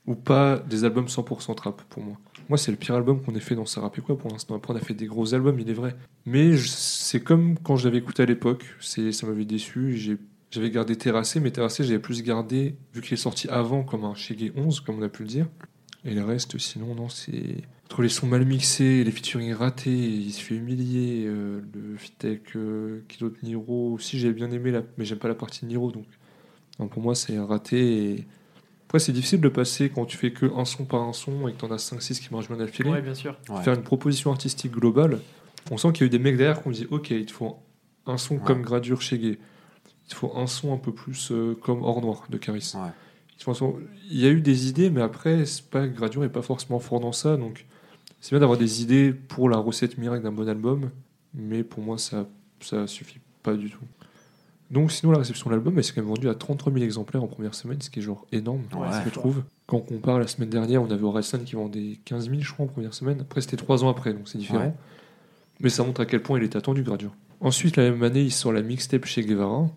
Ou 0.07 0.15
pas 0.15 0.57
des 0.57 0.85
albums 0.85 1.05
100% 1.05 1.55
trap 1.55 1.81
pour 1.89 2.01
moi. 2.01 2.17
Moi, 2.49 2.57
c'est 2.57 2.71
le 2.71 2.77
pire 2.77 2.95
album 2.95 3.21
qu'on 3.21 3.35
ait 3.35 3.41
fait 3.41 3.55
dans 3.55 3.65
Ça 3.65 3.81
Rap 3.81 3.97
et 3.97 4.01
quoi 4.01 4.17
pour 4.17 4.31
l'instant. 4.31 4.55
Après, 4.55 4.73
on 4.73 4.77
a 4.77 4.79
fait 4.79 4.93
des 4.93 5.05
gros 5.05 5.33
albums, 5.33 5.59
il 5.59 5.69
est 5.69 5.73
vrai. 5.73 5.95
Mais 6.25 6.55
c'est 6.57 7.19
comme 7.19 7.57
quand 7.59 7.75
je 7.75 7.85
l'avais 7.85 7.97
écouté 7.97 8.23
à 8.23 8.25
l'époque. 8.25 8.65
Ça 8.79 9.27
m'avait 9.27 9.45
déçu. 9.45 9.97
J'ai, 9.97 10.17
j'avais 10.51 10.71
gardé 10.71 10.95
Terrassé, 10.95 11.41
mais 11.41 11.51
Terrassé, 11.51 11.83
j'avais 11.83 11.99
plus 11.99 12.23
gardé, 12.23 12.75
vu 12.93 13.01
qu'il 13.01 13.13
est 13.13 13.17
sorti 13.17 13.49
avant, 13.49 13.83
comme 13.83 14.05
un 14.05 14.15
Shaggy 14.15 14.53
11, 14.55 14.79
comme 14.79 14.99
on 14.99 15.01
a 15.01 15.09
pu 15.09 15.23
le 15.23 15.29
dire. 15.29 15.47
Et 16.05 16.13
le 16.13 16.23
reste, 16.23 16.57
sinon, 16.57 16.95
non, 16.95 17.09
c'est. 17.09 17.57
Entre 17.85 18.01
les 18.01 18.09
sons 18.09 18.27
mal 18.27 18.45
mixés, 18.45 19.03
les 19.03 19.11
featuring 19.11 19.53
ratés, 19.53 19.91
il 19.91 20.31
se 20.31 20.41
fait 20.41 20.55
humilier. 20.55 21.25
euh, 21.25 21.61
le 21.73 21.97
feat 21.97 22.25
avec 22.25 22.55
euh, 22.55 23.01
Niro 23.43 23.93
aussi, 23.93 24.19
j'avais 24.19 24.33
bien 24.33 24.51
aimé, 24.51 24.71
la... 24.71 24.83
mais 24.97 25.05
j'aime 25.05 25.19
pas 25.19 25.29
la 25.29 25.35
partie 25.35 25.65
de 25.65 25.67
Niro. 25.69 25.91
Donc, 25.91 26.05
pour 26.91 27.01
moi, 27.01 27.15
c'est 27.15 27.37
raté. 27.39 28.25
Après, 28.87 28.99
c'est 28.99 29.11
difficile 29.11 29.41
de 29.41 29.49
passer 29.49 29.89
quand 29.89 30.05
tu 30.05 30.17
fais 30.17 30.31
que 30.31 30.45
un 30.55 30.63
son 30.65 30.85
par 30.85 31.01
un 31.01 31.13
son 31.13 31.47
et 31.47 31.53
que 31.53 31.57
t'en 31.59 31.71
as 31.71 31.77
5-6 31.77 32.19
qui 32.21 32.33
marchent 32.33 32.47
bien 32.47 32.57
d'affilée. 32.57 32.89
Ouais, 32.89 33.01
bien 33.01 33.13
sûr. 33.15 33.37
Ouais. 33.49 33.61
Faire 33.61 33.73
une 33.73 33.83
proposition 33.83 34.31
artistique 34.31 34.71
globale. 34.71 35.19
On 35.71 35.77
sent 35.77 35.91
qu'il 35.91 36.01
y 36.01 36.03
a 36.03 36.07
eu 36.07 36.09
des 36.09 36.19
mecs 36.19 36.37
derrière 36.37 36.61
qui 36.61 36.67
ont 36.69 36.71
dit 36.71 36.87
Ok, 36.89 37.09
il 37.09 37.25
te 37.25 37.31
faut 37.33 37.57
un 38.05 38.17
son 38.17 38.35
Ouais. 38.35 38.41
comme 38.45 38.61
Gradure 38.61 39.01
chez 39.01 39.17
Gay. 39.19 39.37
Il 40.05 40.09
te 40.09 40.15
faut 40.15 40.31
un 40.37 40.47
son 40.47 40.73
un 40.73 40.77
peu 40.77 40.93
plus 40.93 41.31
euh, 41.31 41.57
comme 41.61 41.83
Hors 41.83 41.99
Noir 42.01 42.23
de 42.29 42.37
Caris. 42.37 42.71
Ouais. 42.75 42.89
Il 43.45 43.53
son- 43.55 43.75
y 44.09 44.25
a 44.25 44.29
eu 44.29 44.39
des 44.39 44.69
idées, 44.69 44.89
mais 44.89 45.01
après, 45.01 45.45
c'est 45.45 45.65
pas 45.69 45.85
Gradure 45.87 46.21
n'est 46.21 46.29
pas 46.29 46.41
forcément 46.41 46.79
fort 46.79 47.01
dans 47.01 47.11
ça. 47.11 47.35
Donc, 47.35 47.65
c'est 48.21 48.31
bien 48.31 48.39
d'avoir 48.39 48.57
des 48.57 48.81
idées 48.81 49.11
pour 49.13 49.49
la 49.49 49.57
recette 49.57 49.97
miracle 49.97 50.23
d'un 50.23 50.31
bon 50.31 50.47
album, 50.47 50.89
mais 51.33 51.63
pour 51.63 51.83
moi, 51.83 51.97
ça, 51.97 52.25
ça 52.61 52.87
suffit 52.87 53.19
pas 53.43 53.53
du 53.55 53.69
tout. 53.69 53.83
Donc, 54.69 54.91
sinon, 54.91 55.13
la 55.13 55.19
réception 55.19 55.49
de 55.49 55.55
l'album, 55.55 55.77
elle 55.77 55.83
s'est 55.83 55.93
quand 55.93 56.01
même 56.01 56.09
vendue 56.09 56.27
à 56.29 56.35
33 56.35 56.73
000 56.73 56.83
exemplaires 56.83 57.23
en 57.23 57.27
première 57.27 57.55
semaine, 57.55 57.81
ce 57.81 57.89
qui 57.89 57.99
est 57.99 58.01
genre 58.01 58.25
énorme, 58.33 58.61
Ouais, 58.77 58.87
je 59.05 59.09
trouve. 59.11 59.43
Quand 59.65 59.77
on 59.77 59.81
compare 59.81 60.19
la 60.19 60.27
semaine 60.27 60.49
dernière, 60.49 60.81
on 60.83 60.91
avait 60.91 61.03
Orelsan 61.03 61.39
qui 61.39 61.55
vendait 61.55 61.99
15 62.05 62.29
000, 62.29 62.41
je 62.41 62.51
crois, 62.53 62.65
en 62.65 62.69
première 62.69 62.93
semaine. 62.93 63.21
Après, 63.21 63.39
c'était 63.41 63.55
trois 63.57 63.83
ans 63.83 63.89
après, 63.89 64.13
donc 64.13 64.27
c'est 64.27 64.37
différent. 64.37 64.59
Ouais. 64.65 64.73
Mais 65.61 65.69
ça 65.69 65.83
montre 65.83 66.01
à 66.01 66.05
quel 66.05 66.21
point 66.21 66.37
il 66.37 66.43
était 66.43 66.57
attendu, 66.57 66.83
Gradure. 66.83 67.13
Ensuite, 67.39 67.77
la 67.77 67.89
même 67.89 68.03
année, 68.03 68.21
il 68.23 68.31
sort 68.31 68.51
la 68.51 68.61
mixtape 68.61 69.05
chez 69.05 69.23
Guevara. 69.23 69.69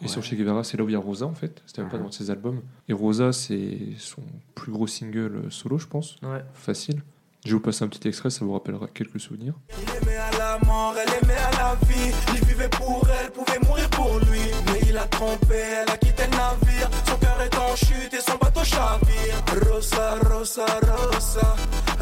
Et 0.00 0.04
Ouais. 0.04 0.08
sur 0.08 0.22
chez 0.22 0.36
Guevara, 0.36 0.62
c'est 0.62 0.76
là 0.76 0.84
où 0.84 0.88
il 0.88 0.92
y 0.92 0.94
a 0.94 1.00
Rosa, 1.00 1.26
en 1.26 1.34
fait. 1.34 1.60
C'était 1.66 1.82
même 1.82 1.90
pas 1.90 1.96
Mhm. 1.98 2.04
dans 2.04 2.10
ses 2.12 2.30
albums. 2.30 2.60
Et 2.88 2.92
Rosa, 2.92 3.32
c'est 3.32 3.78
son 3.98 4.22
plus 4.54 4.70
gros 4.70 4.86
single 4.86 5.46
solo, 5.50 5.76
je 5.78 5.88
pense. 5.88 6.16
Ouais. 6.22 6.42
Facile. 6.54 7.02
Je 7.48 7.54
vais 7.54 7.56
vous 7.60 7.64
passer 7.64 7.82
un 7.82 7.88
petit 7.88 8.06
extrait, 8.06 8.28
ça 8.28 8.44
vous 8.44 8.52
rappellera 8.52 8.88
quelques 8.88 9.18
souvenirs. 9.18 9.54
Il 9.82 9.88
aimait 9.88 10.18
à 10.18 10.30
la 10.36 10.58
mort, 10.66 10.94
elle 11.02 11.08
aimait 11.24 11.32
à 11.32 11.50
la 11.52 11.74
vie. 11.88 12.12
Il 12.34 12.46
vivait 12.46 12.68
pour 12.68 13.08
elle, 13.08 13.30
pouvait 13.30 13.58
mourir 13.66 13.88
pour 13.88 14.18
lui. 14.30 14.40
Mais 14.66 14.80
il 14.86 14.94
a 14.98 15.04
trompé, 15.06 15.54
elle 15.56 15.88
a 15.90 15.96
quitté 15.96 16.24
le 16.24 16.36
navire. 16.36 16.90
Son 17.06 17.16
cœur 17.16 17.40
est 17.40 17.56
en 17.56 17.74
chute 17.74 18.12
et 18.12 18.20
son 18.20 18.36
bateau 18.36 18.62
chavire. 18.64 19.42
Rosa, 19.72 20.16
Rosa, 20.30 20.66
Rosa. 20.82 21.56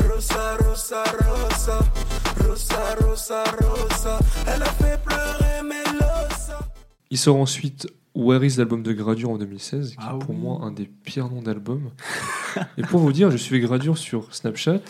Rosa, 0.09 0.57
Rosa, 0.67 1.05
Rosa. 1.21 1.79
Rosa, 2.45 2.97
Rosa, 3.07 3.45
Rosa. 3.61 4.19
Elle 4.49 4.63
a 4.65 4.67
fait 4.67 5.01
pleurer 5.05 5.63
Melosa. 5.63 6.59
Il 7.11 7.19
sort 7.19 7.37
ensuite 7.37 7.87
Where 8.17 8.45
is 8.45 8.57
l'album 8.57 8.83
de 8.83 8.93
Gradure 8.95 9.31
en 9.31 9.39
2016, 9.39 9.91
qui 9.91 9.97
Ah 10.01 10.15
est 10.17 10.19
pour 10.25 10.31
oui. 10.31 10.37
moi 10.41 10.59
un 10.63 10.73
des 10.73 10.87
pires 10.87 11.29
noms 11.31 11.43
d'album. 11.43 11.91
et 12.79 12.83
pour 12.83 12.99
vous 12.99 13.13
dire, 13.13 13.31
je 13.31 13.37
suivais 13.37 13.61
Gradure 13.65 13.97
sur 13.97 14.35
Snapchat. 14.35 14.81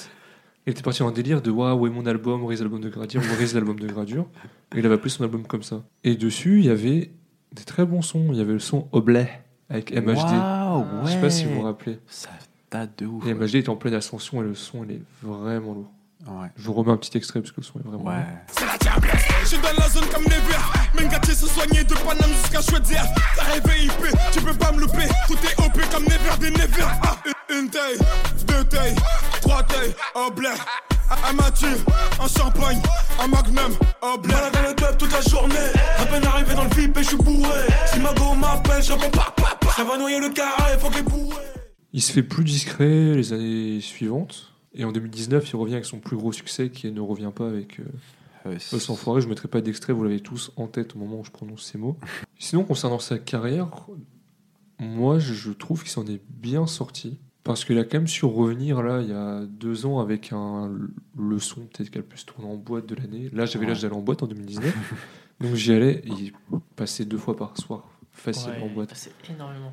Il 0.66 0.72
était 0.72 0.82
parti 0.82 1.02
en 1.02 1.12
délire 1.12 1.42
de 1.42 1.50
Waouh, 1.50 1.78
où 1.80 1.86
est 1.86 1.90
mon 1.90 2.04
album, 2.06 2.42
Where 2.42 2.52
is 2.54 2.58
l'album 2.60 2.80
de 2.80 2.88
Gradure, 2.88 3.20
Where 3.22 3.40
is 3.42 3.54
l'album 3.54 3.78
de 3.78 3.86
Gradure. 3.86 4.26
Et 4.74 4.80
il 4.80 4.86
avait 4.86 4.96
appelé 4.96 5.10
son 5.10 5.22
album 5.22 5.46
comme 5.46 5.62
ça. 5.62 5.82
Et 6.02 6.16
dessus, 6.16 6.58
il 6.58 6.66
y 6.66 6.70
avait 6.70 7.12
des 7.52 7.62
très 7.64 7.84
bons 7.84 8.02
sons. 8.02 8.26
Il 8.30 8.36
y 8.38 8.40
avait 8.40 8.52
le 8.54 8.58
son 8.58 8.88
Oblet 8.90 9.30
avec 9.70 9.92
MHD. 9.94 10.16
Waouh, 10.16 10.84
Je 11.04 11.10
sais 11.12 11.20
pas 11.20 11.30
si 11.30 11.44
vous 11.44 11.50
vous 11.54 11.56
ouais. 11.58 11.64
rappelez. 11.66 12.00
Ça 12.08 12.30
date 12.70 12.98
de 12.98 13.06
ouf. 13.06 13.24
Et 13.26 13.32
ouais. 13.32 13.34
MHD 13.34 13.54
est 13.56 13.68
en 13.68 13.76
pleine 13.76 13.94
ascension 13.94 14.42
et 14.42 14.44
le 14.44 14.54
son, 14.56 14.82
il 14.84 14.96
est 14.96 15.02
vraiment 15.22 15.72
lourd. 15.74 15.92
Ouais. 16.26 16.48
Je 16.56 16.62
vous 16.66 16.72
remets 16.72 16.90
un 16.90 16.96
petit 16.96 17.16
extrait 17.16 17.38
parce 17.40 17.52
que 17.52 17.60
le 17.60 17.64
son 17.64 17.78
est 17.78 17.82
vraiment 17.84 18.04
Ouais. 18.04 18.16
lourd. 18.16 18.26
C'est 18.48 18.66
la 18.66 18.76
diablesse. 18.78 19.24
Je 19.42 19.46
suis 19.46 19.58
dans 19.58 19.72
la 19.78 19.88
zone 19.88 20.04
comme 20.12 20.24
Never. 20.24 21.00
Mengati 21.00 21.30
se 21.36 21.46
soigner 21.46 21.84
de 21.84 21.94
Paname 21.94 22.30
jusqu'à 22.42 22.60
Chouedzière. 22.60 23.06
T'as 23.36 23.44
rêvé 23.44 23.84
IP, 23.84 23.92
tu 24.32 24.40
peux 24.40 24.54
pas 24.54 24.72
me 24.72 24.80
louper. 24.80 25.06
Tout 25.28 25.34
est 25.34 25.64
OP 25.64 25.78
comme 25.92 26.02
Never 26.02 26.36
des 26.40 26.50
Never. 26.50 26.82
Ah, 27.04 27.16
une 27.56 27.68
taille, 27.70 27.98
deux 28.48 28.64
tailles, 28.64 28.96
trois 29.47 29.62
tailles, 29.62 29.94
au 30.14 30.30
blé. 30.30 30.49
Un 31.28 31.32
Mathieu, 31.34 31.68
un 32.20 32.26
champagne, 32.26 32.80
un 33.20 33.28
magnum, 33.28 33.72
au 34.03 34.18
blé. 34.18 34.34
Malade 34.34 34.53
dans 34.53 34.68
le 34.68 34.74
club 34.74 34.99
toute 34.99 35.12
la 35.12 35.20
journée. 35.20 35.55
À 35.99 36.07
peine 36.07 36.24
arrivé 36.24 36.55
dans 36.55 36.64
le 36.64 36.70
VIP 36.70 36.97
et 36.97 37.03
je 37.03 37.09
suis 37.09 37.16
bourré. 37.16 37.61
Si 37.92 38.01
ma 38.01 38.12
go 38.14 38.34
m'appelle, 38.34 38.82
je 38.82 38.92
réponds 38.92 39.11
pas, 39.11 39.32
pas, 39.36 39.57
pas. 39.61 39.70
Ça 39.72 39.84
va 39.84 39.97
noyer 39.99 40.18
le 40.20 40.30
carré, 40.30 40.78
faut. 40.78 40.90
Il 41.92 42.03
se 42.03 42.12
fait 42.12 42.22
plus 42.22 42.44
discret 42.44 43.14
les 43.14 43.32
années 43.32 43.80
suivantes. 43.80 44.53
Et 44.74 44.84
en 44.84 44.92
2019, 44.92 45.49
il 45.49 45.57
revient 45.57 45.74
avec 45.74 45.86
son 45.86 46.01
plus 46.01 46.16
gros 46.16 46.32
succès 46.32 46.70
qui 46.70 46.90
ne 46.90 47.01
revient 47.01 47.30
pas 47.34 47.47
avec 47.47 47.80
euh, 47.80 47.84
Ouais, 48.47 48.57
Euh, 48.72 48.78
sans 48.78 48.94
foirer, 48.94 49.20
je 49.20 49.26
ne 49.26 49.30
mettrai 49.30 49.49
pas 49.49 49.61
d'extrait, 49.61 49.92
vous 49.92 50.05
l'avez 50.05 50.20
tous 50.20 50.53
en 50.57 50.66
tête 50.66 50.94
au 50.94 50.99
moment 50.99 51.20
où 51.20 51.24
je 51.24 51.30
prononce 51.30 51.64
ces 51.64 51.78
mots. 51.78 51.97
Sinon, 52.38 52.64
concernant 52.64 52.99
sa 52.99 53.18
carrière, 53.18 53.68
moi 54.78 55.18
je 55.18 55.51
trouve 55.53 55.82
qu'il 55.82 55.90
s'en 55.90 56.07
est 56.07 56.20
bien 56.28 56.66
sorti. 56.66 57.18
Parce 57.47 57.64
qu'il 57.64 57.78
a 57.78 57.84
quand 57.84 57.99
même 57.99 58.09
su 58.09 58.24
revenir 58.26 58.82
là 58.82 59.01
il 59.01 59.09
y 59.09 59.12
a 59.12 59.47
deux 59.47 59.86
ans 59.86 60.01
avec 60.01 60.32
un 60.32 60.68
le 61.16 61.38
son 61.38 61.61
peut-être 61.61 61.90
qu'elle 61.90 62.03
peut 62.03 62.16
se 62.16 62.26
tourner 62.26 62.49
en 62.51 62.57
boîte 62.57 62.86
de 62.86 62.97
l'année. 62.97 63.30
Là 63.32 63.47
j'avais 63.47 63.64
Ouais. 63.64 63.68
l'âge 63.70 63.82
d'aller 63.82 63.94
en 63.94 64.01
boîte 64.01 64.24
en 64.24 64.26
2019. 64.26 64.74
donc 65.40 65.55
j'y 65.55 65.72
allais 65.72 66.03
et 66.05 66.09
il 66.09 66.32
passait 66.74 67.05
deux 67.05 67.18
fois 67.18 67.36
par 67.36 67.57
soir 67.57 67.84
facilement 68.11 68.66
en 68.66 68.68
boîte. 68.68 68.90
C'est 68.94 69.12
énormément. 69.30 69.72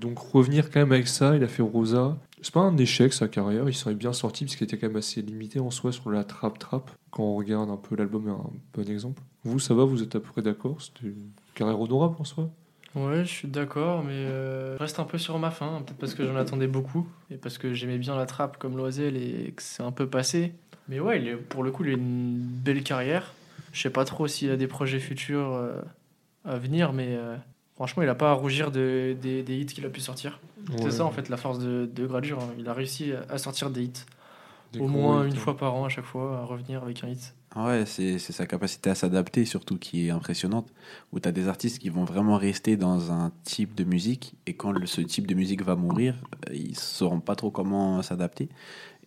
Donc 0.00 0.18
revenir 0.18 0.70
quand 0.70 0.78
même 0.78 0.92
avec 0.92 1.08
ça, 1.08 1.34
il 1.34 1.42
a 1.42 1.48
fait 1.48 1.62
Rosa. 1.62 2.16
C'est 2.40 2.54
pas 2.54 2.60
un 2.60 2.76
échec 2.76 3.12
sa 3.12 3.26
carrière, 3.26 3.68
il 3.68 3.74
s'en 3.74 3.90
est 3.90 3.94
bien 3.94 4.12
sorti 4.12 4.44
parce 4.44 4.54
qu'il 4.54 4.64
était 4.64 4.78
quand 4.78 4.86
même 4.86 4.96
assez 4.96 5.20
limité 5.20 5.58
en 5.58 5.72
soi 5.72 5.90
sur 5.90 6.10
la 6.12 6.22
trap 6.22 6.58
trap. 6.60 6.90
Quand 7.10 7.24
on 7.24 7.34
regarde 7.34 7.68
un 7.68 7.76
peu 7.76 7.96
l'album, 7.96 8.28
est 8.28 8.30
un 8.30 8.50
bon 8.74 8.88
exemple. 8.88 9.22
Vous, 9.42 9.58
ça 9.58 9.74
va, 9.74 9.84
vous 9.84 10.02
êtes 10.04 10.14
à 10.14 10.20
peu 10.20 10.28
près 10.30 10.42
d'accord? 10.42 10.80
C'était 10.80 11.08
une 11.08 11.30
carrière 11.54 11.80
honorable 11.80 12.14
en 12.20 12.24
soi? 12.24 12.50
Ouais, 13.06 13.24
je 13.24 13.28
suis 13.30 13.48
d'accord, 13.48 14.02
mais 14.02 14.12
euh, 14.12 14.74
je 14.76 14.78
reste 14.82 14.98
un 14.98 15.04
peu 15.04 15.18
sur 15.18 15.38
ma 15.38 15.50
faim, 15.50 15.82
peut-être 15.86 15.98
parce 15.98 16.14
que 16.14 16.26
j'en 16.26 16.36
attendais 16.36 16.66
beaucoup, 16.66 17.06
et 17.30 17.36
parce 17.36 17.58
que 17.58 17.72
j'aimais 17.74 17.98
bien 17.98 18.16
la 18.16 18.26
trappe 18.26 18.56
comme 18.58 18.76
Loisel 18.76 19.16
et 19.16 19.52
que 19.54 19.62
c'est 19.62 19.82
un 19.82 19.92
peu 19.92 20.06
passé. 20.08 20.52
Mais 20.88 21.00
ouais, 21.00 21.20
il 21.20 21.28
est- 21.28 21.36
pour 21.36 21.62
le 21.62 21.70
coup, 21.70 21.84
il 21.84 21.90
a 21.90 21.94
une 21.94 22.38
belle 22.38 22.82
carrière. 22.82 23.32
Je 23.72 23.80
sais 23.82 23.90
pas 23.90 24.04
trop 24.04 24.26
s'il 24.26 24.50
a 24.50 24.56
des 24.56 24.66
projets 24.66 24.98
futurs 25.00 25.52
euh, 25.52 25.80
à 26.44 26.56
venir, 26.56 26.92
mais 26.92 27.08
euh, 27.10 27.36
franchement, 27.76 28.02
il 28.02 28.08
a 28.08 28.14
pas 28.14 28.30
à 28.30 28.34
rougir 28.34 28.70
de- 28.70 29.14
des, 29.20 29.42
des 29.42 29.56
hits 29.58 29.66
qu'il 29.66 29.84
a 29.84 29.90
pu 29.90 30.00
sortir. 30.00 30.40
Ouais. 30.70 30.76
C'est 30.82 30.90
ça, 30.92 31.04
en 31.04 31.10
fait, 31.10 31.28
la 31.28 31.36
force 31.36 31.58
de, 31.58 31.88
de 31.92 32.06
Gradure. 32.06 32.38
hein. 32.40 32.48
Il 32.58 32.68
a 32.68 32.72
réussi 32.72 33.12
à- 33.28 33.38
sortir 33.38 33.70
des 33.70 33.82
hits. 33.84 34.04
Des 34.72 34.80
Au 34.80 34.88
moins 34.88 35.24
hits, 35.26 35.30
une 35.30 35.36
fois 35.36 35.56
par 35.56 35.74
an, 35.74 35.84
à 35.84 35.88
chaque 35.88 36.04
fois, 36.04 36.38
à 36.40 36.44
revenir 36.44 36.82
avec 36.82 37.04
un 37.04 37.08
hit. 37.08 37.34
Ouais, 37.56 37.84
c'est 37.86 38.18
sa 38.18 38.46
capacité 38.46 38.90
à 38.90 38.94
s'adapter 38.94 39.44
surtout 39.44 39.78
qui 39.78 40.06
est 40.06 40.10
impressionnante. 40.10 40.68
Où 41.12 41.18
tu 41.20 41.28
as 41.28 41.32
des 41.32 41.48
artistes 41.48 41.78
qui 41.78 41.88
vont 41.88 42.04
vraiment 42.04 42.36
rester 42.36 42.76
dans 42.76 43.10
un 43.10 43.32
type 43.44 43.74
de 43.74 43.84
musique 43.84 44.34
et 44.46 44.54
quand 44.54 44.70
le- 44.70 44.86
ce 44.86 45.00
type 45.00 45.26
de 45.26 45.34
musique 45.34 45.62
va 45.62 45.74
mourir, 45.74 46.14
euh, 46.48 46.54
ils 46.54 46.76
sauront 46.78 47.20
pas 47.20 47.34
trop 47.36 47.50
comment 47.50 48.00
s'adapter. 48.02 48.48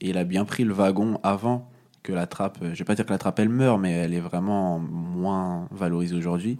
Et 0.01 0.09
il 0.09 0.17
a 0.17 0.23
bien 0.23 0.43
pris 0.43 0.63
le 0.63 0.73
wagon 0.73 1.19
avant 1.23 1.69
que 2.03 2.11
la 2.13 2.25
trappe, 2.25 2.57
euh, 2.63 2.73
je 2.73 2.79
vais 2.79 2.85
pas 2.85 2.95
dire 2.95 3.05
que 3.05 3.11
la 3.11 3.19
trappe 3.19 3.37
elle 3.39 3.49
meurt, 3.49 3.79
mais 3.79 3.91
elle 3.91 4.13
est 4.13 4.19
vraiment 4.19 4.79
moins 4.79 5.67
valorisée 5.71 6.15
aujourd'hui. 6.15 6.57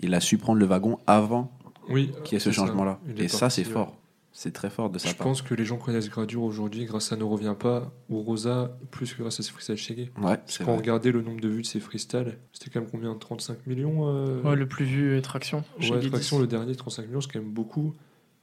Il 0.00 0.12
a 0.14 0.20
su 0.20 0.36
prendre 0.36 0.58
le 0.58 0.66
wagon 0.66 0.98
avant 1.06 1.52
Oui, 1.88 2.10
qu'il 2.24 2.34
y 2.34 2.36
ait 2.36 2.40
ce 2.40 2.50
changement-là. 2.56 2.98
Et 3.24 3.28
ça, 3.28 3.50
c'est 3.50 3.62
fort. 3.72 3.96
C'est 4.32 4.52
très 4.52 4.70
fort 4.70 4.90
de 4.90 4.98
sa 4.98 5.08
Je 5.08 5.14
part. 5.16 5.26
pense 5.26 5.42
que 5.42 5.54
les 5.54 5.64
gens 5.64 5.76
connaissent 5.76 6.08
Gradure 6.08 6.42
aujourd'hui 6.42 6.84
grâce 6.84 7.12
à 7.12 7.16
Ne 7.16 7.24
Revient 7.24 7.56
pas 7.58 7.92
ou 8.08 8.20
Rosa, 8.22 8.76
plus 8.92 9.12
que 9.12 9.22
grâce 9.22 9.40
à 9.40 9.42
ses 9.42 9.50
freestyles 9.50 9.76
Shaggy. 9.76 10.02
Ouais, 10.18 10.36
Parce 10.36 10.40
c'est 10.46 10.58
que 10.60 10.64
quand 10.64 10.70
on 10.70 10.74
vrai. 10.74 10.82
regardait 10.82 11.10
le 11.10 11.20
nombre 11.20 11.40
de 11.40 11.48
vues 11.48 11.62
de 11.62 11.66
ses 11.66 11.80
freestyles, 11.80 12.38
c'était 12.52 12.70
quand 12.70 12.80
même 12.80 12.88
combien 12.90 13.12
35 13.14 13.66
millions 13.66 14.08
euh, 14.08 14.40
Ouais, 14.42 14.54
le 14.56 14.66
plus 14.68 14.84
vu 14.84 15.16
est 15.16 15.20
Traction. 15.22 15.64
chez 15.80 15.92
Ouais. 15.92 16.08
Traction, 16.08 16.38
le 16.38 16.46
dernier, 16.46 16.74
35 16.76 17.06
millions, 17.08 17.20
c'est 17.20 17.32
quand 17.32 17.40
même 17.40 17.50
beaucoup. 17.50 17.94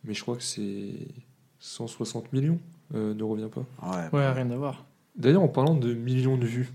Mais 0.04 0.14
je 0.14 0.22
crois 0.22 0.36
que 0.36 0.44
c'est 0.44 0.94
160 1.60 2.34
millions, 2.34 2.60
euh, 2.94 3.14
ne 3.14 3.24
revient 3.24 3.50
pas. 3.50 3.66
Ouais, 3.88 4.10
Ouais, 4.12 4.30
rien 4.32 4.50
à 4.52 4.56
voir. 4.56 4.86
D'ailleurs, 5.16 5.42
en 5.42 5.48
parlant 5.48 5.74
de 5.76 5.94
millions 5.94 6.38
de 6.38 6.46
vues, 6.46 6.70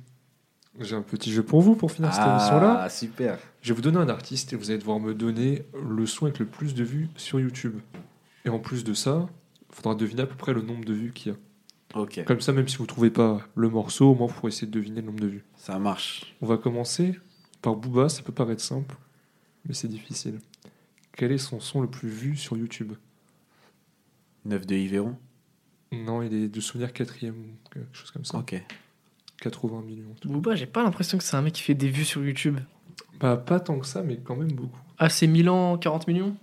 j'ai 0.80 0.96
un 0.96 1.02
petit 1.02 1.30
jeu 1.32 1.42
pour 1.42 1.60
vous 1.60 1.76
pour 1.76 1.92
finir 1.92 2.12
cette 2.14 2.26
émission-là. 2.26 2.80
Ah, 2.84 2.88
super. 2.88 3.38
Je 3.60 3.68
vais 3.72 3.76
vous 3.76 3.82
donner 3.82 3.98
un 3.98 4.08
artiste 4.08 4.52
et 4.54 4.56
vous 4.56 4.70
allez 4.70 4.78
devoir 4.78 4.98
me 4.98 5.14
donner 5.14 5.64
le 5.80 6.06
son 6.06 6.24
avec 6.26 6.38
le 6.38 6.46
plus 6.46 6.74
de 6.74 6.82
vues 6.82 7.08
sur 7.14 7.38
YouTube. 7.38 7.74
Et 8.44 8.48
en 8.48 8.58
plus 8.58 8.84
de 8.84 8.94
ça, 8.94 9.28
il 9.70 9.74
faudra 9.74 9.94
deviner 9.94 10.22
à 10.22 10.26
peu 10.26 10.34
près 10.36 10.52
le 10.52 10.62
nombre 10.62 10.84
de 10.84 10.92
vues 10.92 11.12
qu'il 11.12 11.32
y 11.32 11.34
a. 11.34 11.38
Ok, 12.00 12.24
Comme 12.24 12.40
ça, 12.40 12.52
même 12.52 12.68
si 12.68 12.76
vous 12.78 12.84
ne 12.84 12.88
trouvez 12.88 13.10
pas 13.10 13.40
le 13.54 13.68
morceau, 13.68 14.10
au 14.10 14.14
moins 14.14 14.26
vous 14.26 14.32
pourrez 14.34 14.48
essayer 14.48 14.66
de 14.66 14.72
deviner 14.72 15.00
le 15.02 15.06
nombre 15.08 15.20
de 15.20 15.26
vues. 15.26 15.44
ça 15.56 15.78
marche. 15.78 16.34
On 16.40 16.46
va 16.46 16.56
commencer 16.56 17.18
par 17.60 17.76
Booba, 17.76 18.08
ça 18.08 18.22
peut 18.22 18.32
paraître 18.32 18.62
simple, 18.62 18.96
mais 19.66 19.74
c'est 19.74 19.88
difficile. 19.88 20.38
Quel 21.14 21.32
est 21.32 21.38
son 21.38 21.60
son 21.60 21.82
le 21.82 21.88
plus 21.88 22.08
vu 22.08 22.36
sur 22.36 22.56
YouTube? 22.56 22.94
9 24.46 24.66
de 24.66 24.74
Yveron. 24.74 25.16
Non, 25.92 26.22
il 26.22 26.32
est 26.32 26.48
de 26.48 26.60
souvenir 26.60 26.92
quatrième 26.94 27.34
ou 27.36 27.68
quelque 27.70 27.94
chose 27.94 28.10
comme 28.10 28.24
ça. 28.24 28.38
Ok. 28.38 28.60
80 29.42 29.82
millions. 29.82 30.14
tout. 30.20 30.28
Booba, 30.30 30.54
j'ai 30.54 30.66
pas 30.66 30.82
l'impression 30.82 31.18
que 31.18 31.24
c'est 31.24 31.36
un 31.36 31.42
mec 31.42 31.52
qui 31.52 31.62
fait 31.62 31.74
des 31.74 31.90
vues 31.90 32.04
sur 32.06 32.24
YouTube. 32.24 32.58
Bah, 33.20 33.36
pas 33.36 33.60
tant 33.60 33.78
que 33.78 33.86
ça, 33.86 34.02
mais 34.02 34.16
quand 34.16 34.34
même 34.36 34.52
beaucoup. 34.52 34.80
Ah, 34.98 35.10
c'est 35.10 35.26
Milan, 35.26 35.76
40 35.76 36.08
millions? 36.08 36.34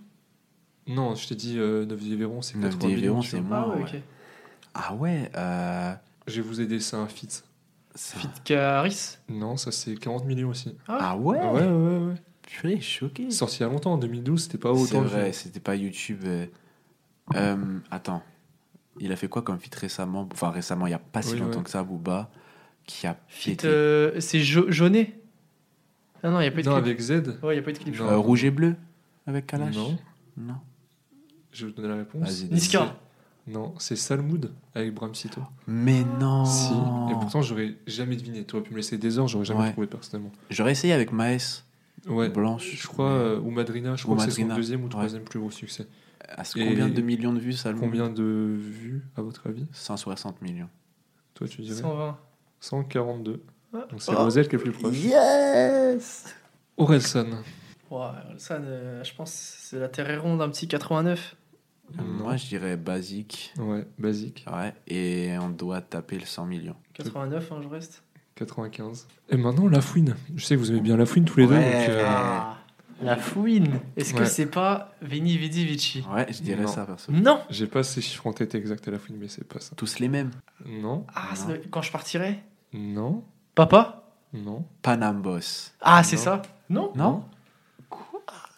Non, 0.90 1.16
je 1.16 1.28
t'ai 1.28 1.36
dit 1.36 1.56
euh, 1.58 1.86
9 1.86 1.98
d'Yveron, 2.00 2.42
c'est 2.42 2.58
9 2.58 2.72
80 2.74 2.88
millions. 2.88 3.00
d'Yveron, 3.00 3.20
tu 3.22 3.30
c'est 3.30 3.42
moins. 3.42 3.58
Ah 3.64 3.70
ouais, 3.78 3.84
ouais. 3.84 4.04
Ah 4.74 4.94
ouais, 4.96 5.32
euh, 5.38 5.94
Je 6.28 6.42
vais 6.42 6.48
vous 6.48 6.60
aider, 6.62 6.80
c'est 6.80 6.96
un 6.96 7.08
ça- 7.96 8.18
Fit 8.20 8.28
Caris 8.44 9.18
Non, 9.30 9.56
ça 9.58 9.72
c'est 9.72 9.96
40 9.96 10.26
millions 10.26 10.50
aussi. 10.50 10.76
Ah 10.88 11.16
ouais, 11.18 11.38
Ouais, 11.40 11.66
ouais, 11.68 11.98
ouais. 12.08 12.14
Purée, 12.44 12.78
je 12.78 12.84
suis 12.84 13.00
choqué. 13.00 13.30
Sorti 13.32 13.58
il 13.58 13.62
y 13.62 13.64
a 13.66 13.70
longtemps, 13.70 13.94
en 13.94 13.98
2012, 13.98 14.44
c'était 14.44 14.58
pas 14.58 14.74
C'est 14.76 14.82
autant 14.82 15.02
de 15.04 15.08
vrai, 15.08 15.28
vues. 15.28 15.34
c'était 15.34 15.60
pas 15.60 15.76
YouTube. 15.76 16.22
euh, 16.26 16.46
euh, 17.36 17.56
attends, 17.92 18.24
il 19.00 19.12
a 19.12 19.16
fait 19.16 19.28
quoi 19.28 19.42
comme 19.44 19.60
feat 19.60 19.74
récemment? 19.76 20.28
Enfin 20.32 20.50
récemment, 20.50 20.88
il 20.88 20.92
y 20.92 20.96
a 20.96 21.00
pas 21.00 21.22
si 21.22 21.34
Oui, 21.34 21.40
longtemps 21.40 21.60
ouais. 21.60 21.64
que 21.64 21.70
ça, 21.70 21.84
Booba, 21.84 22.32
qui 22.86 23.06
a 23.06 23.16
Fit, 23.28 23.58
euh, 23.66 24.20
c'est 24.20 24.40
jo 24.40 24.66
Jaunet 24.72 25.20
Ah 26.24 26.32
non, 26.32 26.40
il 26.40 26.44
n'y 26.44 26.48
a 26.48 26.52
pas 26.52 26.60
eu 26.60 26.64
de 26.64 26.70
Non, 26.70 26.76
clip. 26.76 26.86
avec 26.86 27.00
Z 27.00 27.12
Ouais, 27.44 27.54
il 27.54 27.58
n'y 27.58 27.60
a 27.60 27.62
pas 27.62 27.70
eu 27.70 27.74
de 27.74 27.78
clip. 27.80 27.94
je 27.94 28.00
Non. 28.02 28.06
crois. 28.08 28.18
Euh, 28.18 28.22
Rouge 28.22 28.44
et 28.46 28.52
bleu 28.52 28.76
avec 29.28 29.46
Kalash 29.46 29.76
Non, 29.76 29.98
Non. 30.38 30.56
Je 31.52 31.66
vais 31.66 31.72
vous 31.72 31.76
donner 31.78 31.89
la 31.89 31.95
réponse. 31.95 32.43
Niska. 32.52 32.95
Non, 33.47 33.74
c'est 33.80 33.95
Salmoud 33.95 34.52
avec 34.76 34.93
Bram 34.93 35.16
Sito. 35.16 35.41
Mais 35.66 36.04
non. 36.20 36.45
Si, 36.45 36.72
et 37.10 37.14
pourtant 37.14 37.41
j'aurais 37.41 37.76
jamais 37.88 38.16
deviné. 38.16 38.45
Tu 38.45 38.56
aurais 38.56 38.64
pu 38.64 38.72
me 38.72 38.78
laisser 38.78 38.97
des 39.00 39.18
heures, 39.18 39.28
j'aurais 39.28 39.45
jamais 39.45 39.62
Ouais. 39.62 39.72
trouvé 39.72 39.88
personnellement. 39.88 40.32
J'aurais 40.52 40.74
essayé 40.74 40.93
avec 40.93 41.12
Maes 41.12 41.64
Ouais, 42.08 42.30
Blanche. 42.30 42.76
je 42.80 42.88
crois, 42.88 43.10
euh, 43.10 43.39
ou 43.39 43.50
Madrina, 43.50 43.95
je 43.95 44.04
Ou 44.04 44.12
crois 44.14 44.18
que 44.18 44.24
c'est 44.24 44.36
son 44.36 44.41
Madrina, 44.41 44.56
deuxième 44.56 44.82
ou 44.82 44.84
ouais. 44.86 44.89
troisième 44.91 45.24
plus 45.24 45.39
gros 45.39 45.50
succès. 45.52 45.88
À 46.28 46.43
ce 46.43 46.60
Et 46.60 46.66
combien 46.68 46.89
de 46.89 47.02
millions 47.02 47.34
de 47.34 47.39
vues 47.39 47.54
ça 47.54 47.72
le 47.72 47.80
Combien 47.80 48.10
de 48.10 48.24
vues, 48.24 49.04
à 49.18 49.22
votre 49.24 49.47
avis? 49.47 49.66
160 49.74 50.41
millions. 50.43 50.70
Toi, 51.34 51.47
tu 51.47 51.62
dirais? 51.64 51.82
120. 51.82 52.18
142. 52.60 53.41
Ah. 53.74 53.88
Donc 53.89 54.02
c'est 54.02 54.14
Roselle 54.14 54.47
qui 54.47 54.56
est 54.56 54.58
le 54.60 54.64
plus 54.64 54.72
proche. 54.74 54.95
Yes 54.97 56.36
Orelsan. 56.78 57.26
Ouais, 57.89 58.00
ça, 58.38 58.56
euh, 58.56 59.04
je 59.04 59.14
pense 59.16 59.32
que 59.32 59.38
c'est 59.68 59.80
la 59.80 59.89
terre 59.89 60.10
est 60.12 60.18
ronde, 60.18 60.41
un 60.41 60.50
petit 60.50 60.68
89. 60.68 61.36
Moi, 61.98 62.36
je 62.38 62.48
dirais 62.48 62.78
basique. 62.78 63.54
Ouais, 63.58 63.86
basique. 63.98 64.46
Ouais, 64.52 64.74
et 64.88 65.36
on 65.40 65.50
doit 65.50 65.82
taper 65.82 66.18
le 66.20 66.26
100 66.26 66.46
millions. 66.46 66.76
89, 66.94 67.52
hein, 67.52 67.60
je 67.64 67.68
reste. 67.68 68.04
95. 68.36 69.08
Et 69.30 69.38
maintenant, 69.38 69.68
La 69.68 69.82
Fouine. 69.82 70.16
Je 70.36 70.46
sais 70.46 70.56
que 70.56 70.60
vous 70.60 70.72
aimez 70.72 70.80
bien 70.82 70.96
La 70.98 71.06
Fouine 71.06 71.26
tous 71.26 71.40
les 71.40 71.48
deux. 71.48 71.56
Ouais. 71.56 71.72
donc, 71.88 71.90
euh, 71.90 72.06
Ah. 72.08 72.56
La 73.02 73.16
fouine. 73.16 73.80
Est-ce 73.96 74.14
que 74.14 74.20
Ouais. 74.20 74.26
c'est 74.26 74.48
pas 74.48 74.94
Veni 75.02 75.38
Vidi 75.38 75.64
Vici 75.66 76.04
Ouais, 76.14 76.28
je 76.34 76.42
dirais 76.42 76.64
Non. 76.64 76.68
ça, 76.68 76.86
perso. 76.86 77.10
Non 77.14 77.40
J'ai 77.50 77.66
pas 77.66 77.82
ces 77.82 78.02
chiffres 78.02 78.28
en 78.28 78.34
tête 78.34 78.56
exacts 78.56 78.86
à 78.90 78.92
la 78.92 79.00
fouine, 79.00 79.16
mais 79.18 79.30
c'est 79.30 79.46
pas 79.48 79.62
ça. 79.62 79.74
Tous 79.78 80.00
les 80.00 80.10
mêmes. 80.10 80.32
Non, 80.66 81.06
Ah, 81.16 81.34
ça 81.34 81.44
Non. 81.44 81.48
doit- 81.56 81.58
quand 81.72 81.82
je 81.82 81.94
partirai 81.94 82.40
non, 82.74 83.24
Papa? 83.56 84.04
Non. 84.34 84.66
Panam 84.82 85.22
Boss. 85.22 85.74
Ah, 85.80 86.04
c'est 86.04 86.18
Non. 86.18 86.22
ça? 86.22 86.42
Non 86.70 86.92
Non 86.96 87.24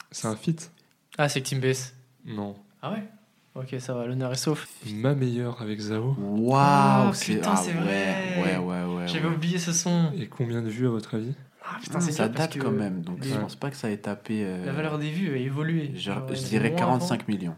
C'est 0.09 0.27
un 0.27 0.35
feat 0.35 0.71
Ah, 1.19 1.29
c'est 1.29 1.41
Team 1.41 1.59
Bass. 1.59 1.93
Non. 2.25 2.55
Ah 2.81 2.93
ouais? 2.93 3.03
Ok, 3.53 3.75
ça 3.79 3.93
va, 3.93 4.05
l'honneur 4.05 4.31
est 4.31 4.37
sauf. 4.37 4.67
Ma 4.93 5.13
meilleure 5.13 5.61
avec 5.61 5.79
Zao. 5.79 6.15
Waouh, 6.17 6.53
Ah, 6.57 7.11
c'est 7.13 7.35
putain, 7.35 7.51
ah, 7.53 7.57
c'est 7.57 7.73
ouais, 7.73 7.79
vrai. 7.81 8.41
Ouais, 8.41 8.57
ouais, 8.57 8.95
ouais. 8.95 9.07
J'avais 9.07 9.27
ouais. 9.27 9.35
oublié 9.35 9.57
ce 9.57 9.73
son. 9.73 10.11
Et 10.17 10.27
combien 10.27 10.61
de 10.61 10.69
vues 10.69 10.87
à 10.87 10.89
votre 10.89 11.15
avis? 11.15 11.33
Ah, 11.65 11.77
putain, 11.81 11.99
c'est 11.99 12.13
ça 12.13 12.29
date 12.29 12.57
quand 12.57 12.71
même, 12.71 13.01
donc 13.01 13.23
je 13.23 13.35
pense 13.35 13.55
pas 13.55 13.69
que 13.69 13.75
ça 13.75 13.91
ait 13.91 13.97
tapé. 13.97 14.43
euh, 14.45 14.65
La 14.65 14.71
valeur 14.71 14.97
des 14.97 15.09
vues 15.11 15.33
a 15.33 15.37
évolué. 15.37 15.91
je, 15.95 16.11
dirais 16.11 16.67
avait 16.67 16.69
moins 16.69 16.77
45 16.79 17.27
millions. 17.27 17.55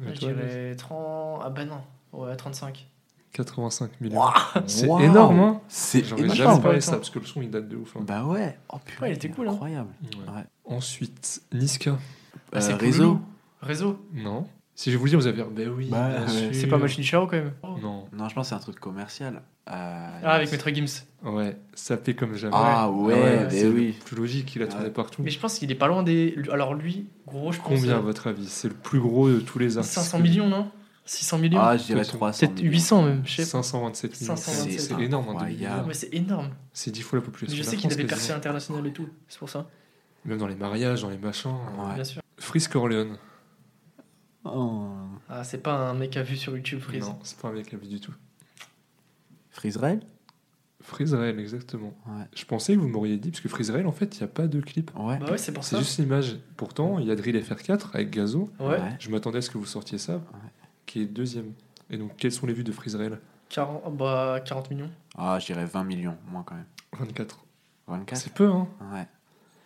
avant. 0.00 0.10
Et 0.10 0.14
Je 0.14 0.20
dirais 0.20 0.74
30. 0.76 1.40
Ah 1.44 1.50
bah 1.50 1.64
non. 1.64 1.80
Ouais, 2.12 2.36
35. 2.36 2.86
85 3.32 4.00
millions. 4.00 4.22
C'est 4.66 4.86
Waouh. 4.86 5.00
énorme, 5.02 5.40
hein 5.40 5.60
C'est 5.68 6.04
J'aurais 6.04 6.22
énorme. 6.22 6.36
jamais 6.36 6.60
parlé 6.62 6.80
ça 6.80 6.92
parce 6.96 7.10
que 7.10 7.18
le 7.18 7.26
son 7.26 7.42
il 7.42 7.50
date 7.50 7.68
de 7.68 7.76
ouf. 7.76 7.96
hein. 7.96 8.00
Bah 8.06 8.24
ouais. 8.24 8.58
Oh 8.72 8.76
putain, 8.84 9.02
Ouais, 9.02 9.10
il 9.10 9.14
était 9.14 9.28
cool, 9.30 9.48
hein. 9.48 9.52
Incroyable. 9.52 9.90
Ouais. 10.02 10.34
Ouais. 10.34 10.44
Ensuite, 10.64 11.42
Niska. 11.52 11.98
Ah, 12.52 12.60
c'est 12.60 12.72
Euh, 12.72 12.76
réseau 12.76 13.20
Réseau 13.60 14.06
Non. 14.14 14.46
Si 14.78 14.92
je 14.92 14.96
vous 14.96 15.06
le 15.06 15.10
dis, 15.10 15.16
vous 15.16 15.26
allez 15.26 15.34
dire, 15.34 15.48
ben 15.50 15.68
oui. 15.76 15.88
Bah, 15.90 16.08
ouais. 16.24 16.50
C'est 16.52 16.68
pas 16.68 16.78
Machine 16.78 17.02
Chao 17.02 17.26
quand 17.26 17.32
même 17.36 17.52
Non. 17.82 18.06
Non, 18.12 18.28
je 18.28 18.34
pense 18.36 18.46
que 18.46 18.48
c'est 18.50 18.54
un 18.54 18.60
truc 18.60 18.78
commercial. 18.78 19.42
Euh, 19.68 20.20
Ah, 20.22 20.34
avec 20.34 20.52
Maître 20.52 20.70
Gims. 20.70 21.02
Ouais, 21.24 21.56
ça 21.74 21.96
fait 21.96 22.14
comme 22.14 22.36
jamais. 22.36 22.52
Ah 22.56 22.88
ouais, 22.88 23.40
Ah 23.40 23.44
mais 23.46 23.50
c'est 23.50 23.66
oui. 23.66 23.96
plus 24.04 24.16
logique, 24.16 24.54
il 24.54 24.62
a 24.62 24.68
tourné 24.68 24.84
Ouais. 24.84 24.90
partout. 24.92 25.20
Mais 25.24 25.30
je 25.30 25.38
pense 25.40 25.58
qu'il 25.58 25.68
est 25.72 25.74
pas 25.74 25.88
loin 25.88 26.04
des. 26.04 26.36
Alors 26.52 26.74
lui, 26.74 27.08
gros, 27.26 27.50
je 27.50 27.58
pense. 27.58 27.66
Combien, 27.66 27.94
à 27.94 27.96
euh, 27.96 28.02
votre 28.02 28.28
avis? 28.28 28.46
C'est 28.46 28.68
le 28.68 28.74
plus 28.74 29.00
gros 29.00 29.28
de 29.28 29.40
tous 29.40 29.58
les 29.58 29.78
artistes. 29.78 29.96
500 29.96 30.20
millions, 30.20 30.48
non? 30.48 30.70
600 31.06 31.38
millions? 31.38 31.58
Ah, 31.60 31.76
je 31.76 31.82
dirais 31.82 32.02
Peut-être 32.02 32.14
300 32.14 32.46
Peut-être 32.46 32.58
millions. 32.60 32.70
800 32.70 33.02
même, 33.02 33.22
je 33.24 33.30
sais 33.34 33.42
pas. 33.42 33.62
527 33.64 34.20
millions. 34.20 34.36
527. 34.36 34.80
C'est 34.96 35.02
énorme, 35.02 35.36
hein. 35.36 35.84
Mais 35.88 35.94
c'est 35.94 36.14
énorme. 36.14 36.50
C'est 36.72 36.92
10 36.92 37.02
fois 37.02 37.18
la 37.18 37.22
Mais 37.24 37.32
population. 37.32 37.56
je 37.56 37.62
de 37.62 37.66
la 37.66 37.70
sais 37.72 37.76
qu'il 37.78 37.92
avait 37.92 38.04
percé 38.04 38.30
international 38.32 38.86
et 38.86 38.92
tout. 38.92 39.08
C'est 39.26 39.40
pour 39.40 39.50
ça. 39.50 39.68
Même 40.24 40.38
dans 40.38 40.46
les 40.46 40.54
mariages, 40.54 41.02
dans 41.02 41.10
les 41.10 41.18
machins. 41.18 41.50
Ouais. 41.50 41.94
Bien 41.96 42.04
sûr. 42.04 42.22
Freeze 42.38 42.68
Corleone. 42.68 43.16
Oh. 44.54 44.88
Ah, 45.28 45.44
c'est 45.44 45.58
pas 45.62 45.74
un 45.74 45.94
mec 45.94 46.16
à 46.16 46.22
vue 46.22 46.36
sur 46.36 46.56
YouTube, 46.56 46.80
Freeze. 46.80 47.04
Non, 47.06 47.18
c'est 47.22 47.38
pas 47.38 47.48
un 47.48 47.52
mec 47.52 47.72
à 47.74 47.76
vie 47.76 47.88
du 47.88 48.00
tout. 48.00 48.14
Freezerail 49.50 50.00
Freeze 50.80 51.12
Rail, 51.12 51.38
exactement. 51.40 51.92
Ouais. 52.06 52.24
Je 52.34 52.44
pensais 52.44 52.74
que 52.74 52.80
vous 52.80 52.88
m'auriez 52.88 53.18
dit, 53.18 53.30
parce 53.30 53.40
que 53.42 53.48
Freeze 53.48 53.70
Rail, 53.70 53.84
en 53.84 53.92
fait, 53.92 54.16
il 54.16 54.18
n'y 54.20 54.24
a 54.24 54.28
pas 54.28 54.46
de 54.46 54.60
clip. 54.60 54.90
Ouais. 54.96 55.18
Bah 55.18 55.32
ouais, 55.32 55.38
c'est 55.38 55.52
pour 55.52 55.64
C'est 55.64 55.74
ça. 55.74 55.82
juste 55.82 55.98
l'image. 55.98 56.38
Pourtant, 56.56 56.98
il 56.98 57.06
y 57.06 57.10
a 57.10 57.16
Drill 57.16 57.36
FR4 57.36 57.88
avec 57.94 58.10
Gazo. 58.10 58.48
Ouais. 58.60 58.78
Je 59.00 59.10
m'attendais 59.10 59.38
à 59.38 59.42
ce 59.42 59.50
que 59.50 59.58
vous 59.58 59.66
sortiez 59.66 59.98
ça, 59.98 60.22
qui 60.86 61.02
est 61.02 61.06
deuxième. 61.06 61.52
Et 61.90 61.98
donc, 61.98 62.12
quelles 62.16 62.32
sont 62.32 62.46
les 62.46 62.52
vues 62.54 62.64
de 62.64 62.72
Freeze 62.72 62.94
Rail? 62.94 63.18
40, 63.50 63.96
bah, 63.96 64.40
40 64.44 64.70
millions. 64.70 64.90
Ah, 65.16 65.38
je 65.40 65.46
dirais 65.46 65.64
20 65.66 65.84
millions, 65.84 66.16
moins 66.30 66.42
quand 66.44 66.54
même. 66.54 66.66
24. 66.98 67.44
24 67.88 68.18
C'est 68.20 68.32
peu, 68.32 68.48
hein 68.48 68.68
Ouais. 68.92 69.06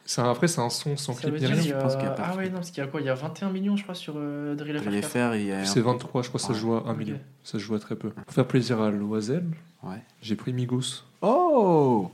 C'est 0.05 0.21
un- 0.21 0.31
Après, 0.31 0.49
c'est 0.49 0.61
un 0.61 0.69
son 0.69 0.97
sans 0.97 1.13
Ça 1.15 1.21
clip 1.31 1.35
ni 1.41 1.47
rien. 1.47 1.61
je 1.63 1.73
pense 1.75 1.95
qu'il 1.95 2.05
y 2.05 2.09
a 2.09 2.11
pas 2.11 2.31
Ah 2.33 2.37
ouais, 2.37 2.49
non, 2.49 2.57
parce 2.57 2.71
qu'il 2.71 2.83
y 2.83 2.87
a 2.87 2.89
quoi 2.91 3.01
Il 3.01 3.07
y 3.07 3.11
a 3.11 3.15
21 3.15 3.51
millions, 3.51 3.77
je 3.77 3.83
crois, 3.85 3.95
sur 3.95 4.15
euh, 4.17 4.55
Drill 4.57 4.81
Pour 4.83 4.91
les 4.91 5.01
FR4. 5.01 5.05
faire, 5.07 5.37
il 5.37 5.47
y 5.47 5.53
a. 5.53 5.65
C'est 5.65 5.81
23, 5.81 6.23
je 6.23 6.29
crois 6.29 6.41
ça 6.41 6.49
se 6.49 6.59
joue 6.59 6.75
à 6.75 6.85
1 6.89 6.93
Ok. 6.93 6.99
million. 6.99 7.21
Ça 7.45 7.53
se 7.53 7.59
joue 7.59 7.75
à 7.75 7.79
très 7.79 7.95
peu. 7.97 8.11
Pour 8.11 8.35
faire 8.35 8.47
plaisir 8.49 8.81
à 8.81 8.91
Loisel, 8.91 9.45
Ouais. 9.83 10.03
j'ai 10.21 10.35
pris 10.37 10.53
Migos. 10.53 11.05
Oh 11.21 12.11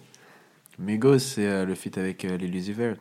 Migos, 0.79 1.19
c'est 1.19 1.47
euh, 1.47 1.65
le 1.65 1.75
feat 1.75 1.99
avec 1.99 2.25
euh, 2.25 2.37
les 2.37 2.47
Lucifer. 2.47 2.95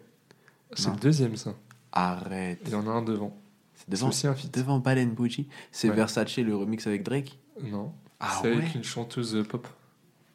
C'est 0.74 0.90
le 0.90 0.96
deuxième, 0.98 1.36
ça. 1.36 1.54
Arrête. 1.92 2.60
Il 2.66 2.72
y 2.72 2.76
en 2.76 2.88
a 2.88 2.92
un 2.92 3.02
devant. 3.02 3.36
C'est 3.76 3.84
C'est 3.86 3.92
devant, 3.92 4.08
aussi 4.10 4.28
un 4.28 4.34
feat. 4.36 4.54
devant 4.54 4.80
Balen 4.80 5.12
Bougie. 5.12 5.48
C'est 5.72 5.90
Ouais. 5.90 5.96
Versace, 5.96 6.38
le 6.38 6.56
remix 6.56 6.86
avec 6.88 7.04
Drake. 7.04 7.38
Non. 7.64 7.92
Ah 8.20 8.40
c'est 8.42 8.50
ouais 8.52 8.58
avec 8.58 8.76
une 8.76 8.84
chanteuse 8.84 9.44
pop. 9.48 9.68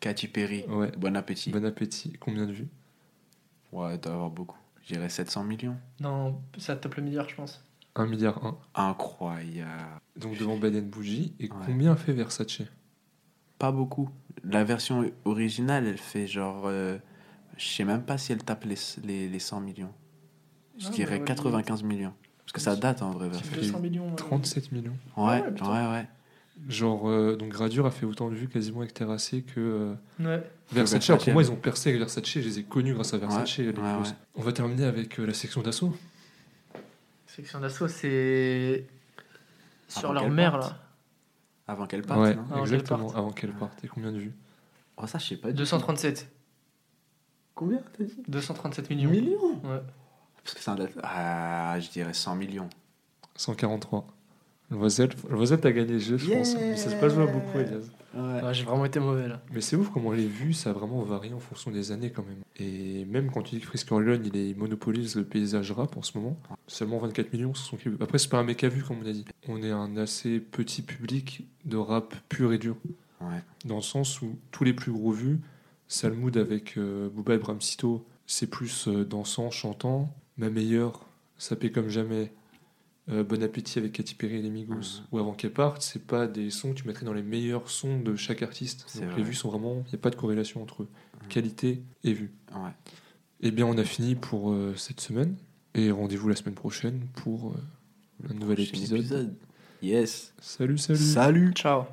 Katy 0.01 0.29
Perry. 0.29 0.65
Ouais. 0.69 0.91
Bon 0.99 1.17
appétit. 1.17 1.51
Bon 1.51 1.65
appétit. 1.65 2.13
Combien 2.21 2.47
de 2.47 2.53
vues? 2.53 2.69
Ouais, 3.73 3.95
il 3.95 4.01
doit 4.01 4.13
y 4.13 4.15
avoir 4.15 4.31
beaucoup. 4.31 4.59
Je 4.83 4.95
dirais 4.95 5.09
700 5.09 5.45
millions. 5.45 5.77
Non, 6.01 6.41
ça 6.59 6.77
tape 6.77 6.95
le 6.97 7.03
milliard, 7.03 7.29
je 7.29 7.35
pense. 7.37 7.65
1 7.95 8.07
milliard 8.07 8.45
1. 8.75 8.91
Incroyable. 8.91 10.01
Donc 10.17 10.39
devant 10.39 10.57
Baleine 10.57 10.89
Bougie. 10.89 11.35
Et 11.41 11.45
Ouais. 11.51 11.57
combien 11.67 11.97
fait 11.97 12.13
Versace? 12.13 12.63
Pas 13.59 13.73
beaucoup. 13.73 14.09
La 14.45 14.65
version 14.65 15.11
originale, 15.25 15.87
elle 15.87 15.99
fait 15.99 16.27
genre. 16.27 16.63
euh, 16.67 16.99
je 17.57 17.67
sais 17.67 17.85
même 17.85 18.03
pas 18.03 18.19
si 18.19 18.33
elle 18.33 18.43
tape 18.43 18.65
les, 18.65 18.77
les, 19.05 19.29
les 19.29 19.39
100 19.39 19.61
millions. 19.61 19.93
Je 20.79 20.89
Ah, 20.89 20.91
dirais 20.91 21.19
bah, 21.19 21.25
95 21.27 21.83
millions. 21.83 22.15
Parce 22.39 22.53
que 22.53 22.61
ça 22.61 22.75
date 22.77 23.03
en 23.03 23.11
vrai. 23.11 23.29
Versace. 23.29 23.51
200 23.53 23.79
millions. 23.81 24.09
ouais. 24.09 24.17
37 24.17 24.73
millions. 24.73 24.97
Ouais, 25.17 25.43
ouais, 25.43 25.61
ouais, 25.63 25.69
ouais. 25.91 26.09
Genre, 26.69 27.09
euh, 27.09 27.35
donc 27.37 27.49
Gradure 27.51 27.87
a 27.87 27.91
fait 27.91 28.07
autant 28.07 28.29
de 28.31 28.35
vues 28.35 28.49
quasiment 28.49 28.81
avec 28.81 28.95
Terrassé 28.95 29.43
que 29.43 29.59
euh, 29.59 29.95
Ouais. 30.21 30.43
Versace. 30.71 30.93
Versace. 30.93 31.11
Alors, 31.11 31.25
pour 31.25 31.33
moi, 31.33 31.43
ils 31.43 31.51
ont 31.51 31.57
percé 31.57 31.89
avec 31.91 31.99
Versace. 32.01 32.25
Je 32.29 32.39
les 32.41 32.59
ai 32.61 32.63
connus 32.63 32.95
grâce 32.95 33.15
à 33.15 33.19
Versace. 33.19 33.59
Ouais, 33.59 33.65
les 33.65 33.71
ouais, 33.71 33.83
Migos. 33.83 34.09
ouais. 34.09 34.15
On 34.37 34.43
va 34.43 34.53
terminer 34.53 34.85
avec 34.85 35.19
euh, 35.19 35.27
la 35.27 35.35
section 35.35 35.63
d'assaut. 35.63 35.97
Section 37.27 37.61
d'assaut, 37.61 37.89
c'est. 37.89 38.87
Sur 39.89 40.05
Avant 40.11 40.13
leur 40.13 40.31
mère, 40.31 40.53
parte. 40.53 40.71
là. 40.71 40.79
Avant 41.69 41.87
qu'elle 41.87 42.03
parte, 42.03 42.21
ouais, 42.21 42.35
non 42.35 42.43
Avant 42.43 42.65
qu'elle 42.65 42.75
exactement. 42.75 43.05
parte. 43.07 43.17
Avant 43.19 43.31
qu'elle 43.33 43.53
parte. 43.53 43.85
Et 43.85 43.89
combien 43.89 44.13
de 44.13 44.19
vues 44.19 44.33
Oh, 44.97 45.07
ça, 45.07 45.19
je 45.19 45.27
sais 45.27 45.37
pas. 45.37 45.49
du 45.49 45.55
tout. 45.55 45.59
237. 45.59 46.29
Combien 47.55 47.81
t'as 47.97 48.05
dit 48.05 48.23
237 48.29 48.91
millions. 48.91 49.11
Millions 49.11 49.53
Ouais. 49.65 49.81
Parce 50.45 50.55
que 50.55 50.61
c'est 50.61 50.71
un 50.71 50.75
date. 50.77 50.93
Ah, 51.03 51.77
je 51.81 51.89
dirais 51.91 52.13
100 52.15 52.35
millions. 52.37 52.69
143. 53.37 54.07
Loisel, 54.73 55.11
Loisel 55.31 55.61
t'as 55.61 55.71
gagné 55.71 55.93
le 55.93 55.99
jeu, 55.99 56.17
je 56.17 56.31
pense. 56.33 56.55
Mais 56.57 56.77
ça 56.77 56.91
se 56.91 56.97
passe 56.97 57.13
pas 57.15 57.27
beaucoup, 57.27 57.59
Elias. 57.59 57.91
Ouais. 58.15 58.43
Ouais, 58.43 58.55
j'ai 58.55 58.65
vraiment 58.65 58.85
été 58.85 59.01
mauvais 59.01 59.29
là. 59.29 59.41
Mais 59.53 59.61
c'est 59.61 59.77
ouf 59.77 59.91
comment 59.91 60.13
les 60.13 60.27
vues, 60.27 60.53
ça 60.53 60.71
a 60.71 60.73
vraiment 60.73 61.03
varié 61.03 61.33
en 61.33 61.39
fonction 61.39 61.71
des 61.71 61.93
années 61.93 62.11
quand 62.11 62.25
même. 62.27 62.41
Et 62.59 63.05
même 63.07 63.31
quand 63.31 63.43
tu 63.43 63.55
dis 63.55 63.61
que 63.61 63.67
Frisk 63.67 63.89
Corleone, 63.89 64.23
il 64.27 64.37
est- 64.37 64.55
monopolise 64.59 65.15
le 65.17 65.25
paysage 65.25 65.73
rap 65.73 65.97
en 65.97 66.03
ce 66.03 66.17
moment, 66.19 66.37
seulement 66.67 66.99
24 66.99 67.33
millions 67.33 67.55
sur 67.55 67.67
son 67.67 67.77
clip. 67.77 68.01
Après, 68.03 68.19
c'est 68.19 68.29
pas 68.29 68.39
un 68.39 68.45
mec 68.45 68.63
à 68.65 68.69
vue, 68.69 68.83
comme 68.83 68.99
on 69.03 69.07
a 69.09 69.13
dit. 69.13 69.25
On 69.49 69.63
est 69.63 69.71
un 69.71 69.97
assez 69.97 70.41
petit 70.41 70.83
public 70.83 71.47
de 71.65 71.77
rap 71.77 72.15
pur 72.29 72.53
et 72.53 72.59
dur. 72.59 72.77
Ouais. 73.21 73.43
Dans 73.65 73.77
le 73.77 73.83
sens 73.83 74.21
où 74.21 74.37
tous 74.51 74.65
les 74.65 74.73
plus 74.75 74.93
gros 74.93 75.13
vues, 75.13 75.41
Salmoud 75.89 76.37
avec 76.37 76.77
euh, 76.79 77.09
Booba 77.11 77.35
et 77.35 77.39
Bramsito, 77.39 78.05
c'est 78.27 78.47
plus 78.49 78.89
euh, 78.89 79.05
dansant, 79.05 79.51
chantant. 79.51 80.15
Ma 80.39 80.49
meilleure, 80.51 81.05
ça 81.39 81.55
paie 81.57 81.71
comme 81.71 81.89
jamais. 81.89 82.33
Euh, 83.11 83.25
bon 83.25 83.43
appétit 83.43 83.81
avec 83.81 83.93
Katy 83.93 84.15
Perry 84.15 84.37
et 84.37 84.43
les 84.43 84.51
Migos. 84.51 84.75
Mhm. 84.75 85.07
Ou 85.11 85.19
avant 85.19 85.33
qu'elle 85.33 85.53
parte, 85.53 85.83
c'est 85.83 86.07
pas 86.07 86.27
des 86.29 86.51
sons 86.51 86.71
que 86.73 86.81
tu 86.81 86.87
mettrais 86.87 87.05
dans 87.05 87.13
les 87.13 87.23
meilleurs 87.23 87.69
sons 87.69 87.99
de 87.99 88.15
chaque 88.15 88.43
artiste. 88.43 88.85
C'est 88.87 89.01
Donc 89.01 89.09
vrai. 89.11 89.19
les 89.19 89.25
vues 89.25 89.35
sont 89.35 89.49
vraiment, 89.49 89.83
il 89.87 89.91
n'y 89.91 89.95
a 89.97 89.99
pas 89.99 90.11
de 90.11 90.17
corrélation 90.17 90.63
entre 90.63 90.87
qualité 91.29 91.83
et 92.05 92.13
vue. 92.13 92.33
Ouais. 92.55 92.71
Eh 93.41 93.51
bien, 93.51 93.67
on 93.67 93.77
a 93.77 93.85
fini 93.85 94.15
pour 94.15 94.53
euh, 94.53 94.75
cette 94.77 95.01
semaine. 95.01 95.37
Et 95.75 95.91
rendez-vous 95.91 96.29
la 96.29 96.37
semaine 96.37 96.55
prochaine 96.55 97.01
pour 97.15 97.53
euh, 97.53 98.29
un 98.31 98.35
nouvel 98.35 98.57
Prochain 98.57 98.71
épisode. 98.71 99.35
Yes. 99.83 100.33
Salut, 100.41 100.79
salut. 100.79 100.99
Salut. 100.99 101.53
Ciao. 101.55 101.85